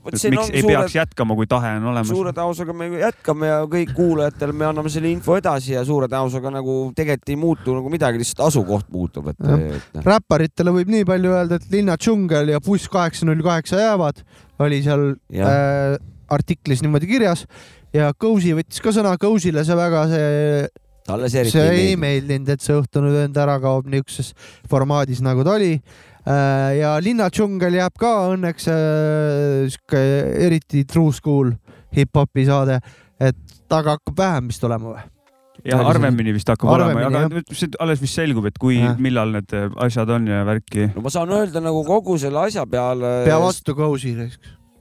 miks 0.06 0.26
ei 0.26 0.62
suure, 0.64 0.64
peaks 0.68 0.96
jätkama, 0.96 1.36
kui 1.38 1.48
tahe 1.50 1.74
on 1.78 1.88
olemas. 1.92 2.12
suure 2.12 2.34
tõenäosusega 2.36 2.76
me 2.76 2.90
jätkame 3.02 3.50
ja 3.50 3.58
kõik 3.72 3.94
kuulajatele 3.98 4.56
me 4.56 4.68
anname 4.70 4.92
selle 4.94 5.12
info 5.12 5.38
edasi 5.40 5.76
ja 5.76 5.84
suure 5.88 6.08
tõenäosusega 6.12 6.54
nagu 6.56 6.78
tegelikult 6.98 7.34
ei 7.34 7.40
muutu 7.40 7.76
nagu 7.78 7.94
midagi, 7.94 8.22
lihtsalt 8.22 8.46
asukoht 8.48 8.90
muutub, 8.94 9.32
et, 9.34 9.40
et 9.40 9.98
noh. 9.98 10.06
räpparitele 10.06 10.76
võib 10.80 10.94
nii 10.96 11.08
palju 11.10 11.34
öelda, 11.36 11.60
et 11.60 11.74
Linna 11.74 11.98
džungel 12.00 12.54
ja 12.56 12.64
buss 12.64 12.92
kaheksa 12.92 13.28
null 13.30 13.44
kaheksa 13.46 13.82
jäävad, 13.82 14.24
oli 14.66 14.82
seal 14.86 15.12
Jah. 15.34 15.50
äh, 15.50 15.98
artiklis 16.30 16.84
niimoodi 16.86 17.10
kirjas 17.10 17.46
ja 17.96 18.12
Kõusi 18.14 18.54
võttis 18.58 18.84
ka 18.84 18.94
sõna, 18.96 19.16
Kõusile 19.22 19.66
see 19.66 19.78
väga 19.78 20.06
see 20.12 20.30
talle 21.10 21.30
see 21.32 21.44
eriti 21.44 21.58
see 21.58 21.66
ei 21.66 21.72
ei 21.72 21.96
meeldi. 21.96 22.02
meeldinud, 22.04 22.54
et 22.54 22.66
see 22.66 22.78
õhtune 22.78 23.12
vend 23.14 23.42
ära 23.42 23.58
kaob 23.64 23.90
niisuguses 23.90 24.34
formaadis, 24.70 25.24
nagu 25.26 25.46
ta 25.48 25.58
oli. 25.58 25.78
Ja 26.26 26.96
Linna 27.04 27.30
džungel 27.34 27.78
jääb 27.80 27.96
ka 28.00 28.14
õnneks 28.34 28.68
äh, 28.72 29.70
sihuke 29.72 30.02
eriti 30.48 30.84
true 30.90 31.14
school 31.16 31.54
hip-hopi 31.96 32.46
saade, 32.50 32.80
et 33.20 33.40
taga 33.72 33.98
hakkab 33.98 34.20
vähem 34.20 34.52
vist 34.52 34.64
olema 34.68 34.94
või? 34.94 35.08
ja 35.68 35.80
harvemini 35.84 36.34
vist 36.36 36.48
hakkab 36.50 36.72
Harvemini, 36.72 37.08
olema, 37.08 37.24
aga 37.26 37.40
nüüd 37.40 37.56
see 37.56 37.72
alles 37.84 38.02
vist 38.04 38.20
selgub, 38.20 38.48
et 38.50 38.60
kui 38.62 38.78
Jah., 38.78 39.00
millal 39.02 39.34
need 39.36 39.56
äh, 39.56 39.68
asjad 39.86 40.12
on 40.16 40.30
ja 40.30 40.44
värki. 40.48 40.90
no 40.94 41.04
ma 41.06 41.14
saan 41.14 41.34
öelda 41.36 41.64
nagu 41.64 41.84
kogu 41.88 42.20
selle 42.22 42.46
asja 42.46 42.66
peale. 42.70 43.20
pea 43.28 43.40
vastu 43.42 43.76
Kõusi. 43.78 44.16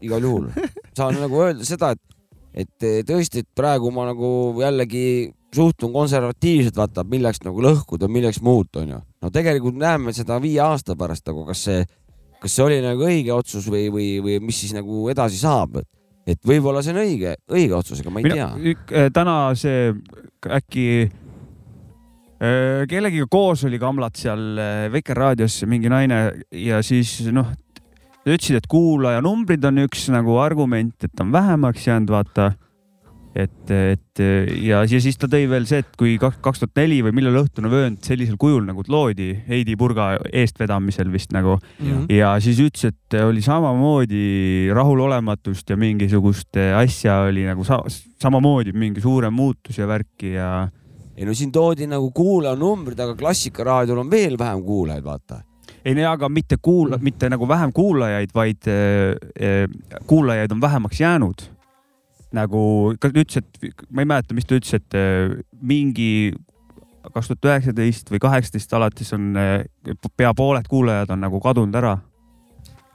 igal 0.05 0.23
juhul. 0.23 0.53
saan 0.99 1.19
nagu 1.19 1.43
öelda 1.47 1.67
seda, 1.67 1.95
et, 1.97 2.65
et 2.67 2.89
tõesti, 3.09 3.43
et 3.43 3.51
praegu 3.57 3.91
ma 3.95 4.07
nagu 4.11 4.31
jällegi 4.63 5.33
suhtun 5.55 5.93
konservatiivselt, 5.93 6.77
vaata, 6.77 7.05
milleks 7.09 7.43
nagu 7.45 7.63
lõhkuda, 7.65 8.09
milleks 8.13 8.43
muuta, 8.45 8.83
onju. 8.85 9.01
No 9.23 9.31
tegelikult 9.35 9.79
näeme 9.79 10.15
seda 10.17 10.39
viie 10.43 10.61
aasta 10.65 10.97
pärast 10.99 11.27
nagu, 11.29 11.45
kas 11.49 11.63
see, 11.69 11.85
kas 12.43 12.55
see 12.55 12.67
oli 12.67 12.81
nagu 12.85 13.07
õige 13.09 13.35
otsus 13.35 13.69
või, 13.71 13.89
või, 13.95 14.11
või 14.25 14.41
mis 14.45 14.61
siis 14.65 14.75
nagu 14.77 15.07
edasi 15.13 15.41
saab, 15.41 15.81
et, 15.83 15.89
et 16.35 16.43
võib-olla 16.47 16.83
see 16.85 16.95
on 16.95 17.03
õige, 17.05 17.37
õige 17.51 17.79
otsus, 17.79 18.03
aga 18.03 18.15
ma 18.15 18.23
ei 18.23 18.35
tea. 18.35 18.51
äh, 18.95 19.09
täna 19.15 19.39
see 19.59 19.93
äkki 20.59 20.89
äh, 21.07 22.85
kellegiga 22.91 23.27
koos 23.31 23.65
oli 23.69 23.81
Kamlat 23.83 24.21
seal 24.21 24.61
äh, 24.61 24.85
Vikerraadios 24.95 25.61
mingi 25.71 25.91
naine 25.93 26.21
ja 26.55 26.83
siis 26.87 27.19
noh, 27.35 27.51
ütlesid, 28.29 28.61
et 28.61 28.71
kuulajanumbrid 28.71 29.65
on 29.69 29.85
üks 29.87 30.09
nagu 30.13 30.39
argument, 30.43 30.97
et 31.05 31.23
on 31.23 31.33
vähemaks 31.35 31.87
jäänud, 31.89 32.13
vaata. 32.13 32.53
et, 33.35 33.71
et 33.71 34.23
ja, 34.65 34.81
ja 34.83 35.01
siis 35.01 35.19
ta 35.21 35.29
tõi 35.31 35.45
veel 35.51 35.67
see, 35.69 35.83
et 35.85 35.99
kui 36.01 36.17
kaks 36.21 36.63
tuhat 36.63 36.81
neli 36.81 37.01
või 37.07 37.15
millal 37.19 37.43
Õhtune 37.43 37.71
vöönd 37.73 38.01
sellisel 38.07 38.39
kujul 38.41 38.65
nagu 38.67 38.83
loodi 38.89 39.31
Heidi 39.49 39.77
Purga 39.79 40.15
eestvedamisel 40.33 41.13
vist 41.13 41.35
nagu 41.37 41.59
ja 42.13 42.33
siis 42.43 42.61
ütles, 42.65 42.93
et 42.93 43.19
oli 43.21 43.45
samamoodi 43.45 44.73
rahulolematust 44.75 45.71
ja 45.71 45.79
mingisugust 45.79 46.59
asja 46.79 47.21
oli 47.29 47.47
nagu 47.47 47.67
sa 47.69 47.83
samamoodi 48.23 48.75
mingi 48.75 49.05
suurem 49.05 49.37
muutus 49.37 49.79
ja 49.79 49.87
värki 49.89 50.35
ja 50.35 50.51
ei 51.19 51.27
no 51.27 51.35
siin 51.35 51.51
toodi 51.53 51.89
nagu 51.91 52.13
kuulajanumbrid, 52.15 53.01
aga 53.03 53.17
Klassikaraadiol 53.19 54.05
on 54.05 54.11
veel 54.11 54.37
vähem 54.39 54.63
kuulajaid, 54.63 55.05
vaata. 55.05 55.41
ei 55.85 55.95
no 55.95 56.05
aga 56.11 56.29
mitte 56.29 56.57
kuula, 56.63 56.99
mitte 57.03 57.31
nagu 57.31 57.49
vähem 57.49 57.73
kuulajaid, 57.75 58.31
vaid 58.35 58.69
äh, 58.71 59.17
äh, 59.43 60.03
kuulajaid 60.07 60.55
on 60.55 60.61
vähemaks 60.61 61.01
jäänud. 61.01 61.43
Nagu 62.37 62.63
ka 63.01 63.11
ta 63.11 63.23
ütles, 63.23 63.41
et 63.41 63.87
ma 63.91 64.05
ei 64.05 64.09
mäleta, 64.09 64.37
mis 64.37 64.47
ta 64.49 64.59
ütles, 64.59 64.77
et 64.77 64.97
äh, 64.99 65.39
mingi 65.61 66.35
kaks 67.09 67.31
tuhat 67.31 67.49
üheksateist 67.49 68.11
või 68.13 68.21
kaheksateist 68.23 68.75
alates 68.77 69.13
on 69.17 69.31
äh, 69.39 69.65
pea 70.17 70.33
pooled 70.37 70.69
kuulajad 70.69 71.15
on 71.15 71.23
nagu 71.25 71.41
kadunud 71.41 71.77
ära. 71.79 71.97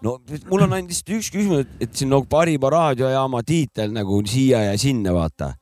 no 0.04 0.18
mul 0.50 0.66
on 0.66 0.76
ainult 0.76 0.92
lihtsalt 0.92 1.16
üks 1.18 1.32
küsimus, 1.34 1.66
et 1.82 1.96
siin 1.96 2.12
nagu 2.14 2.28
parima 2.30 2.70
raadiojaama 2.74 3.44
tiitel 3.48 3.94
nagu 3.96 4.20
siia 4.28 4.66
ja 4.70 4.78
sinna, 4.78 5.16
vaata. 5.16 5.54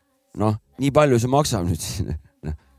noh, 0.41 0.57
nii 0.81 0.91
palju 0.95 1.21
see 1.21 1.31
maksab 1.31 1.69
nüüd 1.69 1.79
siis. 1.79 2.11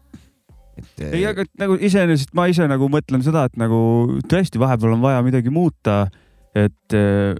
et 0.82 1.06
ei, 1.08 1.24
aga 1.28 1.46
nagu 1.60 1.78
iseenesest 1.78 2.34
ma 2.36 2.48
ise 2.50 2.66
nagu 2.68 2.90
mõtlen 2.92 3.24
seda, 3.24 3.46
et 3.48 3.56
nagu 3.60 4.18
tõesti 4.28 4.60
vahepeal 4.60 4.98
on 4.98 5.04
vaja 5.04 5.24
midagi 5.24 5.54
muuta. 5.54 6.04
et 6.52 6.98
äh, 6.98 7.32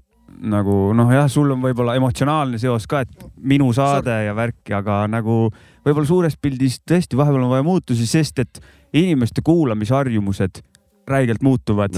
nagu 0.42 0.90
noh, 0.96 1.10
jah, 1.14 1.28
sul 1.30 1.52
on 1.54 1.62
võib-olla 1.62 1.94
emotsionaalne 1.98 2.58
seos 2.58 2.88
ka, 2.90 3.04
et 3.04 3.26
minu 3.38 3.70
saade 3.76 4.14
ja 4.26 4.34
värki, 4.34 4.74
aga 4.74 5.04
nagu 5.10 5.46
võib-olla 5.84 6.08
suures 6.08 6.36
pildis 6.40 6.80
tõesti 6.88 7.18
vahepeal 7.18 7.46
on 7.46 7.54
vaja 7.54 7.66
muutusi, 7.66 8.06
sest 8.10 8.42
et 8.42 8.60
inimeste 8.98 9.44
kuulamisharjumused 9.46 10.62
räigelt 11.08 11.42
muutuvad. 11.42 11.94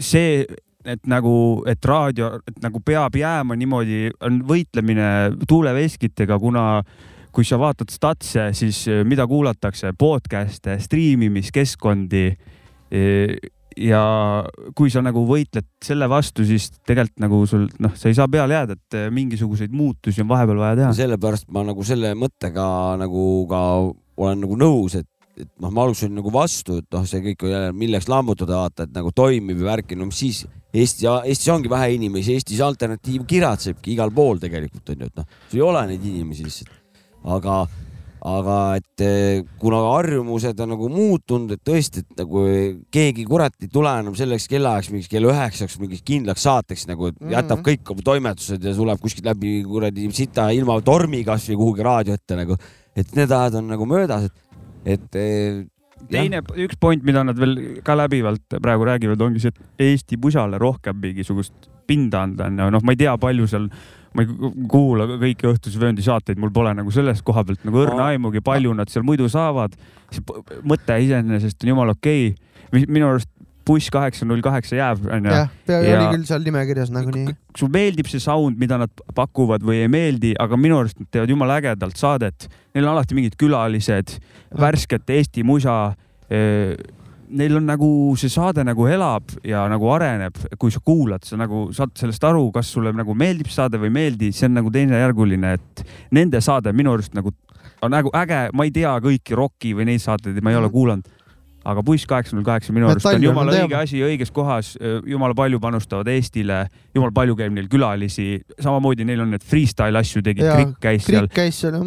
see, 0.00 0.44
et 0.84 1.06
nagu, 1.06 1.62
et 1.68 1.84
raadio, 1.84 2.34
et 2.48 2.60
nagu 2.64 2.80
peab 2.80 3.16
jääma 3.16 3.56
niimoodi, 3.56 4.10
on 4.24 4.40
võitlemine 4.48 5.36
tuuleveskitega, 5.48 6.38
kuna 6.38 6.82
kui 7.32 7.46
sa 7.46 7.60
vaatad 7.60 7.92
statse, 7.92 8.48
siis 8.58 8.84
mida 9.06 9.26
kuulatakse, 9.30 9.92
podcast'e, 9.98 10.78
striimimiskeskkondi. 10.82 12.26
Ja 13.78 14.02
kui 14.76 14.90
sa 14.92 15.02
nagu 15.04 15.22
võitled 15.28 15.66
selle 15.84 16.08
vastu, 16.10 16.44
siis 16.46 16.70
tegelikult 16.86 17.22
nagu 17.22 17.40
sul 17.50 17.68
noh, 17.82 17.94
sa 17.98 18.10
ei 18.10 18.16
saa 18.18 18.28
peale 18.30 18.56
jääda, 18.56 18.76
et 18.78 18.98
eh, 18.98 19.08
mingisuguseid 19.14 19.74
muutusi 19.74 20.24
on 20.24 20.30
vahepeal 20.30 20.60
vaja 20.62 20.78
teha. 20.82 20.92
sellepärast 21.02 21.50
ma 21.54 21.64
nagu 21.66 21.86
selle 21.86 22.12
mõttega 22.18 22.66
nagu 23.00 23.24
ka 23.50 23.62
olen 24.20 24.42
nagu 24.44 24.56
nõus, 24.60 24.96
et, 25.00 25.08
et 25.38 25.50
noh, 25.62 25.72
ma 25.72 25.86
alustasin 25.86 26.16
nagu 26.18 26.32
vastu, 26.34 26.80
et 26.82 26.88
noh, 26.94 27.04
see 27.08 27.22
kõik 27.30 27.46
on 27.48 27.76
milleks 27.78 28.08
lammutada, 28.10 28.64
vaata, 28.64 28.88
et 28.88 28.96
nagu 28.96 29.12
toimib 29.16 29.62
ja 29.62 29.70
värki, 29.72 29.98
no 29.98 30.10
mis 30.10 30.24
siis 30.24 30.42
Eesti, 30.70 31.08
Eestis 31.26 31.50
ongi 31.50 31.70
vähe 31.70 31.96
inimesi, 31.96 32.36
Eestis 32.38 32.60
alternatiiv 32.62 33.24
kiratsebki 33.30 33.96
igal 33.96 34.12
pool 34.14 34.38
tegelikult 34.42 34.92
onju, 34.94 35.08
et 35.08 35.16
noh, 35.18 35.38
sul 35.48 35.58
ei 35.58 35.64
ole 35.66 35.86
neid 35.88 36.04
inimesi 36.12 36.46
lihtsalt. 36.46 36.76
aga, 37.26 37.56
aga 38.26 38.56
et 38.76 39.04
eh, 39.04 39.42
kuna 39.60 39.78
harjumused 39.94 40.58
on 40.60 40.74
nagu 40.74 40.88
muutunud, 40.92 41.54
et 41.56 41.62
tõesti, 41.64 42.02
et 42.04 42.20
nagu 42.20 42.42
keegi 42.92 43.24
kurat 43.28 43.54
ei 43.62 43.70
tule 43.72 43.92
enam 44.02 44.16
selleks 44.18 44.48
kellaajaks, 44.52 44.90
mingiks 44.92 45.08
kella 45.12 45.32
üheksaks 45.32 45.78
mingiks 45.80 46.04
kindlaks 46.04 46.44
saateks 46.44 46.86
nagu, 46.90 47.08
et 47.08 47.18
jätab 47.32 47.58
Mhm. 47.60 47.66
kõik 47.70 47.92
oma 47.94 48.06
toimetused 48.10 48.64
ja 48.64 48.74
tuleb 48.76 49.00
kuskilt 49.00 49.24
läbi 49.30 49.62
kuradi 49.64 50.10
sita 50.12 50.50
ilma 50.52 50.80
tormi 50.84 51.24
kasvõi 51.24 51.56
kuhugi 51.56 51.82
raadio 51.86 52.14
ette 52.14 52.36
nagu, 52.36 52.56
et 52.96 53.14
need 53.16 53.30
ajad 53.30 53.54
on 53.62 53.68
nagu 53.72 53.86
möödas, 53.88 54.28
et, 54.28 54.32
et 54.84 55.16
eh, 55.16 55.64
teine, 56.10 56.42
üks 56.64 56.76
point, 56.80 57.02
mida 57.04 57.24
nad 57.24 57.38
veel 57.38 57.80
ka 57.84 57.96
läbivalt 57.96 58.60
praegu 58.60 58.84
räägivad, 58.88 59.20
ongi 59.20 59.40
see, 59.40 59.52
et 59.52 59.86
Eesti 59.90 60.16
pusale 60.20 60.58
rohkem 60.60 60.96
mingisugust 61.00 61.70
pinda 61.86 62.22
anda 62.22 62.46
on 62.46 62.58
ja 62.58 62.68
noh, 62.70 62.84
ma 62.84 62.92
ei 62.92 63.00
tea, 63.00 63.16
palju 63.18 63.48
seal, 63.50 63.66
ma 64.14 64.24
ei 64.24 64.52
kuula 64.70 65.06
kõiki 65.10 65.48
Õhtuse 65.50 65.80
vööndi 65.80 66.02
saateid, 66.02 66.38
mul 66.42 66.52
pole 66.54 66.72
nagu 66.74 66.92
sellest 66.94 67.24
koha 67.26 67.44
pealt 67.46 67.66
nagu 67.66 67.82
õrna 67.84 68.10
aimugi, 68.14 68.42
palju 68.44 68.72
nad 68.76 68.90
seal 68.90 69.04
muidu 69.06 69.28
saavad. 69.30 69.76
see 70.10 70.24
mõte 70.66 70.96
iseenesest 71.04 71.62
on 71.62 71.74
jumala 71.74 71.94
okei 71.94 72.32
okay.. 72.32 72.86
minu 72.88 73.12
arust 73.12 73.30
buss 73.70 73.90
kaheksa 73.92 74.26
null 74.26 74.42
kaheksa 74.42 74.78
jääb, 74.78 75.04
onju. 75.06 75.30
jah, 75.30 75.50
Ja- 75.68 75.80
oli 75.80 76.16
küll 76.16 76.26
seal 76.28 76.44
nimekirjas 76.46 76.90
nagunii. 76.94 77.34
sul 77.56 77.70
meeldib 77.72 78.08
see 78.10 78.22
sound, 78.22 78.58
mida 78.58 78.78
nad 78.80 79.02
pakuvad 79.14 79.62
või 79.66 79.84
ei 79.84 79.90
meeldi, 79.92 80.34
aga 80.38 80.58
minu 80.58 80.80
arust 80.80 80.98
nad 81.00 81.10
teevad 81.12 81.30
jumala 81.30 81.58
ägedalt 81.60 81.98
saadet. 82.00 82.48
Neil 82.74 82.86
on 82.86 82.94
alati 82.94 83.18
mingid 83.18 83.36
külalised, 83.38 84.16
värsket 84.58 85.10
Eesti 85.10 85.44
musa. 85.46 85.92
Neil 87.30 87.54
on 87.60 87.66
nagu 87.68 87.88
see 88.18 88.28
saade 88.32 88.64
nagu 88.66 88.86
elab 88.90 89.30
ja 89.46 89.62
nagu 89.70 89.86
areneb, 89.94 90.34
kui 90.58 90.72
sa 90.74 90.80
kuulad, 90.82 91.22
sa 91.24 91.36
nagu 91.38 91.68
saad 91.76 91.92
sellest 91.98 92.24
aru, 92.26 92.48
kas 92.54 92.72
sulle 92.74 92.90
nagu 92.96 93.14
meeldib 93.14 93.46
saade 93.52 93.78
või 93.78 93.90
ei 93.92 93.96
meeldi, 94.00 94.32
see 94.34 94.48
on 94.48 94.56
nagu 94.58 94.72
teisejärguline, 94.74 95.52
et 95.60 95.84
nende 96.16 96.40
saade 96.42 96.72
minu 96.74 96.96
arust 96.96 97.14
nagu 97.14 97.30
on 97.82 97.94
nagu 97.94 98.10
äge, 98.18 98.48
ma 98.52 98.66
ei 98.66 98.72
tea 98.74 98.92
kõiki 99.00 99.36
Rocki 99.38 99.70
või 99.78 99.86
neid 99.88 100.02
saateid, 100.02 100.42
ma 100.42 100.50
ei 100.52 100.56
ole 100.58 100.66
Mhm. 100.68 100.74
kuulanud. 100.74 101.16
Aga 101.70 101.82
buss 101.84 102.06
kaheksa 102.08 102.32
null 102.34 102.44
kaheksa 102.44 102.72
minu 102.72 102.88
arust 102.88 103.04
on 103.06 103.20
jumala 103.22 103.52
õige 103.52 103.76
asi 103.76 103.98
õiges 104.00 104.30
kohas, 104.32 104.74
jumala 105.06 105.34
palju 105.36 105.60
panustavad 105.60 106.08
Eestile, 106.08 106.62
jumala 106.96 107.12
palju 107.12 107.36
käib 107.36 107.52
neil 107.52 107.68
külalisi, 107.68 108.40
samamoodi 108.58 109.04
neil 109.04 109.20
on 109.20 109.30
need 109.30 109.44
freestyle 109.44 109.98
asju 110.00 110.22
tegi, 110.24 110.40
Jaa, 110.40 110.56
Krikk 110.56 110.80
käis 110.80 111.04
seal, 111.04 111.28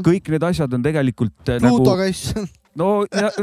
kõik 0.06 0.30
need 0.30 0.44
asjad 0.44 0.74
on 0.78 0.84
tegelikult 0.86 1.50
äh, 1.50 1.58
Pluto 1.60 1.90
nagu 1.90 1.98
käis 2.06 2.22
seal. 2.32 2.46
No, 2.80 2.92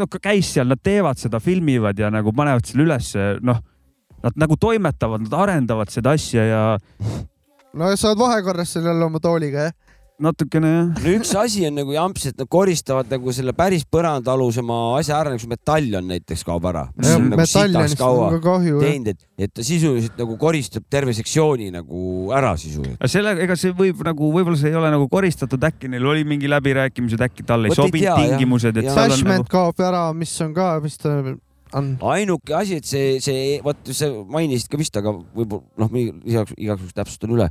no 0.00 0.08
käis 0.22 0.54
seal, 0.54 0.68
nad 0.70 0.80
teevad 0.82 1.20
seda, 1.20 1.40
filmivad 1.42 1.98
ja 1.98 2.10
nagu 2.12 2.32
panevad 2.36 2.66
selle 2.66 2.86
ülesse, 2.86 3.26
noh, 3.46 3.60
nad 4.24 4.40
nagu 4.40 4.56
toimetavad, 4.60 5.24
nad 5.26 5.36
arendavad 5.46 5.92
seda 5.92 6.14
asja 6.18 6.46
ja 6.46 6.62
no 7.72 7.92
sa 7.96 8.10
oled 8.10 8.20
vahekorras 8.20 8.74
seal 8.74 8.90
jälle 8.90 9.06
oma 9.06 9.22
tooliga 9.22 9.68
jah. 9.68 9.76
Natukene 10.24 10.70
jah. 10.70 10.88
no 11.04 11.14
üks 11.16 11.32
asi 11.38 11.64
on 11.68 11.76
nagu 11.80 11.94
jamps, 11.94 12.26
et 12.30 12.38
nad 12.40 12.48
koristavad 12.50 13.10
nagu 13.12 13.34
selle 13.34 13.54
päris 13.56 13.84
põrandaalusema 13.88 14.78
asja 14.98 15.18
ära, 15.18 15.34
nagu 15.34 15.42
see 15.42 15.50
metallion 15.50 16.08
näiteks 16.10 16.44
kaob 16.46 16.68
ära. 16.70 16.86
nagu 16.96 17.48
jah. 18.76 18.86
teinud, 18.86 19.12
et, 19.14 19.26
et 19.46 19.54
ta 19.56 19.66
sisuliselt 19.66 20.20
nagu 20.20 20.38
koristab 20.40 20.86
terve 20.92 21.14
sektsiooni 21.16 21.70
nagu 21.74 22.30
ära 22.36 22.54
sisuliselt. 22.60 22.98
aga 23.00 23.12
sellega, 23.12 23.44
ega 23.48 23.58
see 23.60 23.76
võib 23.76 24.04
nagu, 24.06 24.32
võib-olla 24.36 24.60
see 24.60 24.72
ei 24.72 24.80
ole 24.80 24.92
nagu 24.94 25.10
koristatud, 25.12 25.68
äkki 25.70 25.90
neil 25.92 26.08
oli 26.12 26.26
mingi 26.28 26.50
läbirääkimised, 26.50 27.28
äkki 27.30 27.46
talle 27.46 27.70
ei 27.70 27.78
sobinud 27.78 28.24
tingimused, 28.24 28.82
Bashment 28.90 29.40
nagu 29.40 29.48
kaob 29.50 29.80
ära, 29.84 30.08
mis 30.16 30.34
on 30.44 30.52
ka 30.56 30.74
vist 30.84 31.06
äh, 31.08 31.34
on. 31.76 31.90
ainuke 32.12 32.54
asi, 32.56 32.78
et 32.80 32.88
see, 32.88 33.18
see, 33.24 33.58
vot 33.64 33.92
sa 33.96 34.10
mainisid 34.30 34.70
ka 34.70 34.80
vist, 34.80 34.96
aga 35.00 35.12
võib-olla 35.36 35.86
noh, 35.86 35.98
igaks, 36.00 36.54
igaks 36.56 36.84
juhuks 36.84 36.96
täpsustan 36.96 37.34
üle, 37.36 37.48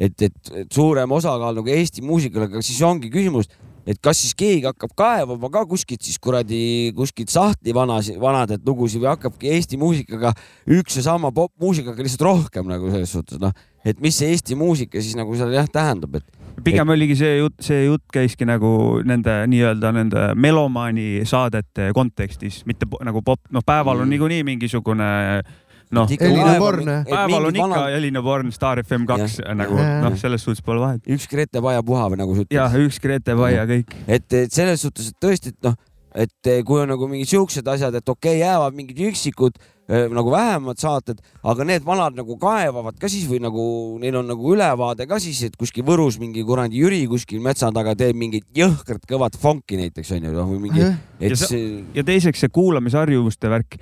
et, 0.00 0.22
et, 0.24 0.54
et 0.62 0.70
suurem 0.72 1.12
osakaal 1.12 1.58
nagu 1.60 1.68
Eesti 1.68 2.02
muusikale, 2.04 2.48
aga 2.48 2.62
siis 2.64 2.80
ongi 2.86 3.10
küsimus, 3.12 3.50
et 3.88 3.98
kas 4.02 4.18
siis 4.22 4.34
keegi 4.38 4.66
hakkab 4.68 4.92
kaevama 4.96 5.48
ka 5.52 5.64
kuskilt 5.68 6.04
siis 6.04 6.18
kuradi 6.22 6.92
kuskilt 6.96 7.32
sahtli 7.32 7.74
vanas, 7.76 8.10
vanadelt 8.20 8.64
lugusid 8.66 9.02
või 9.02 9.12
hakkabki 9.12 9.52
Eesti 9.56 9.78
muusikaga 9.80 10.32
üks 10.78 10.98
ja 11.00 11.06
sama 11.10 11.32
popmuusikaga 11.36 12.04
lihtsalt 12.04 12.26
rohkem 12.28 12.68
nagu 12.70 12.90
selles 12.92 13.12
suhtes 13.16 13.40
noh, 13.42 13.52
et 13.84 14.00
mis 14.04 14.16
see 14.20 14.32
Eesti 14.34 14.56
muusika 14.60 15.00
siis 15.00 15.16
nagu 15.18 15.36
seal 15.36 15.52
jah 15.56 15.68
tähendab, 15.72 16.20
et 16.20 16.64
pigem 16.64 16.92
oligi 16.92 17.16
see 17.16 17.38
jutt, 17.38 17.56
see 17.64 17.86
jutt 17.86 18.04
käiski 18.12 18.44
nagu 18.48 19.00
nende 19.08 19.38
nii-öelda 19.48 19.94
nende 19.96 20.26
melomaani 20.36 21.24
saadete 21.28 21.90
kontekstis, 21.96 22.62
mitte 22.68 22.88
nagu 23.06 23.24
pop, 23.24 23.40
noh, 23.50 23.64
päeval 23.64 24.02
on 24.04 24.06
Mm. 24.10 24.16
niikuinii 24.16 24.44
mingisugune 24.44 25.08
noh, 25.90 26.06
päeval 26.08 27.46
on 27.48 27.52
mingid 27.52 27.60
ikka 27.64 27.82
Elina 27.96 28.22
Born, 28.22 28.52
Star 28.54 28.82
FM 28.84 29.06
kaks 29.10 29.40
nagu 29.58 29.78
Jah. 29.78 30.00
noh, 30.04 30.16
selles 30.20 30.44
suhtes 30.46 30.62
pole 30.64 30.80
vahet. 30.82 31.02
üks 31.10 31.28
Grete 31.30 31.62
Paia 31.64 31.82
puha 31.86 32.08
või 32.12 32.20
nagu 32.22 32.36
sa 32.36 32.44
ütled. 32.44 32.56
jah, 32.56 32.76
üks 32.86 33.00
Grete 33.02 33.36
Paia 33.38 33.66
kõik. 33.70 33.96
et, 34.06 34.26
et 34.44 34.52
selles 34.52 34.82
suhtes, 34.84 35.10
et 35.10 35.18
tõesti, 35.22 35.54
et 35.54 35.66
noh, 35.66 35.74
et 36.14 36.50
eh, 36.50 36.62
kui 36.66 36.80
on 36.82 36.88
nagu 36.90 37.06
mingid 37.10 37.30
siuksed 37.30 37.66
asjad, 37.70 37.94
et 37.94 38.08
okei 38.08 38.38
okay,, 38.38 38.40
jäävad 38.42 38.74
mingid 38.74 38.98
üksikud 39.10 39.58
eh, 39.90 40.06
nagu 40.10 40.32
vähemad 40.32 40.78
saated, 40.82 41.20
aga 41.46 41.66
need 41.68 41.84
vanad 41.86 42.16
nagu 42.18 42.34
kaevavad 42.40 42.98
ka 42.98 43.10
siis 43.10 43.28
või 43.30 43.38
nagu 43.42 43.64
neil 44.02 44.18
on 44.18 44.26
nagu 44.30 44.54
ülevaade 44.54 45.06
ka 45.10 45.20
siis, 45.22 45.42
et 45.46 45.58
kuskil 45.58 45.86
Võrus 45.86 46.18
mingi 46.22 46.42
kuradi 46.46 46.82
Jüri 46.82 47.04
kuskil 47.10 47.42
metsa 47.44 47.70
taga 47.74 47.94
teeb 47.98 48.18
mingit 48.18 48.46
jõhkrat 48.58 49.06
kõvat 49.10 49.38
fonki 49.38 49.78
näiteks 49.78 50.10
onju, 50.18 50.34
noh 50.34 50.50
või 50.50 50.64
mingi, 50.68 50.86
et 51.20 51.30
Ja 51.30 51.36
see- 51.36 51.46
see 51.46 51.84
ja 51.94 52.06
teiseks 52.06 52.42
see 52.42 52.48
kuulamisharjumuste 52.58 53.50
värk. 53.50 53.78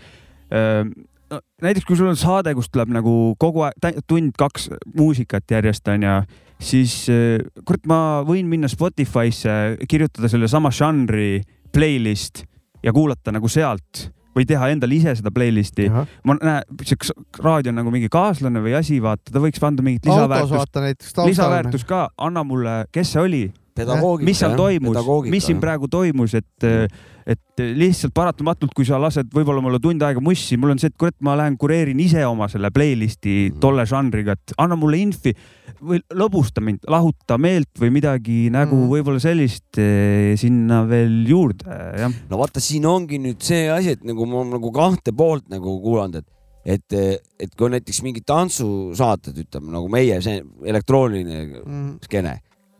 No, 1.28 1.40
näiteks 1.60 1.84
kui 1.84 1.96
sul 1.98 2.08
on 2.08 2.16
saade, 2.16 2.54
kus 2.56 2.70
tuleb 2.72 2.92
nagu 2.94 3.14
kogu 3.40 3.66
aeg 3.66 3.98
tund-kaks 4.08 4.70
muusikat 4.96 5.50
järjest 5.52 5.88
onju, 5.92 6.14
siis 6.56 6.94
äh, 7.12 7.42
kurat, 7.68 7.84
ma 7.90 7.98
võin 8.26 8.48
minna 8.48 8.70
Spotify'sse, 8.70 9.58
kirjutada 9.90 10.30
sellesama 10.32 10.72
žanri 10.72 11.42
playlist 11.74 12.46
ja 12.84 12.94
kuulata 12.96 13.34
nagu 13.34 13.50
sealt 13.52 14.08
või 14.38 14.46
teha 14.48 14.70
endale 14.72 14.94
ise 14.98 15.14
seda 15.18 15.32
playlist'i. 15.34 15.88
ma 16.24 16.36
näen, 16.38 16.82
see 16.86 17.14
raadio 17.42 17.72
on 17.72 17.80
nagu 17.80 17.92
mingi 17.94 18.10
kaaslane 18.12 18.62
või 18.62 18.76
asi, 18.78 19.00
vaata, 19.02 19.32
ta 19.34 19.42
võiks 19.42 19.62
anda 19.66 19.84
mingit 19.84 20.06
lisaväärtust, 20.06 21.22
lisaväärtust 21.26 21.88
ka, 21.88 22.06
anna 22.16 22.44
mulle, 22.46 22.84
kes 22.94 23.14
see 23.16 23.24
oli, 23.24 23.42
pedagoogika. 23.78 24.26
mis 24.28 24.42
seal 24.42 24.56
toimus, 24.58 24.98
mis 25.32 25.46
siin 25.48 25.60
praegu 25.62 25.88
toimus, 25.90 26.34
et, 26.38 26.68
et 27.28 27.62
lihtsalt 27.76 28.14
paratamatult, 28.16 28.72
kui 28.76 28.86
sa 28.88 28.96
lased 29.02 29.28
võib-olla 29.34 29.60
mulle 29.64 29.80
tund 29.82 30.02
aega 30.06 30.20
mussi, 30.24 30.56
mul 30.60 30.72
on 30.74 30.80
see, 30.80 30.88
et 30.92 30.96
kurat, 31.00 31.16
ma 31.24 31.34
lähen 31.38 31.56
kureerin 31.60 31.98
ise 32.00 32.22
oma 32.26 32.46
selle 32.48 32.70
playlist'i 32.74 33.52
tolle 33.60 33.84
žanriga, 33.88 34.36
et 34.38 34.54
anna 34.62 34.76
mulle 34.80 35.00
infi 35.02 35.34
või 35.78 36.00
lõbusta 36.18 36.62
mind, 36.64 36.86
lahuta 36.90 37.36
meelt 37.38 37.70
või 37.78 37.92
midagi 37.94 38.38
nagu 38.54 38.74
Mm. 38.78 38.88
võib-olla 38.90 39.20
sellist 39.22 39.78
eh, 39.78 40.32
sinna 40.40 40.80
veel 40.88 41.20
juurde, 41.28 41.68
jah. 42.00 42.12
no 42.30 42.40
vaata, 42.40 42.60
siin 42.64 42.86
ongi 42.88 43.18
nüüd 43.22 43.42
see 43.44 43.68
asi, 43.70 43.94
et 43.98 44.02
nagu 44.08 44.26
ma 44.26 44.40
olen 44.42 44.56
nagu 44.56 44.72
kahte 44.74 45.12
poolt 45.16 45.46
nagu 45.52 45.76
kuulanud, 45.84 46.18
et, 46.18 46.26
et, 46.68 46.96
et 47.38 47.54
kui 47.54 47.68
on 47.68 47.76
näiteks 47.76 48.02
mingid 48.04 48.26
tantsusaated, 48.28 49.36
ütleme 49.44 49.70
nagu 49.76 49.88
meie 49.92 50.18
see 50.24 50.42
elektrooniline 50.66 51.44
Mm. 51.64 51.98
skeene, 52.04 52.38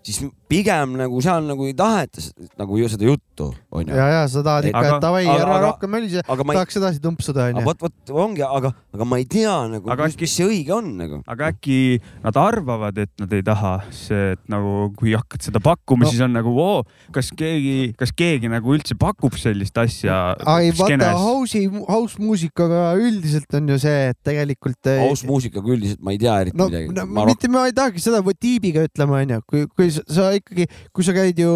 siis 0.09 0.31
pigem 0.49 0.95
nagu 0.97 1.21
seal 1.25 1.45
nagu 1.45 1.67
ei 1.69 1.75
taheta 1.77 2.23
nagu 2.57 2.79
ju 2.81 2.89
seda 2.89 3.05
juttu, 3.11 3.51
onju. 3.75 3.93
ja, 3.93 4.07
ja 4.15 4.21
sa 4.33 4.41
tahad 4.47 4.69
ikka, 4.71 4.83
et 4.89 5.03
davai, 5.05 5.23
aga- 5.29 5.43
ära 5.45 5.59
rohkem 5.67 5.93
mölise, 5.93 6.23
aga 6.25 6.47
ma 6.49 6.55
ei, 6.55 6.59
tahaks 6.61 6.79
edasi 6.81 7.03
tumpsuda 7.05 7.49
onju. 7.51 7.65
vot, 7.67 7.83
vot 7.85 8.13
ongi, 8.25 8.43
aga, 8.47 8.73
aga 8.97 9.05
ma 9.09 9.19
ei 9.21 9.27
tea 9.29 9.57
nagu, 9.75 9.91
Aga 9.93 10.07
mis, 10.09 10.17
äkki- 10.17 10.25
mis 10.25 10.37
see 10.39 10.47
õige 10.49 10.73
on 10.79 10.89
nagu. 10.97 11.21
aga 11.29 11.51
äkki 11.53 11.79
nad 12.25 12.41
arvavad, 12.41 12.99
et 13.05 13.13
nad 13.21 13.33
ei 13.37 13.45
taha, 13.45 13.75
see, 13.93 14.33
et 14.39 14.43
nagu 14.49 14.89
kui 14.97 15.13
hakkad 15.13 15.45
seda 15.45 15.61
pakkuma 15.61 16.07
No. 16.09 16.11
siis 16.11 16.23
on 16.25 16.33
nagu 16.33 16.55
oo, 16.57 16.83
kas 17.13 17.29
keegi, 17.37 17.93
kas 17.99 18.13
keegi 18.17 18.49
nagu 18.49 18.73
üldse 18.73 18.97
pakub 18.99 19.37
sellist 19.37 19.77
asja 19.77 20.35
ei 20.59 20.73
vaata, 20.73 21.13
house'i, 21.21 21.67
house 21.89 22.17
muusikaga 22.23 22.95
üldiselt 22.97 23.53
on 23.59 23.69
ju 23.69 23.79
see, 23.85 24.09
et 24.15 24.19
tegelikult. 24.25 24.81
aus 25.05 25.25
muusikaga 25.29 25.69
üldiselt 25.77 26.01
ma 26.01 26.13
ei 26.17 26.19
tea 26.23 26.41
eriti 26.47 26.57
no, 26.57 26.69
midagi 26.73 26.95
no 26.97 27.07
ma 27.07 27.25
mitte 27.29 27.49
ma 27.53 27.67
ei 27.69 27.77
tahagi 27.77 28.01
seda 28.01 28.23
tiibiga 28.39 28.85
ütlema, 28.89 29.21
onju, 29.25 29.41
kui, 29.51 29.67
kui 29.77 29.91
sa, 30.07 30.31
ikkagi, 30.37 30.69
kui 30.95 31.07
sa 31.07 31.15
käid 31.17 31.41
ju 31.41 31.53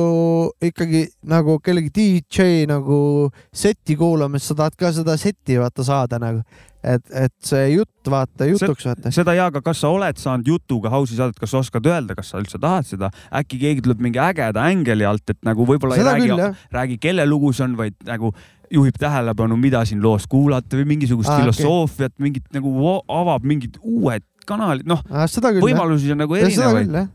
ikkagi 0.64 1.06
nagu 1.28 1.58
kellegi 1.64 1.92
DJ 1.94 2.66
nagu 2.70 3.30
seti 3.54 3.96
kuulamas, 3.98 4.46
sa 4.48 4.58
tahad 4.58 4.76
ka 4.78 4.92
seda 4.94 5.16
seti 5.20 5.58
vaata 5.60 5.84
saada 5.86 6.20
nagu, 6.22 6.42
et, 6.82 7.04
et 7.14 7.34
see 7.46 7.68
jutt 7.76 8.10
vaata 8.10 8.48
jutuks 8.50 8.88
vaata. 8.88 9.12
seda 9.14 9.36
ja, 9.38 9.48
aga 9.52 9.62
kas 9.64 9.82
sa 9.84 9.92
oled 9.94 10.18
saanud 10.20 10.48
jutuga 10.54 10.92
house'i 10.92 11.18
saadet, 11.18 11.38
kas 11.40 11.54
sa 11.54 11.62
oskad 11.62 11.86
öelda, 11.90 12.16
kas 12.18 12.32
sa 12.32 12.42
üldse 12.42 12.60
tahad 12.62 12.88
seda? 12.88 13.12
äkki 13.42 13.60
keegi 13.62 13.86
tuleb 13.86 14.02
mingi 14.02 14.22
ägeda 14.22 14.66
ängeli 14.72 15.06
alt, 15.08 15.24
et 15.30 15.40
nagu 15.46 15.66
võib-olla 15.68 16.00
ei 16.00 16.08
räägi 16.08 16.50
räägi, 16.74 16.98
kelle 17.02 17.26
lugu 17.28 17.52
see 17.54 17.66
on, 17.68 17.78
vaid 17.78 17.96
nagu 18.08 18.32
juhib 18.72 18.96
tähelepanu, 19.00 19.56
mida 19.60 19.84
siin 19.88 20.02
loos 20.02 20.26
kuulata 20.30 20.78
või 20.78 20.86
mingisugust 20.94 21.30
ah, 21.30 21.42
filosoofiat 21.42 22.14
okay., 22.14 22.24
mingit 22.24 22.46
nagu 22.56 22.72
avab 23.12 23.44
mingid 23.46 23.76
uued 23.82 24.24
kanalid, 24.48 24.88
noh, 24.88 25.02
jah. 25.06 25.58
võimalusi 25.62 26.14
on 26.14 26.24
nagu 26.24 26.38
erinevaid. 26.38 27.12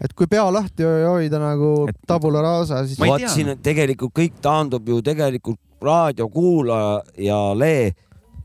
Et 0.00 0.12
kui 0.14 0.26
pea 0.30 0.44
lahti 0.52 0.84
hoida 0.86 1.38
nagu 1.42 1.88
Et- 1.88 1.96
tabula 2.06 2.42
rasa, 2.42 2.86
siis 2.86 2.98
vot 3.00 3.24
siin 3.28 3.54
on 3.54 3.62
tegelikult 3.62 4.14
kõik 4.14 4.38
taandub 4.42 4.88
ju 4.88 5.00
tegelikult 5.02 5.58
raadiokuulajale 5.82 7.72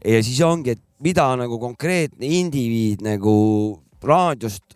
ja 0.06 0.24
siis 0.24 0.42
ongi, 0.42 0.72
et 0.72 0.82
mida 1.04 1.36
nagu 1.40 1.60
konkreetne 1.60 2.26
indiviid 2.40 3.02
nagu 3.06 3.80
raadiost 4.04 4.76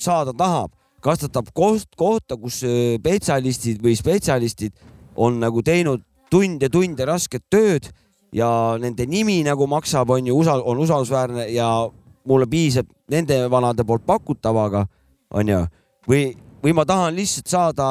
saada 0.00 0.32
tahab, 0.36 0.70
kas 1.00 1.18
ta 1.22 1.28
tahab 1.28 1.50
koht, 1.54 1.88
kohta, 1.96 2.36
kus 2.36 2.62
äh, 2.64 2.96
spetsialistid 2.98 3.82
või 3.82 3.96
spetsialistid 3.98 4.72
on 5.16 5.40
nagu 5.40 5.62
teinud 5.62 6.02
tunde, 6.30 6.68
tunde 6.70 7.04
rasket 7.08 7.42
tööd 7.50 7.90
ja 8.32 8.76
nende 8.80 9.06
nimi 9.10 9.40
nagu 9.46 9.66
maksab, 9.66 10.10
on 10.14 10.26
ju, 10.26 10.36
usal-, 10.38 10.62
on 10.64 10.78
usaldusväärne 10.84 11.48
ja 11.50 11.68
mulle 12.28 12.46
piisab 12.46 12.86
nende 13.10 13.42
vanade 13.50 13.84
poolt 13.84 14.06
pakutavaga, 14.06 14.84
onju, 15.34 15.64
või, 16.10 16.30
või 16.64 16.76
ma 16.76 16.86
tahan 16.88 17.14
lihtsalt 17.16 17.50
saada 17.50 17.90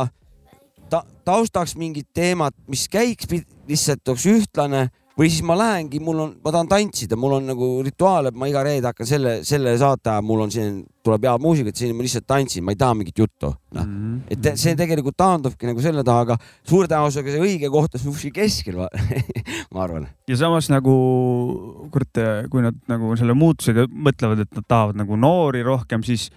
ta, 0.92 1.04
taustaks 1.26 1.78
mingit 1.80 2.10
teemat, 2.14 2.56
mis 2.68 2.88
käiks 2.92 3.30
lihtsalt 3.70 4.08
oleks 4.12 4.26
ühtlane 4.30 4.90
või 5.20 5.28
siis 5.28 5.44
ma 5.44 5.56
lähengi, 5.60 6.00
mul 6.00 6.20
on, 6.24 6.30
ma 6.40 6.52
tahan 6.56 6.70
tantsida, 6.72 7.18
mul 7.20 7.34
on 7.36 7.50
nagu 7.50 7.68
rituaal, 7.84 8.30
et 8.30 8.38
ma 8.40 8.48
iga 8.48 8.62
reede 8.64 8.88
hakkan 8.88 9.08
selle, 9.08 9.34
selle 9.48 9.74
saate 9.82 10.14
ajal, 10.14 10.24
mul 10.24 10.46
on 10.46 10.54
siin, 10.54 10.78
tuleb 11.04 11.28
head 11.28 11.44
muusikat, 11.44 11.76
siin 11.76 11.92
ma 11.98 12.06
lihtsalt 12.06 12.28
tantsin, 12.30 12.64
ma 12.64 12.72
ei 12.72 12.80
taha 12.80 12.96
mingit 12.96 13.20
juttu, 13.20 13.50
noh. 13.76 13.84
Mhm. 13.84 14.14
et 14.32 14.42
te- 14.46 14.56
see 14.60 14.78
tegelikult 14.80 15.18
taandubki 15.20 15.68
nagu 15.68 15.84
selle 15.84 16.06
taha, 16.08 16.24
aga 16.24 16.38
suure 16.64 16.88
tõenäosusega 16.88 17.36
see 17.36 17.44
õige 17.44 17.72
koht 17.74 18.00
on 18.00 18.06
sushi 18.06 18.32
keskel, 18.32 18.80
ma 19.74 19.84
arvan. 19.84 20.08
ja 20.30 20.40
samas 20.40 20.72
nagu 20.72 20.96
kurat, 21.92 22.24
kui 22.50 22.64
nad 22.64 22.80
nagu 22.88 23.12
selle 23.20 23.36
muutusega 23.36 23.90
mõtlevad, 23.92 24.46
et 24.46 24.56
nad 24.56 24.70
tahavad 24.72 25.04
nagu 25.04 25.20
noori 25.20 25.66
rohkem, 25.68 26.06
siis 26.08 26.30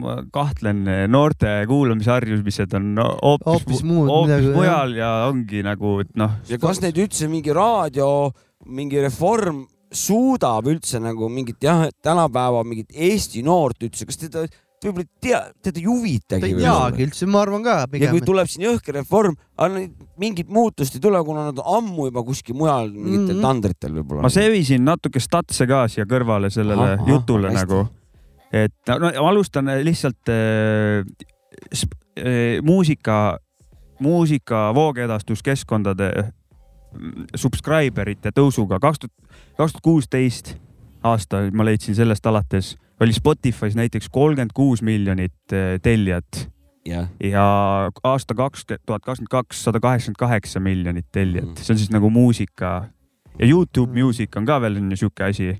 ma 0.00 0.16
kahtlen, 0.32 0.84
noorte 1.10 1.64
kuulamisharjumised 1.70 2.74
on 2.78 2.92
hoopis, 3.00 3.46
Hoopis 3.46 3.82
muud 3.86 4.08
hoopis 4.08 4.30
midagi, 4.30 4.46
jah. 4.50 4.56
mujal 4.56 4.94
ja 5.00 5.10
ongi 5.28 5.62
nagu, 5.66 5.98
et 6.04 6.14
noh, 6.20 6.38
ja 6.48 6.58
kas 6.62 6.80
neid 6.84 6.98
üldse 7.02 7.28
mingi 7.30 7.52
raadio, 7.56 8.30
mingi 8.66 9.00
reform 9.02 9.64
suudab 9.90 10.68
üldse 10.70 11.00
nagu 11.02 11.28
mingit 11.32 11.58
jah, 11.66 11.88
tänapäeva 12.04 12.62
mingit 12.64 12.92
Eesti 12.94 13.42
noort 13.46 13.82
üldse, 13.82 14.06
kas 14.06 14.20
teda 14.20 14.44
võib-olla 14.80 15.02
ei 15.04 15.08
tea, 15.20 15.40
teda 15.60 15.76
ei 15.76 15.84
ta 15.84 15.90
huvitagi 15.90 16.46
ei 16.46 16.54
teagi 16.62 17.04
üldse, 17.04 17.26
ma 17.28 17.42
arvan 17.44 17.64
ka 17.66 17.74
ja 17.82 17.88
pigem 17.90 18.14
kui. 18.14 18.22
tuleb 18.24 18.48
siin 18.48 18.64
jõhker 18.64 18.96
reform, 18.96 19.34
mingit 20.20 20.48
muutust 20.48 20.94
ei 20.96 21.02
tule, 21.04 21.20
kuna 21.26 21.48
nad 21.50 21.58
on 21.60 21.74
ammu 21.80 22.06
juba 22.08 22.22
kuskil 22.24 22.56
mujal 22.56 22.88
mingitel 22.94 23.36
Mhm. 23.36 23.42
tandritel 23.44 23.92
võib-olla. 23.98 24.22
ma 24.24 24.30
sevisin 24.32 24.84
natuke 24.86 25.20
statse 25.20 25.66
ka 25.68 25.86
siia 25.88 26.06
kõrvale 26.08 26.48
sellele 26.50 26.94
Ahah, 26.94 27.06
jutule 27.08 27.50
hästi. 27.50 27.60
nagu, 27.60 27.88
et 28.52 28.92
no, 29.00 29.12
alustan 29.28 29.70
lihtsalt 29.84 30.28
äh, 30.28 31.04
äh, 32.18 32.62
muusika, 32.62 33.38
muusika 34.00 34.74
voogedastuskeskkondade 34.74 36.10
mm, 36.92 37.26
subscriber 37.36 38.08
ite 38.08 38.32
tõusuga. 38.34 38.80
Kaks 38.82 39.04
tuhat, 39.04 39.14
kaks 39.56 39.72
tuhat 39.76 39.84
kuusteist 39.84 40.54
aasta 41.02 41.46
ma 41.52 41.64
leidsin 41.64 41.96
sellest 41.96 42.26
alates 42.26 42.74
oli 43.00 43.12
Spotify's 43.16 43.74
näiteks 43.74 44.08
kolmkümmend 44.12 44.50
kuus 44.54 44.82
miljonit 44.82 45.52
äh, 45.52 45.80
tellijat. 45.82 46.50
Jah, 46.84 47.08
ja 47.24 47.44
aasta 48.04 48.34
kaks 48.34 48.64
tuhat 48.86 49.02
kakskümmend 49.04 49.30
kaks 49.30 49.64
sada 49.64 49.80
kaheksakümmend 49.80 50.18
kaheksa 50.18 50.60
miljonit 50.60 51.06
tellijat. 51.12 51.46
Mhm., 51.46 51.56
see 51.56 51.74
on 51.74 51.78
siis 51.78 51.90
nagu 51.92 52.10
muusika 52.10 52.88
ja 53.40 53.46
Youtube 53.48 53.92
Music 54.02 54.36
on 54.36 54.44
ka 54.46 54.58
veel 54.60 54.76
on 54.76 54.90
ju 54.92 54.96
sihuke 55.06 55.24
asi. 55.24 55.50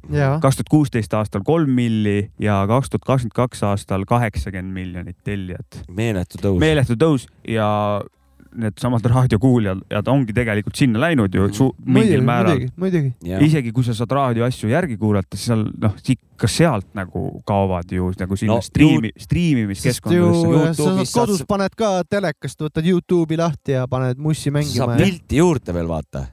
kaks 0.41 0.57
tuhat 0.61 0.69
kuusteist 0.71 1.15
aastal 1.17 1.43
kolm 1.47 1.71
milli 1.75 2.31
ja 2.39 2.61
kaks 2.69 2.91
tuhat 2.93 3.05
kakskümmend 3.09 3.37
kaks 3.41 3.63
aastal 3.73 4.05
kaheksakümmend 4.09 4.73
miljonit 4.77 5.17
tellijat. 5.25 5.83
meeletu 5.89 6.39
tõus. 6.43 6.59
meeletu 6.61 6.95
tõus 7.01 7.27
ja 7.49 8.01
needsamad 8.51 9.05
raadiokuulajad 9.07 10.09
ongi 10.11 10.33
tegelikult 10.35 10.75
sinna 10.75 10.99
läinud 11.01 11.35
ju 11.35 11.45
su- 11.55 11.69
mingil 11.87 12.19
muidugi, 12.19 12.25
määral. 12.27 12.57
muidugi, 12.77 13.13
muidugi. 13.23 13.45
isegi 13.47 13.73
kui 13.73 13.85
sa 13.87 13.95
saad 13.95 14.11
raadioasju 14.11 14.71
järgi 14.73 14.97
kuulata, 14.99 15.37
siis 15.39 15.47
seal 15.53 15.63
noh, 15.79 15.95
ka 16.37 16.49
sealt 16.51 16.89
nagu 16.99 17.23
kaovad 17.47 17.93
ju 17.95 18.11
nagu 18.19 18.37
sinna 18.37 18.55
No, 18.59 18.61
striimi, 18.61 19.13
striimimiskeskkondadesse. 19.17 20.75
sa 20.75 20.83
saad 20.85 21.07
saad 21.07 21.15
kodus 21.29 21.39
sa- 21.39 21.47
paned 21.47 21.77
ka 21.79 22.03
telekast, 22.11 22.59
võtad 22.61 22.85
Youtube'i 22.91 23.39
lahti 23.39 23.73
ja 23.79 23.87
paned 23.87 24.19
mussi 24.19 24.51
saab 24.51 24.59
mängima 24.59 24.99
ja 24.99 25.05
pilti 25.05 25.37
juurde 25.37 25.73
veel 25.75 25.87
vaata. 25.89 26.27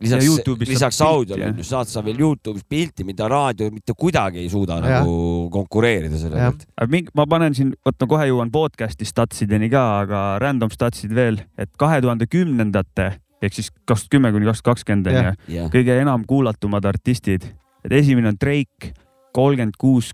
Ja 0.00 0.16
lisaks 0.16 0.68
lisaks 0.68 1.00
audiole 1.04 1.50
on 1.50 1.58
ju, 1.60 1.64
saad 1.66 1.88
sa 1.90 2.00
veel 2.04 2.20
Youtube'is 2.22 2.64
pilti, 2.68 3.04
mida 3.04 3.28
raadio 3.28 3.68
mitte 3.72 3.92
kuidagi 3.92 4.40
ei 4.40 4.48
suuda 4.48 4.78
Jah. 4.80 5.00
nagu 5.02 5.48
konkureerida 5.52 6.16
selle 6.18 6.40
Jah. 6.40 6.54
pealt. 6.56 7.10
ma 7.14 7.26
panen 7.28 7.54
siin, 7.54 7.74
oot 7.84 7.98
ma 8.00 8.08
kohe 8.14 8.28
jõuan 8.30 8.52
podcast'i 8.54 9.04
statsideni 9.04 9.68
ka, 9.72 9.84
aga 10.06 10.22
random 10.40 10.72
statsid 10.72 11.12
veel, 11.14 11.42
et 11.60 11.68
kahe 11.76 12.00
tuhande 12.00 12.30
kümnendate 12.30 13.10
ehk 13.42 13.56
siis 13.56 13.70
kaks 13.84 14.06
tuhat 14.06 14.14
kümme 14.16 14.32
kuni 14.32 14.48
kaks 14.48 14.62
tuhat 14.62 14.78
kakskümmend 14.78 15.10
on 15.10 15.28
ju, 15.48 15.68
kõige 15.72 16.00
enam 16.00 16.24
kuulatumad 16.28 16.88
artistid, 16.88 17.44
et 17.84 17.92
esimene 18.00 18.32
on 18.32 18.40
Drake, 18.40 18.94
kolmkümmend 19.36 19.76
kuus 19.80 20.12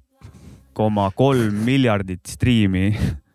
koma 0.77 1.09
kolm 1.17 1.63
miljardit 1.65 2.27
striimi. 2.29 2.91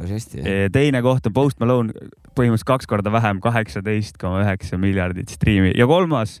päris 0.00 0.16
hästi. 0.18 0.44
teine 0.72 1.02
koht 1.04 1.26
on 1.28 1.36
Post 1.36 1.60
Malone, 1.62 1.94
põhimõtteliselt 2.34 2.68
kaks 2.72 2.90
korda 2.90 3.12
vähem, 3.12 3.40
kaheksateist 3.44 4.20
koma 4.20 4.44
üheksa 4.44 4.78
miljardit 4.80 5.32
striimi 5.36 5.74
ja 5.76 5.88
kolmas, 5.90 6.40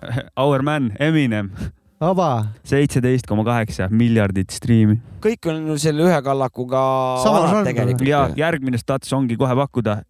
Our 0.40 0.64
Man 0.66 0.92
Eminem, 1.00 1.50
vaba, 2.00 2.30
seitseteist 2.66 3.28
koma 3.28 3.44
kaheksa 3.46 3.90
miljardit 3.92 4.52
striimi. 4.54 4.98
kõik 5.24 5.50
on 5.52 5.74
selle 5.80 6.06
ühe 6.06 6.22
kallakuga 6.24 6.80
žanr. 7.24 7.66
tegelikult. 7.68 8.08
ja 8.08 8.24
järgmine 8.36 8.80
stats 8.80 9.12
ongi 9.16 9.36
kohe 9.40 9.56
pakkuda. 9.64 10.00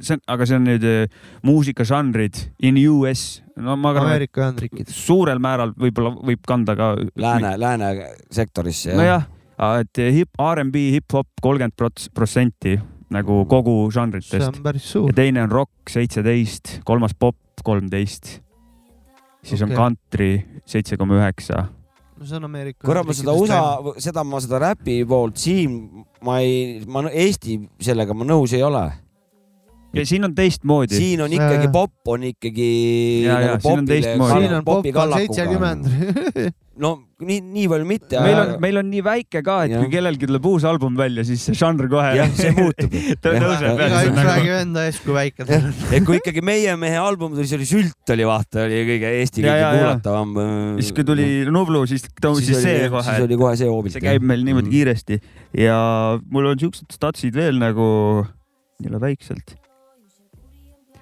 see 0.00 0.14
on, 0.14 0.20
aga 0.30 0.46
see 0.46 0.58
on 0.58 0.66
nüüd 0.68 0.84
eh, 0.86 1.22
muusikažanrid 1.42 2.38
in 2.62 2.78
US, 2.92 3.42
no 3.56 3.76
ma 3.76 3.90
arvan, 3.90 4.04
et 4.04 4.10
Ameerika 4.12 4.44
Ühendriigid. 4.44 4.92
suurel 4.94 5.40
määral 5.42 5.72
võib-olla 5.74 6.14
võib 6.20 6.44
kanda 6.46 6.76
ka. 6.78 6.94
Lääne, 7.16 7.56
lääne 7.58 7.94
sektorisse. 8.30 8.94
nojah, 8.98 9.26
et 9.58 10.02
hip, 10.14 10.30
R'n'B, 10.40 10.76
hip-hop 10.96 11.28
kolmkümmend 11.42 11.76
prots- 11.78 12.08
protsenti 12.14 12.78
nagu 13.12 13.42
kogu 13.50 13.74
see 13.90 13.98
žanritest 13.98 14.48
on 14.48 14.64
päris 14.64 14.88
ja 14.94 15.14
teine 15.16 15.44
on 15.44 15.52
rock 15.52 15.92
seitseteist, 15.92 16.78
kolmas 16.88 17.14
pop 17.18 17.36
kolmteist, 17.62 18.38
siis 19.44 19.62
on 19.62 19.70
Okei. 19.70 19.76
country 19.78 20.30
seitse 20.66 20.96
koma 20.98 21.20
üheksa. 21.20 21.66
no 22.16 22.26
see 22.26 22.36
on 22.38 22.48
Ameerika 22.48 22.86
kurat, 22.86 23.06
ma 23.06 23.16
seda 23.16 23.36
USA, 23.36 23.60
seda 24.02 24.24
ma 24.24 24.40
seda 24.42 24.62
räpi 24.62 25.02
poolt 25.08 25.38
siin, 25.42 25.78
ma 26.24 26.40
ei, 26.42 26.82
ma 26.86 27.04
Eesti 27.10 27.60
sellega 27.82 28.16
ma 28.16 28.26
nõus 28.28 28.56
ei 28.56 28.64
ole. 28.66 28.86
ja 29.92 30.06
siin 30.08 30.24
on 30.24 30.34
teistmoodi. 30.34 30.96
siin 30.96 31.22
on 31.22 31.36
ikkagi 31.36 31.68
popp 31.72 32.08
on 32.08 32.24
ikkagi. 32.32 32.72
Ja, 33.26 33.40
ja, 33.40 33.60
siin 33.60 33.84
on 33.84 33.86
teistmoodi. 33.86 34.40
siin 34.40 34.58
on 34.58 34.64
popkorn 34.64 35.16
seitsekümmend. 35.20 36.52
no 36.82 36.90
nii, 37.22 37.38
nii 37.54 37.66
palju 37.70 37.86
mitte. 37.86 38.18
meil 38.22 38.38
on, 38.40 38.50
meil 38.62 38.80
on 38.80 38.88
nii 38.90 39.02
väike 39.06 39.42
ka, 39.44 39.56
et 39.66 39.74
Jah. 39.74 39.82
kui 39.82 39.92
kellelgi 39.92 40.28
tuleb 40.28 40.48
uus 40.50 40.64
album 40.68 40.96
välja, 40.98 41.24
siis 41.26 41.44
see 41.46 41.56
žanr 41.58 41.88
kohe 41.90 42.10
jah, 42.18 42.32
see 42.38 42.50
muutub. 42.56 42.96
tõuseb. 43.24 43.68
igaüks 43.76 44.16
Nagu... 44.16 44.26
räägib 44.28 44.56
enda 44.58 44.84
eest, 44.88 45.02
kui 45.06 45.16
väike 45.16 45.46
ta 45.48 45.58
on. 45.60 45.70
et 45.98 46.06
kui 46.08 46.18
ikkagi 46.18 46.44
meie 46.44 46.74
mehe 46.80 46.98
album 47.00 47.36
tuli, 47.36 47.46
see 47.50 47.60
oli 47.60 47.68
Sült 47.72 48.14
oli 48.16 48.26
vaata, 48.28 48.66
oli 48.66 48.82
kõige 48.90 49.14
Eesti 49.20 49.44
Ja, 49.44 49.48
kõige 49.48 49.62
ja, 49.62 49.70
ja. 49.70 49.80
kuulatavam. 49.80 50.36
siis 50.80 50.92
kui 50.96 51.08
tuli 51.08 51.28
Nublu, 51.54 51.84
siis 51.90 52.06
tõusis 52.20 52.62
see 52.64 52.86
kohe 52.92 53.06
siis, 53.06 53.24
oli 53.28 53.40
kohe 53.40 53.56
see 53.60 53.70
hoobilt. 53.70 53.96
see 53.96 54.04
käib 54.04 54.26
meil 54.26 54.46
niimoodi 54.46 54.72
kiiresti 54.72 55.20
ja 55.62 55.80
mul 56.30 56.52
on 56.52 56.62
siuksed 56.62 56.90
statsid 56.94 57.36
veel 57.38 57.60
nagu, 57.62 57.86
jälle 58.82 59.02
väikselt 59.02 59.54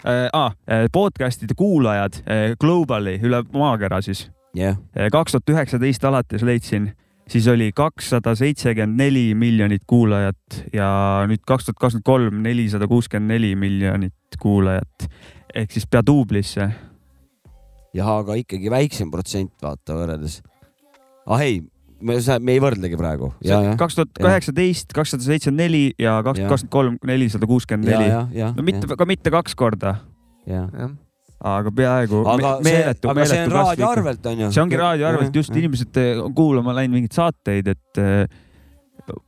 äh,. 0.05 0.29
Ah, 0.33 0.55
podcast'ide 0.93 1.57
kuulajad 1.57 2.23
äh, 2.25 2.45
globally 2.61 3.19
üle 3.25 3.43
maakera 3.53 4.01
siis 4.05 4.29
kaks 5.13 5.37
tuhat 5.37 5.55
üheksateist 5.55 6.05
alates 6.05 6.43
leidsin, 6.43 6.91
siis 7.31 7.47
oli 7.49 7.71
kakssada 7.77 8.35
seitsekümmend 8.35 8.99
neli 8.99 9.35
miljonit 9.35 9.85
kuulajat 9.87 10.63
ja 10.75 10.91
nüüd 11.31 11.43
kaks 11.47 11.69
tuhat 11.69 11.79
kakskümmend 11.79 12.07
kolm 12.07 12.41
nelisada 12.43 12.89
kuuskümmend 12.91 13.37
neli 13.37 13.55
miljonit 13.57 14.41
kuulajat 14.43 15.11
ehk 15.55 15.75
siis 15.75 15.87
pea 15.91 16.03
duublisse. 16.07 16.71
jah, 17.95 18.15
aga 18.21 18.39
ikkagi 18.39 18.71
väiksem 18.71 19.11
protsent 19.11 19.53
vaata 19.63 19.99
võrreldes. 19.99 20.41
ah 21.27 21.43
ei, 21.43 21.61
me, 22.01 22.17
me 22.41 22.57
ei 22.57 22.63
võrdlegi 22.63 22.99
praegu. 22.99 23.33
ja, 23.45 23.61
jah, 23.69 23.77
kaks 23.79 23.99
tuhat 23.99 24.19
kaheksateist, 24.19 24.95
kakssada 24.97 25.27
seitsekümmend 25.27 25.65
neli 25.67 25.85
ja 25.99 26.21
kaks 26.27 26.43
tuhat 26.43 26.57
kakskümmend 26.57 26.75
kolm 26.79 26.99
nelisada 27.07 27.51
kuuskümmend 27.51 27.93
ja, 27.93 28.01
neli. 28.01 28.51
no 28.57 28.67
mitte, 28.67 28.91
ka 28.97 29.09
mitte 29.09 29.35
kaks 29.35 29.55
korda, 29.59 29.97
ja. 30.47 30.67
Aga 31.41 31.73
peaaegu 31.73 32.21
aga 32.29 32.55
me, 32.61 32.69
see, 32.69 32.77
meeletu, 32.77 33.11
aga 33.11 33.25
see 33.25 33.39
meeletu 33.39 33.51
on 33.51 33.65
raadio. 33.65 33.91
arvelt 33.91 34.27
on 34.29 34.41
ju. 34.45 34.49
see 34.53 34.63
ongi 34.63 34.81
raadio 34.81 35.09
arvelt, 35.09 35.37
just. 35.37 35.55
inimesed 35.57 36.01
eh, 36.01 36.21
on 36.21 36.35
kuulama 36.37 36.75
läinud 36.77 36.99
mingeid 36.99 37.17
saateid, 37.17 37.71
et 37.73 38.01
eh, 38.03 38.27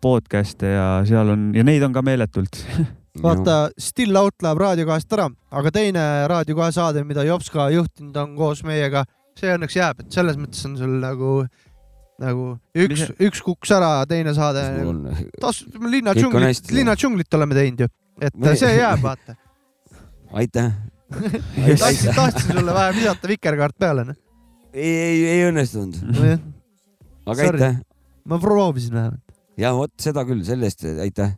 podcast'e 0.04 0.74
ja 0.74 0.88
seal 1.08 1.32
on 1.32 1.48
ja 1.56 1.64
neid 1.66 1.82
on 1.82 1.94
ka 1.94 2.04
meeletult. 2.04 2.60
vaata, 3.24 3.56
Still 3.80 4.16
Out 4.20 4.44
läheb 4.44 4.60
Raadio 4.60 4.86
kahest 4.88 5.16
ära, 5.16 5.26
aga 5.52 5.72
teine 5.74 6.04
Raadio 6.30 6.56
kahe 6.58 6.72
saade, 6.74 7.04
mida 7.08 7.24
Jops 7.28 7.50
ka 7.52 7.68
juhtinud 7.72 8.16
on 8.22 8.36
koos 8.38 8.62
meiega, 8.68 9.04
see 9.38 9.52
õnneks 9.56 9.76
jääb, 9.76 10.04
et 10.04 10.14
selles 10.14 10.38
mõttes 10.40 10.62
on 10.68 10.78
sul 10.80 10.94
nagu, 11.02 11.34
nagu 12.22 12.46
üks 12.84 13.08
üks 13.16 13.44
kukkus 13.44 13.72
ära, 13.76 13.94
teine 14.08 14.36
saade. 14.36 14.68
tas-, 15.40 15.64
linna 15.80 16.16
džunglit 16.16 16.72
linna 16.76 16.96
džunglit 16.96 17.40
oleme 17.40 17.56
teinud 17.58 17.84
ju, 17.86 17.92
et 18.20 18.40
see 18.52 18.76
jääb, 18.76 19.04
vaata. 19.04 19.36
aitäh. 20.40 20.72
tahtsin, 21.12 22.14
tahtsin 22.16 22.56
sulle 22.58 22.74
vähe 22.76 22.94
visata 22.98 23.30
vikerkaart 23.30 23.76
peale, 23.78 24.04
noh. 24.10 24.18
ei, 24.72 24.92
ei, 24.92 25.20
ei 25.34 25.42
õnnestunud, 25.50 25.98
aga 27.26 27.36
Sorry. 27.44 27.58
aitäh. 27.58 27.76
ma 28.28 28.38
proovisin 28.42 28.96
vähemalt, 28.96 29.36
ja 29.60 29.74
vot 29.76 29.92
seda 30.00 30.24
küll, 30.28 30.44
selle 30.46 30.68
eest 30.70 30.84
aitäh 30.88 31.34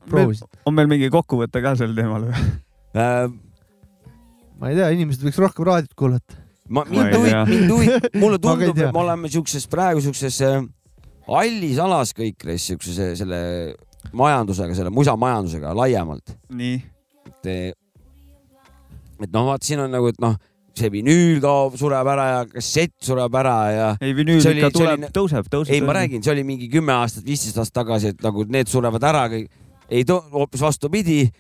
on 0.66 0.76
meil 0.76 0.90
mingi 0.90 1.10
kokkuvõte 1.12 1.62
ka 1.64 1.74
sel 1.80 1.94
teemal 1.96 2.28
või? 2.28 2.46
äh,. 2.94 3.26
ma 4.60 4.70
ei 4.72 4.78
tea, 4.78 4.88
inimesed 4.96 5.26
võiks 5.26 5.40
rohkem 5.42 5.68
raadiot 5.70 5.94
kuulata. 5.98 6.38
ma, 6.68 6.86
mind 6.88 7.10
ei 7.10 7.18
huvit-, 7.18 7.34
tea. 7.34 7.44
mind 7.50 7.74
huvit-, 7.74 8.10
mulle 8.22 8.38
tundub, 8.42 8.78
et 8.78 8.92
me 8.94 9.02
oleme 9.04 9.32
siukses 9.32 9.66
praegu 9.70 10.04
siukses 10.04 10.40
äh, 10.46 10.60
hallis 11.28 11.80
alas 11.82 12.14
kõik, 12.16 12.46
siukse 12.60 12.94
se- 12.96 13.14
selle 13.18 13.40
majandusega, 14.14 14.76
selle 14.76 14.92
musamajandusega 14.94 15.72
laiemalt. 15.76 16.34
nii, 16.54 16.76
et, 17.30 17.48
et 19.22 19.30
noh, 19.30 19.46
vaata 19.50 19.66
siin 19.66 19.84
on 19.84 19.94
nagu, 19.94 20.10
et 20.10 20.20
noh, 20.22 20.36
see 20.78 20.90
vinüül 20.90 21.38
kaob, 21.42 21.76
sureb 21.78 22.08
ära 22.14 22.26
ja 22.30 22.42
kassett 22.50 22.94
sureb 23.04 23.38
ära 23.38 23.56
ja 23.70 23.86
ei 24.02 24.14
vinüül 24.16 24.42
oli- 24.42 24.62
ikka 24.62 24.72
tuleb 24.74 25.06
tõuseb, 25.14 25.48
tõuseb. 25.50 25.74
ei, 25.76 25.84
ma 25.84 25.94
räägin, 26.00 26.22
see 26.24 26.34
oli 26.34 26.44
mingi 26.46 26.68
kümme 26.72 26.96
aastat, 26.96 27.24
viisteist 27.26 27.58
aastat 27.62 27.84
tagasi, 27.84 28.14
et 28.14 28.22
nagu 28.26 28.44
need 28.50 28.70
surevad 28.70 29.02
ära 29.02 29.28
kõik. 29.30 29.48
ei 29.90 30.04
hoopis 30.08 30.60
vastupidi. 30.60 31.30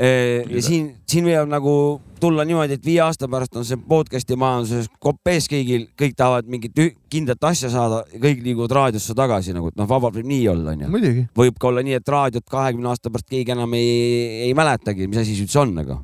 ja 0.00 0.62
siin, 0.62 0.94
siin 1.06 1.26
võib 1.26 1.48
nagu 1.50 2.00
tulla 2.20 2.44
niimoodi, 2.44 2.78
et 2.78 2.84
viie 2.84 3.00
aasta 3.04 3.28
pärast 3.28 3.56
on 3.56 3.64
see 3.64 3.76
podcast'i 3.76 4.36
majanduses 4.38 4.88
kopp 5.02 5.28
ees 5.28 5.48
kõigil, 5.50 5.88
kõik 5.98 6.14
tahavad 6.16 6.48
mingit 6.48 6.76
kindlat 7.12 7.44
asja 7.50 7.70
saada, 7.72 8.04
kõik 8.14 8.42
liiguvad 8.44 8.72
raadiosse 8.76 9.14
tagasi 9.14 9.52
nagu, 9.52 9.68
et 9.68 9.76
noh, 9.76 9.88
vabalt 9.90 10.16
võib 10.16 10.30
nii 10.30 10.48
olla, 10.48 10.72
onju. 10.72 11.26
võib 11.36 11.58
ka 11.60 11.68
olla 11.68 11.84
nii, 11.84 11.98
et 12.00 12.08
raadiot 12.08 12.46
kahekümne 12.48 12.88
aasta 12.88 13.10
pärast 13.10 13.28
keegi 13.28 13.52
enam 13.52 13.74
ei, 13.74 14.46
ei 14.46 14.54
mäletagi, 14.56 15.08
mis 15.10 15.20
asi 15.20 15.36
see 15.36 15.48
üldse 15.48 15.60
on, 15.60 15.76
aga. 15.84 16.00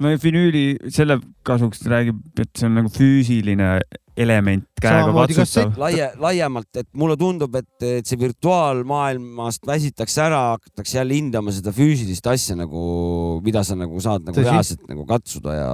No 0.00 0.12
vinüüli 0.22 0.64
selle 0.94 1.18
kasuks 1.46 1.80
räägib, 1.90 2.20
et 2.38 2.50
see 2.56 2.68
on 2.68 2.76
nagu 2.78 2.90
füüsiline 2.92 3.70
element, 4.18 4.64
käega 4.82 5.12
katsutav 5.14 5.76
laie, 5.78 6.08
laiemalt, 6.18 6.70
et 6.80 6.88
mulle 6.98 7.14
tundub, 7.20 7.54
et, 7.60 7.68
et 7.86 8.06
see 8.08 8.18
virtuaalmaailmast 8.18 9.66
väsitakse 9.68 10.24
ära, 10.24 10.40
hakatakse 10.56 10.98
jälle 10.98 11.14
hindama 11.18 11.54
seda 11.54 11.72
füüsilist 11.74 12.26
asja 12.30 12.56
nagu, 12.58 12.80
mida 13.46 13.62
sa 13.66 13.76
nagu 13.78 14.00
saad 14.02 14.26
nagu 14.26 14.42
reaalselt 14.42 14.82
nagu 14.90 15.06
katsuda 15.06 15.54
ja, 15.54 15.70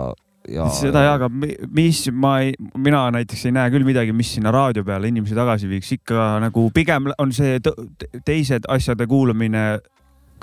ja. 0.58 0.68
seda 0.76 1.06
jah, 1.06 1.16
aga 1.18 1.30
mi- 1.32 1.56
mis 1.72 2.02
ma 2.12 2.34
ei, 2.44 2.52
mina 2.76 3.06
näiteks 3.16 3.46
ei 3.48 3.56
näe 3.56 3.72
küll 3.72 3.86
midagi, 3.88 4.12
mis 4.16 4.34
sinna 4.36 4.52
raadio 4.54 4.84
peale 4.84 5.08
inimesi 5.08 5.36
tagasi 5.38 5.70
viiks, 5.70 5.94
ikka 5.96 6.34
nagu 6.44 6.68
pigem 6.76 7.08
on 7.18 7.32
see 7.32 7.56
teised 8.28 8.68
asjade 8.68 9.08
kuulamine 9.08 9.64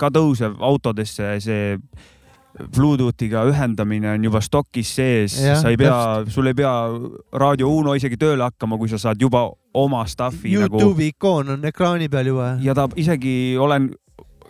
ka 0.00 0.08
tõusev 0.10 0.56
autodesse, 0.58 1.36
see 1.44 1.76
Bluetoothiga 2.52 3.46
ühendamine 3.48 4.10
on 4.12 4.24
juba 4.28 4.42
stokis 4.44 4.90
sees, 4.98 5.36
sa 5.40 5.70
ei 5.72 5.78
pea, 5.80 5.96
sul 6.28 6.50
ei 6.50 6.56
pea 6.56 6.72
Raadio 7.40 7.70
Uno 7.72 7.94
isegi 7.96 8.18
tööle 8.20 8.44
hakkama, 8.44 8.76
kui 8.80 8.90
sa 8.92 9.00
saad 9.00 9.20
juba 9.20 9.46
oma 9.74 10.02
stuff'i 10.06 10.52
nagu 10.60 10.76
Youtube'i 10.76 11.14
ikoon 11.14 11.56
on 11.56 11.64
ekraani 11.70 12.10
peal 12.12 12.28
juba. 12.28 12.56
ja 12.60 12.74
ta 12.76 12.88
isegi 12.96 13.56
olen 13.60 13.88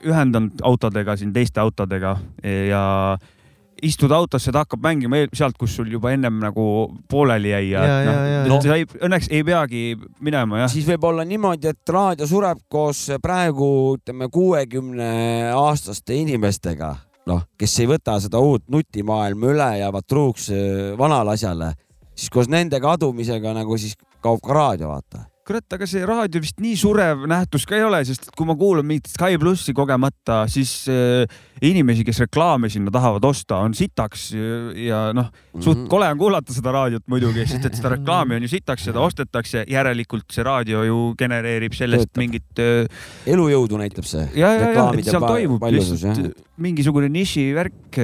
ühendanud 0.02 0.64
autodega 0.66 1.14
siin 1.16 1.30
teiste 1.32 1.62
autodega 1.62 2.16
ja 2.42 2.82
istud 3.82 4.10
autosse, 4.14 4.52
ta 4.54 4.62
hakkab 4.62 4.82
mängima 4.82 5.22
sealt, 5.34 5.56
kus 5.58 5.76
sul 5.76 5.90
juba 5.90 6.12
ennem 6.14 6.38
nagu 6.42 6.64
pooleli 7.10 7.50
jäi 7.50 7.70
ja, 7.70 7.84
Ja, 7.86 8.00
et 8.00 8.06
ja, 8.06 8.26
ja, 8.26 8.42
noh, 8.50 8.58
ja. 8.58 8.66
sa 8.66 8.76
ei, 8.78 8.86
õnneks 8.86 9.30
ei 9.30 9.44
peagi 9.46 9.84
minema 10.22 10.62
jah. 10.62 10.74
siis 10.74 10.86
võib 10.90 11.06
olla 11.10 11.26
niimoodi, 11.26 11.70
et 11.70 11.94
raadio 11.94 12.26
sureb 12.30 12.62
koos 12.70 13.08
praegu 13.22 13.70
ütleme 13.96 14.30
kuuekümne 14.32 15.08
aastaste 15.54 16.14
inimestega 16.18 16.96
noh, 17.30 17.42
kes 17.58 17.74
ei 17.82 17.90
võta 17.90 18.16
seda 18.22 18.40
uut 18.42 18.64
nutimaailma 18.72 19.52
üle, 19.52 19.68
jäävad 19.82 20.08
truuks 20.08 20.48
äh, 20.52 20.94
vanale 20.98 21.36
asjale, 21.36 21.72
siis 22.14 22.32
koos 22.32 22.50
nende 22.52 22.80
kadumisega 22.82 23.54
nagu 23.56 23.78
siis 23.80 23.96
kaob 24.22 24.42
ka 24.44 24.56
raadio, 24.56 24.90
vaata. 24.92 25.26
kurat, 25.46 25.66
aga 25.74 25.86
see 25.90 26.04
raadio 26.06 26.42
vist 26.42 26.60
nii 26.62 26.76
surev 26.78 27.26
nähtus 27.30 27.66
ka 27.66 27.76
ei 27.78 27.86
ole, 27.86 28.02
sest 28.06 28.30
kui 28.36 28.46
ma 28.46 28.56
kuulan 28.58 28.86
mingit 28.86 29.10
Sky 29.10 29.38
plussi 29.42 29.74
kogemata, 29.76 30.44
siis 30.50 30.84
äh, 30.90 31.26
inimesi, 31.62 32.02
kes 32.04 32.18
reklaame 32.24 32.68
sinna 32.72 32.90
tahavad 32.90 33.24
osta, 33.28 33.60
on 33.62 33.74
sitaks 33.78 34.30
ja, 34.34 35.12
noh, 35.14 35.28
suht 35.60 35.78
Mhm. 35.82 35.88
kole 35.92 36.08
on 36.10 36.18
kuulata 36.18 36.52
seda 36.54 36.72
raadiot 36.74 37.04
muidugi, 37.08 37.44
sest 37.46 37.64
et 37.68 37.76
seda 37.78 37.92
reklaami 37.96 38.34
on 38.36 38.42
ju 38.42 38.48
sitaks, 38.56 38.84
seda 38.88 39.00
ostetakse, 39.00 39.64
järelikult 39.70 40.26
see 40.32 40.42
raadio 40.46 40.82
ju 40.88 40.96
genereerib 41.18 41.72
sellest 41.78 42.08
Töötab. 42.10 42.18
mingit 42.22 42.58
äh, 42.58 42.86
elujõudu 43.30 43.78
näitab 43.78 44.04
see. 44.08 44.24
ja, 44.34 44.52
ja, 44.58 44.72
ja, 44.72 44.86
et 44.98 45.04
seal 45.06 45.22
toimub 45.22 45.62
lihtsalt 45.70 46.34
mingisugune 46.62 47.08
nišivärk, 47.10 47.98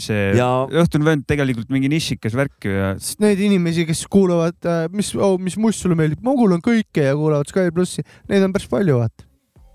see 0.00 0.32
Ja- 0.36 0.66
Õhtune 0.68 1.04
vend 1.06 1.24
tegelikult 1.28 1.68
mingi 1.72 1.88
nišikas 1.92 2.34
värk 2.36 2.64
ju 2.64 2.70
ja 2.72 2.94
sest 2.98 3.20
need 3.20 3.38
inimesi, 3.40 3.84
kes 3.88 4.04
kuulavad, 4.10 4.56
mis 4.92 5.12
oh,, 5.16 5.36
mis 5.38 5.56
must 5.60 5.80
sulle 5.84 5.94
meeldib, 5.98 6.20
ma 6.24 6.32
kuulan 6.36 6.60
kõike 6.64 7.04
ja 7.10 7.14
kuulavad 7.16 7.48
Sky 7.48 7.70
plussi, 7.74 8.02
neid 8.28 8.42
on 8.44 8.52
päris 8.56 8.68
palju, 8.68 8.98
vaata. 9.00 9.24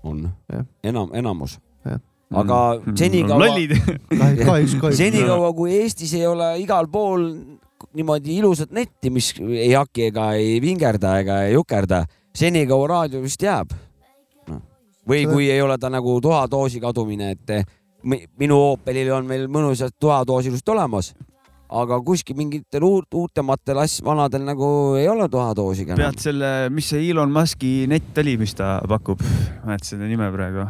on 0.04 0.26
Jah., 0.52 0.66
enam, 0.84 1.10
enamus. 1.16 1.58
Jah. 1.86 2.00
Aga 2.32 2.58
Mm, 2.84 2.96
senikaua, 2.96 3.38
senikaua 5.00 5.52
kui 5.54 5.74
Eestis 5.82 6.14
ei 6.18 6.26
ole 6.26 6.54
igal 6.62 6.88
pool 6.90 7.26
niimoodi 7.94 8.38
ilusat 8.40 8.72
netti, 8.74 9.10
mis 9.12 9.32
ei 9.40 9.72
haki 9.76 10.08
ega 10.08 10.32
ei 10.38 10.56
vingerda 10.62 11.18
ega 11.20 11.42
ei 11.46 11.54
jukerda, 11.54 12.04
senikaua 12.34 12.88
raadio 12.90 13.20
vist 13.22 13.42
jääb 13.44 13.70
no.. 14.48 14.60
või 15.08 15.26
kui 15.30 15.50
ei 15.52 15.60
ole 15.62 15.76
ta 15.78 15.90
nagu 15.92 16.16
tuhatoosi 16.24 16.80
kadumine, 16.82 17.30
et 17.36 17.50
eh, 17.58 17.64
mi- 18.02 18.24
minu 18.40 18.58
Opelil 18.72 19.12
on 19.14 19.28
meil 19.28 19.46
mõnusalt 19.52 19.94
tuhatoos 20.00 20.48
ilusti 20.50 20.72
olemas, 20.74 21.12
aga 21.74 22.00
kuskil 22.06 22.36
mingitel 22.38 22.82
uut, 22.88 23.06
uutematel 23.14 23.78
asj-, 23.84 24.02
vanadel 24.06 24.42
nagu 24.48 24.66
ei 24.98 25.06
ole 25.08 25.28
tuhatoosiga 25.28 25.94
enam 25.94 26.10
pead. 26.16 26.24
selle, 26.24 26.50
mis 26.74 26.88
see 26.94 27.06
Elon 27.12 27.30
Musk'i 27.34 27.84
nett 27.90 28.18
oli, 28.24 28.36
mis 28.40 28.54
ta 28.58 28.78
pakub, 28.88 29.22
ma 29.22 29.30
ei 29.60 29.70
mäleta 29.74 29.92
selle 29.92 30.10
nime 30.10 30.32
praegu, 30.34 30.66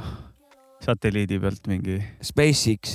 satelliidi 0.84 1.38
pealt 1.42 1.66
mingi, 1.70 1.98
SpaceX, 2.24 2.94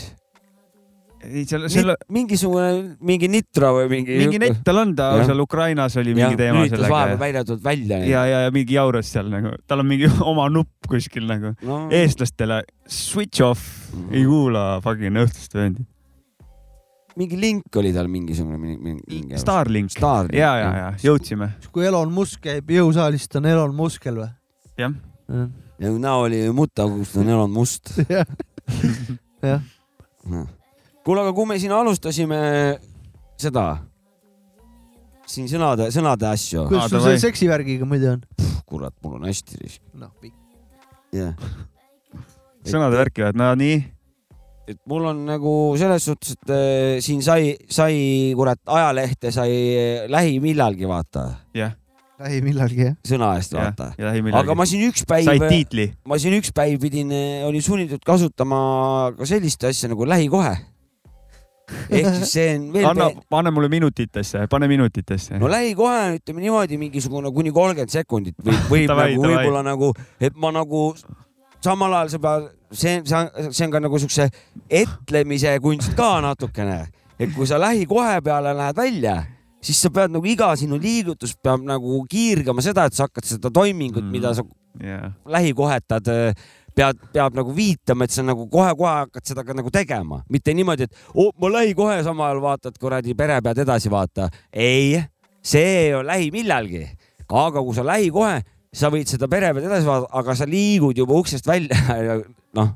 ei 1.26 1.44
selle, 1.50 1.68
selle 1.68 1.96
mingisugune, 2.16 2.96
mingi 3.04 3.28
Nitro 3.28 3.74
või 3.76 3.90
mingi. 3.92 4.16
mingi 4.22 4.40
nett 4.40 4.62
tal 4.64 4.78
on, 4.86 4.94
ta 4.96 5.10
Jah. 5.18 5.26
seal 5.28 5.42
Ukrainas 5.44 5.98
oli 6.00 6.14
mingi 6.16 6.38
teema 6.40 6.62
lülitas 6.62 6.80
vahepeal 6.80 7.10
sellega 7.10 7.20
välja 7.26 7.44
tulnud 7.50 7.64
välja. 7.66 7.98
ja, 8.08 8.22
ja, 8.30 8.40
ja 8.46 8.52
mingi 8.56 8.78
jauras 8.78 9.10
seal 9.12 9.28
nagu, 9.34 9.52
tal 9.68 9.84
on 9.84 9.90
mingi 9.90 10.08
oma 10.32 10.46
nupp 10.54 10.88
kuskil 10.88 11.28
nagu 11.28 11.52
no, 11.68 11.82
eestlastele 11.92 12.62
switch 12.88 13.44
off, 13.44 13.66
Mhm. 13.90 14.14
ei 14.14 14.24
kuula 14.30 14.64
fucking 14.86 15.18
õhtust 15.18 15.56
vendi. 15.58 15.84
mingi 17.20 17.36
link 17.42 17.76
oli 17.82 17.90
tal 17.92 18.08
mingisugune, 18.08 18.58
mingi. 18.62 19.38
Starlink. 19.42 19.90
Starlink, 19.92 20.38
ja, 20.40 20.52
ja, 20.62 20.70
ja 20.78 20.92
jõudsime, 21.04 21.50
kui 21.74 21.84
Elon 21.90 22.14
Musk 22.16 22.46
käib 22.46 22.70
jõusaalis, 22.72 23.26
ta 23.28 23.42
on 23.42 23.50
Elon 23.50 23.74
Muskel 23.76 24.22
või? 24.22 24.30
jah. 24.80 24.94
ja 25.28 25.50
näo 25.80 26.24
oli 26.28 26.42
mutavust 26.56 27.18
on 27.20 27.30
Elon 27.30 27.52
Must. 27.52 27.94
jah, 28.10 28.26
jah. 29.44 30.48
kuule, 31.06 31.24
aga 31.24 31.34
kui 31.34 31.48
me 31.50 31.60
siin 31.62 31.74
alustasime 31.76 32.40
seda, 33.40 33.66
siin 35.30 35.48
sõnade, 35.52 35.90
sõnade 35.96 36.28
asju, 36.30 36.68
kuidas 36.70 36.92
sul 36.92 37.06
selle 37.06 37.22
seksivärgiga 37.24 37.88
muidu 37.88 38.12
on? 38.16 38.26
kurat, 38.70 38.94
mul 39.04 39.18
on 39.18 39.30
hästi 39.30 39.62
risk. 39.64 39.82
noh, 39.98 40.12
jah, 41.16 41.34
sõnade 42.74 43.00
värki 43.00 43.26
või, 43.26 43.40
no 43.40 43.50
nii, 43.58 43.80
et 44.70 44.80
mul 44.90 45.08
on 45.14 45.24
nagu 45.32 45.54
selles 45.80 46.06
suhtes, 46.12 46.36
et 46.36 46.54
äh, 46.54 47.00
siin 47.04 47.24
sai, 47.26 47.56
sai 47.72 48.34
kurat 48.38 48.62
ajalehte 48.68 49.32
sai 49.34 49.54
äh, 49.56 50.10
lähimillalgi 50.12 50.90
vaata, 50.90 51.30
jah, 51.58 51.74
lähi 51.74 51.89
millalgi 52.44 52.84
jah. 52.84 52.98
sõna 53.08 53.30
eest 53.40 53.54
vaata. 53.56 53.94
aga 53.94 54.10
lähimillalgi 54.10 54.58
ma. 54.58 54.66
siin 54.68 54.90
üks 54.90 55.06
päev 55.08 55.30
said, 55.30 55.46
tiitli, 55.48 55.86
ma 56.10 56.18
siin 56.20 56.36
üks 56.40 56.52
päev 56.56 56.76
pidin, 56.82 57.14
olin 57.48 57.64
sunnitud 57.64 58.04
kasutama 58.06 58.60
ka 59.18 59.30
sellist 59.30 59.64
asja 59.70 59.92
nagu 59.92 60.08
lähikohe. 60.10 60.58
ehk 61.88 62.10
siis 62.18 62.34
see 62.34 62.52
on 62.58 62.68
veel 62.74 62.90
anna, 62.90 63.10
pane 63.30 63.54
mulle 63.56 63.70
minutitesse, 63.72 64.44
pane 64.52 64.68
minutitesse 64.68 65.40
no. 65.40 65.48
lähikohe 65.52 65.96
on, 66.10 66.20
ütleme 66.20 66.44
niimoodi 66.44 66.82
mingisugune 66.82 67.32
kuni 67.32 67.54
kolmkümmend 67.56 67.94
sekundit 67.94 68.36
või 68.44 68.60
võib 68.74 68.92
Davai, 68.92 69.16
nagu 69.16 69.28
võib-olla 69.30 69.64
nagu, 69.70 69.94
et 70.20 70.36
ma 70.36 70.52
nagu 70.56 70.86
samal 71.64 72.00
ajal 72.02 72.16
sa 72.16 72.24
pead, 72.26 72.54
see, 72.72 73.00
see 73.06 73.20
on, 73.20 73.52
see 73.54 73.68
on 73.68 73.76
ka 73.76 73.84
nagu 73.86 74.00
siukse 74.02 74.30
etlemise 74.82 75.56
kunst 75.64 75.96
ka 75.96 76.18
natukene, 76.26 76.82
et 77.20 77.32
kui 77.36 77.48
sa 77.48 77.62
lähikohe 77.62 78.20
peale 78.26 78.56
lähed 78.58 78.80
välja, 78.80 79.20
siis 79.64 79.82
sa 79.82 79.92
pead 79.94 80.14
nagu 80.14 80.26
iga 80.30 80.52
sinu 80.60 80.80
liigutus 80.80 81.36
peab 81.44 81.64
nagu 81.68 82.04
kiirgama 82.10 82.64
seda, 82.64 82.88
et 82.88 82.96
sa 82.96 83.08
hakkad 83.08 83.28
seda 83.28 83.52
toimingut 83.52 84.04
mm. 84.04 84.08
-hmm. 84.08 84.12
mida 84.12 84.34
sa 84.34 84.44
jah, 84.80 85.12
lähikohetad, 85.26 86.10
pead, 86.76 87.00
peab 87.14 87.36
nagu 87.38 87.54
viitama, 87.56 88.06
et 88.06 88.16
sa 88.16 88.24
nagu 88.26 88.48
kohe-kohe 88.52 88.94
hakkad 89.04 89.32
seda 89.32 89.44
ka 89.44 89.56
nagu 89.58 89.72
tegema, 89.74 90.22
mitte 90.30 90.54
niimoodi, 90.54 90.88
et 90.88 90.96
oh, 91.14 91.32
ma 91.42 91.52
lähikohe, 91.60 92.00
samal 92.04 92.30
ajal 92.30 92.42
vaatad 92.44 92.80
kuradi 92.80 93.16
pere 93.16 93.42
pead 93.42 93.64
edasi 93.66 93.92
vaata. 93.92 94.30
ei, 94.54 95.02
see 95.44 95.96
on 95.96 96.08
lähimillalgi, 96.08 96.86
aga 97.30 97.64
kui 97.64 97.76
sa 97.76 97.86
lähikohe, 97.86 98.42
sa 98.74 98.92
võid 98.94 99.10
seda 99.10 99.28
pere 99.28 99.54
pead 99.54 99.66
edasi 99.70 99.88
vaadata, 99.88 100.14
aga 100.22 100.36
sa 100.36 100.48
liigud 100.48 100.98
juba 100.98 101.18
uksest 101.20 101.48
välja 101.48 101.98
ja 102.08 102.20
noh, 102.56 102.76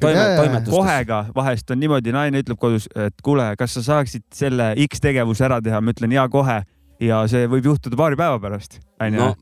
Toimetustes. 0.00 0.72
kohega 0.74 1.22
vahest 1.36 1.70
on 1.72 1.80
niimoodi, 1.80 2.12
naine 2.12 2.42
ütleb 2.44 2.58
kodus, 2.60 2.88
et 2.92 3.16
kuule, 3.24 3.48
kas 3.58 3.78
sa 3.78 3.84
saaksid 3.86 4.26
selle 4.34 4.74
X 4.88 5.00
tegevuse 5.00 5.46
ära 5.48 5.62
teha, 5.64 5.80
ma 5.80 5.94
ütlen 5.96 6.12
ja 6.12 6.28
kohe. 6.28 6.62
Ja 7.00 7.26
see 7.28 7.44
võib 7.52 7.66
juhtuda 7.68 7.96
paari 7.98 8.16
päeva 8.16 8.38
pärast, 8.40 8.78
onju 9.04 9.34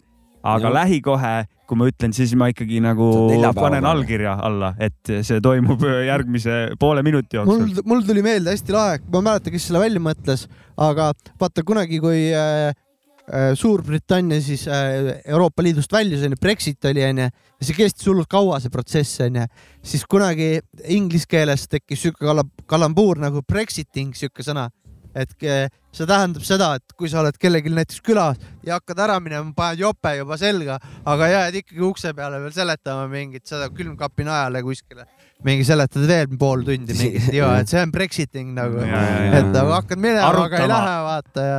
aga 0.45 0.69
no. 0.69 0.75
lähikohe, 0.77 1.33
kui 1.69 1.79
ma 1.81 1.89
ütlen, 1.89 2.13
siis 2.17 2.35
ma 2.37 2.51
ikkagi 2.53 2.81
nagu 2.85 3.09
panen 3.57 3.87
allkirja 3.89 4.37
alla, 4.45 4.75
et 4.83 5.13
see 5.25 5.41
toimub 5.45 5.83
järgmise 6.11 6.59
poole 6.81 7.05
minuti 7.07 7.39
jooksul. 7.39 7.65
Mul, 7.65 7.85
mul 7.89 8.05
tuli 8.09 8.25
meelde 8.25 8.53
hästi 8.53 8.77
lahe, 8.77 9.01
ma 9.09 9.23
ei 9.23 9.29
mäleta, 9.31 9.55
kes 9.55 9.69
selle 9.71 9.81
välja 9.81 10.03
mõtles, 10.05 10.47
aga 10.89 11.13
vaata 11.41 11.65
kunagi, 11.67 12.01
kui 12.05 12.27
äh, 12.37 12.77
Suurbritannia 13.57 14.41
siis 14.45 14.67
äh, 14.69 15.23
Euroopa 15.25 15.63
Liidust 15.65 15.93
väljus, 15.93 16.21
onju, 16.27 16.37
Brexit 16.41 16.85
oli, 16.91 17.01
onju, 17.09 17.31
see 17.65 17.77
kestis 17.79 18.05
hullult 18.11 18.29
kaua, 18.29 18.59
see 18.61 18.73
protsess, 18.73 19.23
onju, 19.25 19.47
siis 19.81 20.05
kunagi 20.11 20.59
inglise 20.93 21.29
keeles 21.31 21.65
tekkis 21.73 22.05
kala- 22.21 22.45
kalambuur 22.69 23.23
nagu 23.23 23.41
Brexiting, 23.49 24.13
siuke 24.19 24.45
sõna, 24.45 24.67
et 25.17 25.33
ke- 25.41 25.71
see 25.95 26.05
tähendab 26.11 26.45
seda, 26.45 26.73
et 26.77 26.97
kui 26.99 27.09
sa 27.09 27.23
oled 27.23 27.37
kellelgi 27.41 27.73
näiteks 27.73 28.03
külas 28.05 28.37
ja 28.67 28.77
hakkad 28.81 29.01
ära 29.07 29.17
minema, 29.23 29.53
paned 29.57 29.81
jope 29.81 30.13
juba 30.19 30.37
selga, 30.37 30.77
aga 31.07 31.29
jääd 31.33 31.61
ikkagi 31.63 31.85
ukse 31.87 32.13
peale 32.19 32.43
veel 32.45 32.53
seletama 32.53 33.07
mingit 33.09 33.47
seda 33.49 33.71
külmkapi 33.73 34.27
najale 34.29 34.61
kuskile, 34.67 35.07
mingi 35.45 35.65
seletad 35.67 36.07
veel 36.09 36.37
pool 36.41 36.65
tundi 36.67 36.97
mingit 37.01 37.33
ja 37.37 37.51
et 37.61 37.71
see 37.71 37.83
on 37.85 37.93
Brexiting 37.95 38.55
nagu, 38.57 38.81
et 38.85 39.51
nagu 39.53 39.75
hakkad 39.77 40.01
minema, 40.01 40.31
aga 40.45 40.63
ei 40.63 40.71
lähe 40.71 40.95
vaata 41.09 41.49
ja 41.49 41.59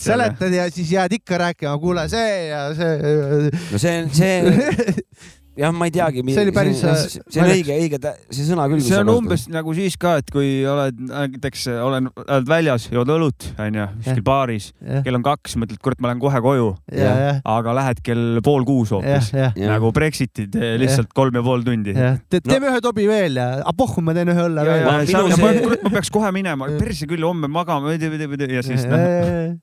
seletad 0.00 0.54
ja 0.56 0.68
siis 0.72 0.92
jääd 0.96 1.18
ikka 1.20 1.42
rääkima, 1.44 1.74
kuule 1.82 2.08
see 2.12 2.48
ja 2.48 2.62
see. 2.78 3.50
no 3.72 3.82
see 3.82 3.98
on, 4.02 4.10
see, 4.16 4.94
jah, 5.58 5.74
ma 5.74 5.88
ei 5.88 5.92
teagi. 5.94 6.22
See 6.28 6.44
oli 6.44 6.54
päris, 6.54 6.78
see, 6.80 6.90
äh, 6.92 7.00
see, 7.02 7.22
see 7.34 7.42
on 7.42 7.52
õige, 7.52 7.76
õige, 7.82 8.12
see 8.30 8.46
sõna 8.46 8.66
küll. 8.70 8.82
see 8.84 9.00
on 9.00 9.10
umbes 9.12 9.46
nagu 9.50 9.74
siis 9.76 9.96
ka, 10.00 10.18
et 10.22 10.30
kui 10.32 10.62
oled 10.68 10.98
näiteks 11.08 11.66
olen, 11.74 12.10
oled 12.24 12.48
väljas, 12.48 12.88
jood 12.92 13.10
õlut, 13.12 13.48
onju, 13.58 13.86
kuskil 14.04 14.24
baaris, 14.26 14.70
kell 15.06 15.18
on 15.18 15.24
kaks, 15.26 15.56
mõtled, 15.60 15.80
kurat, 15.82 16.00
ma 16.02 16.12
lähen 16.12 16.22
kohe 16.22 16.42
koju, 16.44 16.68
ja, 16.94 17.14
aga 17.48 17.74
lähed 17.80 18.02
kell 18.06 18.42
pool 18.44 18.66
kuus 18.68 18.92
hoopis, 18.94 19.32
nagu 19.58 19.90
Brexitid 19.94 20.54
eh, 20.58 20.76
lihtsalt 20.80 21.10
kolm 21.16 21.38
ja 21.38 21.44
pool 21.46 21.66
tundi. 21.66 21.96
jah, 21.96 22.18
teeme 22.38 22.70
ühe 22.70 22.82
tobi 22.84 23.08
veel 23.10 23.40
ja, 23.40 23.48
ah 23.66 23.76
pohhu, 23.76 24.04
ma 24.04 24.14
teen 24.16 24.30
ühe 24.34 24.46
õlle 24.46 24.64
ja, 24.64 24.76
veel. 24.76 24.86
ja, 25.10 25.24
ja, 25.24 25.24
ja 25.34 25.58
kurat, 25.64 25.84
ma 25.86 25.94
peaks 25.98 26.12
kohe 26.14 26.32
minema, 26.34 26.70
perse 26.78 27.08
küll 27.10 27.26
homme 27.26 27.50
magama 27.50 27.96
ja 27.98 28.62
siis 28.64 28.86
noh, 28.88 29.04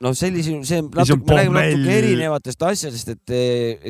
no 0.04 0.14
sellise, 0.18 0.60
see 0.68 0.84
natuke, 0.84 1.24
me 1.24 1.40
räägime 1.40 1.62
natuke 1.62 1.98
erinevatest 2.02 2.68
asjadest, 2.68 3.16
et, 3.16 3.36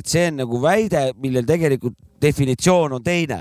et 0.02 0.10
see 0.10 0.28
on 0.30 0.42
nagu 0.44 0.62
väide, 0.62 1.08
millel 1.22 1.48
tegelikult 1.48 1.95
definitsioon 2.26 2.98
on 2.98 3.06
teine, 3.06 3.40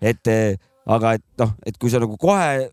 et 0.00 0.32
eh, 0.32 0.56
aga 0.88 1.16
et 1.18 1.24
noh, 1.42 1.54
et 1.66 1.76
kui 1.78 1.92
sa 1.92 2.00
nagu 2.02 2.16
kohe 2.20 2.70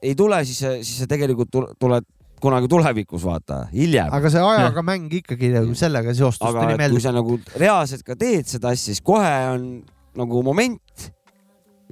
ei 0.00 0.14
tule, 0.16 0.40
siis, 0.48 0.62
siis 0.86 1.02
sa 1.02 1.10
tegelikult 1.10 1.50
tul- 1.52 1.70
tuled 1.80 2.06
kunagi 2.40 2.70
tulevikus 2.72 3.24
vaata, 3.24 3.66
hiljem. 3.72 4.08
aga 4.16 4.32
see 4.32 4.40
ajaga 4.40 4.84
mäng 4.86 5.12
ikkagi 5.20 5.52
nagu 5.52 5.76
sellega 5.76 6.14
seostus 6.16 6.48
aga 6.48 6.64
tuli 6.64 6.72
et 6.72 6.80
kui 6.80 6.86
meelde. 6.86 7.04
sa 7.04 7.12
nagu 7.14 7.36
reaalselt 7.60 8.04
ka 8.06 8.16
teed 8.18 8.48
seda 8.48 8.72
asja, 8.72 8.94
siis 8.94 9.04
kohe 9.04 9.32
on 9.52 9.68
nagu 10.16 10.42
moment 10.46 11.10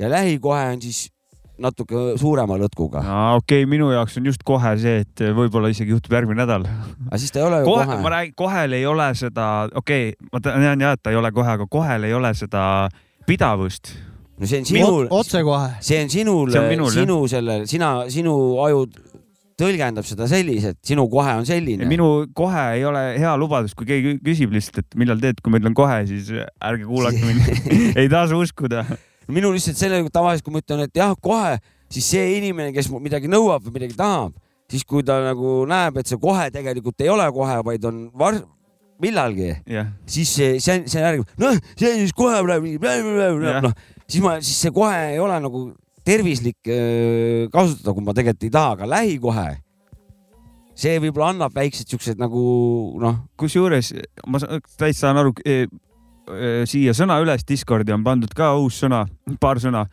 ja 0.00 0.10
lähikohe 0.10 0.64
on 0.72 0.82
siis 0.82 1.08
natuke 1.58 2.14
suurema 2.20 2.56
lõtkuga, 2.60 3.02
okei 3.36 3.64
okay,, 3.64 3.68
minu 3.68 3.90
jaoks 3.90 4.16
on 4.20 4.28
just 4.30 4.44
kohe 4.46 4.72
see, 4.80 5.02
et 5.02 5.24
võib-olla 5.34 5.72
isegi 5.72 5.90
juhtub 5.90 6.14
järgmine 6.14 6.38
nädal. 6.44 6.64
aga 7.08 7.18
siis 7.20 7.34
ta 7.34 7.42
ei 7.42 7.48
ole 7.48 7.60
ju 7.64 7.68
kohe, 7.68 7.84
kohe, 7.84 7.98
ma 8.04 8.14
räägin, 8.14 8.36
kohel 8.38 8.78
ei 8.78 8.86
ole 8.86 9.10
seda, 9.18 9.48
okei 9.74 10.14
okay,, 10.14 10.30
ma 10.32 10.42
tean 10.44 10.86
jah, 10.86 10.96
et 10.96 11.02
ta 11.02 11.12
ei 11.12 11.20
ole 11.20 11.32
kohe, 11.34 11.58
aga 11.58 11.68
kohel 11.68 12.08
ei 12.08 12.14
ole 12.16 12.32
seda 12.38 12.62
pidavust. 13.28 13.92
no 14.38 14.46
see 14.46 14.62
on 14.62 14.68
sinul, 14.68 15.06
otsekohe. 15.10 15.76
see 15.84 16.00
on 16.02 16.10
sinul 16.12 16.52
sinu 16.94 17.20
selle, 17.30 17.60
sina, 17.70 17.92
sinu 18.12 18.34
aju 18.64 18.86
tõlgendab 19.58 20.06
seda 20.06 20.28
selliselt, 20.30 20.78
sinu 20.86 21.08
kohe 21.10 21.34
on 21.40 21.46
selline. 21.48 21.86
minu 21.90 22.08
kohe 22.36 22.64
ei 22.76 22.84
ole 22.86 23.02
hea 23.18 23.34
lubadus, 23.40 23.74
kui 23.78 23.88
keegi 23.88 24.16
küsib 24.24 24.54
lihtsalt, 24.54 24.84
et 24.84 24.98
millal 25.00 25.20
teed, 25.22 25.42
kui 25.42 25.52
ma 25.52 25.60
ütlen 25.60 25.76
kohe, 25.78 25.98
siis 26.10 26.30
ärge 26.32 26.86
kuulake 26.86 27.22
mind. 27.24 27.72
ei 28.00 28.10
tasu 28.12 28.38
uskuda. 28.44 28.84
minul 29.26 29.56
lihtsalt 29.58 29.80
sellega 29.80 30.12
tavaliselt, 30.14 30.46
kui 30.46 30.54
ma 30.54 30.62
ütlen, 30.62 30.84
et 30.86 31.00
jah, 31.02 31.16
kohe, 31.22 31.56
siis 31.92 32.12
see 32.14 32.36
inimene, 32.38 32.70
kes 32.76 32.90
midagi 32.94 33.30
nõuab 33.30 33.66
või 33.66 33.80
midagi 33.80 33.98
tahab, 33.98 34.36
siis 34.70 34.86
kui 34.86 35.02
ta 35.06 35.18
nagu 35.24 35.62
näeb, 35.68 35.98
et 35.98 36.10
see 36.10 36.20
kohe 36.22 36.46
tegelikult 36.54 37.02
ei 37.02 37.10
ole 37.10 37.26
kohe, 37.34 37.58
vaid 37.66 37.90
on 37.90 38.06
var-, 38.18 38.44
millalgi, 39.02 39.52
jah, 39.70 39.92
siis 40.10 40.30
see, 40.34 40.56
see 40.62 40.82
see 40.90 40.98
on 41.02 41.06
järgi, 41.06 41.26
noh, 41.38 41.58
see 41.78 41.92
siis 42.02 42.14
kohe 42.16 42.40
praegu, 42.46 42.72
Jah. 42.82 43.60
noh, 43.62 43.74
siis 44.08 44.22
ma, 44.24 44.36
siis 44.42 44.58
see 44.66 44.72
kohe 44.74 44.96
ei 45.14 45.18
ole 45.22 45.36
nagu 45.44 45.62
tervislik 46.08 46.58
kasutada, 47.52 47.92
kui 47.94 48.04
ma 48.06 48.14
tegelikult 48.16 48.46
ei 48.48 48.52
taha, 48.54 48.72
aga 48.78 48.88
lähikohe, 48.94 49.46
see 50.78 50.96
võib-olla 51.02 51.32
annab 51.34 51.54
väiksed 51.58 51.90
siuksed 51.90 52.20
nagu 52.22 52.42
noh, 53.02 53.20
kusjuures 53.38 53.92
ma 54.30 54.40
sa- 54.42 54.58
täitsa 54.78 55.06
saan 55.08 55.20
aru, 55.22 55.34
siia 56.68 56.92
sõna 56.96 57.20
üles 57.24 57.44
Discordi 57.48 57.92
on 57.94 58.04
pandud 58.06 58.32
ka 58.36 58.52
uus 58.60 58.82
sõna, 58.82 59.04
paar 59.40 59.60
sõna. 59.62 59.86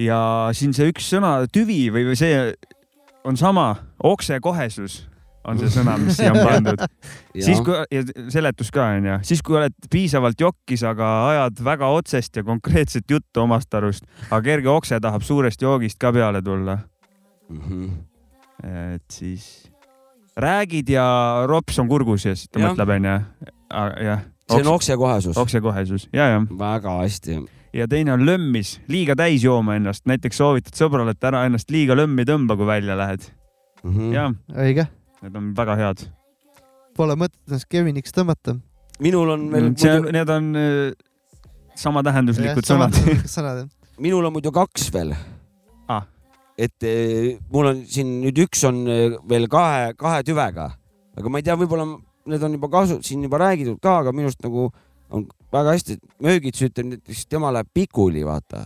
Ja 0.00 0.48
siin 0.56 0.72
see 0.74 0.88
üks 0.90 1.04
sõna 1.12 1.42
tüvi 1.52 1.84
või, 1.94 2.06
või 2.10 2.16
see 2.18 2.36
on 3.28 3.36
sama, 3.38 3.66
oksekohesus 4.02 5.02
on 5.44 5.58
see 5.58 5.68
sõna, 5.74 5.96
mis 5.98 6.16
siia 6.16 6.32
on 6.32 6.38
pandud. 6.48 6.84
siis 7.34 7.60
kui 7.64 7.74
ja 7.90 8.02
seletus 8.30 8.70
ka 8.70 8.84
onju, 8.96 9.18
siis 9.26 9.42
kui 9.42 9.56
oled 9.58 9.74
piisavalt 9.90 10.40
jokkis, 10.40 10.82
aga 10.86 11.08
ajad 11.32 11.62
väga 11.64 11.88
otsest 11.96 12.36
ja 12.36 12.44
konkreetset 12.46 13.10
juttu 13.10 13.42
omast 13.42 13.74
arust, 13.74 14.04
aga 14.30 14.42
kerge 14.42 14.68
okse 14.70 15.00
tahab 15.02 15.22
suurest 15.26 15.62
joogist 15.62 15.98
ka 15.98 16.12
peale 16.12 16.42
tulla, 16.42 16.78
Mhm. 17.52 17.88
et 18.94 19.02
siis 19.10 19.68
räägid 20.38 20.88
ja 20.88 21.06
rops 21.50 21.78
on 21.82 21.88
kurgus 21.90 22.24
ja 22.24 22.34
siis 22.36 22.48
ta 22.48 22.60
Jah. 22.60 22.70
mõtleb 22.72 22.94
onju, 22.94 23.16
jah, 24.06 24.22
see 24.48 24.60
on 24.62 24.70
oksekohesus, 24.74 25.36
oksekohesus 25.36 26.08
ja, 26.12 26.28
ja 26.36 26.40
väga 26.58 26.94
hästi. 27.02 27.36
ja 27.74 27.86
teine 27.88 28.12
on 28.14 28.24
lömmis, 28.26 28.78
liiga 28.88 29.16
täis 29.16 29.44
jooma 29.44 29.76
ennast, 29.76 30.06
näiteks 30.06 30.36
soovitad 30.40 30.76
sõbrale, 30.78 31.10
et 31.16 31.24
ära 31.24 31.44
ennast 31.48 31.70
liiga 31.70 31.96
lömmi 31.96 32.24
tõmba, 32.28 32.56
kui 32.56 32.66
välja 32.66 32.96
lähed. 32.96 33.28
Mhm. 33.84 34.12
ja 34.12 34.30
õige, 34.54 34.86
need 35.22 35.36
on 35.38 35.52
väga 35.56 35.76
head. 35.78 36.04
pole 36.96 37.16
mõtet 37.16 37.38
ennast 37.48 37.68
Keviniks 37.70 38.12
tõmmata. 38.14 38.56
minul 39.00 39.30
on 39.34 39.48
veel 39.52 39.68
Mm, 39.70 39.76
see 39.80 39.90
on, 39.90 40.02
muidu, 40.02 40.12
need 40.18 40.30
on 40.30 40.48
äh, 40.56 40.92
samatähenduslikud 41.78 42.66
sõnad. 42.66 42.96
sõnad. 43.36 43.68
minul 43.98 44.24
on 44.28 44.34
muidu 44.34 44.52
kaks 44.54 44.90
veel 44.94 45.14
Ah. 45.88 46.06
et 46.58 46.84
eh, 46.86 47.38
mul 47.50 47.66
on 47.72 47.82
siin 47.88 48.20
nüüd 48.22 48.38
üks 48.44 48.62
on 48.68 48.82
eh, 48.88 49.16
veel 49.28 49.48
kahe, 49.50 49.92
kahe 49.98 50.22
tüvega, 50.26 50.70
aga 51.18 51.28
ma 51.32 51.40
ei 51.40 51.46
tea, 51.46 51.56
võib-olla 51.58 51.86
need 52.30 52.42
on 52.46 52.52
juba 52.54 52.68
kasu, 52.70 53.00
siin 53.02 53.24
juba 53.26 53.40
räägitud 53.42 53.80
ka, 53.82 53.98
aga 54.04 54.12
minu 54.14 54.28
arust 54.30 54.44
nagu 54.44 54.68
on 55.12 55.26
väga 55.52 55.74
hästi, 55.74 55.96
möögits 56.22 56.62
ütleb 56.64 56.92
näiteks, 56.92 57.24
tema 57.28 57.50
läheb 57.52 57.68
pikuli, 57.74 58.22
vaata. 58.24 58.62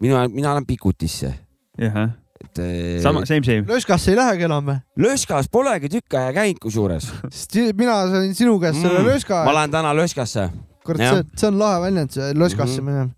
mina, 0.00 0.26
mina 0.28 0.50
lähen 0.56 0.66
pikutisse, 0.66 1.30
jah, 1.78 2.10
et 2.44 2.58
eh, 2.62 3.00
sama, 3.02 3.24
same, 3.26 3.44
same. 3.44 3.64
löskasse 3.68 4.12
ei 4.12 4.16
lähegi 4.18 4.46
enam 4.46 4.66
või? 4.70 4.78
löskas 5.04 5.48
polegi 5.52 5.88
tükk 5.88 6.14
aega 6.14 6.40
käinud 6.40 6.60
kusjuures. 6.62 7.10
sest 7.30 7.58
mina 7.78 8.00
sain 8.12 8.34
sinu 8.34 8.58
käest 8.62 8.80
selle 8.82 9.00
Mm. 9.02 9.06
löska 9.12 9.44
ma. 9.44 9.54
lähen 9.54 9.70
täna 9.70 9.94
löskasse 9.96 10.48
kurat, 10.86 11.02
see, 11.02 11.24
see 11.36 11.48
on 11.48 11.58
lahe 11.58 11.80
väljend, 11.80 12.10
see 12.14 12.32
löskasse 12.34 12.80
Mhm. 12.80 12.84
minemine. 12.90 13.14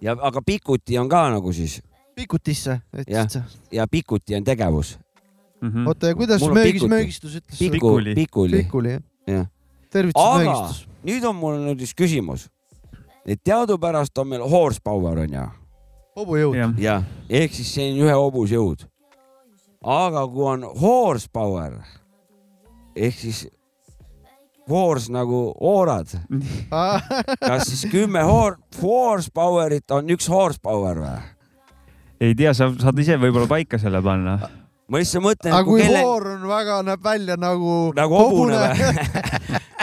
ja, 0.00 0.16
aga 0.20 0.42
pikuti 0.42 0.98
on 0.98 1.08
ka 1.08 1.30
nagu 1.30 1.52
siis 1.52 1.80
pikutisse, 2.16 2.80
Jah. 2.92 3.02
ütlesid 3.02 3.30
sa. 3.30 3.42
ja 3.72 3.86
pikuti 3.88 4.36
on 4.36 4.44
tegevus. 4.44 4.98
Mhm. 5.60 5.86
oota, 5.86 6.06
ja 6.06 6.14
kuidas 6.14 6.42
möögis 6.42 6.82
möögistus 6.82 7.36
ütles 7.40 7.58
Pikuli. 7.58 8.14
pikuli. 8.14 8.62
pikuli, 8.64 8.98
jah 9.26 9.46
aga 10.14 10.44
möögistus. 10.44 10.86
nüüd 11.04 11.24
on 11.24 11.36
mul 11.36 11.56
nüüd 11.64 11.80
üks 11.80 11.94
küsimus. 11.96 12.48
et 13.26 13.40
teadupärast 13.44 14.18
on 14.18 14.28
meil 14.28 14.42
horsepower 14.42 15.18
on 15.18 15.32
ju 15.32 15.46
hobujõud. 16.16 16.78
jah, 16.80 17.04
ehk 17.28 17.54
siis 17.54 17.72
see 17.74 17.90
on 17.92 18.00
ühe 18.06 18.16
hobusjõud. 18.16 18.86
aga 19.82 20.24
kui 20.32 20.48
on 20.54 20.66
horsepower 20.80 21.78
ehk 22.96 23.14
siis 23.20 23.46
horse 24.66 25.12
nagu 25.14 25.40
oorad, 25.62 26.10
kas 27.48 27.68
siis 27.68 27.86
kümme 27.92 28.22
hor-, 28.26 28.58
horsepower'it 28.80 29.94
on 29.94 30.10
üks 30.16 30.28
horsepower 30.32 31.02
või? 31.04 31.18
ei 32.20 32.34
tea, 32.34 32.54
sa 32.56 32.70
saad 32.80 32.98
ise 33.02 33.18
võib-olla 33.20 33.46
paika 33.50 33.78
selle 33.78 34.00
panna. 34.02 34.38
ma 34.88 35.02
lihtsalt 35.02 35.24
mõtlen, 35.24 35.54
aga 35.54 35.68
kui 35.68 35.84
kelle 35.84 36.02
hoor 36.02 36.30
on 36.34 36.48
väga, 36.50 36.80
näeb 36.88 37.04
välja 37.04 37.38
nagu, 37.40 37.76
nagu 37.96 38.22
hobune 38.24 38.58
või? 38.64 38.96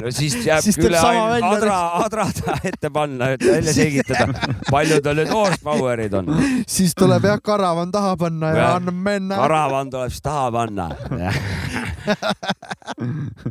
no 0.03 0.11
siis 0.11 0.35
jääb 0.45 0.63
Siis 0.65 0.77
sama 0.77 1.25
ainult 1.35 1.57
adra, 1.57 1.77
adrada 2.05 2.55
ette 2.69 2.89
panna, 2.93 3.29
et 3.35 3.43
välja 3.45 3.73
selgitada, 3.75 4.27
palju 4.71 4.99
tal 5.05 5.19
nüüd 5.21 5.31
horsepower'id 5.33 6.13
on. 6.19 6.31
siis 6.67 6.95
tuleb 6.97 7.25
jah 7.29 7.39
karavan 7.43 7.91
taha 7.93 8.15
panna 8.17 8.53
ja 8.53 8.61
Jah. 8.63 8.75
annab 8.79 8.99
minna. 9.09 9.35
karavan 9.41 9.89
tuleb 9.93 10.11
siis 10.13 10.21
taha 10.25 10.47
panna. 10.55 10.89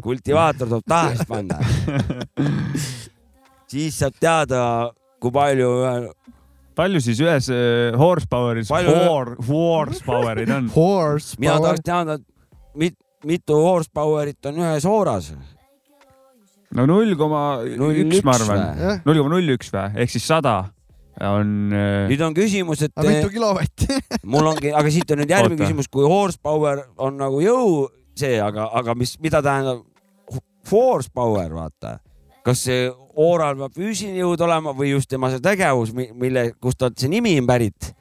kultivaator 0.02 0.68
tuleb 0.68 0.88
taha 0.88 1.14
siis 1.14 1.28
panna. 1.28 1.58
siis 3.72 3.98
saab 4.02 4.16
teada, 4.20 4.62
kui 5.22 5.32
palju 5.34 5.70
palju 6.76 7.00
siis 7.04 7.20
ühes 7.20 7.48
äh, 7.52 7.96
horsepower'is 8.00 8.70
Palju- 8.72 8.94
hor-, 9.06 9.34
horsepower'id 9.48 10.52
on? 10.56 10.70
Horse 10.74 11.36
mina 11.40 11.58
tahaks. 11.60 11.82
teada, 11.84 12.18
mit, 12.80 12.96
mitu 13.28 13.58
horsepower'it 13.60 14.48
on 14.48 14.60
ühes 14.64 14.86
hooras. 14.88 15.32
No 16.76 16.86
null 16.88 17.16
koma 17.20 17.42
üks, 17.64 18.22
ma 18.24 18.36
arvan. 18.36 18.62
null 19.06 19.22
koma 19.22 19.34
null 19.36 19.56
üks 19.56 19.72
või, 19.74 19.88
ehk 20.04 20.14
siis 20.14 20.26
sada 20.28 20.56
on. 21.20 21.72
äh, 21.72 22.08
nüüd 22.10 22.22
on 22.24 22.36
küsimus, 22.36 22.82
et 22.86 22.94
aga 22.96 23.08
mitu 23.08 23.32
kilovatti? 23.32 23.88
mul 24.32 24.52
ongi, 24.54 24.72
aga 24.74 24.92
siit 24.92 25.10
on 25.12 25.22
nüüd 25.22 25.32
järgmine 25.32 25.58
Oota. 25.58 25.66
küsimus, 25.66 25.90
kui 25.92 26.06
horsepower 26.08 26.86
on 26.96 27.18
nagu 27.20 27.42
jõu 27.44 27.88
see, 28.18 28.36
aga, 28.42 28.68
aga 28.80 28.96
mis, 28.98 29.16
mida 29.22 29.42
tähendab 29.44 29.84
horsepower, 30.70 31.50
vaata. 31.52 31.98
kas 32.46 32.64
see 32.66 32.86
ooral 33.18 33.58
peab 33.58 33.74
füüsiline 33.76 34.22
jõud 34.22 34.40
olema 34.46 34.72
või 34.76 34.92
just 34.92 35.10
tema 35.10 35.30
see 35.32 35.42
tegevus, 35.42 35.92
mille, 35.94 36.52
kust 36.62 36.80
ta 36.80 36.90
see 36.96 37.10
nimi 37.12 37.34
on 37.40 37.48
pärit? 37.50 37.92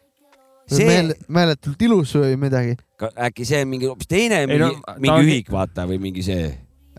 see 0.72 0.88
Meel,, 0.88 1.14
meeletult 1.28 1.82
ilus 1.84 2.14
või 2.16 2.38
midagi, 2.40 2.78
äkki 3.12 3.48
see 3.48 3.64
on 3.66 3.72
mingi 3.74 3.90
hoopis 3.90 4.08
teine, 4.08 4.44
Ei 4.46 4.50
mingi 4.50 4.64
no, 4.64 4.96
mingi 5.04 5.28
ühik, 5.28 5.52
vaata 5.52 5.88
või 5.90 6.00
mingi 6.00 6.24
see, 6.26 6.48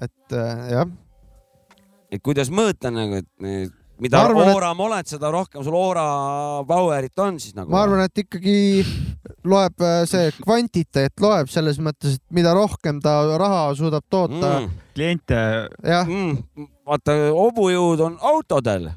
et 0.03 0.37
äh, 0.37 0.66
jah, 0.75 0.91
et 2.12 2.20
kuidas 2.22 2.50
mõõta 2.52 2.90
nagu, 2.92 3.22
et 3.22 3.72
mida 4.02 4.18
arvan, 4.20 4.48
et- 4.48 4.54
ooram 4.56 4.80
oled, 4.84 5.06
seda 5.08 5.30
rohkem 5.32 5.62
sul 5.64 5.74
oora 5.78 6.04
power'it 6.68 7.18
on 7.22 7.38
siis 7.40 7.54
nagu. 7.56 7.70
ma 7.70 7.82
arvan, 7.86 8.04
et 8.04 8.22
ikkagi 8.24 8.84
loeb 9.48 9.80
äh, 9.82 10.02
see 10.10 10.30
kvantiteet 10.42 11.20
loeb 11.22 11.48
selles 11.52 11.78
mõttes, 11.82 12.18
et 12.18 12.22
mida 12.34 12.52
rohkem 12.56 13.00
ta 13.02 13.20
raha 13.38 13.62
suudab 13.78 14.04
toota 14.10 14.58
mm, 14.60 14.70
kliente, 14.96 15.38
jah, 15.86 16.06
mm, 16.08 16.66
vaata 16.86 17.16
hobujõud 17.36 18.00
on 18.08 18.18
autodel, 18.32 18.90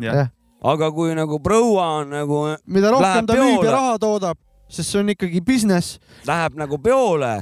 aga 0.66 0.91
kui 0.91 1.13
nagu 1.18 1.39
proua 1.39 1.88
on 2.01 2.09
nagu 2.09 2.41
mida 2.66 2.89
rohkem 2.93 3.05
Läheb 3.05 3.28
ta 3.30 3.39
müüb 3.39 3.63
ja 3.68 3.76
raha 3.78 3.97
toodab, 4.01 4.38
sest 4.68 4.89
see 4.91 4.99
on 5.03 5.13
ikkagi 5.13 5.41
business, 5.45 5.99
läheb 6.26 6.57
nagu 6.57 6.80
peole. 6.82 7.36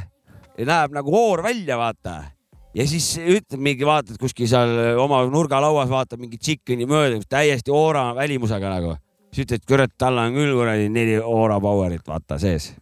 Ja 0.54 0.66
näeb 0.70 0.92
nagu 0.94 1.10
hoor 1.10 1.42
välja, 1.42 1.80
vaata. 1.80 2.33
Ja 2.74 2.88
siis 2.90 3.14
ütleb 3.20 3.62
mingi, 3.62 3.86
vaatad 3.88 4.18
kuskil 4.22 4.50
seal 4.50 4.98
oma 5.02 5.24
nurgalauas, 5.30 5.90
vaatab 5.92 6.22
mingi 6.24 6.40
tšikkini 6.42 6.88
mööda, 6.90 7.22
täiesti 7.30 7.74
hoora 7.74 8.10
välimusega 8.18 8.72
nagu. 8.78 8.96
siis 9.34 9.48
ütled, 9.48 9.64
kurat, 9.68 9.94
tal 9.98 10.18
on 10.22 10.36
küll 10.36 10.54
kuradi 10.54 10.90
neli 10.94 11.16
hoora 11.18 11.60
power'it, 11.62 12.06
vaata 12.08 12.38
sees. 12.40 12.74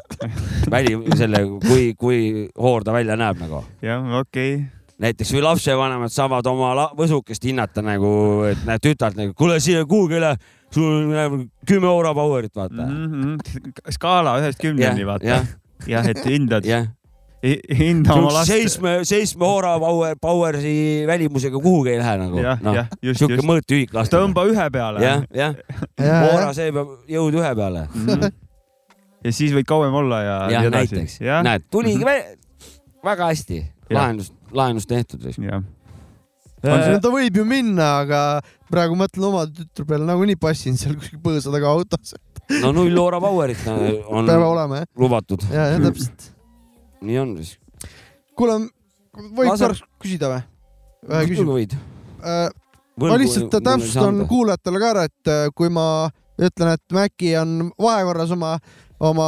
väli, 0.74 0.96
selle, 1.16 1.44
kui, 1.66 1.92
kui 1.98 2.48
hoor 2.58 2.84
ta 2.84 2.92
välja 2.92 3.16
näeb 3.16 3.42
nagu. 3.42 3.64
jah, 3.82 4.02
okei 4.20 4.64
näiteks 5.02 5.32
või 5.34 5.42
lapsevanemad 5.42 6.12
saavad 6.12 6.46
oma 6.46 6.88
võsukest 6.96 7.44
hinnata 7.48 7.82
nagu, 7.82 8.44
et 8.46 8.60
näed 8.66 8.82
tütart 8.84 9.18
nagu, 9.18 9.34
kuule 9.38 9.58
siia 9.62 9.84
kuhugi 9.88 10.20
üle, 10.20 10.34
sul 10.74 11.10
läheb 11.10 11.48
kümme 11.66 11.90
hoora 11.90 12.14
power'it, 12.14 12.54
vaata. 12.54 12.86
mm. 12.86 13.38
-hmm. 13.38 13.72
skaala 13.96 14.38
ühest 14.40 14.62
kümneni, 14.62 15.06
vaata. 15.06 15.26
jah, 15.26 15.48
jah, 15.90 16.06
et 16.08 16.24
hindad, 16.24 16.64
jah. 16.68 16.86
Hinda 17.44 18.14
oma 18.16 18.30
last. 18.38 18.48
seitsme, 18.48 18.92
seitsme 19.04 19.44
hoora 19.44 19.74
power, 19.82 20.14
power'i 20.20 21.04
välimusega 21.08 21.60
kuhugi 21.60 21.90
ei 21.94 21.98
lähe 22.00 22.14
nagu. 22.22 22.40
just, 23.02 23.20
sihuke 23.20 23.44
mõõtühik 23.44 23.92
lasta. 23.96 24.16
tõmba 24.16 24.46
ühe 24.48 24.66
peale. 24.72 25.02
jah, 25.04 25.26
jah, 25.34 25.54
ja, 26.00 26.22
hoora 26.30 26.54
see 26.56 26.72
peab 26.72 26.94
jõud 27.10 27.36
ühe 27.42 27.52
peale. 27.58 27.86
Mhm. 27.92 28.24
ja 29.24 29.32
siis 29.32 29.52
võid 29.56 29.68
kauem 29.68 29.94
olla 30.00 30.22
ja 30.24 30.36
jah, 30.56 30.70
näiteks. 30.72 31.20
näed, 31.44 31.68
tuligi 31.70 32.00
Mhm. 32.00 32.08
vä- 32.08 32.72
väga 33.04 33.30
hästi, 33.32 33.60
lahendus, 33.92 34.32
lahendus 34.52 34.86
tehtud. 34.88 35.24
jah. 35.28 35.62
no 36.64 36.98
ta 37.00 37.10
võib 37.12 37.36
ju 37.36 37.44
minna, 37.44 37.98
aga 38.06 38.40
praegu 38.72 38.96
mõtlen 38.96 39.24
oma 39.28 39.44
tütre 39.46 39.84
peale 39.86 40.06
nagunii 40.08 40.36
passin 40.40 40.78
seal 40.80 40.94
kuskil 40.96 41.20
põõsa 41.20 41.52
taga 41.52 41.68
autos. 41.68 42.14
no 42.62 42.72
null 42.72 42.96
Aura 42.98 43.20
Powerit 43.20 43.60
on 43.68 44.24
peab 44.26 44.42
olema 44.48 44.80
jah, 44.80 44.88
lubatud. 44.96 45.44
ja, 45.52 45.66
ja 45.74 45.78
täpselt. 45.80 46.30
Nii 47.04 47.18
on 47.22 47.36
siis. 47.40 47.54
kuule, 48.36 48.58
võib 49.14 49.48
Laser- 49.50 49.70
korraks 49.74 49.84
küsida 50.02 50.30
või? 50.34 50.42
ühe 51.08 51.24
küsimuse. 51.30 51.54
võid. 51.58 51.78
ma 53.04 53.16
lihtsalt 53.20 53.56
täpsustan 53.64 54.22
kuulajatele 54.30 54.80
ka 54.82 54.90
ära, 54.94 55.04
et 55.10 55.30
äh, 55.32 55.48
kui 55.54 55.68
ma 55.72 56.08
ütlen, 56.40 56.72
et 56.74 56.82
Maci 56.94 57.34
on 57.38 57.70
vahekorras 57.78 58.30
oma, 58.34 58.56
oma 59.00 59.26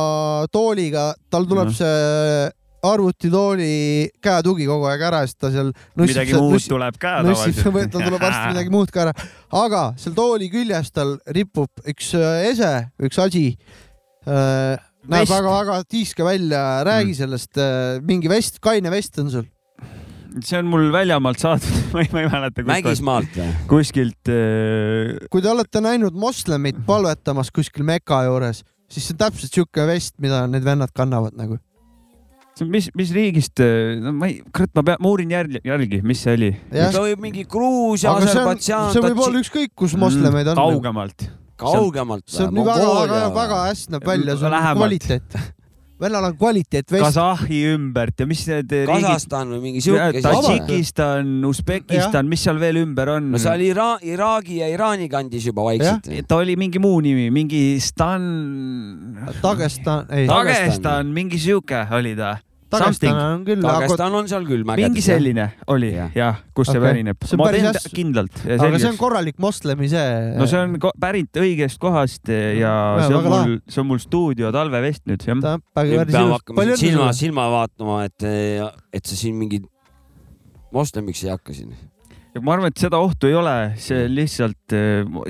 tooliga, 0.53 1.13
tal 1.31 1.45
tuleb 1.47 1.69
Mhm. 1.71 1.75
see 1.79 2.53
arvutitooli 2.87 4.11
käetugi 4.23 4.67
kogu 4.69 4.85
aeg 4.87 5.01
ära, 5.09 5.21
sest 5.27 5.39
ta 5.43 5.51
seal 5.51 5.73
midagi 5.99 6.35
muud 6.39 6.63
tuleb 6.71 6.99
ka 7.03 7.17
nussib, 7.27 7.57
tal 7.93 8.03
tuleb 8.05 8.21
varsti 8.23 8.53
midagi 8.53 8.71
muud 8.71 8.93
ka 8.95 9.07
ära, 9.07 9.15
aga 9.59 9.81
seal 9.99 10.15
tooli 10.15 10.47
küljes 10.53 10.93
tal 10.95 11.17
ripub 11.35 11.71
üks 11.87 12.13
äh, 12.15 12.47
ese, 12.53 12.73
üks 13.03 13.19
asi. 13.23 13.47
Näeb 15.13 15.29
väga-väga 15.31 15.81
tiiske 15.91 16.25
välja, 16.27 16.63
räägi 16.87 17.13
Mm. 17.13 17.19
sellest, 17.21 17.61
mingi 18.07 18.29
vest, 18.33 18.59
kaine 18.65 18.91
vest 18.91 19.19
on 19.23 19.31
sul. 19.31 19.45
see 20.45 20.59
on 20.59 20.67
mul 20.69 20.91
väljamaalt 20.93 21.41
saadud, 21.41 21.77
ma 21.95 22.03
ei, 22.03 22.09
ma 22.13 22.21
ei 22.25 22.29
mäleta. 22.29 22.65
Mägismaalt 22.69 23.37
või? 23.39 23.53
kuskilt 23.71 24.29
äh, 24.29 25.15
kui 25.33 25.41
te 25.41 25.49
olete 25.49 25.81
näinud 25.81 26.13
moslemit 26.19 26.77
palvetamas 26.87 27.49
kuskil 27.55 27.87
Meka 27.89 28.25
juures, 28.27 28.61
siis 28.91 29.07
see 29.07 29.15
on 29.17 29.23
täpselt 29.25 29.55
siuke 29.57 29.87
vest, 29.89 30.15
mida 30.21 30.43
need 30.51 30.65
vennad 30.67 30.93
kannavad 30.97 31.33
nagu. 31.39 31.57
mis, 32.69 32.91
mis 32.97 33.11
riigist, 33.13 33.61
no 34.01 34.13
ma 34.17 34.29
ei, 34.31 34.39
kurat, 34.53 34.71
ma 34.77 34.83
pean, 34.83 35.01
ma 35.01 35.09
uurin 35.13 35.33
järgi, 35.33 35.61
järgi, 35.65 36.03
mis 36.03 36.23
see 36.25 36.37
oli. 36.37 36.53
ta 36.73 37.03
võib 37.05 37.21
mingi 37.25 37.45
Gruusia, 37.49 38.13
aga 38.13 38.25
see 38.25 38.31
on, 38.31 38.37
Aserbaidžaan, 38.37 38.93
see 38.93 39.03
võib 39.05 39.25
olla 39.27 39.43
ükskõik 39.43 39.75
kus 39.77 39.97
moslemeid 40.01 40.53
on. 40.53 40.61
kaugemalt. 40.61 41.29
kaugemalt. 41.61 42.27
see 42.31 42.47
on 42.47 42.57
nii 42.57 42.65
väga-väga-väga 42.67 43.61
hästi 43.67 43.95
näeb 43.97 44.09
välja, 44.11 44.37
see 44.41 44.51
on 44.51 44.67
kvaliteet. 44.81 45.39
vennal 46.01 46.29
on 46.29 46.37
kvaliteet 46.37 46.93
vest. 46.93 47.05
Kasahhi 47.07 47.61
ümbert 47.73 48.21
ja 48.21 48.27
mis 48.29 48.43
need 48.49 48.73
riigid, 48.73 49.07
Kasahstan 49.07 49.55
või 49.55 49.61
mingi 49.65 49.85
siuke. 49.85 50.23
Tadžikistan, 50.25 51.31
Usbekistan, 51.49 52.29
mis 52.29 52.45
seal 52.45 52.61
veel 52.61 52.83
ümber 52.83 53.15
on 53.17 53.31
no? 53.33 53.41
see 53.41 53.53
oli 53.53 53.71
Ira-, 53.73 53.97
Iraagi 54.05 54.61
ja 54.61 54.71
Iraani 54.73 55.09
kandis 55.13 55.49
juba 55.49 55.65
vaikselt. 55.71 56.11
ta 56.29 56.41
oli 56.43 56.57
mingi 56.61 56.83
muu 56.83 57.01
nimi, 57.05 57.31
mingi 57.35 57.63
Stan, 57.81 58.27
Dagestan, 59.43 60.11
ei, 60.13 60.29
Dagestan, 60.31 61.15
mingi 61.17 61.41
siuke 61.41 61.87
oli 61.97 62.17
ta. 62.19 62.37
Dagestan 62.67 63.15
on 63.15 63.45
küll, 63.47 63.61
aga, 63.63 63.85
Dagestan 63.85 64.15
on 64.19 64.27
seal 64.31 64.47
küll 64.49 64.65
mingi 64.67 64.89
mägedes. 64.89 65.05
selline 65.07 65.45
oli 65.71 65.93
Jah. 65.95 66.09
jah, 66.19 66.41
kust 66.57 66.73
see 66.73 66.81
Okei. 66.81 66.89
pärineb 66.89 67.23
See 67.23 67.37
on. 67.37 67.39
ma 67.39 67.47
päris 67.47 67.63
teen 67.63 67.77
hästi- 67.77 67.93
kindlalt. 67.95 68.41
aga 68.57 68.81
see 68.83 68.89
on 68.91 68.97
korralik 68.99 69.39
moslemi 69.39 69.89
see. 69.93 70.09
no 70.35 70.47
see 70.51 70.59
on 70.65 70.75
pärit 71.01 71.39
õigest 71.43 71.79
kohast 71.79 72.27
ja 72.33 72.41
Jaa, 72.59 73.07
see 73.07 73.15
on 73.21 73.29
mul, 73.31 73.55
see 73.71 73.81
on 73.85 73.87
mul 73.93 74.03
stuudio 74.03 74.51
talvevest 74.55 75.05
nüüd 75.07 75.23
jah. 75.29 75.61
peame 75.79 76.25
hakkama 76.35 76.65
siin 76.73 76.81
silma, 76.83 77.13
silma 77.15 77.47
vaatama, 77.55 78.01
et, 78.11 78.27
et 78.93 79.07
sa 79.07 79.15
siin 79.15 79.39
mingi 79.39 79.63
moslemiks 80.75 81.23
ei 81.25 81.31
hakka 81.31 81.55
siin. 81.55 81.71
ja 82.35 82.43
ma 82.43 82.57
arvan, 82.57 82.73
et 82.75 82.83
seda 82.83 82.99
ohtu 82.99 83.31
ei 83.31 83.39
ole, 83.39 83.55
see 83.81 84.09
lihtsalt 84.11 84.75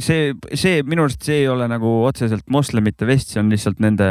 see, 0.03 0.33
see 0.57 0.81
minu 0.89 1.05
arust 1.05 1.23
see 1.23 1.43
ei 1.45 1.49
ole 1.53 1.69
nagu 1.71 1.99
otseselt 2.09 2.49
moslemite 2.51 3.07
vest, 3.07 3.35
see 3.35 3.45
on 3.45 3.53
lihtsalt 3.53 3.79
nende 3.85 4.09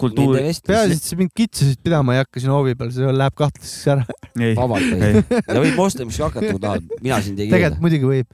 kultuur 0.00 0.36
peaasi, 0.38 0.96
et 0.96 1.04
sa 1.04 1.18
mind 1.18 1.32
kitsasid 1.36 1.80
pidama 1.84 2.16
ei 2.16 2.22
hakka 2.22 2.42
siin 2.42 2.52
hoovi 2.54 2.74
peal, 2.78 2.90
see 2.94 3.14
läheb 3.20 3.36
kahtlaseks 3.38 3.86
ära. 3.94 4.18
ei, 4.38 4.54
vabalt 4.58 4.92
ei 4.94 5.62
võid 5.64 5.76
moslemiks 5.78 6.20
ka 6.20 6.28
hakata, 6.30 6.52
kui 6.52 6.62
tahad, 6.62 6.92
mina 7.04 7.18
sind 7.24 7.40
ei 7.40 7.48
keela 7.48 7.58
tegelikult. 7.58 7.82
muidugi 7.86 8.06
võib. 8.12 8.28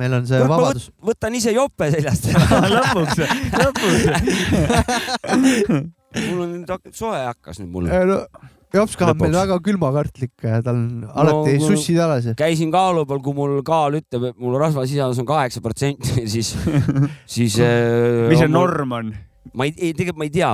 meil 0.00 0.18
on 0.18 0.28
see 0.30 0.40
ma 0.42 0.48
vabadus. 0.54 0.88
võtan 1.10 1.36
ise 1.38 1.50
jope 1.56 1.90
seljast. 1.94 2.30
lõpuks, 2.76 3.16
lõpuks. 3.64 4.00
mul 6.30 6.42
on 6.46 6.56
nüüd 6.56 6.96
soe 6.96 7.20
hakkas 7.26 7.62
nüüd 7.62 7.70
mul. 7.72 7.92
Jops 8.72 8.94
kahab 8.96 9.18
meil 9.20 9.34
Lõpuks. 9.34 9.42
väga 9.42 9.56
külmakartlik, 9.66 10.32
tal 10.64 10.72
on 10.72 11.02
alati 11.04 11.58
no- 11.58 11.66
sussid 11.68 11.98
ja. 11.98 12.06
käisin 12.38 12.70
kaalu 12.72 13.04
peal, 13.08 13.20
kui 13.24 13.36
mul 13.36 13.58
kaal 13.66 13.98
ütleb, 13.98 14.30
et 14.30 14.38
mul 14.40 14.56
rasvasisaldus 14.62 15.20
on 15.20 15.28
kaheksa 15.28 15.60
protsenti, 15.64 16.24
siis, 16.34 16.54
siis. 17.26 17.58
mis 17.60 18.40
see? 18.40 18.48
norm 18.48 18.96
on? 18.96 19.12
Ma 19.54 19.66
ei, 19.68 19.74
ei 19.78 19.92
tegelikult 19.96 20.20
ma 20.22 20.28
ei 20.28 20.32
tea, 20.34 20.52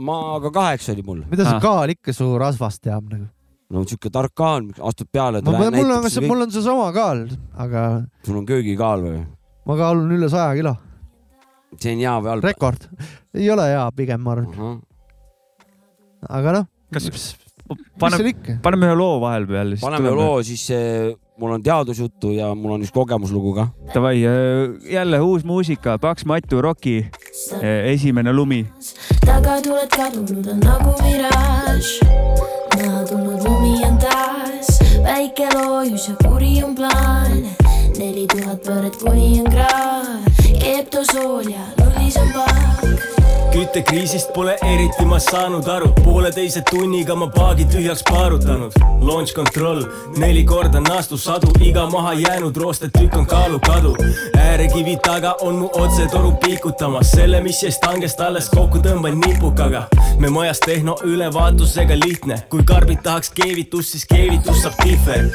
ma, 0.00 0.16
aga 0.38 0.50
kaheksa 0.54 0.94
oli 0.94 1.04
mul. 1.06 1.20
mida 1.30 1.44
see 1.46 1.56
Ah. 1.58 1.62
kaal 1.62 1.92
ikka 1.94 2.14
su 2.16 2.28
rasvast 2.40 2.82
teab 2.86 3.08
nagu? 3.12 3.26
no 3.70 3.84
siuke 3.86 4.10
tark 4.12 4.32
kaal, 4.34 4.70
astub 4.90 5.08
peale. 5.12 5.42
mul 5.46 5.54
on, 5.68 6.06
mul 6.26 6.46
on 6.46 6.50
seesama 6.54 6.88
kaal, 6.96 7.26
aga 7.66 7.84
sul 8.26 8.40
on 8.40 8.46
köögikaal 8.48 9.04
või? 9.06 9.20
ma 9.66 9.76
kaalun 9.78 10.10
üle 10.16 10.30
saja 10.32 10.54
kilo, 10.58 10.76
see 11.76 11.94
on 11.94 12.02
hea 12.06 12.16
või 12.24 12.32
halb? 12.34 12.48
rekord. 12.48 12.88
ei 13.34 13.50
ole 13.52 13.68
hea, 13.74 13.84
pigem 13.96 14.24
ma 14.24 14.34
arvan, 14.38 14.80
aga 16.40 16.56
noh, 16.58 16.66
kas 16.92 17.06
paneme, 18.00 18.32
paneme 18.64 18.88
ühe 18.90 18.96
loo 18.98 19.20
vahepeal. 19.22 19.76
paneme. 19.84 20.10
loo, 20.18 20.40
siis 20.46 20.64
mul 21.40 21.52
on 21.56 21.62
teadusjuttu 21.62 22.34
ja 22.36 22.54
mul 22.54 22.76
on 22.76 22.84
üks 22.84 22.92
kogemuslugu 22.92 23.54
ka. 23.56 23.68
Davai, 23.94 24.20
jälle 24.92 25.20
uus 25.20 25.44
muusika, 25.44 25.98
Paks 25.98 26.24
Matu 26.24 26.62
Rocki 26.62 27.06
esimene 27.62 28.32
lumi. 28.32 28.66
tagatuled 29.26 29.88
kadunud 29.96 30.46
on 30.46 30.60
nagu 30.60 30.94
miraaž. 31.02 31.88
maha 32.76 33.04
tulnud 33.08 33.48
lumi 33.48 33.74
on 33.88 33.98
taas, 33.98 34.78
väike 35.04 35.48
loojus 35.54 36.08
ja 36.08 36.14
kuri 36.28 36.62
on 36.64 36.74
plaan. 36.74 37.69
Neli 38.00 38.26
tuhat 38.32 38.62
pööret 38.64 38.96
kuni 38.96 39.40
on 39.42 39.48
kraav, 39.52 40.28
keeptosool 40.62 41.48
ja 41.52 41.64
nullis 41.80 42.16
on 42.20 42.30
paak. 42.32 42.86
küttekriisist 43.50 44.30
pole 44.32 44.54
eriti 44.64 45.04
ma 45.10 45.18
saanud 45.20 45.66
aru, 45.68 45.90
pooleteise 46.04 46.62
tunniga 46.70 47.16
ma 47.18 47.26
paagi 47.34 47.66
tühjaks 47.72 48.04
paarutanud. 48.08 48.76
Launch 49.04 49.34
control, 49.34 49.82
neli 50.22 50.44
korda 50.46 50.80
naastusadu, 50.80 51.50
iga 51.66 51.86
maha 51.90 52.12
jäänud 52.20 52.56
roostetükk 52.56 53.16
on 53.18 53.26
kaalukadu. 53.26 53.94
äärekivi 54.38 54.96
taga 54.96 55.34
on 55.40 55.54
mu 55.54 55.70
otsetoru 55.72 56.32
piikutamas, 56.44 57.10
selle, 57.10 57.40
mis 57.40 57.62
jäi 57.62 57.72
stangest 57.72 58.20
alles 58.20 58.48
kokku 58.50 58.78
tõmban 58.78 59.18
nipukaga. 59.26 59.88
me 60.18 60.30
majas 60.30 60.60
tehno 60.60 60.96
ülevaatusega 61.04 61.98
lihtne, 62.04 62.42
kui 62.48 62.62
karbid 62.64 63.02
tahaks 63.02 63.30
keevitust, 63.30 63.88
siis 63.88 64.06
keevitus 64.06 64.62
saab 64.62 64.78
tihver. 64.84 65.28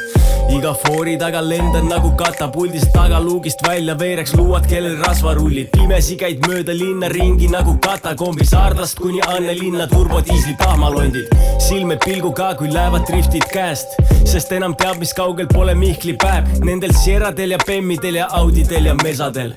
Iga 0.49 0.73
foori 0.73 1.17
taga 1.17 1.41
lendan 1.41 1.87
nagu 1.89 2.11
katapuldist 2.17 2.91
tagaluugist 2.93 3.61
välja 3.67 3.95
veereks 3.99 4.33
luuad, 4.35 4.67
kellel 4.69 4.97
rasvarullid. 5.03 5.69
pimesi 5.71 6.15
käid 6.15 6.45
mööda 6.47 6.73
linna 6.73 7.09
ringi 7.09 7.47
nagu 7.47 7.77
katakombis 7.81 8.53
Ardast 8.53 8.99
kuni 8.99 9.21
Annelinna 9.27 9.87
turbodiisli 9.87 10.55
tahmalondid. 10.57 11.27
silme 11.67 11.97
pilguga, 12.05 12.53
kui 12.55 12.73
lähevad 12.73 13.07
driftid 13.09 13.47
käest, 13.53 13.97
sest 14.25 14.51
enam 14.51 14.75
teab, 14.75 14.99
mis 14.99 15.13
kaugel 15.13 15.47
pole 15.47 15.75
Mihkli 15.75 16.13
päev. 16.13 16.47
Nendel 16.63 16.93
Sierradel 16.93 17.51
ja 17.51 17.59
Bemmidel 17.67 18.15
ja 18.21 18.27
Audidel 18.31 18.85
ja 18.85 18.95
Mesadel. 19.03 19.53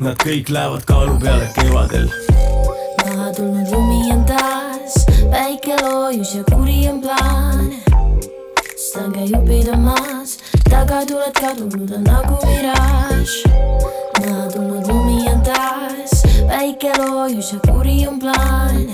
Nad 0.00 0.18
kõik 0.22 0.50
lähevad 0.50 0.84
kaalu 0.84 1.18
peale 1.22 1.48
kevadel. 1.54 2.10
maha 3.06 3.32
tulnud 3.32 3.70
lumi 3.72 4.12
on 4.12 4.24
taas, 4.24 5.06
väike 5.30 5.76
loojus 5.82 6.34
ja 6.34 6.44
kuri 6.50 6.88
on 6.88 7.00
plaan. 7.00 7.85
Stange 8.96 9.24
jupid 9.28 9.68
on 9.68 9.80
maas, 9.80 10.38
tagatuled 10.70 11.34
kadunud 11.36 11.90
on 11.96 12.04
nagu 12.04 12.36
miraaž. 12.46 13.32
maha 14.20 14.48
tulnud 14.52 14.88
lumi 14.88 15.28
on 15.32 15.40
taas, 15.44 16.24
väike 16.48 16.92
loojus 16.98 17.52
ja 17.52 17.58
kuri 17.68 18.06
on 18.08 18.18
plaan. 18.18 18.86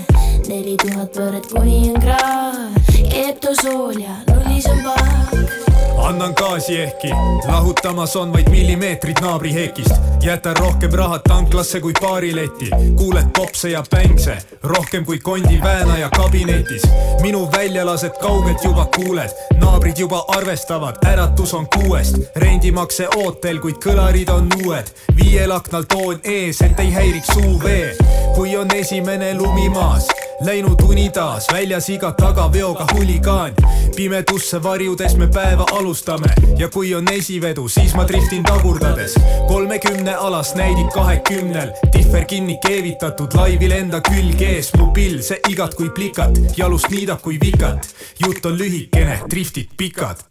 neli 0.49 0.77
tuhat 0.83 1.15
pööret 1.15 1.47
kuni 1.55 1.93
on 1.95 2.01
kraav, 2.03 2.81
keeptosool 3.11 4.01
ja 4.03 4.17
nullis 4.27 4.67
on 4.67 4.83
paak 4.89 5.72
annan 5.99 6.35
gaasi 6.35 6.81
ehkki 6.81 7.09
lahutamas 7.49 8.17
on 8.17 8.33
vaid 8.33 8.51
millimeetrid 8.51 9.17
naabri 9.21 9.55
hekist. 9.55 9.95
jätan 10.23 10.57
rohkem 10.57 10.93
raha 10.93 11.19
tanklasse 11.19 11.81
kui 11.81 11.93
baariletti, 12.01 12.71
kuuled 12.97 13.27
popse 13.37 13.71
ja 13.71 13.85
pängse 13.91 14.39
rohkem 14.63 15.05
kui 15.05 15.19
kondi 15.19 15.61
väänaja 15.63 16.11
kabinetis. 16.11 16.83
minu 17.23 17.49
väljalased 17.53 18.19
kaugelt 18.21 18.65
juba 18.65 18.87
kuuled, 18.97 19.31
naabrid 19.61 19.99
juba 19.99 20.25
arvestavad, 20.29 20.97
äratus 21.07 21.55
on 21.55 21.67
kuuest, 21.75 22.17
rendimakse 22.37 23.09
ootel, 23.17 23.59
kuid 23.59 23.77
kõlarid 23.85 24.31
on 24.31 24.49
uued. 24.65 24.87
viiel 25.17 25.51
aknal 25.51 25.83
toon 25.83 26.21
ees, 26.25 26.61
et 26.61 26.81
ei 26.81 26.93
häiriks 26.93 27.29
suuvee, 27.35 27.97
kui 28.35 28.57
on 28.57 28.69
esimene 28.75 29.35
lumi 29.35 29.69
maas 29.69 30.09
läinud 30.45 30.83
uni 30.89 31.11
taas, 31.11 31.47
väljas 31.53 31.89
iga 31.91 32.13
tagaveoga 32.13 32.87
huligaan. 32.95 33.55
pimedusse 33.97 34.63
varjudes 34.63 35.17
me 35.17 35.27
päeva 35.27 35.65
alustame 35.83 36.31
ja 36.59 36.69
kui 36.71 36.95
on 36.95 37.09
esivedu, 37.11 37.67
siis 37.69 37.95
ma 37.99 38.05
driftin 38.09 38.43
tagurdades. 38.47 39.15
kolmekümne 39.49 40.15
alas 40.15 40.55
näidik 40.55 40.93
kahekümnel, 40.95 41.73
tihver 41.93 42.25
kinni 42.25 42.59
keevitatud, 42.63 43.35
laivil 43.35 43.75
enda 43.75 44.01
külg 44.07 44.41
ees, 44.43 44.71
mu 44.79 44.93
pill, 44.95 45.19
see 45.27 45.41
igat 45.51 45.75
kui 45.75 45.91
plikat, 45.91 46.39
jalust 46.57 46.91
niidab 46.91 47.23
kui 47.23 47.39
vikat. 47.43 47.89
jutt 48.23 48.47
on 48.47 48.59
lühikene, 48.59 49.19
driftid 49.31 49.75
pikad 49.77 50.23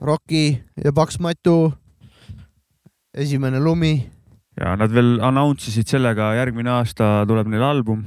Rocki 0.00 0.62
ja 0.84 0.92
Paks 0.92 1.18
Matu. 1.20 1.72
esimene 3.16 3.60
lumi, 3.60 4.10
ja 4.60 4.76
nad 4.76 4.92
veel 4.92 5.20
announce 5.24 5.70
isid 5.70 5.88
sellega, 5.88 6.34
järgmine 6.36 6.70
aasta 6.70 7.24
tuleb 7.28 7.48
neil 7.48 7.62
album. 7.62 8.04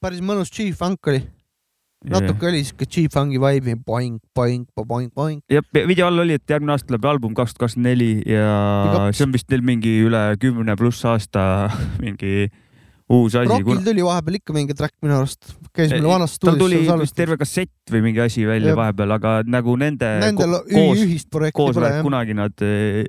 päris 0.00 0.20
mõnus 0.20 0.52
G-funk 0.52 1.08
oli, 1.08 1.22
natuke 2.10 2.46
oli 2.50 2.60
siuke 2.64 2.84
G-funki 2.86 3.38
vibe'i, 3.40 3.74
boing, 3.76 4.18
boing, 4.36 4.66
boing, 4.86 5.10
boing. 5.14 5.40
ja 5.50 5.60
video 5.72 6.06
all 6.10 6.18
oli, 6.24 6.34
et 6.40 6.50
järgmine 6.50 6.72
aasta 6.74 6.86
tuleb 6.90 7.04
album 7.08 7.34
kaks 7.34 7.54
tuhat 7.54 7.64
kakskümmend 7.64 7.88
neli 7.90 8.10
ja 8.26 9.08
see 9.12 9.24
on 9.24 9.32
vist 9.32 9.48
neil 9.50 9.62
mingi 9.64 9.94
üle 10.04 10.22
kümne 10.42 10.76
pluss 10.76 11.04
aasta 11.08 11.70
mingi 12.04 12.50
uus 13.14 13.34
asi. 13.36 13.48
Rockil 13.50 13.82
tuli 13.84 14.04
vahepeal 14.04 14.38
ikka 14.40 14.54
mingi 14.56 14.74
track 14.76 14.94
minu 15.04 15.18
arust, 15.18 15.50
käis 15.76 15.90
meil 15.92 16.06
vanas 16.08 16.38
tal 16.40 16.56
tuli 16.60 16.78
stuudios 16.82 17.02
vist 17.04 17.16
terve 17.18 17.36
kassett 17.40 17.92
või 17.92 18.00
mingi 18.06 18.20
asi 18.24 18.46
välja 18.48 18.72
Jep. 18.72 18.78
vahepeal, 18.80 19.12
aga 19.18 19.34
nagu 19.46 19.74
nende 19.80 20.08
Nendel 20.24 20.54
ko- 20.56 20.64
koos, 20.72 21.02
ühist 21.04 21.28
projekti 21.30 21.58
koos 21.58 21.76
pole 21.76 21.90
jah. 21.92 22.00
kunagi 22.06 22.34
nad 22.38 22.64
eh, 22.64 23.04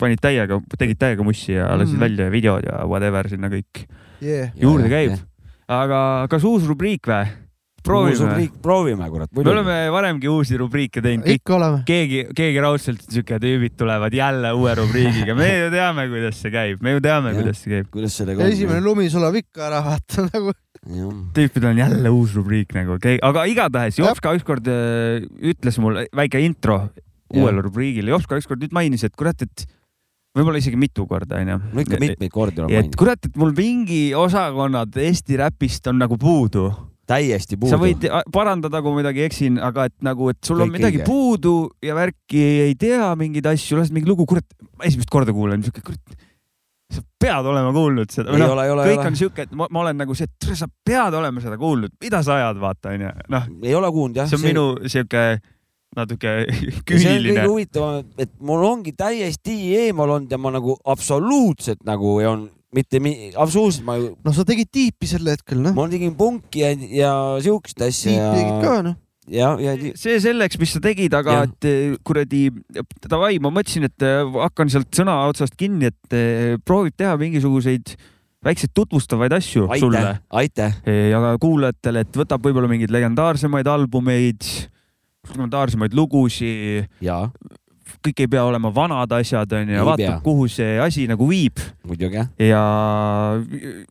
panid 0.00 0.20
täiega, 0.24 0.56
tegid 0.80 0.98
täiega 1.00 1.24
mussi 1.24 1.52
ja 1.52 1.68
lasid 1.76 1.94
Mhm. 1.96 2.00
välja 2.00 2.30
videod 2.32 2.64
ja 2.68 2.80
whatever 2.88 3.28
sinna 3.28 3.48
kõik 3.52 3.84
Yeah. 4.20 4.50
juurde 4.56 4.88
käib. 4.92 5.18
aga 5.68 6.26
kas 6.28 6.42
uus 6.44 6.64
rubriik 6.68 7.06
või? 7.08 7.28
proovime. 7.84 8.48
proovime, 8.62 9.08
kurat. 9.12 9.32
me 9.36 9.50
oleme 9.52 9.76
varemgi 9.92 10.30
uusi 10.30 10.58
rubriike 10.60 11.02
teinud, 11.04 11.28
ikka 11.30 11.56
oleme. 11.56 11.82
keegi, 11.88 12.22
keegi 12.36 12.62
raudselt 12.64 13.04
siuke 13.06 13.40
tüübid 13.42 13.76
tulevad 13.80 14.14
jälle 14.14 14.52
uue 14.56 14.74
rubriigiga, 14.78 15.36
me 15.38 15.48
ju 15.48 15.70
teame, 15.74 16.06
kuidas 16.12 16.40
see 16.42 16.54
käib, 16.54 16.82
me 16.84 16.96
ju 16.96 17.04
teame, 17.04 17.34
kuidas 17.38 17.62
see 17.64 17.74
käib. 17.76 17.90
kuidas 17.94 18.16
sellega 18.20 18.48
esimene 18.50 18.84
lumi 18.84 19.10
sulab 19.12 19.36
ikka 19.40 19.66
ära, 19.70 19.82
vaata 19.86 20.26
nagu. 20.30 20.54
on? 20.90 21.26
tüüpidel 21.36 21.72
on 21.72 21.84
jälle 21.84 22.14
uus 22.14 22.36
rubriik 22.38 22.74
nagu, 22.76 23.00
aga 23.00 23.46
igatahes 23.50 24.00
Jopska 24.00 24.34
ükskord 24.38 24.70
äh, 24.70 25.20
ütles 25.52 25.80
mulle 25.82 26.08
väike 26.16 26.42
intro 26.44 26.82
uuele 27.30 27.62
rubriigile, 27.62 28.10
Jopska 28.14 28.38
ükskord 28.40 28.62
nüüd 28.62 28.74
mainis, 28.74 29.04
et 29.06 29.14
kurat, 29.18 29.42
et 29.44 29.66
võib-olla 30.36 30.60
isegi 30.62 30.78
mitu 30.78 31.06
korda 31.10 31.40
onju. 31.40 31.58
no 31.72 31.84
ikka 31.84 31.98
mitmeid 32.02 32.32
kordi 32.34 32.62
olen 32.62 32.70
et 32.70 32.76
maininud. 32.76 32.98
kurat, 33.00 33.26
et 33.26 33.36
mul 33.40 33.54
mingi 33.56 34.02
osakonnad 34.18 34.98
Eesti 35.00 35.38
räpist 35.40 35.90
on 35.90 36.00
nagu 36.02 36.18
puudu. 36.20 36.68
Täiesti 37.10 37.58
puudu. 37.58 37.72
sa 37.72 37.80
võid 37.80 38.06
parandada, 38.34 38.80
kui 38.84 38.96
midagi 39.00 39.24
eksin, 39.26 39.58
aga 39.62 39.88
et 39.90 39.96
nagu, 40.06 40.30
et 40.32 40.40
sul 40.46 40.60
on 40.60 40.70
Kõik 40.70 40.78
midagi 40.78 41.00
õige. 41.00 41.08
puudu 41.08 41.54
ja 41.84 41.96
värki 41.98 42.42
ei 42.70 42.74
tea 42.80 43.12
mingeid 43.18 43.50
asju, 43.52 43.78
lased 43.80 43.94
mingi 43.96 44.10
lugu, 44.10 44.26
kurat, 44.30 44.46
esimest 44.86 45.10
korda 45.12 45.34
kuulan, 45.36 45.64
siuke 45.66 45.84
kurat, 45.84 46.18
sa 46.90 47.04
pead 47.22 47.46
olema 47.46 47.70
kuulnud 47.74 48.10
seda. 48.10 48.34
Ei 48.34 48.42
kõik 48.42 48.74
ole. 48.74 49.06
on 49.12 49.18
siuke, 49.18 49.46
et 49.46 49.54
ma, 49.54 49.68
ma 49.70 49.84
olen 49.84 50.00
nagu 50.02 50.16
see, 50.18 50.30
et 50.30 50.50
sa 50.58 50.68
pead 50.68 51.16
olema 51.18 51.42
seda 51.44 51.58
kuulnud, 51.60 51.94
mida 52.02 52.22
sa 52.26 52.40
ajad, 52.40 52.60
vaata 52.62 52.94
onju, 52.94 53.14
noh, 53.34 53.48
ei 53.62 53.74
ole 53.78 53.90
kuulnud 53.94 54.22
jah. 54.22 54.30
see 54.30 54.40
on 54.40 54.46
minu 54.46 54.68
siuke 54.90 55.24
natuke 55.96 56.36
see 56.46 56.70
on 56.70 56.84
küüniline 56.88 57.34
kõige. 57.34 57.48
huvitavam, 57.50 58.14
et 58.22 58.32
mul 58.46 58.62
ongi 58.66 58.94
täiesti 58.98 59.56
eemal 59.80 60.16
olnud 60.16 60.30
ja 60.30 60.38
ma 60.38 60.54
nagu 60.54 60.76
absoluutselt 60.86 61.82
nagu 61.88 62.18
ei 62.22 62.30
olnud 62.30 62.59
mitte 62.76 63.00
mi-, 63.02 63.30
absoluutselt 63.34 63.86
ma 63.86 63.96
ju, 63.98 64.12
no 64.24 64.34
sa 64.34 64.44
tegid 64.48 64.70
tiipi 64.72 65.08
sel 65.10 65.26
hetkel, 65.30 65.60
noh. 65.62 65.74
ma 65.76 65.86
tegin 65.90 66.14
punki 66.18 66.62
ja, 66.62 66.72
ja 66.94 67.12
siukest 67.42 67.82
asja 67.86 68.12
tiipi 68.12 68.36
tegid 68.36 68.52
ja 68.52 68.60
ka, 68.62 68.76
noh. 68.86 68.96
ja, 69.30 69.50
ja 69.62 69.74
see 69.98 70.20
selleks, 70.22 70.58
mis 70.60 70.76
sa 70.76 70.82
tegid, 70.84 71.16
aga 71.18 71.40
Jah. 71.40 71.50
et 71.50 71.68
eh, 71.70 71.98
kuradi 72.06 72.46
davai, 73.06 73.34
ma 73.42 73.52
mõtlesin, 73.54 73.88
et 73.90 74.06
eh, 74.06 74.22
hakkan 74.46 74.72
sealt 74.72 74.90
sõna 74.96 75.18
otsast 75.30 75.58
kinni, 75.60 75.90
et 75.90 76.16
eh, 76.16 76.56
proovib 76.66 76.96
teha 76.98 77.16
mingisuguseid 77.20 77.94
väikseid 78.46 78.72
tutvustavaid 78.72 79.34
asju 79.36 79.66
sulle 79.76 80.00
aitäh, 80.00 80.20
aitäh. 80.40 80.76
ja 81.10 81.34
kuulajatele, 81.42 82.06
et 82.06 82.20
võtab 82.22 82.46
võib-olla 82.46 82.70
mingeid 82.70 82.94
legendaarsemaid 82.94 83.68
albumeid, 83.68 84.46
legendaarsemaid 85.34 85.96
lugusid, 85.98 86.88
ja 87.04 87.26
kõik 88.06 88.24
ei 88.24 88.30
pea 88.32 88.44
olema 88.48 88.72
vanad 88.74 89.12
asjad 89.12 89.52
onju 89.60 89.76
ja 89.76 89.84
vaatab 89.86 90.22
kuhu 90.24 90.48
see 90.48 90.78
asi 90.80 91.06
nagu 91.10 91.28
viib. 91.28 91.60
Muidugi 91.86 92.20
jah, 92.20 92.30
ja 92.40 92.62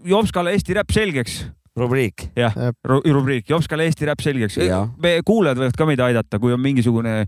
Jopskale 0.05 0.55
Eesti 0.57 0.77
räpp 0.79 0.95
selgeks. 0.95 1.43
Rubriik. 1.79 2.29
jah 2.35 2.55
rubriik. 2.83 3.47
Jopskale 3.49 3.85
Eesti 3.87 4.09
räpp 4.09 4.23
selgeks. 4.25 4.57
Me 4.99 5.19
kuulajad 5.25 5.61
võivad 5.61 5.77
ka 5.77 5.87
meid 5.87 6.01
aidata, 6.03 6.39
kui 6.41 6.53
on 6.55 6.61
mingisugune 6.63 7.21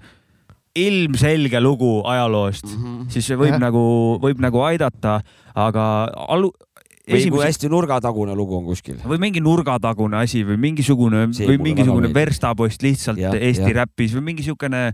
ilmselge 0.75 1.59
lugu 1.59 1.99
ajaloost, 2.07 2.69
siis 3.11 3.25
see 3.27 3.36
võib 3.36 3.57
Jah. 3.57 3.59
nagu, 3.59 3.82
võib 4.23 4.39
nagu 4.39 4.61
aidata, 4.63 5.17
aga 5.51 5.86
alu-, 6.32 6.53
või 7.01 7.11
kui 7.11 7.19
esimese 7.19 7.47
hästi 7.49 7.71
nurgatagune 7.71 8.36
lugu 8.38 8.55
on 8.59 8.65
kuskil. 8.69 8.99
või 9.03 9.19
mingi 9.19 9.41
nurgatagune 9.43 10.21
asi 10.21 10.45
või 10.47 10.57
mingisugune 10.61 11.25
See 11.36 11.49
või 11.49 11.59
mingisugune 11.59 12.11
verstapost 12.13 12.84
lihtsalt 12.86 13.19
Jah, 13.19 13.36
Eesti 13.36 13.67
jah. 13.67 13.82
räpis 13.82 14.15
või 14.15 14.29
mingi 14.32 14.45
siukene, 14.47 14.84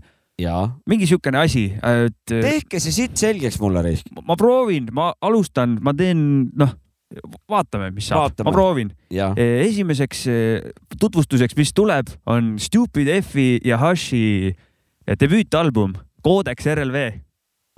mingi 0.88 1.08
siukene 1.10 1.40
asi, 1.42 1.64
et 1.74 2.30
tehke 2.30 2.78
see 2.82 2.94
siit 2.94 3.18
selgeks 3.18 3.58
mulle, 3.62 3.82
Reisk. 3.82 4.10
ma 4.22 4.36
proovin, 4.38 4.86
ma 4.94 5.10
alustan, 5.24 5.78
ma 5.82 5.94
teen, 5.98 6.20
noh, 6.58 6.74
vaatame, 7.50 7.90
mis 7.94 8.10
saab, 8.10 8.36
ma 8.46 8.52
proovin. 8.54 8.92
ja, 9.10 9.32
esimeseks 9.34 10.26
eh, 10.30 10.68
tutvustuseks, 11.00 11.56
mis 11.58 11.72
tuleb, 11.74 12.12
on 12.30 12.56
Stupid 12.62 13.10
F-i 13.22 13.58
ja 13.66 13.80
Hashi 13.82 14.54
debüütalbum 15.08 15.96
Codex 16.22 16.68
RLV, 16.70 17.02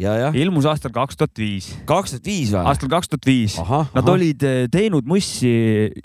ja, 0.02 0.16
jah. 0.26 0.36
ilmus 0.36 0.68
aastal 0.68 0.92
kaks 0.92 1.16
tuhat 1.16 1.40
viis, 1.40 1.70
kaks 1.88 2.16
tuhat 2.16 2.28
viis 2.28 2.52
või? 2.52 2.66
aastal 2.66 2.92
kaks 2.92 3.12
tuhat 3.12 3.30
viis. 3.30 3.56
Nad 3.94 4.12
olid 4.12 4.44
teinud 4.72 5.08
mussi 5.08 5.54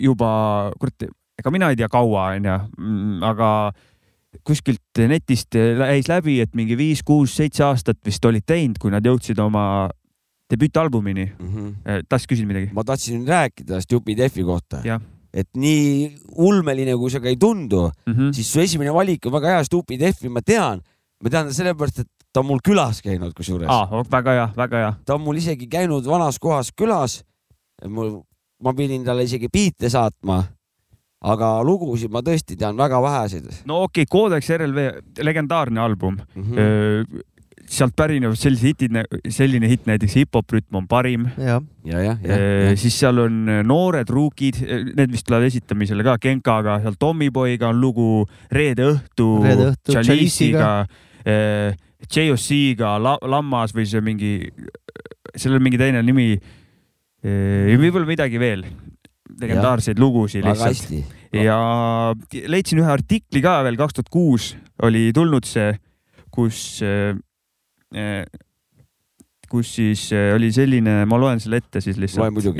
juba, 0.00 0.72
kurat, 0.80 1.10
ega 1.36 1.52
mina 1.52 1.68
ei 1.72 1.76
tea 1.76 1.90
kaua, 1.92 2.30
onju, 2.38 2.56
aga 3.28 3.50
kuskilt 4.44 5.00
netist 5.08 5.54
käis 5.54 6.08
läbi, 6.08 6.40
et 6.40 6.54
mingi 6.54 6.76
viis, 6.76 7.02
kuus, 7.06 7.36
seitse 7.36 7.64
aastat 7.64 7.98
vist 8.04 8.24
olid 8.24 8.44
teinud, 8.46 8.78
kui 8.78 8.90
nad 8.90 9.04
jõudsid 9.04 9.38
oma 9.42 9.88
debüütalbumini. 10.50 11.32
tahtsid 12.08 12.30
küsida 12.30 12.46
midagi? 12.46 12.70
Ma 12.72 12.84
tahtsin 12.86 13.26
rääkida 13.26 13.80
Stupid 13.82 14.20
F-i 14.28 14.42
kohta 14.46 14.82
et 15.36 15.48
nii 15.58 16.16
ulmeline, 16.40 16.94
kui 16.96 17.10
see 17.12 17.20
ka 17.20 17.28
ei 17.28 17.36
tundu, 17.36 17.90
Mhm. 18.06 18.32
siis 18.32 18.48
su 18.52 18.60
esimene 18.60 18.92
valik 18.94 19.26
on 19.26 19.32
väga 19.32 19.56
hea, 19.56 19.64
Stupid 19.64 20.02
F-i 20.12 20.28
ma 20.28 20.40
tean. 20.40 20.80
ma 21.22 21.30
tean 21.30 21.48
sellepärast, 21.52 22.00
et 22.00 22.08
ta 22.32 22.40
on 22.40 22.46
mul 22.46 22.60
külas 22.60 23.00
käinud 23.00 23.32
kusjuures 23.32 23.68
ah.. 23.72 23.88
väga 24.10 24.32
hea, 24.36 24.48
väga 24.56 24.76
hea. 24.76 24.94
ta 25.04 25.14
on 25.14 25.22
mul 25.24 25.36
isegi 25.36 25.66
käinud 25.66 26.04
vanas 26.04 26.38
kohas 26.38 26.70
külas. 26.76 27.22
mul, 27.88 28.22
ma 28.62 28.72
pidin 28.72 29.04
talle 29.04 29.24
isegi 29.24 29.48
biite 29.52 29.88
saatma. 29.88 30.44
Aga 31.24 31.60
lugusid 31.64 32.12
ma 32.12 32.20
tõesti 32.24 32.58
tean 32.60 32.76
väga 32.76 33.00
väheseid 33.00 33.48
no 33.68 33.84
okei 33.86 34.04
okay,, 34.04 34.10
Codex 34.10 34.50
RLV, 34.52 34.84
legendaarne 35.24 35.80
album 35.80 36.18
mm. 36.18 36.42
mm. 36.42 36.52
-hmm. 36.52 37.22
sealt 37.66 37.96
pärinevad 37.96 38.36
sellised 38.38 38.66
hitid, 38.68 38.98
selline 39.32 39.68
hitt 39.68 39.88
näiteks 39.88 40.16
Hip-hop 40.20 40.52
rütm 40.52 40.76
on 40.76 40.86
parim. 40.86 41.26
jah, 41.38 41.62
ja, 41.84 42.02
jah, 42.02 42.20
jah, 42.22 42.76
siis 42.76 42.98
seal 42.98 43.18
on 43.18 43.46
Noored 43.64 44.08
Ruukid, 44.08 44.60
need 44.94 45.10
vist 45.12 45.26
tulevad 45.26 45.48
esitamisele 45.48 46.04
ka 46.04 46.18
Genkaga, 46.18 46.78
seal 46.84 46.94
Tommyboyga 46.98 47.72
on 47.72 47.80
lugu 47.80 48.26
Reede 48.52 48.92
õhtu, 48.92 49.42
Reede 49.42 49.72
õhtu 49.72 49.96
Chalice'iga, 49.96 50.86
JOC-ga 52.06 52.98
La,, 53.02 53.16
Lammas 53.22 53.74
või 53.74 53.88
see 53.88 54.04
mingi, 54.04 54.32
sellel 55.34 55.58
on 55.58 55.64
mingi 55.64 55.80
teine 55.80 56.04
nimi. 56.04 56.36
võib-olla 57.26 58.06
midagi 58.06 58.38
veel, 58.38 58.62
legendaarseid 59.40 59.98
lugusid 60.00 60.46
lihtsalt 60.46 60.92
ja 61.34 61.58
leidsin 62.48 62.80
ühe 62.82 62.90
artikli 62.92 63.42
ka 63.44 63.58
veel 63.66 63.78
kaks 63.80 63.98
tuhat 63.98 64.10
kuus 64.12 64.54
oli 64.86 65.08
tulnud 65.16 65.46
see, 65.48 65.72
kus, 66.34 66.80
kus 69.50 69.74
siis 69.78 70.08
eh, 70.14 70.32
oli 70.36 70.50
selline, 70.54 71.04
ma 71.08 71.20
loen 71.20 71.40
selle 71.42 71.62
ette 71.62 71.80
siis 71.84 72.00
lihtsalt. 72.00 72.50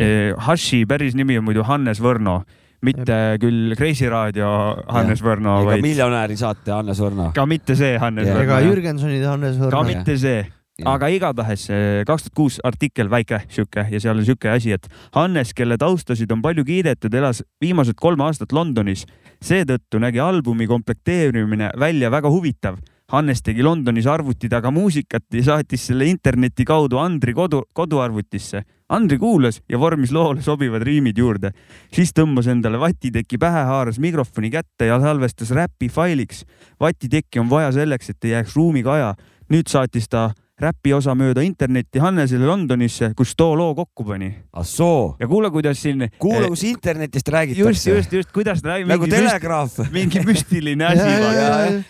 Hashi 0.46 0.84
päris 0.88 1.16
nimi 1.18 1.36
on 1.38 1.44
muidu 1.46 1.66
Hannes 1.66 2.00
Võrno, 2.02 2.40
mitte 2.86 3.18
küll 3.42 3.74
Kreisi 3.76 4.08
raadio 4.12 4.48
Hannes 4.92 5.22
Võrno, 5.24 5.58
ega 5.62 5.74
vaid 5.74 5.84
miljonäri 5.84 6.38
saate 6.40 6.72
Hannes 6.72 7.00
Võrno. 7.02 7.30
ka 7.36 7.46
mitte 7.48 7.76
see 7.78 7.96
Hannes 8.00 8.30
ega 8.30 8.44
Võrno. 8.44 8.70
Jürgensonid 8.70 9.26
Hannes 9.28 9.58
ka 9.60 9.68
Võrno. 9.68 9.84
mitte 9.90 10.16
see, 10.20 10.44
aga 10.84 11.08
igatahes 11.08 11.68
kaks 12.06 12.26
tuhat 12.26 12.34
kuus 12.36 12.56
artikkel 12.64 13.08
väike 13.08 13.40
sihuke 13.48 13.86
ja 13.90 14.00
seal 14.00 14.18
on 14.18 14.26
sihuke 14.26 14.50
asi, 14.52 14.74
et 14.76 14.88
Hannes, 15.14 15.54
kelle 15.56 15.78
taustasid 15.80 16.32
on 16.32 16.42
palju 16.44 16.64
kiidetud, 16.64 17.14
elas 17.14 17.42
viimased 17.60 17.96
kolm 17.96 18.20
aastat 18.20 18.52
Londonis. 18.52 19.06
seetõttu 19.40 19.98
nägi 20.00 20.20
albumi 20.20 20.66
komplekteerimine 20.66 21.70
välja 21.78 22.10
väga 22.10 22.30
huvitav. 22.30 22.76
Hannes 23.08 23.42
tegi 23.42 23.62
Londonis 23.62 24.06
arvuti 24.06 24.48
taga 24.48 24.70
muusikat 24.70 25.24
ja 25.32 25.42
saatis 25.42 25.86
selle 25.86 26.06
interneti 26.10 26.64
kaudu 26.64 26.98
Andri 26.98 27.34
kodu, 27.34 27.62
koduarvutisse. 27.72 28.64
Andri 28.88 29.18
kuulas 29.18 29.60
ja 29.68 29.78
vormis 29.78 30.12
loole 30.12 30.42
sobivad 30.42 30.82
riimid 30.82 31.18
juurde. 31.18 31.52
siis 31.92 32.12
tõmbas 32.12 32.48
endale 32.48 32.78
vatiteki 32.78 33.38
pähe, 33.38 33.62
haaras 33.64 33.98
mikrofoni 33.98 34.50
kätte 34.50 34.86
ja 34.86 35.00
salvestas 35.00 35.50
räpi 35.50 35.88
failiks. 35.88 36.44
vatitekki 36.80 37.38
on 37.38 37.50
vaja 37.50 37.72
selleks, 37.72 38.10
et 38.10 38.24
ei 38.24 38.30
jääks 38.30 38.56
ruumiga 38.56 38.92
aja 38.92 39.14
nüüd 39.52 39.70
saatis 39.70 40.08
ta 40.08 40.30
räpi 40.60 40.92
osa 40.96 41.12
mööda 41.16 41.42
internetti 41.44 42.00
Hannesele 42.00 42.46
Londonisse, 42.48 43.10
kus 43.16 43.34
too 43.36 43.56
loo 43.58 43.74
kokku 43.76 44.06
pani. 44.08 44.30
ahsoo, 44.56 45.16
ja 45.20 45.28
kuule, 45.28 45.50
kuidas 45.52 45.82
siin. 45.82 46.06
kuule, 46.18 46.48
kus 46.48 46.64
internetist 46.64 47.26
just, 47.26 47.32
räägitakse. 47.34 47.90
just, 47.90 48.12
just, 48.12 48.32
kuidas 48.32 48.62
ta 48.62 48.72
räägib. 48.72 48.88
nagu 48.88 49.06
telegraaf. 49.10 49.78
mingi 49.96 50.22
müstiline 50.24 50.86
asi 50.88 51.04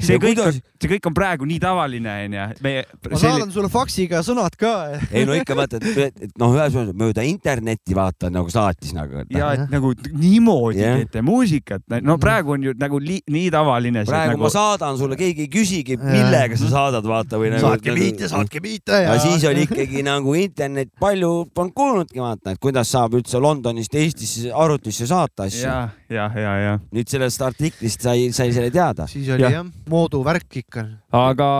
see 0.01 0.17
Ja 0.17 0.21
kõik 0.23 0.41
kuidas-, 0.41 0.59
see 0.81 0.91
kõik 0.91 1.07
on 1.09 1.15
praegu 1.17 1.47
nii 1.49 1.59
tavaline 1.63 2.13
onju. 2.27 2.47
meie. 2.65 2.83
ma 3.11 3.21
saadan 3.21 3.53
sulle 3.55 3.71
faksiga 3.73 4.23
sõnad 4.27 4.57
ka. 4.59 4.73
ei 5.11 5.25
no 5.29 5.37
ikka 5.39 5.57
vaata, 5.59 5.81
et, 5.81 6.27
noh, 6.41 6.55
ühesõnaga 6.57 6.97
mööda 6.99 7.25
internetti 7.27 7.97
vaata 7.97 8.31
nagu 8.35 8.51
saatis 8.53 8.95
nagu. 8.97 9.25
ja 9.31 9.53
et 9.57 9.71
nagu 9.73 9.93
niimoodi 10.11 10.83
Jah. 10.83 11.01
teete 11.01 11.23
muusikat, 11.27 11.87
no 12.03 12.19
praegu 12.23 12.57
on 12.57 12.67
ju 12.69 12.75
nagu 12.79 13.01
li, 13.03 13.21
nii 13.31 13.51
tavaline 13.55 14.05
see 14.05 14.13
praegu 14.13 14.35
nagu 14.35 14.47
ma 14.49 14.53
saadan 14.53 14.99
sulle, 14.99 15.19
keegi 15.19 15.47
ei 15.47 15.53
küsigi, 15.53 15.99
millega 16.03 16.59
sa 16.59 16.73
saadad, 16.73 17.07
vaata 17.07 17.41
või 17.41 17.55
nagu. 17.55 17.63
saatke 17.63 17.95
biite, 17.97 18.31
saatke 18.33 18.56
biite 18.61 18.99
ja 19.03 19.15
siis 19.21 19.45
oli 19.49 19.65
ikkagi 19.67 20.03
nagu 20.07 20.35
internet, 20.39 20.91
palju 21.01 21.47
polnud 21.55 21.75
kuulnudki 21.77 22.21
vaata, 22.23 22.53
et 22.55 22.61
kuidas 22.63 22.91
saab 22.93 23.15
üldse 23.19 23.41
Londonist 23.43 23.95
Eestisse 23.95 24.53
arvutisse 24.53 25.07
saata 25.07 25.47
asju. 25.51 25.65
ja, 25.67 25.89
ja, 26.11 26.31
ja, 26.35 26.55
ja, 26.65 26.79
nüüd 26.93 27.09
sellest 27.11 27.43
artiklist 27.43 28.01
sai, 28.07 28.31
sai 28.33 28.53
selle 28.53 28.71
teada 28.71 29.07
siis 29.11 29.29
oli 29.29 29.43
Jah. 29.43 29.53
jah, 29.61 29.67
moodu 29.91 30.23
värk 30.25 30.57
ikka. 30.63 30.87
aga 31.13 31.51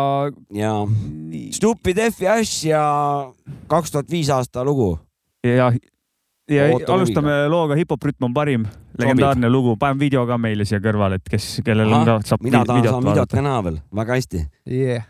ja 0.55 0.73
Stupid 1.53 1.99
F 2.11 2.23
ja 2.23 2.35
Ash 2.41 2.65
ja 2.67 2.83
kaks 3.69 3.91
tuhat 3.95 4.11
viis 4.11 4.31
aasta 4.31 4.65
lugu. 4.65 4.99
ja, 5.45 5.73
ja 6.51 6.69
Ootame 6.73 6.95
alustame 7.01 7.33
looga 7.51 7.75
Hip-hop 7.75 8.05
rütm 8.07 8.29
on 8.29 8.35
parim, 8.35 8.67
legendaarne 8.99 9.49
lugu, 9.51 9.75
paneme 9.77 10.01
video 10.01 10.23
ka 10.27 10.39
meile 10.39 10.65
siia 10.65 10.79
kõrvale, 10.81 11.19
et 11.19 11.29
kes, 11.29 11.61
kellel 11.67 11.91
on 11.93 12.07
ka, 12.07 12.21
saab 12.25 12.43
mina 12.47 12.61
vi- 12.63 12.67
tahan, 12.71 12.83
videot 12.83 13.01
videot 13.03 13.09
vaadata 13.17 13.37
ka. 13.37 13.43
näha 13.43 13.65
veel, 13.67 13.79
väga 14.01 14.19
hästi. 14.21 14.45
Yeah. 14.71 15.07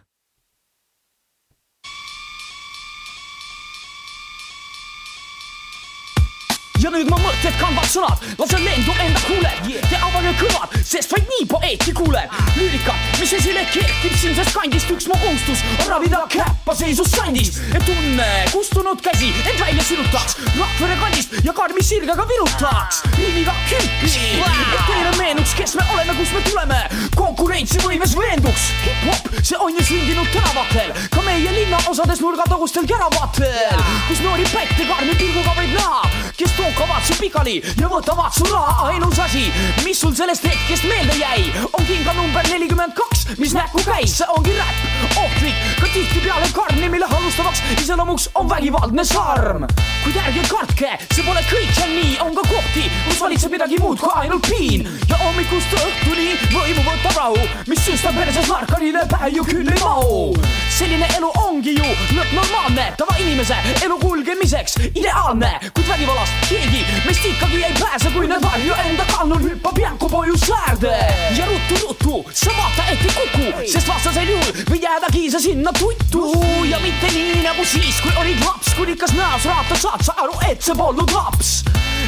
Ja 6.86 6.90
nüüd 6.94 7.08
ma 7.10 7.16
mõtted 7.18 7.54
kandvad 7.58 7.88
sõnad, 7.90 8.20
lasen 8.38 8.62
lendu 8.62 8.92
enda 9.02 9.22
kuuled 9.26 9.64
yeah. 9.66 9.86
ja 9.90 9.98
avage 10.06 10.30
kõrvad, 10.38 10.74
sest 10.86 11.10
vaid 11.10 11.24
nii 11.32 11.46
poeeti 11.50 11.94
kuuleb. 11.96 12.36
lüürikat, 12.54 13.08
mis 13.18 13.32
esile 13.34 13.64
kerkib 13.72 14.14
siinsest 14.14 14.54
kandist, 14.54 14.92
üks 14.94 15.08
mu 15.10 15.16
kohustus 15.18 15.64
on 15.80 15.90
ravida 15.90 16.20
käppa 16.30 16.76
seisus 16.78 17.10
sandist, 17.10 17.58
et 17.74 17.82
tunne 17.88 18.28
kustunud 18.52 19.02
käsi 19.02 19.32
end 19.42 19.58
välja 19.58 19.86
sirutaks, 19.88 20.38
Rakvere 20.56 20.98
kandist 21.00 21.34
ja 21.42 21.54
karmi 21.56 21.82
sirgega 21.82 22.28
virutaks, 22.30 23.02
riimiga 23.16 23.56
hüppi, 23.72 24.12
et 24.38 24.86
teile 24.86 25.10
meenuks, 25.18 25.56
kes 25.58 25.74
me 25.80 25.88
oleme, 25.96 26.14
kust 26.20 26.38
me 26.38 26.44
tuleme, 26.46 26.78
konkurentsivõimes 27.18 28.14
veenduks. 28.20 28.70
hip-hop, 28.84 29.42
see 29.42 29.58
on 29.58 29.74
ju 29.74 29.88
sündinud 29.90 30.30
tänavatel, 30.30 30.94
ka 31.10 31.26
meie 31.26 31.58
linnaosades 31.58 32.22
nurgatagustel 32.22 32.86
käravatel, 32.86 33.84
kus 34.06 34.22
noori 34.22 34.46
pätte 34.54 34.86
karmi 34.86 35.18
pilguga 35.18 35.58
võib 35.58 35.74
näha, 35.74 36.06
kes 36.38 36.54
tookavad 36.77 37.05
su 37.05 37.15
pikali 37.20 37.57
ja 37.81 37.89
võtavad 37.89 38.32
su 38.36 38.44
raha, 38.51 38.90
ainus 38.90 39.19
asi, 39.19 39.47
mis 39.85 40.01
sul 40.01 40.12
sellest 40.15 40.44
hetkest 40.44 40.85
meelde 40.85 41.15
jäi, 41.16 41.47
on 41.73 41.85
kinga 41.89 42.12
number 42.12 42.44
nelikümmend 42.51 42.93
kaks, 42.97 43.24
mis 43.40 43.55
näkku 43.57 43.81
käis, 43.86 44.19
see 44.19 44.28
ongi 44.35 44.53
räpp, 44.57 45.16
ohtlik, 45.23 45.62
ka 45.81 45.89
tihtipeale 45.94 46.51
karm, 46.53 46.82
mille 46.93 47.09
halvustavaks 47.09 47.62
iseloomuks 47.81 48.28
on 48.35 48.48
vägivaldne 48.51 49.05
sarm. 49.05 49.65
kuid 50.05 50.19
ärge 50.20 50.43
kartke, 50.51 50.90
see 51.15 51.24
pole 51.27 51.40
kõik 51.48 51.73
seal 51.74 51.94
nii, 51.97 52.12
on 52.27 52.36
ka 52.36 52.44
kohti, 52.47 52.85
kus 53.09 53.20
valitseb 53.24 53.57
midagi 53.57 53.81
muud 53.81 53.98
kui 53.98 54.12
ainult 54.20 54.47
piin. 54.47 54.85
Ja 55.09 55.19
hommikust 55.23 55.73
õhtuni 55.81 56.36
võimu 56.53 56.85
võtab 56.86 57.16
rahu, 57.16 57.48
mis 57.66 57.82
süstab 57.89 58.15
perses 58.20 58.47
narkarile 58.53 59.03
pähe 59.11 59.32
ju 59.35 59.48
küll 59.48 59.73
ei 59.73 59.81
mahu. 59.81 60.36
selline 60.77 61.09
elu 61.16 61.31
ongi 61.40 61.73
ju 61.78 61.89
lõppnormaalne, 62.12 62.90
tavainimese 63.01 63.57
elu 63.85 63.98
kulgemiseks 63.98 64.77
ideaalne, 64.93 65.57
kuid 65.73 65.89
vägivallast 65.89 66.48
keegi 66.51 66.65
meist 67.05 67.24
ikkagi 67.24 67.62
ei 67.64 67.74
pääse, 67.80 68.10
kui 68.14 68.26
need 68.28 68.43
varju 68.43 68.74
enda 68.84 69.05
kannul 69.10 69.43
hüppab 69.43 69.78
jänkupoju 69.78 70.36
säärde. 70.38 70.94
ja 71.38 71.47
ruttu-ruttu, 71.47 72.24
sa 72.32 72.51
vaata, 72.56 72.82
et 72.93 73.05
ei 73.05 73.14
kuku, 73.14 73.68
sest 73.72 73.88
vastasel 73.88 74.28
juhul 74.28 74.52
võid 74.70 74.82
jäädagi 74.82 75.30
sa 75.30 75.40
sinna 75.40 75.72
tuttu. 75.72 76.32
Ja 76.68 76.78
mitte 76.82 77.10
nii 77.14 77.43
nagu 77.44 77.64
siis, 77.64 78.01
kui 78.02 78.12
olid 78.20 78.43
laps, 78.44 78.74
kuningas 78.76 79.14
näos 79.16 79.44
raata 79.44 79.78
saad 79.78 80.05
sa 80.05 80.16
aru, 80.24 80.34
et 80.51 80.62
see 80.62 80.74
polnud 80.76 81.12
laps. 81.14 81.62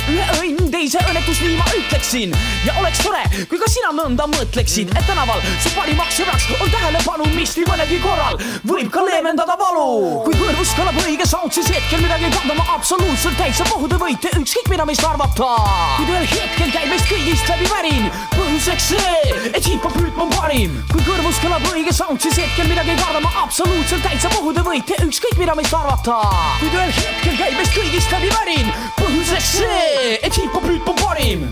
Ühe 0.09 0.25
õnn, 0.41 0.69
teise 0.73 1.01
õnnetus, 1.05 1.41
nii 1.45 1.57
ma 1.59 1.67
ütleksin. 1.77 2.35
Ja 2.65 2.75
oleks 2.81 3.01
tore, 3.05 3.23
kui 3.51 3.59
ka 3.61 3.69
sina 3.71 3.91
nõnda 3.93 4.29
mõtleksid, 4.31 4.93
et 4.97 5.07
tänaval 5.09 5.43
su 5.63 5.73
parimaks 5.77 6.21
sõbraks 6.21 6.49
on 6.59 6.71
tähelepanu, 6.73 7.29
mis 7.35 7.55
nii 7.59 7.69
mõnegi 7.69 8.01
korral. 8.03 8.39
Võib 8.69 8.91
ka 8.95 9.05
leevendada 9.05 9.57
valu. 9.61 10.23
kui 10.25 10.37
kõrvus 10.39 10.75
kõlab 10.77 11.01
õige 11.05 11.27
sound, 11.29 11.53
siis 11.53 11.71
hetkel 11.73 12.03
midagi 12.05 12.31
kandma 12.37 12.65
absoluutselt 12.75 13.37
täitsa 13.39 13.65
te 13.89 13.99
võite 14.01 14.31
ükskõik 14.43 14.69
mida 14.71 14.85
meist 14.87 15.05
arvata. 15.05 15.49
kuid 15.97 16.11
ühel 16.13 16.27
hetkel 16.31 16.71
käib 16.75 16.93
meist 16.93 17.09
kõigist 17.11 17.49
läbi 17.51 17.71
värin, 17.73 18.11
põhjuseks 18.35 18.91
see, 18.93 19.39
et 19.53 19.65
hip-hop 19.67 19.97
rütm 19.99 20.23
on 20.27 20.31
parim. 20.35 20.77
kui 20.93 21.03
kõrvus 21.07 21.41
kõlab 21.43 21.67
õige 21.73 21.95
sound, 21.95 22.21
siis 22.23 22.39
hetkel 22.43 22.71
midagi 22.71 22.97
kardama 23.01 23.33
absoluutselt 23.45 24.05
täitsa 24.07 24.31
pohhu 24.37 24.53
te 24.55 24.67
võite 24.67 25.01
ükskõik 25.07 25.41
mida 25.41 25.57
meist 25.59 25.75
arvata. 25.75 26.21
kuid 26.61 26.79
ühel 26.79 26.95
hetkel 27.01 27.41
käib 27.43 27.59
meist 27.59 27.75
kõigist 27.75 28.15
läbi 28.15 28.31
värin, 28.37 28.73
põhjuseks 29.01 29.51
see, 29.59 30.15
et 30.23 30.41
hip-hop 30.43 30.71
rütm 30.71 30.95
on 30.95 31.05
parim 31.05 31.51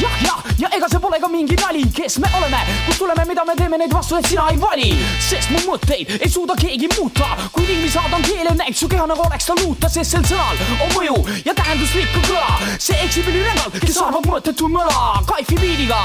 jah, 0.00 0.16
jah, 0.24 0.38
ja 0.58 0.68
ega 0.76 0.88
see 0.88 1.00
pole 1.02 1.18
ka 1.20 1.28
mingi 1.28 1.56
nali, 1.60 1.82
kes 1.94 2.18
me 2.22 2.28
oleme, 2.38 2.60
kust 2.86 2.98
tuleme, 3.02 3.24
mida 3.28 3.44
me 3.44 3.54
teeme, 3.58 3.78
neid 3.80 3.92
vastuseid 3.92 4.28
sina 4.30 4.46
ei 4.52 4.58
vali, 4.60 4.90
sest 5.20 5.50
mu 5.52 5.60
mõtteid 5.66 6.14
ei 6.18 6.30
suuda 6.30 6.56
keegi 6.58 6.88
muuta. 6.96 7.28
kui 7.52 7.66
ringi 7.68 7.90
saadan 7.92 8.22
keele, 8.24 8.54
näib 8.58 8.76
su 8.76 8.88
keha 8.88 9.06
nagu 9.10 9.24
oleks 9.26 9.48
ta 9.48 9.56
luuta, 9.60 9.90
sest 9.92 10.16
sel 10.16 10.24
sõnal 10.30 10.60
on 10.84 10.94
mõju 10.96 11.16
ja 11.44 11.54
tähenduslikku 11.58 12.24
kõla. 12.28 12.56
see 12.78 12.98
eksib 13.04 13.28
ülirängalt, 13.32 13.78
kes 13.84 14.00
arvab 14.02 14.28
mõttetu 14.30 14.68
möla, 14.72 15.22
kaifi 15.28 15.58
biidiga, 15.60 16.00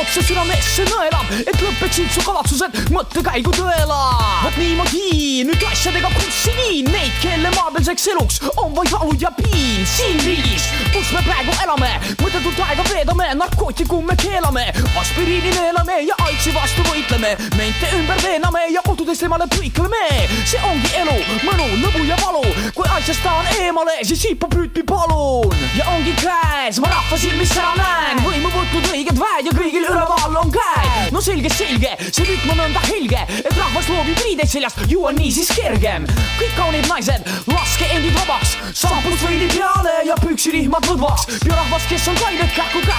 otse 0.00 0.24
südamesse 0.24 0.86
nõelab, 0.90 1.32
et 1.42 1.62
lõpeksid 1.62 2.10
su 2.14 2.24
kavatsused 2.26 2.92
mõttekäigu 2.94 3.54
tõela. 3.58 4.02
vot 4.42 4.56
niimoodi. 4.58 5.44
Nüüd 5.46 5.62
asjadega 5.66 6.10
kurssi 6.14 6.52
viin 6.54 6.86
neid, 6.92 7.12
kelle 7.22 7.50
maadelseks 7.56 8.06
eluks 8.12 8.40
on 8.62 8.74
vaid 8.76 8.90
valud 8.92 9.20
ja 9.20 9.30
piin 9.34 9.86
siin 9.86 10.20
riigis, 10.22 10.68
kus 10.94 11.10
me 11.14 11.22
praegu 11.26 11.54
elame, 11.64 11.90
mõttetult 12.22 12.60
aega 12.62 12.84
veedame, 13.12 13.34
narkootikume 13.34 14.16
keelame, 14.16 14.72
aspiriini 15.00 15.50
neelame 15.50 16.00
ja 16.02 16.14
aidsi 16.24 16.52
vastu 16.54 16.82
võitleme, 16.88 17.36
mente 17.56 17.88
ümber 17.96 18.20
veename 18.22 18.66
ja 18.72 18.80
kodudest 18.84 19.22
eemale 19.22 19.46
põikleme. 19.52 20.28
see 20.46 20.60
ongi 20.64 20.90
elu, 20.96 21.16
mõnu, 21.44 21.66
lõbu 21.82 22.04
ja 22.08 22.16
valu, 22.22 22.44
kui 22.74 22.88
asjast 22.96 23.22
tahan 23.22 23.46
eemale, 23.58 23.98
siis 24.02 24.24
hip-hop 24.24 24.54
rütmi 24.54 24.82
palun. 24.82 25.52
ja 25.76 25.88
ongi 25.92 26.14
käes, 26.20 26.80
ma 26.80 26.88
rahva 26.88 27.18
silmis 27.18 27.52
ära 27.56 27.74
näen, 27.76 28.22
võimu 28.24 28.48
võtnud 28.48 28.88
õiged 28.92 29.18
väed 29.18 29.46
ja 29.46 29.52
kõigil 29.52 29.88
üleval 29.88 30.36
on 30.44 30.52
käed. 30.52 31.12
no 31.12 31.20
selge, 31.20 31.50
selge, 31.52 31.96
see 32.10 32.24
rütm 32.24 32.54
on 32.54 32.62
nõnda 32.64 32.84
helge, 32.88 33.26
et 33.44 33.56
rahvas 33.56 33.88
loobib 33.88 34.24
riideid 34.24 34.48
seljast, 34.48 34.80
ju 34.88 35.04
on 35.04 35.16
niisiis 35.16 35.52
kergem. 35.56 36.06
kõik 36.40 36.56
kaunid 36.56 36.88
naised, 36.88 37.28
laske 37.46 37.92
endid 37.92 38.16
vabaks, 38.16 38.56
saapust 38.72 39.26
veidi 39.28 39.50
peale 39.58 40.00
ja 40.06 40.16
püksirihmad 40.24 40.88
lõdvaks. 40.88 41.28
biorahvas, 41.44 41.88
kes 41.90 42.08
on 42.08 42.16
kained 42.24 42.52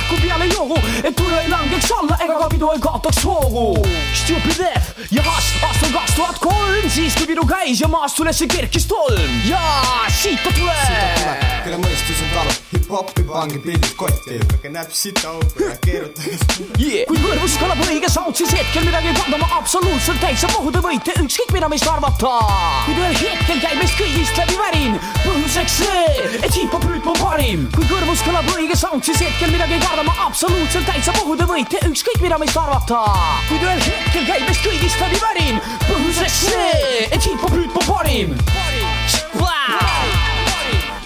kähku-kähku 0.03 0.27
peale 0.27 0.45
joogu, 0.45 0.79
et 1.03 1.15
tule 1.15 1.41
ei 1.41 1.49
langeks 1.49 1.91
alla 1.91 2.17
ega 2.19 2.37
ka 2.39 2.49
pidu 2.49 2.71
ei 2.71 2.79
kaotaks 2.79 3.23
hoogu. 3.25 3.87
Stupid 4.13 4.65
F 4.79 5.11
ja 5.11 5.23
Hass 5.23 5.53
aastal 5.63 5.91
kaks 5.91 6.15
tuhat 6.15 6.39
kolm, 6.39 6.89
siis 6.89 7.15
kui 7.15 7.27
pidu 7.27 7.45
käis 7.47 7.81
ja 7.81 7.87
maast 7.87 8.19
ülesse 8.19 8.47
kerkis 8.47 8.85
tolm 8.87 9.39
ja 9.47 9.61
siit 10.11 10.43
ta 10.43 10.51
tuleb. 10.57 11.43
kelle 11.63 11.77
mõistus 11.79 12.21
on 12.23 12.31
talu, 12.33 12.55
hip-hopi 12.73 13.25
pange 13.27 13.59
pildid 13.63 13.95
kotti, 13.99 14.39
näpp 14.73 14.91
sita 14.91 15.29
auku 15.31 15.63
ja 15.63 15.75
keerutage. 15.85 16.37
yeah.. 16.79 17.05
kui 17.07 17.19
kõrvus 17.23 17.57
kõlab 17.61 17.83
õige 17.87 18.09
sound, 18.11 18.35
siis 18.35 18.53
hetkel 18.57 18.87
midagi 18.87 19.13
kandma 19.19 19.47
absoluutselt 19.59 20.19
täitsa 20.23 20.49
pohhu 20.51 20.71
te 20.73 20.83
võite 20.83 21.15
ükskõik 21.23 21.55
mida 21.55 21.69
meist 21.71 21.87
arvata. 21.87 22.33
kuid 22.87 22.99
ühel 22.99 23.17
hetkel 23.21 23.63
käib 23.63 23.79
meist 23.79 23.99
kõigist 23.99 24.41
läbi 24.41 24.59
värin, 24.59 24.99
põhjuseks 25.23 25.79
see, 25.83 26.29
et 26.41 26.51
hip-hop 26.51 26.87
rütm 26.89 27.13
on 27.13 27.21
parim. 27.21 27.67
kui 27.75 27.87
kõrvus 27.91 28.25
kõlab 28.27 28.51
õige 28.57 28.77
sound, 28.79 29.03
siis 29.07 29.23
hetkel 29.23 29.53
midagi 29.53 29.79
kardama 29.93 30.25
absoluutselt 30.25 30.85
täitsa 30.89 31.13
pohhu 31.13 31.35
te 31.37 31.45
võite 31.45 31.77
ükskõik 31.85 32.23
mida 32.23 32.39
meist 32.41 32.57
arvata. 32.57 33.03
kuid 33.45 33.61
ühel 33.61 33.83
hetkel 33.85 34.25
käib 34.25 34.47
meist 34.47 34.65
kõigist 34.65 35.03
läbi 35.03 35.21
värin, 35.21 35.61
põhjuseks 35.85 36.39
see, 36.47 37.03
et 37.11 37.21
hip-hop 37.21 37.53
rütm 37.53 37.77
on 37.77 37.85
parim. 37.91 38.33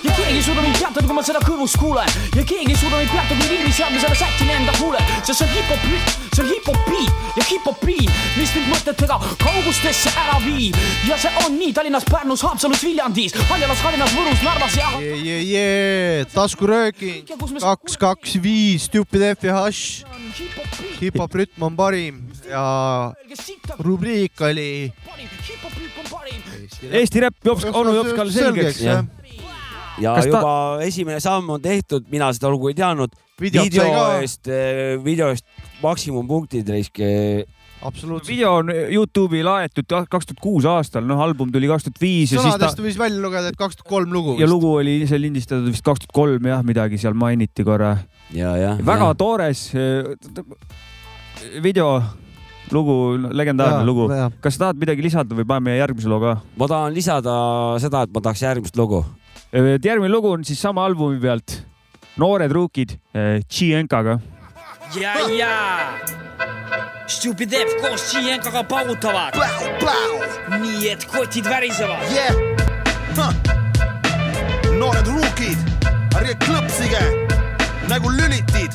Ja 0.08 0.16
keegi 0.16 0.38
ei 0.38 0.44
suuda 0.44 0.62
mind 0.62 0.78
peatada, 0.80 1.08
kui 1.08 1.16
ma 1.16 1.24
seda 1.26 1.42
kõrvus 1.44 1.76
kuulen 1.80 2.12
ja 2.36 2.44
keegi 2.44 2.72
ei 2.72 2.78
suuda 2.80 3.00
mind 3.02 3.12
peatada, 3.12 3.40
kui 3.42 3.50
riimi 3.52 3.74
seadmisele 3.76 4.16
sätin 4.16 4.52
enda 4.54 4.76
huule, 4.80 5.02
sest 5.20 5.42
see 5.42 5.48
on 5.48 5.54
hip-hop 5.56 5.88
rütm, 5.92 6.28
see 6.36 6.44
on 6.44 6.52
hip-hop 6.52 6.80
beat 6.88 7.40
ja 7.40 7.46
hip-hop 7.50 7.84
beat, 7.84 8.22
mis 8.38 8.54
mind 8.56 8.70
mõtetega 8.72 9.20
kaugustesse 9.44 10.14
ära 10.24 10.38
viib 10.46 10.80
ja 11.10 11.20
see 11.20 11.44
on 11.44 11.58
nii 11.60 11.74
Tallinnas, 11.76 12.08
Pärnus, 12.08 12.46
Haapsalus, 12.48 12.86
Viljandis, 12.88 13.36
Haljalas, 13.52 13.84
Tallinnas, 13.84 14.16
Võrus, 14.16 14.46
Narvas 14.46 14.80
ja 14.80 14.94
yeah,. 15.02 15.26
Yeah, 15.28 15.44
yeah. 15.52 16.32
taskurööking 16.34 17.28
kaks, 17.60 18.00
kaks, 18.00 18.38
viis, 18.44 18.88
Stupid 18.88 19.28
F 19.34 19.48
ja 19.50 19.60
Hush. 19.66 20.06
hip-hop 21.02 21.36
rütm 21.42 21.68
on 21.68 21.78
parim 21.78 22.24
ja 22.48 23.14
rubriik 23.84 24.42
oli 24.42 24.70
Eesti 26.88 27.20
Räpp 27.20 27.46
Jops, 27.46 27.66
onu 27.74 27.94
Jopskal 27.96 28.32
selgeks. 28.32 28.82
jah. 28.82 29.06
Ja 30.02 30.16
Kas 30.18 30.28
ta- 30.28 30.40
juba 30.40 30.56
esimene 30.86 31.20
samm 31.24 31.50
on 31.56 31.62
tehtud, 31.62 32.08
mina 32.12 32.32
seda 32.36 32.52
lugu 32.54 32.72
ei 32.72 32.78
teadnud. 32.78 33.14
Video 33.42 33.94
eest, 34.18 34.50
video 35.04 35.30
eest 35.30 35.46
maksimumpunktid 35.84 36.70
risk. 36.74 37.00
absoluutselt. 37.82 38.30
video 38.32 38.56
on 38.58 38.72
Youtube'i 38.74 39.44
laetud 39.46 39.86
kaks 39.86 40.26
tuhat 40.32 40.40
kuus 40.42 40.66
aastal, 40.66 41.06
noh, 41.06 41.20
album 41.22 41.52
tuli 41.54 41.70
kaks 41.70 41.86
tuhat 41.86 42.02
viis 42.02 42.32
ja 42.34 42.42
siis 42.42 42.56
ta 42.56 42.58
sõnadest 42.58 42.82
võis 42.82 42.98
välja 42.98 43.22
lugeda, 43.22 43.52
et 43.54 43.60
kaks 43.60 43.78
tuhat 43.78 43.90
kolm 43.92 44.14
lugu. 44.14 44.34
ja 44.42 44.50
lugu 44.50 44.72
oli 44.80 44.96
ise 45.04 45.20
lindistatud 45.22 45.70
vist 45.70 45.86
kaks 45.86 46.02
tuhat 46.06 46.16
kolm 46.18 46.50
jah, 46.50 46.64
midagi 46.66 46.98
seal 46.98 47.14
mainiti 47.14 47.66
korra. 47.68 47.98
ja, 48.34 48.56
jah. 48.58 48.82
väga 48.86 49.12
toores 49.20 49.68
eh, 49.78 50.10
video, 51.62 52.02
lugu, 52.74 52.98
legendaarne 53.30 53.84
Jaa, 53.84 53.86
lugu 53.86 54.10
kas 54.42 54.58
sa 54.58 54.66
tahad 54.66 54.82
midagi 54.82 55.06
lisada 55.06 55.38
või 55.38 55.46
paneme 55.46 55.78
järgmise 55.78 56.10
loo 56.10 56.20
ka? 56.24 56.36
ma 56.58 56.72
tahan 56.74 56.98
lisada 56.98 57.38
seda, 57.84 58.08
et 58.08 58.14
ma 58.14 58.26
tahaks 58.26 58.42
järgmist 58.48 58.82
lugu. 58.82 59.06
Et 59.54 59.86
järgmine 59.86 60.12
lugu 60.12 60.32
on 60.32 60.44
siis 60.46 60.62
sama 60.62 60.86
albumi 60.86 61.20
pealt 61.22 61.64
Noored 62.18 62.52
ruukid 62.52 62.98
Tšienkaga. 63.48 64.20
ja, 65.00 65.14
ja. 65.30 65.54
Stupid 67.08 67.54
F 67.54 67.76
koos 67.82 68.02
Tšienkaga 68.10 68.64
paugutavad. 68.64 69.38
nii 70.60 70.90
et 70.90 71.06
kotid 71.06 71.46
värisevad. 71.46 72.12
yeah.. 72.12 72.34
noored 74.80 75.08
ruukid, 75.08 75.58
ärge 76.18 76.36
klõpsige 76.46 77.04
nagu 77.88 78.12
lülitid. 78.12 78.72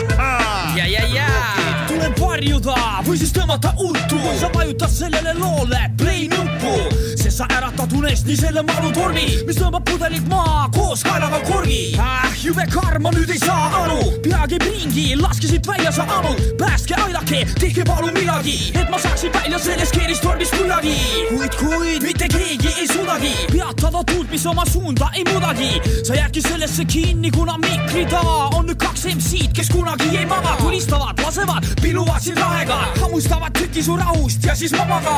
ja, 0.78 0.86
ja, 0.86 1.04
ja. 1.14 1.59
Tuleb 1.90 2.20
varjuda 2.20 2.76
või 3.06 3.18
siis 3.18 3.32
tõmmata 3.34 3.72
ultru. 3.82 4.20
sa 4.40 4.48
vajutad 4.54 4.90
sellele 4.92 5.34
loole 5.38 5.80
play 5.98 6.28
nuppu, 6.30 6.74
sest 7.18 7.40
sa 7.40 7.46
äratad 7.56 7.92
unest 7.96 8.26
nii 8.28 8.36
selle 8.38 8.62
marutormi, 8.68 9.26
mis 9.48 9.58
tõmbab 9.58 9.84
pudelit 9.88 10.26
maha 10.30 10.68
koos 10.74 11.02
kaelaga 11.06 11.40
korgi 11.48 11.96
ah,. 11.98 12.28
jube 12.42 12.66
karm, 12.72 13.02
ma 13.02 13.12
nüüd 13.14 13.30
ei 13.32 13.40
saa 13.40 13.70
aru, 13.82 14.00
pea 14.24 14.46
käib 14.52 14.66
ringi, 14.68 15.06
laske 15.20 15.50
siit 15.50 15.66
välja 15.66 15.92
sa 15.92 16.06
ammu, 16.18 16.32
päästke, 16.60 16.96
aidake, 17.06 17.42
tehke 17.60 17.84
palun 17.88 18.14
midagi, 18.16 18.56
et 18.74 18.90
ma 18.92 19.00
saaksin 19.00 19.32
välja 19.34 19.58
sellest 19.58 19.96
keeristormist 19.96 20.56
kuidagi. 20.56 20.94
kuid, 21.32 21.58
kuid 21.60 22.06
mitte 22.06 22.28
keegi 22.30 22.74
ei 22.76 22.88
suudagi 22.92 23.34
peatada 23.52 24.04
tuult, 24.12 24.30
mis 24.30 24.46
oma 24.46 24.64
suunda 24.68 25.10
ei 25.14 25.24
muudagi. 25.32 25.80
sa 26.04 26.14
jäädki 26.14 26.42
sellesse 26.46 26.84
kinni, 26.84 27.30
kuna 27.30 27.58
mikri 27.58 28.06
taga 28.06 28.50
on 28.56 28.68
nüüd 28.70 28.80
kaks 28.80 29.06
MC-d, 29.14 29.52
kes 29.56 29.72
kunagi 29.72 30.10
ei 30.16 30.26
maga, 30.28 30.56
tulistavad, 30.62 31.18
lasevad, 31.24 31.66
piluvad 31.82 32.20
sind 32.22 32.38
lahega, 32.38 32.76
hammustavad 33.00 33.52
tüki 33.58 33.82
su 33.82 33.96
rahust 33.96 34.44
ja 34.44 34.54
siis 34.54 34.72
mabaga. 34.72 35.14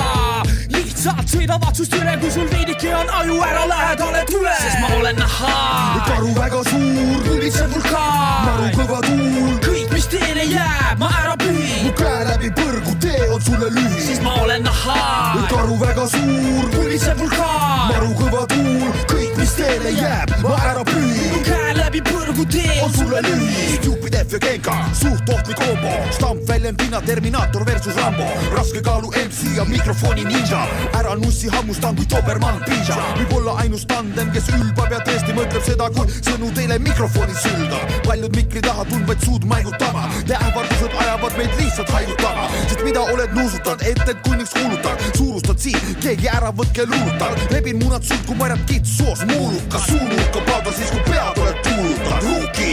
lihtsalt 0.68 1.28
sõidavad 1.28 1.74
sust 1.76 1.94
üle, 1.98 2.14
kui 2.20 2.30
sul 2.30 2.48
veidike 2.50 2.94
on 2.94 3.10
aju 3.20 3.38
ära 3.46 3.64
lähedale 3.68 4.24
tule. 4.30 4.54
sest 4.62 4.78
ma 4.80 4.88
olen 4.98 5.16
nahhaa. 5.16 6.04
karu 6.06 6.34
väga 6.38 6.62
suur, 6.70 7.22
pülvitsev 7.26 7.74
vulkaan. 7.74 8.44
maru 8.46 8.70
kõva 8.78 9.00
tuul, 9.06 9.52
kõik, 9.66 9.92
mis 9.92 10.06
teele 10.14 10.44
jääb, 10.52 10.98
ma 10.98 11.10
ära 11.22 11.36
pühin. 11.42 11.84
mu 11.86 11.92
käe 12.00 12.24
läbi 12.30 12.52
põrgu, 12.60 12.96
tee 13.00 13.28
on 13.30 13.42
sulle 13.42 13.70
lühi. 13.76 14.00
siis 14.06 14.22
ma 14.22 14.34
olen 14.42 14.62
nahhaa. 14.62 15.46
karu 15.50 15.78
väga 15.80 16.08
suur, 16.16 16.70
pülvitsev 16.76 17.18
vulkaan. 17.18 17.88
maru 17.92 18.14
kõva 18.22 18.46
tuul, 18.54 18.92
kõik, 19.14 19.36
mis 19.52 19.64
teele 19.64 19.90
jääb, 19.90 20.30
ma 20.42 20.56
ära 20.64 20.82
mu 20.84 21.40
käe 21.44 21.74
läbi 21.76 22.00
põrgu 22.02 22.44
tee. 22.48 22.80
On 22.84 22.92
sulle 22.92 23.20
lühi. 23.22 23.76
Stupid 23.76 24.14
F 24.14 24.32
ja 24.32 24.38
Genka, 24.38 24.74
suht 24.94 25.28
ohtlik 25.28 25.56
kombo, 25.56 25.92
stampväljendina 26.10 27.00
Terminaator 27.00 27.64
versus 27.66 27.96
Rambo, 27.96 28.26
raske 28.56 28.80
kaalu 28.82 29.10
MC 29.12 29.56
ja 29.56 29.64
mikrofoni 29.64 30.24
ninja, 30.24 30.62
ära 30.98 31.14
nussi 31.14 31.50
hammustan 31.52 31.96
kui 31.96 32.06
Dobermann 32.10 32.62
pinja, 32.64 32.96
võib-olla 33.18 33.56
ainus 33.62 33.84
tandem, 33.86 34.30
kes 34.32 34.48
ülbab 34.56 34.92
ja 34.92 35.00
tõesti 35.06 35.36
mõtleb 35.36 35.66
seda, 35.66 35.90
kui 35.96 36.08
sõnu 36.20 36.52
teile 36.56 36.78
mikrofoni 36.78 37.36
sülgab. 37.42 37.96
paljud 38.06 38.36
mikri 38.36 38.62
taha 38.62 38.84
tundvaid 38.90 39.24
suud 39.24 39.44
maigutama, 39.48 40.08
ja 40.28 40.40
ähvardused 40.48 40.96
ajavad 41.04 41.36
meid 41.38 41.58
lihtsalt 41.58 41.90
haigutama, 41.90 42.48
sest 42.68 42.84
mida 42.84 43.00
oled 43.00 43.36
nuusutanud, 43.36 43.82
et 43.82 44.08
end 44.08 44.24
kunniks 44.28 44.54
kuulutad, 44.56 45.06
suurustad 45.16 45.58
siin, 45.58 45.94
keegi 46.00 46.28
ära 46.28 46.52
võtke 46.54 46.86
luulutab, 46.88 47.36
rebin 47.52 47.80
munad 47.82 48.06
sult, 48.06 48.24
kui 48.26 48.38
marjad 48.38 48.64
kits 48.70 48.96
soos, 48.98 49.24
muulukas, 49.42 49.86
suunulka 49.86 50.40
pauda 50.40 50.72
siis, 50.72 50.90
kui 50.90 51.00
pead 51.10 51.38
oled 51.42 51.58
kuulutanud, 51.66 52.22
ruuki 52.22 52.72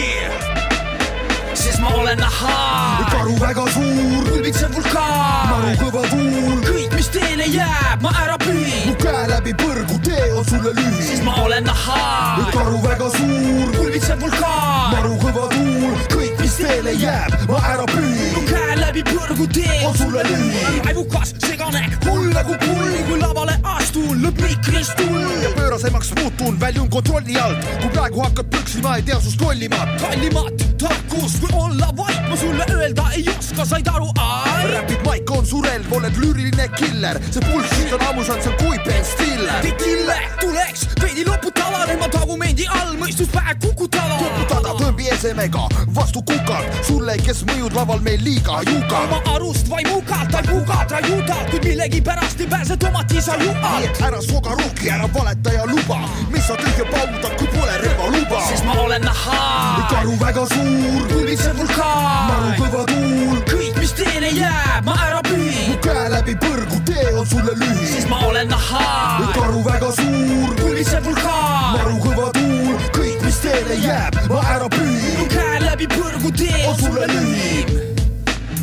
sest 1.53 1.79
ma 1.81 1.89
olen 2.01 2.17
nahhaa. 2.17 3.09
karu 3.11 3.35
väga 3.39 3.65
suur, 3.73 4.23
pülvitsev 4.29 4.75
vulkaan. 4.75 5.49
maru 5.49 5.71
kõva 5.81 6.03
tuul, 6.11 6.59
kõik, 6.67 6.93
mis 6.95 7.09
teele 7.15 7.47
jääb, 7.55 8.05
ma 8.05 8.11
ära 8.23 8.37
pühin. 8.45 8.85
mu 8.87 8.95
käe 9.03 9.23
läbi 9.31 9.53
põrgu, 9.63 9.97
tee 10.07 10.29
on 10.37 10.45
sulle 10.45 10.73
lühi. 10.77 11.01
siis 11.07 11.23
ma 11.25 11.35
olen 11.45 11.63
nahhaa. 11.63 12.49
karu 12.53 12.81
väga 12.85 13.09
suur, 13.17 13.73
pülvitsev 13.77 14.21
vulkaan. 14.21 14.95
maru 14.95 15.17
kõva 15.25 15.45
tuul, 15.55 15.97
kõik, 16.15 16.33
mis 16.41 16.55
teele 16.61 16.93
jääb, 17.05 17.37
ma 17.49 17.63
ära 17.73 17.85
mu 17.85 17.93
pühin. 17.95 18.49
käe 18.53 18.79
läbi 18.83 19.03
põrgu 19.11 19.49
tee 19.57 19.81
on 19.87 19.97
sulle 19.97 20.23
lühi. 20.29 20.81
raivukas, 20.85 21.35
segane, 21.47 21.83
hull 22.05 22.29
nagu 22.37 22.57
pull, 22.65 22.97
kui 23.09 23.19
lavale 23.25 23.59
astun, 23.63 23.88
lõpp 24.23 24.41
mikrist 24.43 24.95
tull. 24.99 25.27
ja 25.43 25.51
pöörasemaks 25.55 26.13
muutun, 26.19 26.59
väljun 26.59 26.89
kontrolli 26.89 27.37
alt, 27.39 27.65
kui 27.81 27.89
praegu 27.93 28.23
hakkad 28.23 28.49
püksima, 28.53 28.97
ei 28.97 29.03
tea 29.03 29.19
sust 29.21 29.41
lollimat. 29.41 29.95
kallimat 30.01 30.65
tarkust, 30.79 31.39
kui 31.39 31.49
olla 31.53 31.89
vait, 31.97 32.21
ma 32.29 32.37
sulle 32.37 32.65
öelda 32.75 33.09
ei 33.17 33.25
oska, 33.37 33.65
said 33.65 33.87
aru, 33.87 34.09
ai. 34.19 34.67
räpid 34.71 35.05
maik 35.05 35.31
on 35.31 35.45
su 35.45 35.61
relv, 35.61 35.91
oled 35.93 36.15
lüüriline 36.21 36.67
killer, 36.75 37.19
see 37.31 37.43
bullshit 37.49 37.93
on 37.93 38.05
ammu 38.09 38.23
saanud, 38.23 38.43
see 38.43 38.53
on 38.53 38.57
kui 38.63 38.79
Ben 38.85 39.05
Stiller. 39.05 39.61
Titille 39.65 40.17
tuleks 40.39 40.87
veidi 41.01 41.25
loputada, 41.27 41.85
tema 41.89 42.09
tagumendi 42.13 42.67
all 42.79 42.95
mõistuspäev 43.01 43.59
kukutada. 43.65 44.19
kukutada 44.23 44.75
tõmbi 44.79 45.11
esemega 45.13 45.67
vastu 45.95 46.23
kukalt, 46.23 46.79
sulle, 46.87 47.17
kes 47.25 47.43
mõjud 47.49 47.75
laval 47.75 48.01
meil 48.05 48.23
liiga 48.23 48.61
juka. 48.69 49.03
oma 49.07 49.21
arust 49.35 49.69
vaimukalt, 49.69 50.31
ta 50.31 50.43
ei 50.43 50.47
pugat, 50.53 50.91
raiutad, 50.91 51.45
kuid 51.51 51.67
millegipärast 51.71 52.39
ei 52.41 52.47
pääse 52.47 52.77
tomatisa 52.77 53.35
ju 53.43 53.51
alt. 53.73 53.98
Ära 54.01 54.21
soga 54.21 54.51
ruuki, 54.55 54.89
ära 54.89 55.07
valeta 55.13 55.53
ja 55.53 55.65
luba, 55.65 55.99
mis 56.31 56.45
sa 56.47 56.55
tühja 56.55 56.85
paugutad, 56.91 57.33
kui 57.37 57.47
pole 57.47 57.77
relvaluba. 57.83 58.41
sest 58.47 58.65
ma 58.65 58.73
olen 58.83 59.01
nahhaa. 59.01 59.87
karu 59.89 60.15
väga 60.19 60.45
suur, 60.53 61.01
pülvitsev 61.11 61.57
vulkaan. 61.57 62.27
maru 62.29 62.51
kõva 62.61 62.83
tuul, 62.91 63.39
kõik, 63.51 63.79
mis 63.79 63.93
teele 63.93 64.31
jääb, 64.37 64.85
ma 64.85 64.95
ära 65.07 65.21
pühin. 65.27 65.69
mu 65.69 65.77
käe 65.83 66.05
läbi 66.15 66.35
põrgu, 66.43 66.79
tee 66.85 67.07
on 67.19 67.25
sulle 67.25 67.53
lühi. 67.61 67.87
sest 67.93 68.09
ma 68.09 68.19
olen 68.27 68.47
nahhaa. 68.47 69.31
karu 69.33 69.63
väga 69.65 69.91
suur, 69.99 70.55
pülvitsev 70.61 71.03
vulkaan. 71.05 71.77
maru 71.77 71.97
kõva 72.05 72.31
tuul, 72.39 72.79
kõik, 72.97 73.19
mis 73.25 73.41
teele 73.43 73.81
jääb, 73.83 74.21
ma 74.29 74.41
ära 74.55 74.63
mu 74.63 74.69
pühin. 74.77 75.27
käe 75.35 75.59
läbi 75.65 75.87
põrgu 75.87 76.31
tee 76.37 76.63
on 76.67 76.79
sulle 76.79 77.07
lühi. 77.07 77.65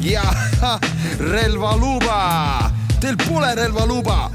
ja 0.00 0.24
relvaluba, 1.20 2.70
teil 3.06 3.16
pole 3.22 3.54
relvaluba. 3.54 4.30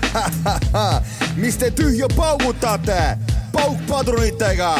mis 1.41 1.57
te 1.59 1.71
tühja 1.75 2.07
paugutate 2.15 3.17
paukpadrunitega? 3.51 4.75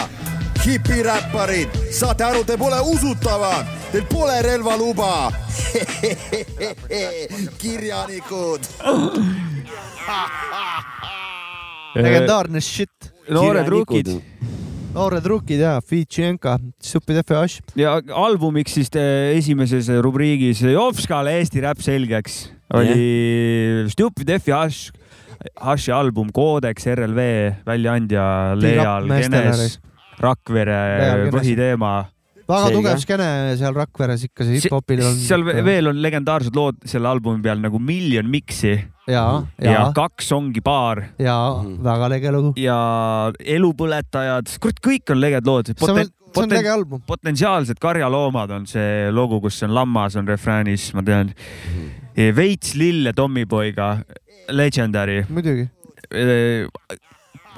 hipiräpparid, 0.61 1.73
saate 1.89 2.21
aru, 2.21 2.43
te 2.45 2.53
pole 2.53 2.77
usutavad, 2.93 3.65
teil 3.89 4.03
pole 4.05 4.35
relvaluba. 4.45 5.31
kirjanikud. 7.61 8.61
legendaarne 11.97 12.61
shit. 12.61 13.09
noored 13.29 13.67
ruukid. 13.73 14.13
noored 14.93 15.25
ruukid 15.25 15.65
ja, 15.65 15.79
Fitšenka, 15.81 16.59
Stupid 16.83 17.23
F 17.25 17.33
ja 17.33 17.41
Ash. 17.41 17.59
ja 17.75 17.97
albumiks 18.15 18.77
siis 18.77 18.89
te 18.93 19.03
esimeses 19.35 19.89
rubriigis 20.03 20.61
Jopskale 20.67 21.37
Eesti 21.39 21.63
räpp 21.63 21.83
selgeks 21.83 22.41
oli 22.73 23.89
Stupid 23.91 24.29
F 24.39 24.47
ja 24.51 24.63
Hush, 24.63 24.91
Hushi 25.65 25.91
album 25.95 26.29
Codex 26.35 26.85
RLV 26.87 27.25
väljaandja 27.67 28.23
Leal 28.59 29.07
Genes, 29.09 29.79
Rakvere 30.21 31.29
põhiteema. 31.33 31.93
väga 32.51 32.69
tugev 32.75 32.99
skeene 33.01 33.27
seal 33.57 33.73
Rakveres 33.77 34.25
ikka, 34.27 34.45
see 34.45 34.59
hip-hopil 34.59 35.01
on. 35.07 35.15
seal 35.15 35.43
ve- 35.47 35.61
veel 35.65 35.87
on 35.87 36.01
legendaarsed 36.03 36.55
lood 36.57 36.81
selle 36.89 37.07
albumi 37.09 37.41
peal 37.45 37.61
nagu 37.63 37.79
Million 37.79 38.27
Mixi 38.29 38.73
ja, 39.07 39.23
ja 39.57 39.71
ja, 39.71 39.85
kaks 39.95 40.29
ongi 40.35 40.61
paar 40.63 41.01
ja 41.21 41.35
väga 41.83 42.09
lege 42.11 42.33
lugu. 42.35 42.51
ja 42.59 43.31
Elupõletajad, 43.39 44.51
kurat, 44.61 44.81
kõik 44.83 45.13
on 45.15 45.21
leged 45.23 45.47
lood. 45.47 45.71
on, 45.81 46.03
see 46.33 46.43
on 46.43 46.55
lege 46.55 46.71
album. 46.71 47.01
potentsiaalsed 47.07 47.79
karjaloomad 47.81 48.51
on 48.57 48.67
see 48.69 49.11
lugu, 49.11 49.41
kus 49.41 49.61
on 49.67 49.75
lammas 49.75 50.15
on 50.19 50.27
refräänis, 50.27 50.91
ma 50.97 51.03
tean. 51.03 51.33
veits 52.15 52.75
lille 52.75 53.13
Tommyboyga, 53.13 53.93
Legendary. 54.49 55.25
muidugi. 55.29 55.69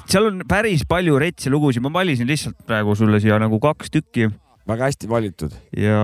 seal 0.06 0.30
on 0.30 0.44
päris 0.48 0.86
palju 0.88 1.20
retse 1.20 1.50
lugusid, 1.50 1.84
ma 1.84 1.94
valisin 1.94 2.28
lihtsalt 2.28 2.66
praegu 2.68 2.95
sulle 2.95 3.20
siia 3.24 3.40
nagu 3.41 3.60
kaks 3.60 3.94
tükki 3.94 4.30
väga 4.68 4.90
hästi 4.90 5.10
valitud. 5.10 5.56
ja, 5.78 6.02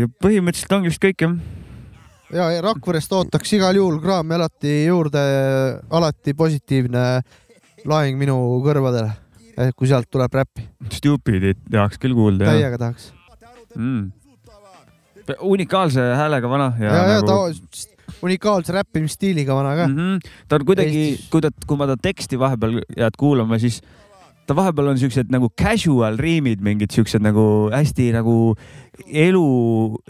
ja 0.00 0.08
põhimõtteliselt 0.22 0.76
ongi 0.76 0.92
vist 0.92 1.02
kõik 1.02 1.24
jah. 1.24 1.36
ja 2.34 2.50
ja 2.56 2.62
Rakverest 2.64 3.12
ootaks 3.16 3.54
igal 3.56 3.76
juhul 3.78 4.00
kraami 4.02 4.36
alati 4.36 4.76
juurde, 4.84 5.24
alati 5.90 6.34
positiivne 6.36 7.04
laeng 7.88 8.20
minu 8.20 8.36
kõrvadele, 8.64 9.12
kui 9.76 9.88
sealt 9.90 10.10
tuleb 10.10 10.34
räppi, 10.34 10.66
Stupidit 10.92 11.60
tahaks 11.70 12.00
küll 12.02 12.16
kuulda. 12.16 12.50
täiega 12.50 12.78
tahaks. 12.80 13.12
mm.. 13.76 14.12
unikaalse 15.40 16.04
häälega 16.18 16.50
vana 16.50 16.72
ja, 16.78 16.90
ja, 16.90 17.02
ja 17.16 17.20
nagu... 17.22 17.26
ta 17.26 17.92
unikaalse 18.24 18.72
räppimisstiiliga 18.72 19.54
vana 19.56 19.74
ka 19.76 19.88
mm. 19.88 19.96
-hmm. 19.96 20.32
ta 20.48 20.56
on 20.56 20.64
kuidagi, 20.64 21.04
kui 21.30 21.40
ta, 21.40 21.50
kui 21.66 21.76
ma 21.76 21.86
ta 21.86 21.96
teksti 21.96 22.38
vahepeal 22.38 22.80
jääd 22.96 23.18
kuulama, 23.18 23.58
siis 23.58 23.82
ta 24.44 24.56
vahepeal 24.56 24.90
on 24.92 24.98
siuksed 25.00 25.30
nagu 25.32 25.48
casual 25.58 26.18
riimid, 26.20 26.62
mingid 26.64 26.92
siuksed 26.94 27.22
nagu 27.24 27.44
hästi 27.72 28.10
nagu 28.14 28.36
elu 29.04 29.44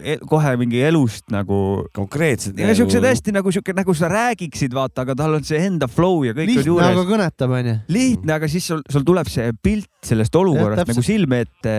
el,, 0.03 0.19
kohe 0.29 0.55
mingi 0.61 0.81
elust 0.85 1.31
nagu. 1.33 1.59
konkreetsed. 1.95 2.59
ja 2.59 2.75
siuksed 2.77 3.05
hästi 3.05 3.35
nagu 3.35 3.53
siuke, 3.53 3.75
nagu 3.77 3.95
sa 3.97 4.09
räägiksid, 4.11 4.75
vaata, 4.75 5.05
aga 5.05 5.15
tal 5.23 5.39
on 5.39 5.47
see 5.47 5.61
enda 5.67 5.87
flow 5.91 6.25
ja 6.27 6.35
kõik 6.35 6.49
on 6.49 6.51
lihtne, 6.51 6.67
juures 6.71 6.91
aga 6.91 7.05
kõnetab, 7.09 7.55
onju. 7.59 7.77
lihtne, 7.95 8.35
aga 8.37 8.51
siis 8.51 8.67
sul, 8.71 8.83
sul 8.91 9.07
tuleb 9.07 9.31
see 9.31 9.49
pilt 9.63 9.91
sellest 10.05 10.35
olukorrast 10.35 10.83
täpselt. 10.83 10.95
nagu 10.95 11.07
silme 11.07 11.41
ette 11.45 11.77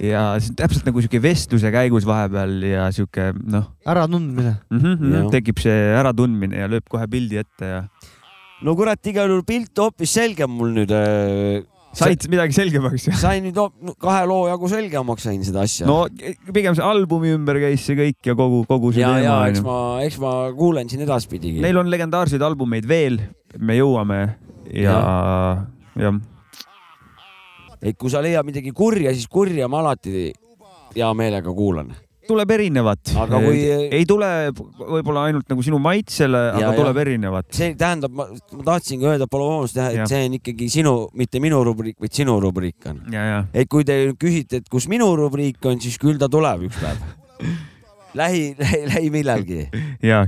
ja 0.00 0.22
see 0.40 0.54
on 0.54 0.60
täpselt 0.62 0.88
nagu 0.88 1.02
siuke 1.04 1.20
vestluse 1.22 1.72
käigus 1.74 2.06
vahepeal 2.08 2.54
ja 2.64 2.86
siuke 2.94 3.30
noh 3.36 3.74
äratundmine 3.88 4.54
mm. 4.70 4.80
-hmm, 4.80 5.28
tekib 5.34 5.60
see 5.60 5.76
äratundmine 5.98 6.64
ja 6.64 6.70
lööb 6.72 6.88
kohe 6.88 7.04
pildi 7.10 7.40
ette 7.42 7.68
ja. 7.68 7.82
no 8.64 8.74
kurat, 8.78 9.04
igal 9.06 9.28
juhul 9.28 9.44
pilt 9.44 9.76
hoopis 9.76 10.16
selgem 10.16 10.50
mul 10.56 10.72
nüüd. 10.80 10.94
Said 11.96 12.26
midagi 12.30 12.54
selgemaks? 12.54 13.08
sain 13.20 13.44
nüüd 13.44 13.56
no, 13.58 13.94
kahe 14.00 14.26
loo 14.28 14.44
jagu 14.48 14.70
selgemaks 14.70 15.26
sain 15.26 15.42
seda 15.46 15.64
asja. 15.66 15.88
no 15.88 16.04
pigem 16.54 16.76
see 16.78 16.86
albumi 16.86 17.34
ümber 17.36 17.60
käis 17.62 17.84
see 17.86 17.98
kõik 17.98 18.30
ja 18.30 18.36
kogu, 18.38 18.62
kogu 18.68 18.92
see 18.94 19.02
ja, 19.02 19.14
ja 19.18 19.22
teema 19.22 19.48
eks 19.50 19.62
onju. 19.62 19.66
ma, 19.68 19.78
eks 20.06 20.20
ma 20.22 20.34
kuulen 20.58 20.92
siin 20.92 21.06
edaspidigi. 21.06 21.62
Neil 21.64 21.80
on 21.80 21.90
legendaarseid 21.92 22.44
albumeid 22.46 22.86
veel, 22.90 23.18
me 23.58 23.78
jõuame 23.78 24.20
ja, 24.74 24.98
jah. 25.98 26.20
et 27.80 27.98
kui 27.98 28.12
sa 28.12 28.22
leiad 28.24 28.46
midagi 28.46 28.74
kurja, 28.76 29.14
siis 29.16 29.30
kurja 29.30 29.68
ma 29.70 29.82
alati 29.82 30.30
hea 30.94 31.10
meelega 31.18 31.54
kuulan. 31.54 31.90
Tuleb 32.30 32.50
erinevat, 32.54 33.10
kui- 33.12 33.64
ei 33.98 34.06
tule 34.08 34.28
võib-olla 34.54 35.26
ainult 35.28 35.48
nagu 35.50 35.64
sinu 35.66 35.80
maitsele, 35.82 36.40
aga 36.54 36.62
Ja, 36.64 36.72
tuleb 36.78 36.96
ja. 37.00 37.04
erinevat. 37.06 37.48
see 37.56 37.74
tähendab, 37.78 38.14
ma, 38.14 38.26
tahtsingi 38.66 39.08
öelda, 39.10 39.26
palun 39.30 39.50
vabandust, 39.56 39.76
Jah. 39.80 39.92
et 40.04 40.12
see 40.12 40.22
on 40.28 40.38
ikkagi 40.38 40.70
sinu, 40.72 40.94
mitte 41.18 41.42
minu 41.42 41.62
rubriik, 41.66 41.98
vaid 42.02 42.14
sinu 42.16 42.38
rubriik 42.42 42.86
on. 42.90 43.02
ja, 43.12 43.24
ja 43.32 43.40
et 43.54 43.68
kui 43.72 43.84
te 43.88 43.98
küsite, 44.20 44.62
et 44.62 44.68
kus 44.72 44.86
minu 44.92 45.10
rubriik 45.18 45.58
on, 45.66 45.80
siis 45.82 45.98
küll 46.00 46.18
ta 46.20 46.28
tuleb 46.30 46.68
üks 46.70 46.78
päev. 46.80 47.02
lähi, 48.14 48.54
lähi, 48.58 48.80
lähi 48.94 49.10
millalgi. 49.14 49.60
ja 50.10 50.24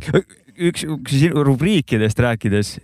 üks, 0.59 0.85
üks 0.87 1.23
rubriikidest 1.35 2.19
rääkides, 2.23 2.77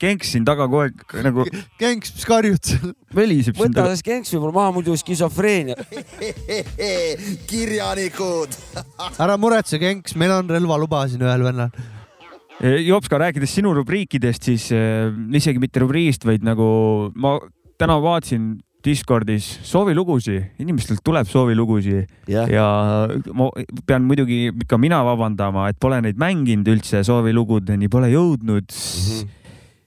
Genks 0.00 0.32
siin 0.34 0.44
taga 0.46 0.66
kogu 0.68 0.84
aeg 0.84 1.16
nagu 1.26 1.46
Genks, 1.80 2.14
mis 2.16 2.28
karjud 2.28 2.70
seal? 2.70 2.94
väliseb 3.14 3.56
siin 3.56 3.70
võta 3.70 3.80
taga. 3.80 3.94
see 3.94 4.02
skenks 4.04 4.34
võib-olla 4.34 4.56
maha, 4.58 4.74
muidu 4.78 4.96
skisofreenia. 4.98 5.76
kirjanikud. 7.50 8.56
ära 9.24 9.38
muretse, 9.40 9.80
Genks, 9.82 10.16
meil 10.20 10.34
on 10.38 10.50
relvaluba 10.50 11.04
siin 11.10 11.24
ühel 11.24 11.46
vennal. 11.46 11.74
Jopska, 12.64 13.18
rääkides 13.18 13.50
sinu 13.58 13.72
rubriikidest, 13.74 14.46
siis 14.46 14.68
äh, 14.72 15.10
isegi 15.34 15.60
mitte 15.62 15.82
rubriigist, 15.82 16.24
vaid 16.28 16.44
nagu 16.46 16.66
ma 17.18 17.36
täna 17.80 17.98
vaatasin 18.02 18.54
Discordis 18.84 19.46
soovilugusid, 19.64 20.50
inimestelt 20.60 21.00
tuleb 21.04 21.28
soovilugusid 21.30 22.28
Jah. 22.28 22.50
ja 22.52 22.66
ma 23.32 23.48
pean 23.88 24.04
muidugi 24.04 24.50
ikka 24.50 24.78
mina 24.80 25.00
vabandama, 25.06 25.70
et 25.72 25.78
pole 25.80 26.02
neid 26.04 26.20
mänginud 26.20 26.68
üldse, 26.74 27.00
soovilugudeni 27.06 27.88
pole 27.92 28.12
jõudnud 28.12 28.68
mm. 28.68 29.32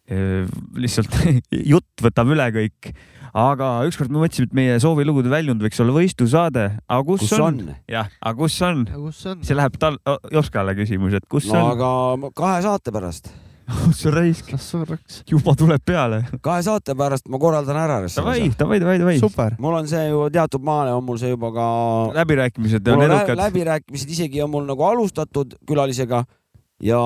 -hmm. 0.10 0.82
lihtsalt 0.82 1.14
jutt 1.74 2.06
võtab 2.06 2.34
üle 2.34 2.50
kõik, 2.56 2.92
aga 3.38 3.72
ükskord 3.88 4.10
me 4.14 4.24
mõtlesime, 4.24 4.50
et 4.50 4.58
meie 4.58 4.78
soovilugude 4.82 5.30
väljund 5.30 5.62
võiks 5.62 5.82
olla 5.84 5.94
võistlusaade, 5.94 6.68
aga 6.88 7.04
kus, 7.06 7.28
Kus 7.28 7.38
on, 7.38 7.62
on?? 7.62 7.76
jah, 7.92 8.10
aga 8.22 8.38
kus 8.40 8.62
on? 8.66 8.86
kus 8.94 9.26
on? 9.30 9.44
see 9.46 9.58
läheb 9.58 9.78
tal, 9.78 10.00
Jopskale 10.34 10.74
küsimus, 10.80 11.14
et 11.20 11.28
kus 11.30 11.52
no 11.52 11.60
on? 11.60 11.76
aga 11.76 12.32
kahe 12.34 12.64
saate 12.66 12.94
pärast, 12.96 13.30
sa 14.00 14.12
raisk, 14.12 14.52
las 14.52 14.70
surraks. 14.72 15.22
juba 15.28 15.56
tuleb 15.60 15.84
peale. 15.84 16.22
kahe 16.42 16.64
saate 16.64 16.96
pärast 16.96 17.28
ma 17.30 17.40
korraldan 17.42 17.80
ära. 17.82 18.00
Davai, 18.08 18.50
davai, 18.58 18.80
davai, 18.80 18.98
davai. 19.02 19.18
super. 19.20 19.56
mul 19.60 19.80
on 19.82 19.88
see 19.88 20.08
ju 20.08 20.30
teatud 20.34 20.64
maale 20.64 20.94
on 20.96 21.04
mul 21.04 21.20
see 21.20 21.34
juba 21.34 21.52
ka. 21.56 21.68
läbirääkimised 22.16 22.88
on 22.94 23.06
edukad. 23.08 23.36
läbirääkimised 23.38 24.16
isegi 24.18 24.42
on 24.46 24.54
mul 24.54 24.68
nagu 24.70 24.88
alustatud 24.88 25.58
külalisega 25.68 26.24
ja, 26.84 27.02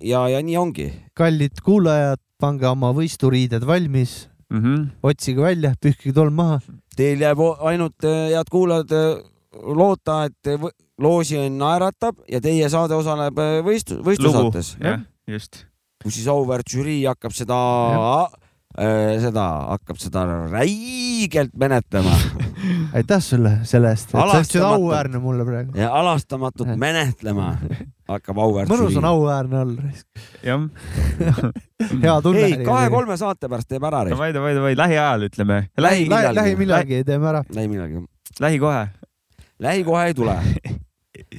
ja, 0.00 0.28
ja 0.28 0.42
nii 0.42 0.56
ongi. 0.60 0.88
kallid 1.16 1.64
kuulajad, 1.64 2.20
pange 2.40 2.68
oma 2.68 2.92
võisturiided 2.96 3.66
valmis, 3.66 4.28
mm. 4.50 4.60
-hmm. 4.60 4.86
otsige 5.02 5.42
välja, 5.42 5.74
pühkige 5.80 6.14
tolm 6.14 6.34
maha. 6.34 6.60
Teil 6.96 7.20
jääb 7.20 7.40
ainult, 7.60 8.02
head 8.04 8.50
kuulajad, 8.50 8.92
loota, 9.54 10.24
et 10.28 10.58
võ- 10.60 10.74
loosi 10.98 11.48
naeratab 11.50 12.22
ja 12.30 12.40
teie 12.40 12.68
saade 12.70 12.94
osaleb 12.94 13.38
äh, 13.38 13.60
võistlu, 13.66 14.00
võistlusaates, 14.06 14.74
jah, 14.80 15.02
just. 15.30 15.64
Kus 16.02 16.18
siis 16.18 16.28
auväärt 16.28 16.68
žürii 16.70 17.04
hakkab 17.06 17.32
seda, 17.36 17.58
seda, 19.22 19.46
hakkab 19.74 20.00
seda 20.02 20.24
räigelt 20.52 21.54
menetlema 21.56 22.16
aitäh 22.98 23.20
sulle 23.22 23.52
selle 23.68 23.90
eest, 23.94 24.10
et 24.10 24.14
sa 24.14 24.24
ütlesid 24.24 24.60
Alastamatu. 24.60 24.82
auväärne 24.82 25.20
mulle 25.22 25.44
praegu. 25.46 25.78
ja 25.78 25.90
halastamatult 25.94 26.74
menetlema 26.80 27.54
hakkab 28.08 28.40
auväärt 28.44 28.72
mõnus 28.72 28.88
on 28.88 28.94
žürii. 28.96 29.10
auväärne 29.10 29.60
olla. 29.60 29.82
jah. 30.42 30.66
hea 32.04 32.16
tunne. 32.26 32.44
ei, 32.48 32.58
kahe-kolme 32.66 33.18
saate 33.20 33.50
pärast 33.52 33.70
teeb 33.70 33.88
ära. 33.90 34.04
davai, 34.10 34.30
davai, 34.36 34.54
davai, 34.58 34.74
lähiajal 34.78 35.28
ütleme. 35.28 35.60
lähi, 35.78 36.06
millalgi. 36.08 36.36
lähi 36.40 36.56
millalgi 36.62 37.02
teeme 37.10 37.30
ära. 37.32 37.44
lähi 37.54 37.68
millalgi. 37.72 38.06
lähikohe. 38.40 38.86
lähi 39.58 39.84
kohe 39.84 40.06
ei 40.10 40.14
tule. 40.14 40.38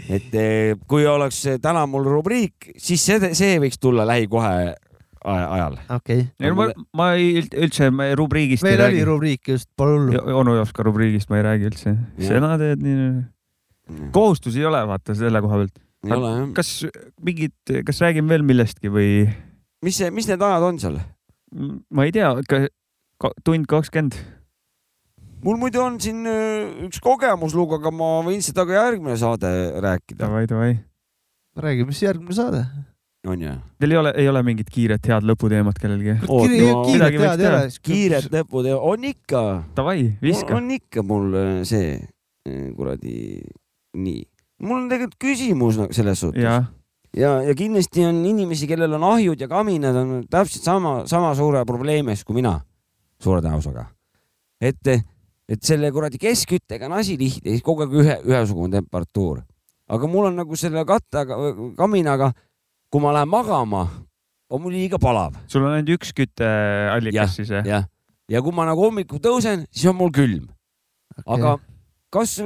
et 0.09 0.35
eh, 0.37 0.75
kui 0.87 1.05
oleks 1.09 1.43
täna 1.61 1.85
mul 1.89 2.05
rubriik, 2.07 2.73
siis 2.77 3.05
see, 3.05 3.33
see 3.37 3.59
võiks 3.63 3.79
tulla 3.81 4.05
lähi 4.07 4.27
kohe 4.31 4.75
aja- 5.25 5.47
ajal. 5.55 5.77
okei 5.97 6.19
ei 6.39 6.49
no 6.51 6.57
ma, 6.59 6.67
ma 6.97 7.07
ei, 7.17 7.41
üldse 7.45 7.89
ma 7.93 8.09
ei- 8.09 8.17
rubriigist 8.19 8.63
okay.. 8.63 8.73
ei 8.73 8.77
meil 8.77 8.85
oli 8.87 8.99
räägi. 8.99 9.07
rubriik 9.09 9.49
just, 9.53 9.69
pole 9.77 9.97
hullu. 9.97 10.21
onu 10.41 10.55
Jopska 10.59 10.85
rubriigist 10.85 11.31
ma 11.31 11.39
ei 11.39 11.47
räägi 11.47 11.71
üldse. 11.71 11.95
Sina 12.21 12.53
teed 12.61 12.83
nii. 12.85 13.09
kohustusi 14.15 14.61
ei 14.61 14.69
ole, 14.69 14.83
vaata 14.87 15.17
selle 15.17 15.41
koha 15.41 15.63
pealt. 15.63 15.81
kas 16.57 16.71
mingid, 17.25 17.55
kas 17.87 18.01
räägime 18.05 18.29
veel 18.35 18.45
millestki 18.45 18.93
või? 18.93 19.25
mis 19.85 19.97
see, 20.01 20.11
mis 20.13 20.29
need 20.29 20.41
ajad 20.41 20.69
on 20.69 20.79
seal? 20.81 20.99
ma 21.89 22.05
ei 22.05 22.13
tea, 22.15 22.31
tund 23.45 23.69
kakskümmend. 23.71 24.17
Mul 25.45 25.59
muidu 25.61 25.83
on 25.83 25.99
siin 26.01 26.25
öö, 26.25 26.87
üks 26.87 26.99
kogemuslugu, 27.03 27.77
aga 27.79 27.93
ma 27.93 28.09
võin 28.25 28.41
seda 28.45 28.65
ka 28.67 28.75
järgmine 28.75 29.17
saade 29.19 29.51
rääkida. 29.83 30.19
davai, 30.23 30.45
davai. 30.49 30.73
räägi, 31.61 31.87
mis 31.87 32.01
järgmine 32.01 32.35
saade? 32.35 32.65
on 33.29 33.41
ju? 33.41 33.53
Teil 33.81 33.93
ei 33.93 33.99
ole, 34.01 34.13
ei 34.21 34.29
ole 34.29 34.41
mingit 34.45 34.69
kiiret 34.73 35.05
head 35.09 35.25
lõputeemat 35.29 35.79
kellelgi? 35.81 36.17
kiiret 36.25 37.19
head 37.19 37.43
ei 37.43 37.49
ole. 37.51 37.61
kiired 37.85 38.29
lõpud, 38.33 38.71
on 38.75 39.09
ikka. 39.11 39.43
Davai, 39.77 40.09
viska. 40.21 40.57
on 40.57 40.71
ikka 40.75 41.05
mul 41.05 41.33
öö, 41.33 41.59
see 41.67 41.99
öö, 42.49 42.71
kuradi, 42.77 43.17
nii. 44.01 44.25
mul 44.65 44.81
on 44.83 44.89
tegelikult 44.89 45.21
küsimus 45.21 45.81
nagu 45.81 45.93
selles 45.93 46.25
suhtes. 46.25 46.41
jah, 46.41 46.69
ja, 47.17 47.37
ja 47.45 47.57
kindlasti 47.57 48.05
on 48.09 48.23
inimesi, 48.25 48.69
kellel 48.69 48.97
on 48.97 49.11
ahjud 49.13 49.41
ja 49.41 49.49
kaminad 49.51 50.01
on 50.01 50.15
täpselt 50.29 50.65
sama, 50.65 51.01
sama 51.09 51.35
suure 51.37 51.65
probleemi 51.69 52.13
ees 52.15 52.25
kui 52.25 52.41
mina, 52.41 52.57
suure 53.21 53.45
tõenäosusega. 53.45 53.91
et, 54.61 54.95
et 55.49 55.61
selle 55.65 55.91
kuradi 55.93 56.19
keskküttega 56.21 56.87
on 56.89 56.97
asi 56.99 57.17
lihtne, 57.19 57.59
kogu 57.65 57.85
aeg 57.85 57.93
ühe, 58.01 58.17
ühesugune 58.25 58.79
temperatuur. 58.79 59.43
aga 59.87 60.07
mul 60.09 60.31
on 60.31 60.39
nagu 60.41 60.57
selle 60.57 60.85
kattaga, 60.85 61.37
kaminaga, 61.77 62.31
kui 62.89 63.01
ma 63.01 63.13
lähen 63.13 63.29
magama, 63.29 63.85
on 64.49 64.61
mul 64.61 64.73
liiga 64.73 64.97
palav. 65.01 65.37
sul 65.47 65.65
on 65.65 65.75
ainult 65.75 65.93
üks 65.99 66.13
kütteallikas 66.17 67.37
siis 67.37 67.53
jah? 67.53 67.65
jah, 67.65 67.87
ja 68.29 68.41
kui 68.41 68.55
ma 68.55 68.65
nagu 68.65 68.87
hommikul 68.87 69.21
tõusen, 69.21 69.67
siis 69.71 69.89
on 69.91 69.99
mul 69.99 70.13
külm. 70.15 70.49
aga 71.25 71.57
kas 72.13 72.39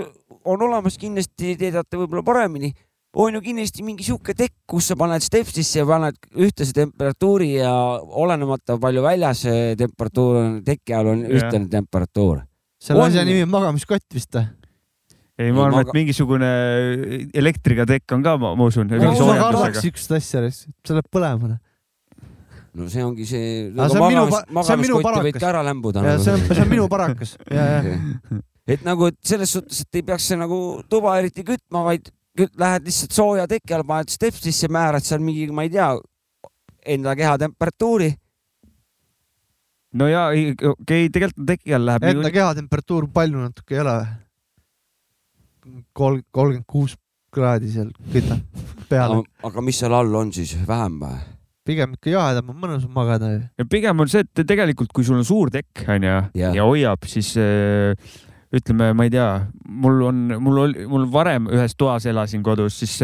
on 0.46 0.62
olemas 0.62 0.98
kindlasti, 1.00 1.56
te 1.60 1.72
teate 1.72 2.00
võib-olla 2.00 2.24
paremini, 2.26 2.72
on 3.14 3.34
ju 3.34 3.42
kindlasti 3.42 3.84
mingi 3.86 4.06
sihuke 4.06 4.36
tekk, 4.38 4.54
kus 4.70 4.92
sa 4.92 4.98
paned 5.00 5.24
stepsisse 5.24 5.82
ja 5.82 5.88
paned 5.88 6.18
ühtlase 6.36 6.76
temperatuuri 6.78 7.54
ja 7.56 7.72
olenemata 8.02 8.78
palju 8.82 9.04
väljas 9.06 9.46
temperatuur 9.80 10.40
on, 10.44 10.60
teki 10.66 10.96
all 10.98 11.14
on 11.14 11.26
ühtlane 11.26 11.70
temperatuur. 11.72 12.44
Selle 12.80 13.04
On- 13.04 13.10
asja 13.12 13.26
nimi 13.28 13.44
on 13.44 13.52
magamiskott 13.52 14.06
vist 14.16 14.36
või? 14.36 14.48
ei, 15.40 15.54
ma 15.56 15.66
arvan, 15.70 15.88
et 15.88 15.96
mingisugune 15.96 16.50
elektriga 17.38 17.86
tekk 17.88 18.18
on 18.18 18.26
ka, 18.26 18.36
ma 18.42 18.54
usun. 18.66 18.92
ma 18.92 19.16
kardaks 19.40 19.82
siukest 19.86 20.14
asja, 20.18 20.44
see 20.52 20.96
läheb 20.98 21.10
põlema. 21.14 21.56
no 22.76 22.90
see 22.92 23.04
ongi 23.04 23.26
see. 23.28 23.48
See 23.72 24.04
on 24.04 24.14
minu 24.14 24.28
see 24.30 24.76
on 24.76 24.84
minu 24.84 25.02
parakas. 25.06 25.40
ka 25.44 25.50
ära 25.54 25.64
lämbuda. 25.66 26.06
ja 26.06 26.20
see 26.20 26.36
on, 26.36 26.46
see 26.52 26.64
on 26.66 26.72
minu 26.72 26.88
parakas. 26.92 27.36
ja, 27.48 27.66
ja. 27.88 27.98
et 28.68 28.86
nagu, 28.88 29.10
et 29.12 29.20
selles 29.26 29.56
suhtes, 29.56 29.84
et 29.86 30.02
ei 30.02 30.08
peaks 30.12 30.30
see 30.32 30.40
nagu 30.40 30.60
tuba 30.92 31.18
eriti 31.22 31.46
kütma, 31.48 31.86
vaid 31.88 32.12
lähed 32.38 32.88
lihtsalt 32.88 33.16
sooja 33.16 33.48
teki 33.50 33.76
all, 33.76 33.88
paned 33.88 34.12
stepsisse, 34.14 34.70
määrad 34.72 35.06
seal 35.06 35.24
mingi, 35.24 35.48
ma 35.56 35.66
ei 35.68 35.72
tea, 35.74 35.92
enda 36.96 37.16
keha 37.20 37.38
temperatuuri. 37.42 38.12
No 39.94 40.08
ja 40.10 40.30
ei, 40.36 40.52
okei 40.54 40.74
okay,, 40.76 41.10
tegelikult 41.14 41.48
teki 41.54 41.76
all 41.78 41.88
läheb 41.90 42.10
Enda 42.12 42.34
kehatemperatuur 42.34 43.10
palju 43.14 43.46
natuke 43.46 43.78
ei 43.78 43.84
ole 43.84 43.96
või? 44.00 44.10
kolm, 45.94 46.22
kolmkümmend 46.32 46.68
kuus 46.70 46.96
kraadi 47.34 47.72
seal 47.74 47.92
kütab 48.14 48.64
peale. 48.90 49.22
aga 49.46 49.66
mis 49.66 49.82
seal 49.82 49.96
all 49.96 50.16
on 50.22 50.32
siis, 50.36 50.56
vähem 50.68 51.02
või? 51.02 51.20
pigem 51.70 51.94
ikka 51.98 52.14
jahedam 52.14 52.54
on 52.54 52.58
mõnusam 52.64 52.94
magada 52.96 53.32
ju. 53.34 53.44
ja 53.62 53.68
pigem 53.70 54.06
on 54.06 54.10
see, 54.12 54.26
et 54.26 54.46
tegelikult, 54.48 54.94
kui 54.96 55.06
sul 55.06 55.20
on 55.20 55.28
suur 55.28 55.52
tekk 55.54 55.86
onju 55.98 56.16
Jah. 56.38 56.56
ja 56.58 56.66
hoiab, 56.66 57.06
siis 57.10 57.36
äh, 57.42 57.94
ütleme, 58.56 58.92
ma 58.98 59.06
ei 59.06 59.12
tea, 59.14 59.28
mul 59.70 60.00
on, 60.08 60.22
mul 60.42 60.62
oli, 60.64 60.86
mul 60.90 61.04
varem 61.14 61.50
ühes 61.54 61.76
toas 61.78 62.08
elasin 62.10 62.42
kodus, 62.46 62.80
siis 62.82 62.96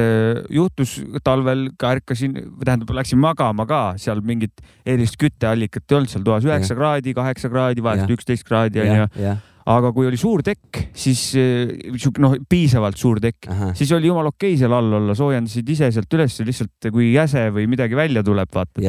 juhtus 0.50 0.96
talvel 1.26 1.68
ka 1.78 1.92
ärkasin, 1.96 2.34
tähendab, 2.64 2.94
läksin 2.98 3.22
magama 3.22 3.68
ka, 3.70 3.82
seal 4.02 4.24
mingit 4.26 4.64
erilist 4.86 5.20
kütteallikat 5.22 5.86
ei 5.86 6.00
olnud 6.00 6.14
seal 6.14 6.26
toas, 6.26 6.48
üheksa 6.50 6.78
kraadi, 6.78 7.14
kaheksa 7.18 7.52
kraadi, 7.54 7.86
vahest 7.86 8.16
üksteist 8.18 8.48
kraadi 8.48 8.82
onju., 8.88 9.36
aga 9.66 9.90
kui 9.94 10.06
oli 10.06 10.18
suur 10.22 10.44
tekk, 10.46 10.82
siis 10.98 11.22
sihuke 11.36 12.22
noh, 12.22 12.36
piisavalt 12.50 12.98
suur 13.02 13.22
tekk, 13.22 13.50
siis 13.78 13.94
oli 13.98 14.10
jumala 14.10 14.34
okei 14.34 14.58
seal 14.62 14.74
all 14.78 14.98
olla, 14.98 15.14
soojendasid 15.18 15.70
ise 15.78 15.92
sealt 15.94 16.18
üles, 16.18 16.40
lihtsalt 16.46 16.90
kui 16.94 17.12
jäse 17.14 17.48
või 17.54 17.70
midagi 17.70 17.98
välja 17.98 18.26
tuleb, 18.26 18.50
vaata. 18.54 18.82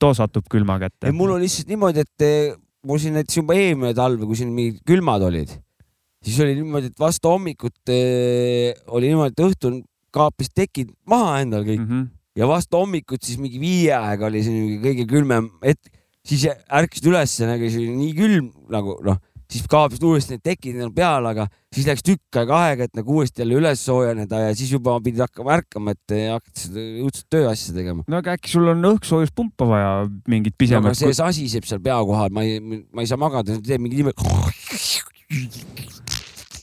Too 0.00 0.12
satub 0.16 0.48
külma 0.50 0.76
kätte. 0.82 1.12
Mul 1.16 1.36
oli 1.36 1.46
lihtsalt 1.46 1.68
niimoodi, 1.70 2.02
et 2.04 2.24
eh, 2.26 2.56
mul 2.84 2.98
siin 3.00 3.14
näiteks 3.16 3.38
juba 3.40 3.56
eelmine 3.56 3.94
talv, 3.96 4.24
kui 4.26 4.36
siin 4.36 4.50
mingid 4.52 4.80
külmad 4.88 5.22
olid, 5.24 5.52
siis 6.24 6.40
oli 6.44 6.56
niimoodi, 6.58 6.92
et 6.92 7.00
vastu 7.00 7.32
hommikut 7.32 7.92
eh, 7.92 8.72
oli 8.94 9.12
niimoodi, 9.12 9.34
et 9.36 9.44
õhtul 9.44 9.82
kaapis 10.14 10.52
tekid 10.54 10.94
maha 11.10 11.40
endal 11.44 11.66
kõik 11.66 11.82
mm 11.82 11.90
-hmm. 11.90 12.08
ja 12.40 12.48
vastu 12.48 12.80
hommikut 12.80 13.22
siis 13.22 13.38
mingi 13.40 13.60
viie 13.60 13.92
aega 13.96 14.30
oli 14.30 14.42
see 14.46 14.80
kõige 14.82 15.06
külmem 15.10 15.50
hetk, 15.64 15.92
siis 16.24 16.46
ärkasid 16.48 17.10
üles, 17.10 17.38
nagu 17.44 17.70
see 17.70 17.84
oli 17.84 17.96
nii 17.98 18.14
külm 18.18 18.50
nagu 18.72 18.98
noh, 19.04 19.18
siis 19.50 19.66
kaapisid 19.70 20.04
uuesti 20.08 20.34
need 20.34 20.44
tekid 20.46 20.78
endal 20.78 20.92
peale, 20.94 21.32
aga 21.34 21.46
siis 21.74 21.86
läks 21.88 22.04
tükk 22.06 22.38
aega 22.40 22.60
aega, 22.68 22.88
et 22.88 22.96
nagu 22.96 23.18
uuesti 23.18 23.42
jälle 23.42 23.58
üles 23.60 23.84
soojeneda 23.84 24.40
ja 24.46 24.54
siis 24.56 24.72
juba 24.72 24.96
pidid 25.04 25.20
hakkama 25.26 25.58
ärkama, 25.58 25.94
et 25.94 26.16
eh, 26.16 26.30
hakati 26.32 26.66
seda 26.66 26.86
õudset 27.04 27.28
tööasja 27.30 27.76
tegema. 27.76 28.06
no 28.08 28.22
aga 28.22 28.38
äkki 28.38 28.54
sul 28.54 28.70
on 28.72 28.90
õhksoojuspumpa 28.94 29.68
vaja 29.68 29.92
mingit 30.28 30.56
no, 30.56 30.60
pisemat 30.64 30.98
see 30.98 31.14
sasiseb 31.14 31.68
seal 31.68 31.82
pea 31.84 32.00
kohal, 32.06 32.32
ma 32.34 32.46
ei, 32.46 32.60
ma 32.62 33.04
ei 33.04 33.10
saa 33.10 33.20
magada, 33.20 33.58
teeb 33.60 33.84
mingi 33.84 34.02
niimoodi. 34.02 34.22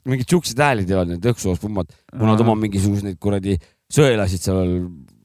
mingid 0.10 0.30
siuksed 0.30 0.60
häälid 0.62 0.90
ei 0.90 0.98
olnud 0.98 1.18
need 1.18 1.30
õhksoojuspumvad, 1.32 1.92
kuna 2.12 2.34
nad 2.34 2.44
oma 2.44 2.56
mingisuguseid 2.64 3.12
neid 3.12 3.20
kuradi 3.22 3.58
sõelasid 3.92 4.42
seal 4.42 4.76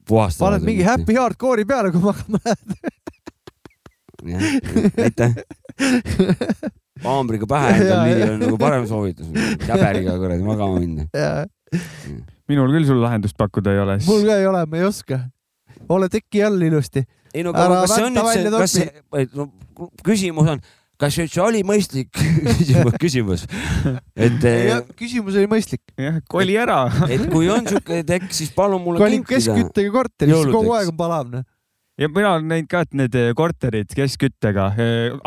puhastavad. 0.07 0.57
paned 0.57 0.67
mingi 0.67 0.85
happy 0.87 1.17
hardcore'i 1.17 1.65
peale, 1.67 1.91
kui 1.93 2.03
magama 2.03 2.41
lähed. 2.45 2.69
aitäh. 5.05 5.35
haamriga 7.05 7.49
pähe 7.49 7.73
endal 7.77 8.05
lüüa 8.07 8.29
on 8.33 8.39
nagu 8.45 8.59
parem 8.61 8.87
soovitus, 8.89 9.29
käberiga 9.65 10.17
kuradi 10.21 10.45
magama 10.45 10.81
minna. 10.81 11.07
minul 12.49 12.73
küll 12.73 12.87
sul 12.89 13.01
lahendust 13.03 13.37
pakkuda 13.39 13.75
ei 13.75 13.83
ole. 13.83 13.99
mul 14.07 14.25
ka 14.29 14.39
ei 14.41 14.49
ole, 14.49 14.65
ma 14.65 14.81
ei 14.81 14.87
oska. 14.87 15.21
ole 15.89 16.09
teki 16.13 16.43
all 16.47 16.61
ilusti. 16.69 17.05
ei 17.33 17.45
no 17.45 17.53
aga 17.55 17.83
kas 17.85 17.95
see 17.97 18.09
on 18.09 18.21
üldse, 18.23 18.57
kas 18.57 18.77
see, 18.79 19.29
no 19.37 19.49
küsimus 20.05 20.53
on, 20.55 20.63
kas 20.97 21.17
see 21.17 21.27
üldse 21.27 21.41
oli 21.43 21.63
mõistlik 21.67 22.09
küsimus, 22.59 22.95
küsimus, 23.01 23.43
et 24.17 24.47
eh, 24.49 24.71
küsimus 24.97 25.37
oli 25.37 25.49
mõistlik. 25.51 25.83
jah, 25.99 26.17
koli 26.31 26.57
ära. 26.57 26.85
et 27.09 27.27
kui 27.31 27.51
on 27.53 27.67
siuke 27.69 28.01
tekk, 28.07 28.31
siis 28.33 28.53
palun 28.55 28.81
mulle 28.83 29.01
kolib 29.03 29.27
keskküttega 29.29 29.93
korterisse, 29.93 30.49
kogu 30.53 30.73
aeg 30.77 30.91
on 30.93 30.99
palav, 30.99 31.29
noh. 31.35 31.45
Ja 31.97 32.09
mina 32.13 32.33
olen 32.35 32.47
näinud 32.51 32.69
ka, 32.71 32.83
et 32.85 32.97
need 32.97 33.15
eh, 33.17 33.29
korterid 33.37 33.93
keskküttega, 33.97 34.67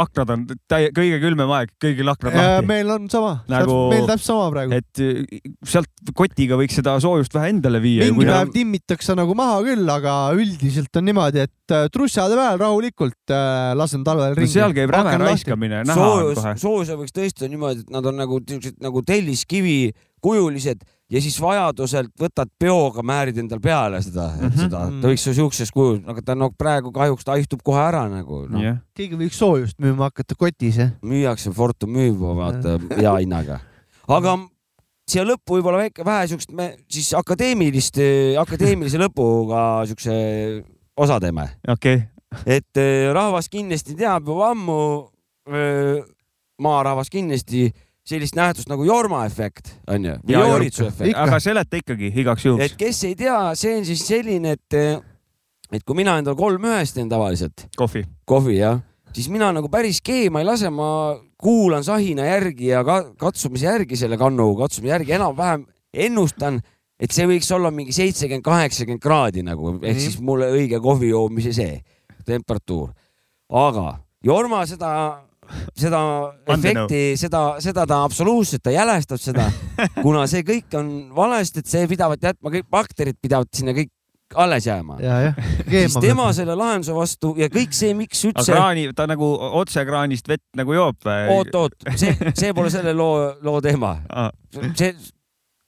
aknad 0.01 0.35
on 0.35 0.45
täie- 0.71 0.93
kõige 0.95 1.19
külmem 1.23 1.51
aeg, 1.57 1.73
kõigil 1.83 2.11
aknad 2.13 2.37
lahti. 2.37 2.69
meil 2.71 2.93
on 2.95 3.09
sama 3.13 3.33
Nagu-, 3.51 3.79
meil 3.91 4.07
täpselt 4.07 4.29
sama 4.31 4.51
praegu. 4.55 4.79
et 4.79 5.03
eh, 5.03 5.41
sealt 5.67 6.13
kotiga 6.17 6.59
võiks 6.61 6.79
seda 6.79 6.97
soojust 7.03 7.35
vähe 7.35 7.51
endale 7.55 7.83
viia. 7.83 8.07
mingi 8.11 8.29
päev 8.31 8.53
timmitakse 8.55 9.17
nagu 9.19 9.35
maha 9.39 9.59
küll, 9.67 9.87
aga 9.91 10.17
üldiselt 10.37 11.01
on 11.01 11.09
niimoodi, 11.11 11.47
et 11.49 11.77
trussade 11.95 12.39
peal 12.39 12.61
rahulikult 12.61 13.35
äh, 13.35 13.73
lasen 13.79 14.07
talvel 14.07 14.37
ringi. 14.39 14.55
seal 14.55 14.75
käib 14.77 14.95
räme 14.95 15.17
raiskamine, 15.25 15.83
näha 15.89 16.07
on 16.07 16.15
soojus 16.15 16.39
kohe., 16.39 16.55
soojuse 16.65 17.01
võiks 17.03 17.17
tõesti 17.17 17.51
niimoodi, 17.51 17.85
et 17.87 17.93
nad 17.95 18.07
on 18.07 18.19
nagu 18.21 18.41
siuksed 18.47 18.79
nagu 18.83 19.03
telliskivi 19.07 19.93
kujulised 20.25 20.83
ja 21.11 21.23
siis 21.23 21.37
vajaduselt 21.43 22.13
võtad 22.21 22.51
peoga, 22.59 23.03
määrid 23.07 23.39
endal 23.43 23.61
peale 23.63 24.01
seda 24.05 24.29
mm, 24.31 24.45
-hmm. 24.45 24.61
seda, 24.65 24.83
ta 25.03 25.11
võiks 25.11 25.27
ju 25.27 25.35
siukses 25.37 25.73
kujul, 25.75 25.99
aga 26.11 26.23
ta 26.23 26.37
no 26.39 26.51
praegu 26.57 26.93
kahjuks 26.95 27.27
ta 27.27 27.37
istub 27.41 27.65
kohe 27.67 27.83
ära 27.83 28.05
nagu 28.11 28.45
no.. 28.49 28.63
Jah. 28.63 28.79
keegi 28.95 29.19
võiks 29.19 29.41
soojust 29.41 29.79
müüma 29.83 30.11
hakata 30.11 30.39
kotis, 30.39 30.79
jah. 30.79 30.95
müüakse, 31.03 31.53
Fortum 31.55 31.93
müüb, 31.97 32.21
vaata 32.21 32.79
hea 32.95 33.17
hinnaga. 33.19 33.61
aga 34.09 34.37
siia 35.11 35.27
lõppu 35.27 35.59
võib-olla 35.59 35.85
väike 35.85 36.07
vähe 36.07 36.31
siukest, 36.31 36.55
me 36.55 36.71
siis 36.89 37.11
akadeemilist, 37.19 37.99
akadeemilise 38.39 39.03
lõpuga 39.03 39.85
siukse 39.91 40.15
osa 40.97 41.21
teeme. 41.21 41.51
okei 41.69 42.03
okay.. 42.05 42.43
et 42.47 42.79
eh, 42.79 43.11
rahvas 43.13 43.51
kindlasti 43.51 43.99
teab 43.99 44.31
juba 44.31 44.53
ammu, 44.55 44.81
maarahvas 46.61 47.11
kindlasti 47.11 47.71
sellist 48.11 48.35
nähtust 48.39 48.69
nagu 48.71 48.85
Jorma 48.87 49.23
efekt 49.29 49.73
onju, 49.91 50.17
või 50.27 50.37
Jooritsu 50.41 50.87
efekt. 50.89 51.15
aga 51.17 51.39
seleta 51.43 51.79
ikkagi 51.81 52.13
igaks 52.25 52.45
juhuks 52.49 52.65
et. 52.67 52.77
kes 52.81 53.05
ei 53.09 53.15
tea, 53.19 53.39
see 53.59 53.77
on 53.79 53.87
siis 53.89 54.03
selline, 54.09 54.57
et, 54.59 54.79
et 55.73 55.85
kui 55.87 55.95
mina 55.99 56.19
endal 56.21 56.37
kolm 56.39 56.67
ühest 56.71 56.99
teen 56.99 57.09
tavaliselt, 57.11 57.69
kohvi. 57.79 58.05
kohvi 58.29 58.59
jah, 58.59 58.81
siis 59.15 59.29
mina 59.33 59.53
nagu 59.55 59.71
päris 59.73 60.03
keema 60.05 60.43
ei 60.43 60.49
lase, 60.49 60.71
ma 60.75 60.91
kuulan 61.41 61.85
sahina 61.87 62.27
järgi 62.29 62.73
ja 62.75 62.83
ka, 62.85 63.01
katsumise 63.19 63.67
järgi 63.71 63.97
selle 63.97 64.19
kannu 64.21 64.51
katsumise 64.59 64.93
järgi 64.93 65.17
enam-vähem 65.17 65.65
ennustan, 65.95 66.61
et 67.01 67.15
see 67.17 67.25
võiks 67.31 67.49
olla 67.57 67.71
mingi 67.73 67.95
seitsekümmend, 67.97 68.45
kaheksakümmend 68.45 69.01
kraadi 69.03 69.43
nagu 69.47 69.77
ehk 69.79 69.95
Mhm. 69.97 70.03
siis 70.05 70.19
mulle 70.21 70.51
õige 70.53 70.79
kohvi 70.83 71.09
joomise 71.15 71.53
see 71.57 71.81
temperatuur. 72.27 72.91
aga 73.51 73.99
Jorma 74.23 74.67
seda, 74.69 75.23
seda 75.77 76.01
efekti, 76.55 77.03
seda, 77.21 77.45
seda 77.63 77.87
ta 77.89 78.03
absoluutselt, 78.07 78.63
ta 78.65 78.75
jälestab 78.75 79.23
seda, 79.23 79.49
kuna 80.05 80.27
see 80.31 80.45
kõik 80.47 80.77
on 80.79 80.93
valesti, 81.17 81.65
et 81.65 81.71
see 81.71 81.89
pidavat 81.91 82.31
jätma, 82.31 82.53
kõik 82.57 82.69
bakterid 82.71 83.19
pidavad 83.23 83.51
sinna 83.55 83.77
kõik 83.77 83.93
alles 84.35 84.67
jääma. 84.67 84.97
siis 85.71 85.97
tema 86.01 86.29
selle 86.33 86.55
lahenduse 86.55 86.95
vastu 86.95 87.33
ja 87.39 87.49
kõik 87.51 87.73
see, 87.75 87.95
miks 87.99 88.25
üldse, 88.29 88.53
kraani, 88.53 88.91
ta 88.95 89.09
nagu 89.11 89.31
otse 89.59 89.85
kraanist 89.87 90.29
vett 90.31 90.45
nagu 90.57 90.75
joob 90.75 91.09
oot, 91.35 91.55
oot, 91.55 91.75
see, 91.97 92.15
see 92.35 92.53
pole 92.55 92.71
selle 92.71 92.95
loo, 92.95 93.33
loo 93.43 93.61
teema. 93.65 93.97
see 94.79 94.95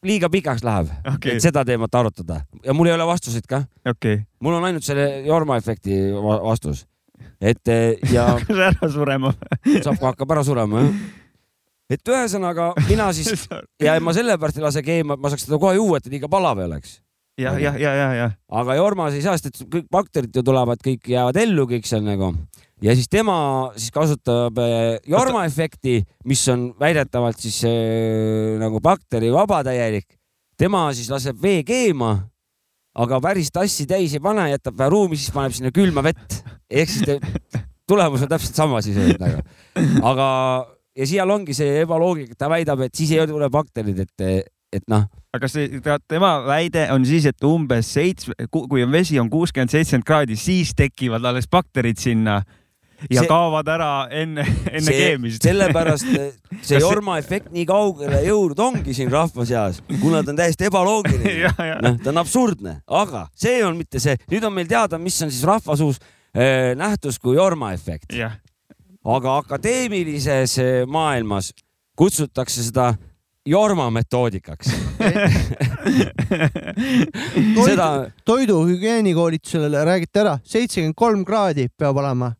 liiga 0.06 0.30
pikaks 0.30 0.64
läheb 0.66 0.90
Okei. 1.14 1.36
et 1.36 1.44
seda 1.44 1.64
teemat 1.66 1.94
arutada 1.94 2.40
ja 2.64 2.74
mul 2.74 2.90
ei 2.90 2.94
ole 2.96 3.06
vastuseid 3.06 3.46
ka. 3.48 3.62
okei. 3.88 4.22
mul 4.42 4.58
on 4.58 4.64
ainult 4.70 4.86
selle 4.86 5.22
Jorma 5.26 5.56
efekti 5.56 5.98
va- 6.14 6.40
vastus. 6.42 6.86
Et 7.40 7.72
eh, 7.72 8.12
ja 8.12 8.26
ära 8.70 8.90
surema. 8.90 9.34
saab, 9.82 10.00
hakkab 10.00 10.34
ära 10.36 10.44
surema, 10.46 10.84
jah. 10.84 10.98
et 11.96 12.12
ühesõnaga 12.14 12.72
mina 12.88 13.10
siis 13.16 13.46
ja 13.86 13.98
ma 14.00 14.14
sellepärast 14.16 14.60
ei 14.60 14.66
lase 14.66 14.84
keema, 14.86 15.16
et 15.16 15.24
ma 15.24 15.32
saaks 15.32 15.48
seda 15.48 15.60
kohe 15.62 15.76
juua, 15.78 15.98
et 15.98 16.06
ta 16.06 16.12
liiga 16.12 16.30
palav 16.32 16.62
ei 16.62 16.70
oleks. 16.70 16.98
jah, 17.40 17.58
jah, 17.60 17.78
ja, 17.80 17.94
ja, 17.98 18.08
ja. 18.20 18.30
aga 18.62 18.76
Jormas 18.80 19.16
ei 19.16 19.24
saa, 19.24 19.38
sest 19.38 19.52
et 19.52 19.68
kõik 19.78 19.88
bakterid 19.92 20.34
ju 20.36 20.44
tulevad, 20.46 20.82
kõik 20.84 21.08
jäävad 21.14 21.40
ellu, 21.44 21.68
kõik 21.70 21.88
seal 21.88 22.04
nagu 22.06 22.34
ja 22.82 22.94
siis 22.98 23.08
tema 23.10 23.36
siis 23.76 23.92
kasutab 23.94 24.58
eh, 24.62 24.98
Jorma 25.08 25.44
efekti, 25.46 26.00
mis 26.28 26.42
on 26.52 26.70
väidetavalt 26.80 27.38
siis 27.40 27.62
eh, 27.68 28.58
nagu 28.60 28.80
bakterivaba 28.82 29.62
täielik. 29.66 30.18
tema 30.58 30.92
siis 30.94 31.10
laseb 31.10 31.40
vee 31.42 31.62
keema, 31.66 32.16
aga 32.94 33.20
päris 33.24 33.50
tassi 33.52 33.86
täis 33.88 34.14
ei 34.16 34.22
pane, 34.22 34.48
jätab 34.52 34.80
ruumi, 34.92 35.18
siis 35.18 35.32
paneb 35.34 35.54
sinna 35.56 35.72
külma 35.74 36.04
vett. 36.04 36.42
ehk 36.70 36.90
siis 36.90 37.06
te, 37.08 37.18
tulemus 37.88 38.24
on 38.24 38.30
täpselt 38.32 38.58
sama 38.58 38.82
siis 38.84 38.98
nagu. 39.20 39.42
aga, 40.10 40.28
ja 40.98 41.08
seal 41.08 41.30
ongi 41.34 41.56
see 41.56 41.82
ebaloogika, 41.82 42.36
ta 42.38 42.50
väidab, 42.52 42.84
et 42.86 42.94
siis 42.96 43.14
ei 43.16 43.26
tule 43.28 43.48
bakterid, 43.52 44.04
et, 44.04 44.48
et 44.72 44.88
noh, 44.92 45.06
aga 45.32 45.48
see, 45.48 45.80
tema 46.08 46.34
väide 46.46 46.86
on 46.92 47.06
siis, 47.08 47.26
et 47.28 47.48
umbes 47.48 47.92
seitsme, 47.96 48.36
kui 48.52 48.84
on 48.84 48.92
vesi 48.92 49.20
on 49.20 49.30
kuuskümmend, 49.32 49.72
seitsekümmend 49.72 50.08
kraadi, 50.08 50.36
siis 50.40 50.74
tekivad 50.76 51.24
alles 51.28 51.48
bakterid 51.50 52.00
sinna 52.00 52.42
ja 53.10 53.22
See- 53.22 53.28
kaovad 53.30 53.68
ära 53.68 53.90
enne, 54.10 54.44
enne 54.70 54.86
see, 54.88 54.98
keemist. 54.98 55.42
sellepärast 55.42 56.06
see 56.62 56.78
Jorma 56.82 57.18
efekt 57.18 57.50
nii 57.54 57.64
kaugele 57.68 58.22
jõudnud 58.26 58.60
ongi 58.62 58.94
siin 58.96 59.10
rahva 59.12 59.46
seas, 59.48 59.82
kuna 60.00 60.22
ta 60.22 60.30
on 60.34 60.38
täiesti 60.40 60.64
ebaloogiline 60.70 61.52
noh, 61.84 61.96
ta 62.02 62.10
on 62.12 62.18
absurdne, 62.22 62.72
aga 62.86 63.26
see 63.34 63.62
on 63.66 63.76
mitte 63.80 63.98
see, 64.02 64.16
nüüd 64.30 64.44
on 64.46 64.54
meil 64.56 64.68
teada, 64.70 64.98
mis 65.02 65.18
on 65.24 65.30
siis 65.32 65.44
rahvasuus 65.48 65.96
äh, 66.36 66.72
nähtus 66.78 67.18
kui 67.22 67.36
Jorma 67.36 67.72
efekt. 67.76 68.12
aga 69.04 69.36
akadeemilises 69.42 70.58
eh, 70.62 70.84
maailmas 70.86 71.52
kutsutakse 71.98 72.62
seda 72.62 72.92
Jorma 73.46 73.88
metoodikaks. 73.90 74.68
seda, 77.66 77.88
toiduhügieenikoolitusele 78.24 79.82
räägite 79.84 80.20
ära, 80.22 80.36
seitsekümmend 80.46 80.94
kolm 80.94 81.24
kraadi 81.26 81.66
peab 81.78 81.96
olema 81.98 82.30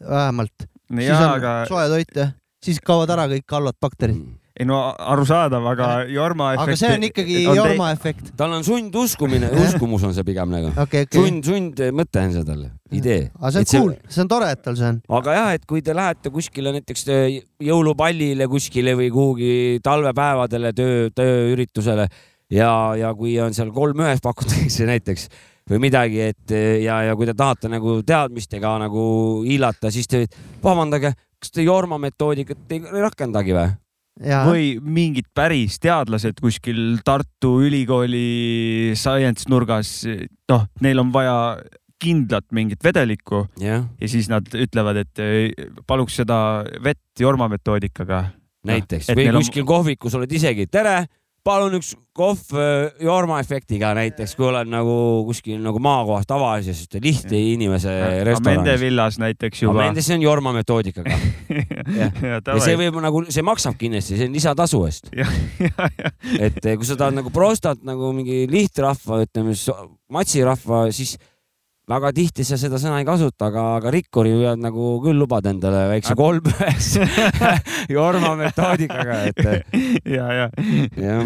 vähemalt. 0.00 0.66
siis 0.90 1.12
on 1.12 1.30
aga 1.36 1.60
soe 1.68 1.86
toit 1.92 2.18
jah, 2.18 2.34
siis 2.62 2.82
kaovad 2.84 3.14
ära 3.14 3.28
kõik 3.30 3.56
halvad 3.56 3.78
bakterid. 3.82 4.18
ei 4.56 4.64
no 4.64 4.78
arusaadav, 5.12 5.66
aga 5.72 5.88
Jorma 6.08 6.52
efekt. 6.54 6.64
aga 6.64 6.76
see 6.80 6.92
on 6.96 7.06
ikkagi 7.10 7.40
Jorma 7.44 7.90
efekt. 7.94 8.30
tal 8.38 8.54
on 8.56 8.64
sunduskumine, 8.66 9.50
uskumus 9.66 10.06
on 10.08 10.14
see 10.16 10.26
pigem 10.26 10.54
nagu. 10.54 10.72
okei, 10.72 11.06
okei. 11.08 11.20
sund, 11.20 11.50
sund 11.50 11.82
mõte 11.96 12.22
on 12.22 12.36
see 12.36 12.46
tal, 12.48 12.62
idee. 13.00 13.26
aga 13.38 13.52
see 13.56 13.66
on 13.66 13.72
cool, 13.72 13.96
see 14.08 14.24
on 14.24 14.32
tore, 14.32 14.52
et 14.56 14.62
tal 14.64 14.78
see 14.78 14.92
on. 14.94 15.02
aga 15.20 15.36
jah, 15.40 15.50
et 15.58 15.66
kui 15.68 15.84
te 15.86 15.96
lähete 15.96 16.32
kuskile 16.34 16.72
näiteks 16.78 17.04
äh, 17.12 17.26
jõulupallile 17.70 18.48
kuskile 18.52 18.96
või 18.98 19.10
kuhugi 19.14 19.52
talvepäevadele 19.84 20.72
töö, 20.76 21.10
tööüritusele 21.14 22.08
ja, 22.52 22.70
ja 22.98 23.12
kui 23.18 23.36
on 23.42 23.54
seal 23.56 23.74
kolm 23.74 24.02
ühes 24.06 24.22
pakutakse 24.24 24.88
näiteks 24.88 25.28
või 25.70 25.80
midagi, 25.82 26.20
et 26.30 26.52
ja, 26.82 27.00
ja 27.08 27.16
kui 27.18 27.26
te 27.26 27.34
tahate 27.36 27.70
nagu 27.70 27.98
teadmistega 28.06 28.76
nagu 28.84 29.06
hiilata, 29.46 29.90
siis 29.90 30.06
te 30.10 30.26
vabandage, 30.62 31.12
kas 31.42 31.50
te 31.52 31.66
Jorma 31.66 31.98
metoodikat 32.02 32.76
ei 32.76 33.02
rakendagi 33.02 33.56
või? 33.56 33.72
või 34.16 34.68
mingid 34.80 35.26
päris 35.36 35.76
teadlased 35.82 36.38
kuskil 36.40 37.02
Tartu 37.04 37.58
Ülikooli 37.66 38.94
science 38.96 39.44
nurgas, 39.52 40.06
noh, 40.48 40.64
neil 40.80 41.02
on 41.02 41.10
vaja 41.12 41.36
kindlat 42.00 42.46
mingit 42.52 42.82
vedelikku 42.84 43.46
yeah. 43.60 43.84
ja 44.00 44.08
siis 44.08 44.28
nad 44.32 44.48
ütlevad, 44.52 45.02
et 45.04 45.22
eh, 45.22 45.68
paluks 45.88 46.18
seda 46.20 46.38
vett 46.84 47.20
Jorma 47.20 47.48
metoodikaga. 47.52 48.26
näiteks 48.66 49.12
või 49.16 49.28
kuskil 49.38 49.64
kohvikus 49.68 50.16
oled 50.18 50.32
isegi, 50.32 50.66
tere, 50.66 51.06
palun 51.46 51.76
üks 51.78 51.92
kohv 52.16 52.56
äh, 52.56 52.96
Jorma 53.04 53.38
efektiga 53.42 53.92
näiteks, 53.96 54.34
kui 54.38 54.48
oled 54.48 54.70
nagu 54.72 54.96
kuskil 55.28 55.60
nagu 55.62 55.80
maakohas 55.82 56.26
tavalises 56.28 56.86
lihtne 57.02 57.40
inimese 57.52 57.92
Mende 57.92 58.24
restoranis. 58.30 58.80
villas 58.80 59.18
näiteks 59.22 59.62
juba. 59.66 59.84
Mendes 59.84 60.08
on 60.14 60.24
Jorma 60.24 60.54
metoodikaga. 60.56 61.14
ja, 62.00 62.10
ja 62.40 62.58
see 62.64 62.76
võib 62.80 62.98
nagu, 63.04 63.22
see 63.30 63.44
maksab 63.46 63.78
kindlasti, 63.80 64.18
see 64.18 64.30
on 64.30 64.36
lisatasu 64.36 64.82
eest. 64.88 65.12
et 66.46 66.60
eh, 66.64 66.74
kui 66.74 66.88
sa 66.88 66.98
tahad 66.98 67.20
nagu 67.20 67.32
prostat 67.34 67.84
nagu 67.86 68.10
mingi 68.16 68.44
lihtrahva, 68.50 69.22
ütleme 69.26 69.54
siis 69.54 69.70
matsirahva, 70.12 70.86
siis 70.96 71.16
väga 71.86 72.10
tihti 72.16 72.42
sa 72.46 72.56
seda 72.58 72.80
sõna 72.82 72.98
ei 72.98 73.06
kasuta, 73.06 73.46
aga, 73.50 73.64
aga 73.78 73.92
rikkuri 73.94 74.32
võivad 74.34 74.58
nagu 74.62 74.88
küll 75.04 75.20
lubada 75.22 75.52
endale 75.54 75.84
väikse 75.92 76.16
kolmühes 76.18 76.88
Jorma 77.96 78.32
metoodikaga, 78.40 79.20
et. 79.30 79.42
ja, 80.02 80.26
ja, 80.40 80.48
ja.. 80.98 81.18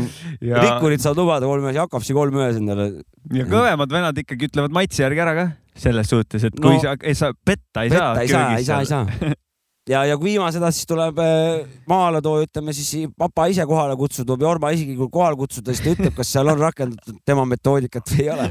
Ja- 0.45 0.61
rikkurid 0.67 1.01
saavad 1.01 1.23
lubada 1.23 1.49
kolmühes, 1.49 1.79
Jakobsi 1.81 2.17
kolmühes 2.17 2.61
endale. 2.61 2.91
ja 3.33 3.49
kõvemad 3.49 3.93
vennad 3.97 4.21
ikkagi 4.21 4.51
ütlevad 4.51 4.77
maitse 4.77 5.05
järgi 5.07 5.25
ära 5.25 5.37
ka, 5.39 5.47
selles 5.81 6.13
suhtes, 6.13 6.45
et 6.51 6.57
kui 6.61 6.77
No, 6.77 6.83
sa, 6.85 6.97
ei 7.03 7.17
sa 7.17 7.33
petta 7.33 7.87
ei 7.87 7.95
saa. 7.95 8.13
petta 8.15 8.27
ei 8.27 8.29
saa, 8.29 8.57
ei 8.59 8.65
saa, 8.69 8.81
ei 8.85 8.91
saa. 8.91 9.37
ja, 9.89 10.03
ja 10.09 10.17
kui 10.19 10.33
viimased 10.33 10.65
siis 10.71 10.89
tuleb 10.89 11.19
äh, 11.23 11.69
maaletooja, 11.89 12.49
ütleme 12.49 12.75
siis 12.77 13.09
papa 13.19 13.47
ise 13.53 13.65
kohale 13.69 13.97
kutsuda 14.01 14.37
või 14.37 14.49
Jorma 14.49 14.73
isiklikult 14.77 15.13
kohale 15.15 15.39
kutsuda, 15.41 15.73
siis 15.73 15.85
ta 15.85 15.95
ütleb, 15.95 16.15
kas 16.17 16.33
seal 16.35 16.53
on 16.53 16.61
rakendatud 16.61 17.21
tema 17.27 17.47
metoodikat 17.49 18.13
või 18.13 18.27
ei 18.27 18.33
ole. 18.35 18.49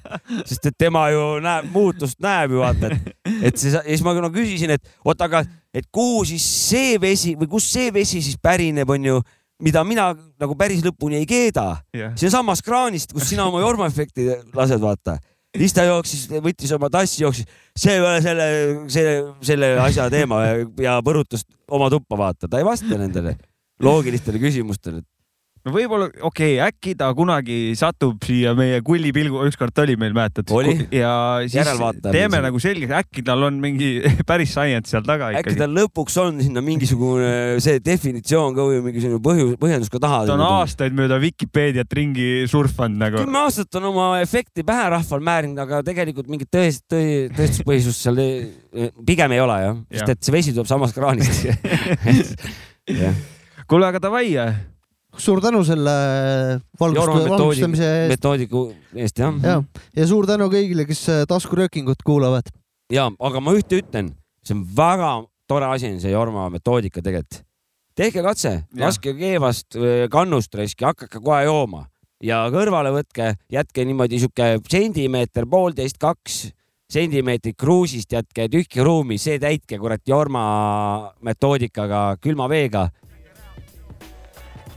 sest 0.48 0.70
et 0.72 0.78
tema 0.78 1.06
ju 1.12 1.28
näeb, 1.44 1.68
muutust 1.74 2.18
näeb 2.22 2.56
ju 2.56 2.64
vaata, 2.64 2.90
et, 2.90 3.12
et 3.50 3.60
siis, 3.60 3.76
ja 3.78 3.84
siis 3.86 4.02
ma 4.06 4.16
no 4.18 4.32
küsisin, 4.34 4.74
et 4.74 4.96
oota, 5.04 5.30
aga 5.30 5.44
et 5.74 5.86
kuhu 5.92 6.24
siis 6.28 6.48
see 6.70 6.98
vesi 7.00 7.36
või 7.38 7.50
kust 7.54 7.72
see 7.72 7.92
vesi 7.94 8.24
siis 8.24 8.40
pärineb, 8.42 8.90
onju 8.90 9.20
mida 9.62 9.82
mina 9.86 10.10
nagu 10.42 10.56
päris 10.58 10.82
lõpuni 10.84 11.20
ei 11.20 11.28
keeda 11.28 11.66
Jah.. 11.94 12.16
siinsamas 12.18 12.62
kraanist, 12.66 13.14
kus 13.14 13.28
sina 13.30 13.46
oma 13.46 13.62
Jorma 13.62 13.86
efekti 13.90 14.26
lased, 14.56 14.80
vaata. 14.82 15.18
Siis 15.58 15.74
ta 15.76 15.84
jooksis, 15.86 16.26
võttis 16.42 16.72
oma 16.76 16.90
tassi, 16.92 17.22
jooksis, 17.22 17.48
see 17.76 17.96
ei 17.96 18.02
ole 18.02 18.20
selle, 18.24 18.48
selle, 18.92 19.14
selle 19.44 19.72
asja 19.84 20.08
teema 20.12 20.42
ja, 20.46 20.60
ja 20.86 20.98
põrutas 21.04 21.44
oma 21.72 21.90
tuppa, 21.92 22.18
vaata, 22.18 22.48
ta 22.48 22.60
ei 22.60 22.66
vasta 22.66 22.96
nendele 22.96 23.36
loogilistele 23.82 24.40
küsimustele. 24.42 25.02
No 25.62 25.72
võib-olla, 25.74 26.08
okei 26.26 26.56
okay,, 26.58 26.70
äkki 26.70 26.94
ta 26.98 27.08
kunagi 27.16 27.58
satub 27.78 28.22
siia 28.26 28.54
meie 28.58 28.80
kullipilgu, 28.84 29.44
ükskord 29.48 29.74
ta 29.74 29.84
oli 29.84 29.94
meil, 30.00 30.14
mäletad? 30.16 30.50
Ja 30.94 31.12
siis 31.46 31.70
teeme 32.02 32.30
meil 32.34 32.46
nagu 32.48 32.62
selgeks, 32.62 32.94
äkki 33.02 33.24
tal 33.26 33.46
on 33.46 33.60
mingi 33.62 33.92
päris 34.28 34.54
science 34.54 34.92
seal 34.92 35.06
taga 35.06 35.30
äkki 35.30 35.52
ikkagi. 35.52 35.60
tal 35.62 35.76
lõpuks 35.76 36.18
on 36.22 36.40
sinna 36.42 36.64
mingisugune 36.64 37.60
see 37.62 37.82
definitsioon 37.84 38.56
ka 38.56 38.66
või 38.70 38.80
mingisugune 38.88 39.22
põhjus, 39.24 39.54
põhjendus 39.62 39.92
ka 39.92 40.02
taha. 40.02 40.24
ta 40.30 40.36
on 40.36 40.44
aastaid 40.46 40.96
mööda 40.98 41.20
Vikipeediat 41.22 41.98
ringi 41.98 42.48
surfanud 42.50 42.98
nagu. 43.04 43.22
kümme 43.22 43.44
aastat 43.44 43.80
on 43.80 43.90
oma 43.92 44.08
efekti 44.22 44.66
pähe 44.66 44.88
rahval 44.96 45.22
määrinud, 45.30 45.62
aga 45.62 45.82
tegelikult 45.86 46.30
mingit 46.32 46.50
tõest-, 46.52 46.88
tõe-, 46.90 47.28
tõestuspõhisust 47.38 48.08
seal 48.08 48.18
pigem 49.06 49.36
ei 49.36 49.40
ole 49.42 49.60
jah, 49.62 49.78
sest 49.92 50.06
Jah. 50.06 50.16
et 50.16 50.26
see 50.26 50.34
vesi 50.34 50.56
tuleb 50.56 50.68
samast 50.70 50.96
kraanist. 50.96 51.46
kuule, 53.70 53.86
aga 53.86 54.02
davai, 54.02 54.26
suur 55.18 55.40
tänu 55.44 55.60
selle 55.64 55.92
valgust- 56.80 57.28
valgustamise 57.28 57.88
eest 58.04 58.14
metoodiku 58.16 58.64
eest 58.94 59.18
jah. 59.18 59.34
ja, 59.42 59.58
ja 59.96 60.06
suur 60.08 60.26
tänu 60.26 60.48
kõigile, 60.52 60.86
kes 60.88 61.04
äh, 61.12 61.22
taskuröökingut 61.28 62.02
kuulavad. 62.06 62.48
ja, 62.92 63.10
aga 63.18 63.40
ma 63.40 63.56
ühte 63.58 63.82
ütlen, 63.82 64.12
see 64.44 64.56
on 64.56 64.66
väga 64.76 65.14
tore 65.48 65.68
asi 65.68 65.90
on 65.92 66.00
see 66.00 66.12
Jorma 66.12 66.48
metoodika 66.50 67.02
tegelikult. 67.02 67.42
tehke 67.96 68.22
katse, 68.24 68.64
laske 68.78 69.14
keevast 69.18 69.76
äh, 69.76 70.08
kannust 70.12 70.54
raisk 70.54 70.80
ja 70.80 70.94
hakake 70.94 71.20
kohe 71.20 71.44
jooma 71.44 71.86
ja 72.22 72.44
kõrvale 72.54 72.92
võtke, 72.94 73.34
jätke 73.52 73.84
niimoodi 73.84 74.20
sihuke 74.22 74.56
sentimeeter, 74.70 75.46
poolteist, 75.50 75.98
kaks 76.00 76.44
sentimeetrit 76.92 77.56
kruusist 77.58 78.12
jätke 78.12 78.48
tühja 78.52 78.84
ruumi, 78.84 79.18
see 79.20 79.38
täitke 79.42 79.78
kurat 79.80 80.02
Jorma 80.08 80.42
metoodikaga 81.24 82.18
külma 82.22 82.48
veega. 82.52 82.88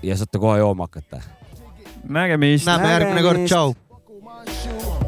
Ja 0.05 0.17
saate 0.17 0.39
kohe 0.39 0.59
jooma 0.59 0.83
hakata. 0.83 1.21
nägemist. 2.03 2.65
näeme 2.65 2.91
järgmine 2.91 3.21
kord, 3.21 3.45
tšau. 3.45 3.73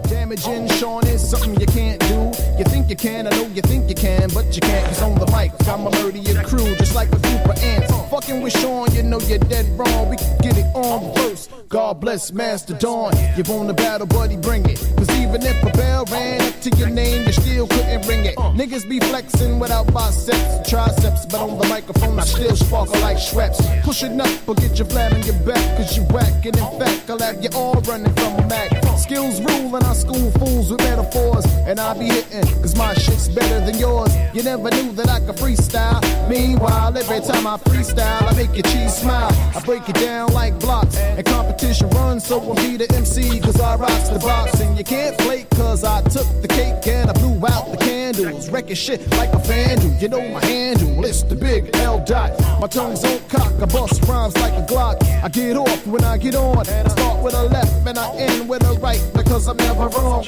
Damaging 0.09 0.71
Sean 0.79 1.07
is 1.07 1.29
something 1.31 1.55
you 1.59 1.67
can't 1.67 1.99
do. 1.99 2.31
You 2.57 2.65
think 2.71 2.89
you 2.89 2.95
can, 2.95 3.27
I 3.27 3.29
know 3.29 3.47
you 3.55 3.61
think 3.61 3.89
you 3.89 3.95
can, 3.95 4.29
but 4.33 4.45
you 4.55 4.61
can't. 4.61 4.85
Cause 4.87 5.01
on 5.01 5.15
the 5.15 5.25
mic, 5.25 5.51
I'm 5.67 5.87
a 5.87 5.91
murder 5.91 6.17
your 6.17 6.43
crew, 6.43 6.75
just 6.75 6.95
like 6.95 7.09
a 7.11 7.19
group 7.19 7.45
of 7.45 7.63
ants. 7.63 7.96
Fucking 8.09 8.41
with 8.41 8.57
Sean, 8.57 8.89
you 8.95 9.03
know 9.03 9.19
you're 9.19 9.37
dead 9.37 9.65
wrong. 9.77 10.09
We 10.09 10.15
can 10.15 10.37
get 10.37 10.57
it 10.57 10.65
on 10.73 11.13
first. 11.15 11.51
God 11.67 11.99
bless 11.99 12.31
Master 12.31 12.73
Dawn. 12.73 13.11
You 13.35 13.43
want 13.43 13.67
the 13.67 13.73
battle, 13.73 14.07
buddy, 14.07 14.37
bring 14.37 14.63
it. 14.69 14.79
Cause 14.95 15.09
even 15.19 15.43
if 15.43 15.61
a 15.61 15.69
bell 15.71 16.05
ran 16.09 16.39
up 16.39 16.57
to 16.61 16.69
your 16.77 16.89
name, 16.89 17.27
you 17.27 17.33
still 17.33 17.67
couldn't 17.67 18.07
ring 18.07 18.23
it. 18.23 18.37
Niggas 18.37 18.87
be 18.87 19.01
flexing 19.01 19.59
without 19.59 19.91
biceps 19.93 20.39
and 20.39 20.65
triceps, 20.65 21.25
but 21.25 21.41
on 21.41 21.59
the 21.59 21.67
microphone, 21.67 22.17
I 22.17 22.23
still 22.23 22.55
sparkle 22.55 22.97
like 23.01 23.17
Schweppes. 23.17 23.59
Pushing 23.83 24.21
up, 24.21 24.29
but 24.45 24.55
get 24.55 24.77
your 24.77 24.87
flat 24.87 25.11
on 25.13 25.21
your 25.23 25.35
back, 25.45 25.77
cause 25.77 25.97
you 25.97 26.03
whack. 26.03 26.45
And 26.45 26.55
in 26.55 26.79
fact, 26.79 27.09
I'll 27.09 27.19
have 27.19 27.43
you 27.43 27.49
all 27.55 27.75
running 27.81 28.13
from 28.13 28.39
a 28.39 28.47
Mac. 28.47 28.71
Skills 28.97 29.41
rule, 29.41 29.75
and 29.75 29.83
I 29.83 29.93
school 29.93 30.31
fools 30.39 30.71
with 30.71 30.79
metaphors. 30.79 31.45
And 31.67 31.77
I 31.77 31.93
be 31.93 32.05
hitting, 32.05 32.43
cause 32.61 32.77
my 32.77 32.93
shit's 32.93 33.27
better 33.27 33.59
than 33.65 33.77
yours. 33.77 34.15
You 34.33 34.43
never 34.43 34.69
knew 34.71 34.93
that 34.93 35.09
I 35.09 35.19
could 35.19 35.35
freestyle. 35.35 35.99
Meanwhile, 36.29 36.97
every 36.97 37.19
time 37.19 37.45
I 37.45 37.57
freestyle, 37.57 37.96
I 37.99 38.33
make 38.35 38.53
your 38.53 38.63
cheese 38.63 38.95
smile. 38.95 39.31
I 39.55 39.61
break 39.65 39.87
it 39.89 39.95
down 39.95 40.33
like 40.33 40.59
blocks. 40.59 40.97
And 40.97 41.25
competition 41.25 41.89
runs, 41.89 42.25
so 42.25 42.39
I'm 42.41 42.55
be 42.55 42.77
the 42.77 42.91
MC, 42.95 43.39
cause 43.39 43.59
I 43.59 43.75
rocks 43.75 44.09
the 44.09 44.19
box. 44.19 44.59
And 44.59 44.77
you 44.77 44.83
can't 44.83 45.19
flake, 45.21 45.49
cause 45.51 45.83
I 45.83 46.01
took 46.03 46.27
the 46.41 46.47
cake 46.47 46.87
and 46.87 47.09
I 47.09 47.13
blew 47.13 47.37
out 47.47 47.71
the 47.71 47.77
candles. 47.77 48.49
Wrecking 48.49 48.75
shit 48.75 49.09
like 49.11 49.33
a 49.33 49.39
vandal. 49.39 49.91
You 50.01 50.09
know 50.09 50.27
my 50.29 50.43
handle, 50.45 51.03
it's 51.05 51.23
the 51.23 51.35
big 51.35 51.75
L 51.77 52.03
dot. 52.05 52.39
My 52.59 52.67
tongue's 52.67 53.03
on 53.03 53.19
cock, 53.29 53.53
I 53.61 53.65
bust 53.65 54.03
rhymes 54.05 54.35
like 54.37 54.53
a 54.53 54.65
Glock. 54.65 55.01
I 55.23 55.29
get 55.29 55.57
off 55.57 55.87
when 55.87 56.03
I 56.03 56.17
get 56.17 56.35
on. 56.35 56.59
I 56.59 56.87
start 56.87 57.23
with 57.23 57.33
a 57.33 57.43
left 57.43 57.87
and 57.87 57.97
I 57.97 58.15
end 58.15 58.49
with 58.49 58.63
a 58.63 58.73
right, 58.79 59.01
because 59.13 59.47
I'm 59.47 59.57
never 59.57 59.87
wrong. 59.89 60.25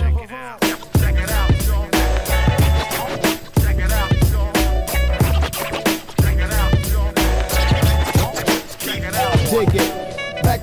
Dig 9.49 9.73
it. 9.73 9.98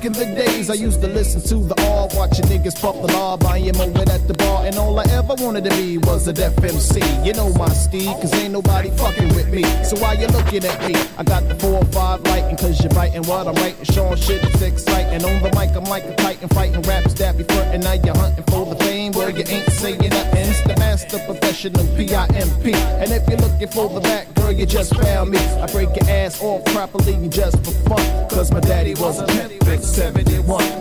Back 0.06 0.22
in 0.22 0.28
the 0.28 0.36
days, 0.36 0.70
I 0.70 0.74
used 0.74 1.00
to 1.00 1.08
listen 1.08 1.42
to 1.42 1.66
the 1.66 1.74
R, 1.82 2.08
watching 2.14 2.44
niggas 2.44 2.80
puff 2.80 2.94
the 2.94 3.12
law, 3.12 3.36
buying 3.36 3.76
moment 3.76 4.08
at 4.08 4.28
the 4.28 4.34
bar, 4.34 4.64
and 4.64 4.76
all 4.76 5.00
I 5.00 5.04
ever 5.10 5.34
wanted 5.34 5.64
to 5.64 5.70
be 5.70 5.98
was 5.98 6.28
a 6.28 6.32
deaf 6.32 6.56
MC. 6.62 7.00
You 7.24 7.32
know 7.32 7.52
my 7.54 7.68
steed, 7.70 8.06
cause 8.20 8.32
ain't 8.34 8.52
nobody 8.52 8.90
fucking 8.90 9.34
with 9.34 9.48
me. 9.48 9.64
So 9.82 9.98
why 9.98 10.12
you 10.12 10.28
looking 10.28 10.64
at 10.64 10.78
me? 10.86 10.94
I 11.18 11.24
got 11.24 11.48
the 11.48 11.56
four 11.56 11.82
or 11.82 11.84
five 11.86 12.20
lighting, 12.22 12.56
cause 12.56 12.80
you're 12.80 12.94
biting 12.94 13.24
what 13.24 13.48
I'm 13.48 13.56
writing, 13.56 13.84
showing 13.84 14.16
shit 14.16 14.42
that's 14.42 14.62
exciting. 14.62 15.24
On 15.24 15.42
the 15.42 15.50
mic, 15.58 15.74
I'm 15.74 15.82
like 15.84 16.04
a 16.04 16.14
titan, 16.14 16.48
fighting 16.50 16.82
raps 16.82 17.14
that 17.14 17.36
be 17.36 17.42
frontin', 17.42 17.80
now 17.80 17.94
you're 17.94 18.16
hunting 18.16 18.44
for 18.44 18.64
the 18.64 18.76
fame, 18.84 19.10
well, 19.10 19.30
you 19.30 19.42
ain't 19.48 19.68
saying 19.72 19.98
nothing. 19.98 20.46
It's 20.46 20.60
the 20.62 20.76
master 20.78 21.18
professional 21.26 21.84
P-I-M-P. 21.96 22.74
And 23.02 23.10
if 23.10 23.28
you're 23.28 23.38
looking 23.38 23.68
for 23.68 23.88
the 23.88 24.00
background, 24.00 24.36
girl, 24.36 24.52
you 24.52 24.66
just 24.66 24.94
found 24.94 25.30
me. 25.30 25.38
I 25.38 25.66
break 25.72 25.88
your 25.96 26.08
ass 26.08 26.40
off 26.40 26.64
properly 26.66 27.28
just 27.28 27.56
for 27.64 27.72
fun. 27.88 28.28
Cause 28.28 28.52
my 28.52 28.60
daddy 28.60 28.94
was 28.94 29.18
a 29.18 29.26
pimp 29.26 29.66
71. 29.96 30.76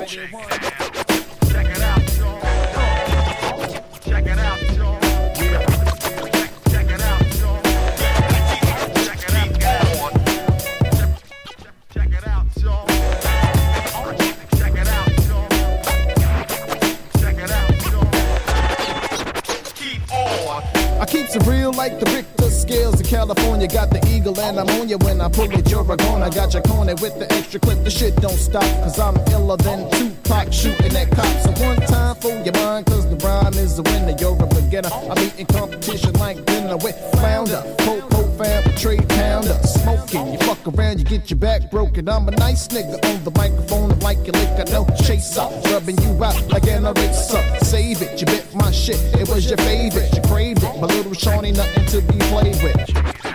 I 20.97 21.05
keep 21.07 21.27
it 21.29 21.47
real 21.47 21.71
like 21.71 21.99
the 21.99 22.05
big 22.05 22.34
scales 22.65 22.99
in 22.99 23.05
California. 23.05 23.67
Got 23.67 23.89
the 23.91 24.01
eagle 24.09 24.39
and 24.39 24.59
I'm 24.59 24.69
on 24.79 24.89
you 24.89 24.97
when 24.97 25.21
I 25.21 25.29
pull 25.29 25.51
it. 25.51 25.69
You're 25.69 25.89
a 25.91 25.97
gonna. 25.97 26.29
Got 26.29 26.53
your 26.53 26.63
corner 26.63 26.95
with 26.95 27.17
the 27.19 27.31
extra 27.31 27.59
clip. 27.59 27.83
The 27.83 27.91
shit 27.91 28.15
don't 28.17 28.41
stop. 28.49 28.63
Cause 28.83 28.99
I'm 28.99 29.17
iller 29.33 29.57
than 29.57 29.89
Tupac 29.91 30.51
shooting 30.51 30.95
at 30.95 31.11
cops. 31.11 31.43
So 31.43 31.51
one 31.65 31.79
time 31.87 32.15
for 32.15 32.33
your 32.45 32.53
mind. 32.53 32.87
Cause 32.87 33.05
the 33.09 33.17
rhyme 33.25 33.53
is 33.53 33.77
the 33.77 33.83
winner. 33.83 34.15
You're 34.19 34.41
a 34.41 34.47
beginner. 34.47 34.89
I'm 35.09 35.19
eating 35.19 35.45
competition 35.45 36.13
like 36.13 36.43
dinner 36.45 36.77
with 36.77 36.97
founder. 37.21 37.61
Popo 37.79 38.21
fam, 38.37 38.63
trade 38.75 39.07
pounder. 39.09 39.57
Smoking. 39.63 40.33
You 40.33 40.39
fuck 40.39 40.65
around, 40.67 40.99
you 40.99 41.05
get 41.05 41.29
your 41.29 41.39
back 41.39 41.69
broken. 41.69 42.09
I'm 42.09 42.27
a 42.27 42.31
nice 42.31 42.67
nigga 42.69 42.97
on 43.09 43.23
the 43.23 43.31
microphone. 43.31 43.91
I'm 43.91 43.99
like 43.99 44.19
a 44.27 44.31
liquor. 44.31 44.65
No 44.71 44.87
chaser. 45.03 45.47
Rubbing 45.71 45.97
you 46.01 46.23
out 46.23 46.39
like 46.49 46.67
an 46.67 46.85
eraser. 46.85 47.43
Save 47.61 48.01
it. 48.01 48.19
You 48.19 48.25
bit 48.25 48.45
my 48.55 48.71
shit. 48.71 48.99
It 49.21 49.29
was 49.29 49.47
your 49.49 49.57
favorite. 49.57 50.09
You 50.15 50.21
craved 50.23 50.63
it. 50.63 50.73
My 50.81 50.87
little 50.87 51.13
Shawnee, 51.13 51.51
nothing 51.51 51.85
to 51.93 52.01
be 52.01 52.17
played 52.31 52.54
with. 52.63 53.34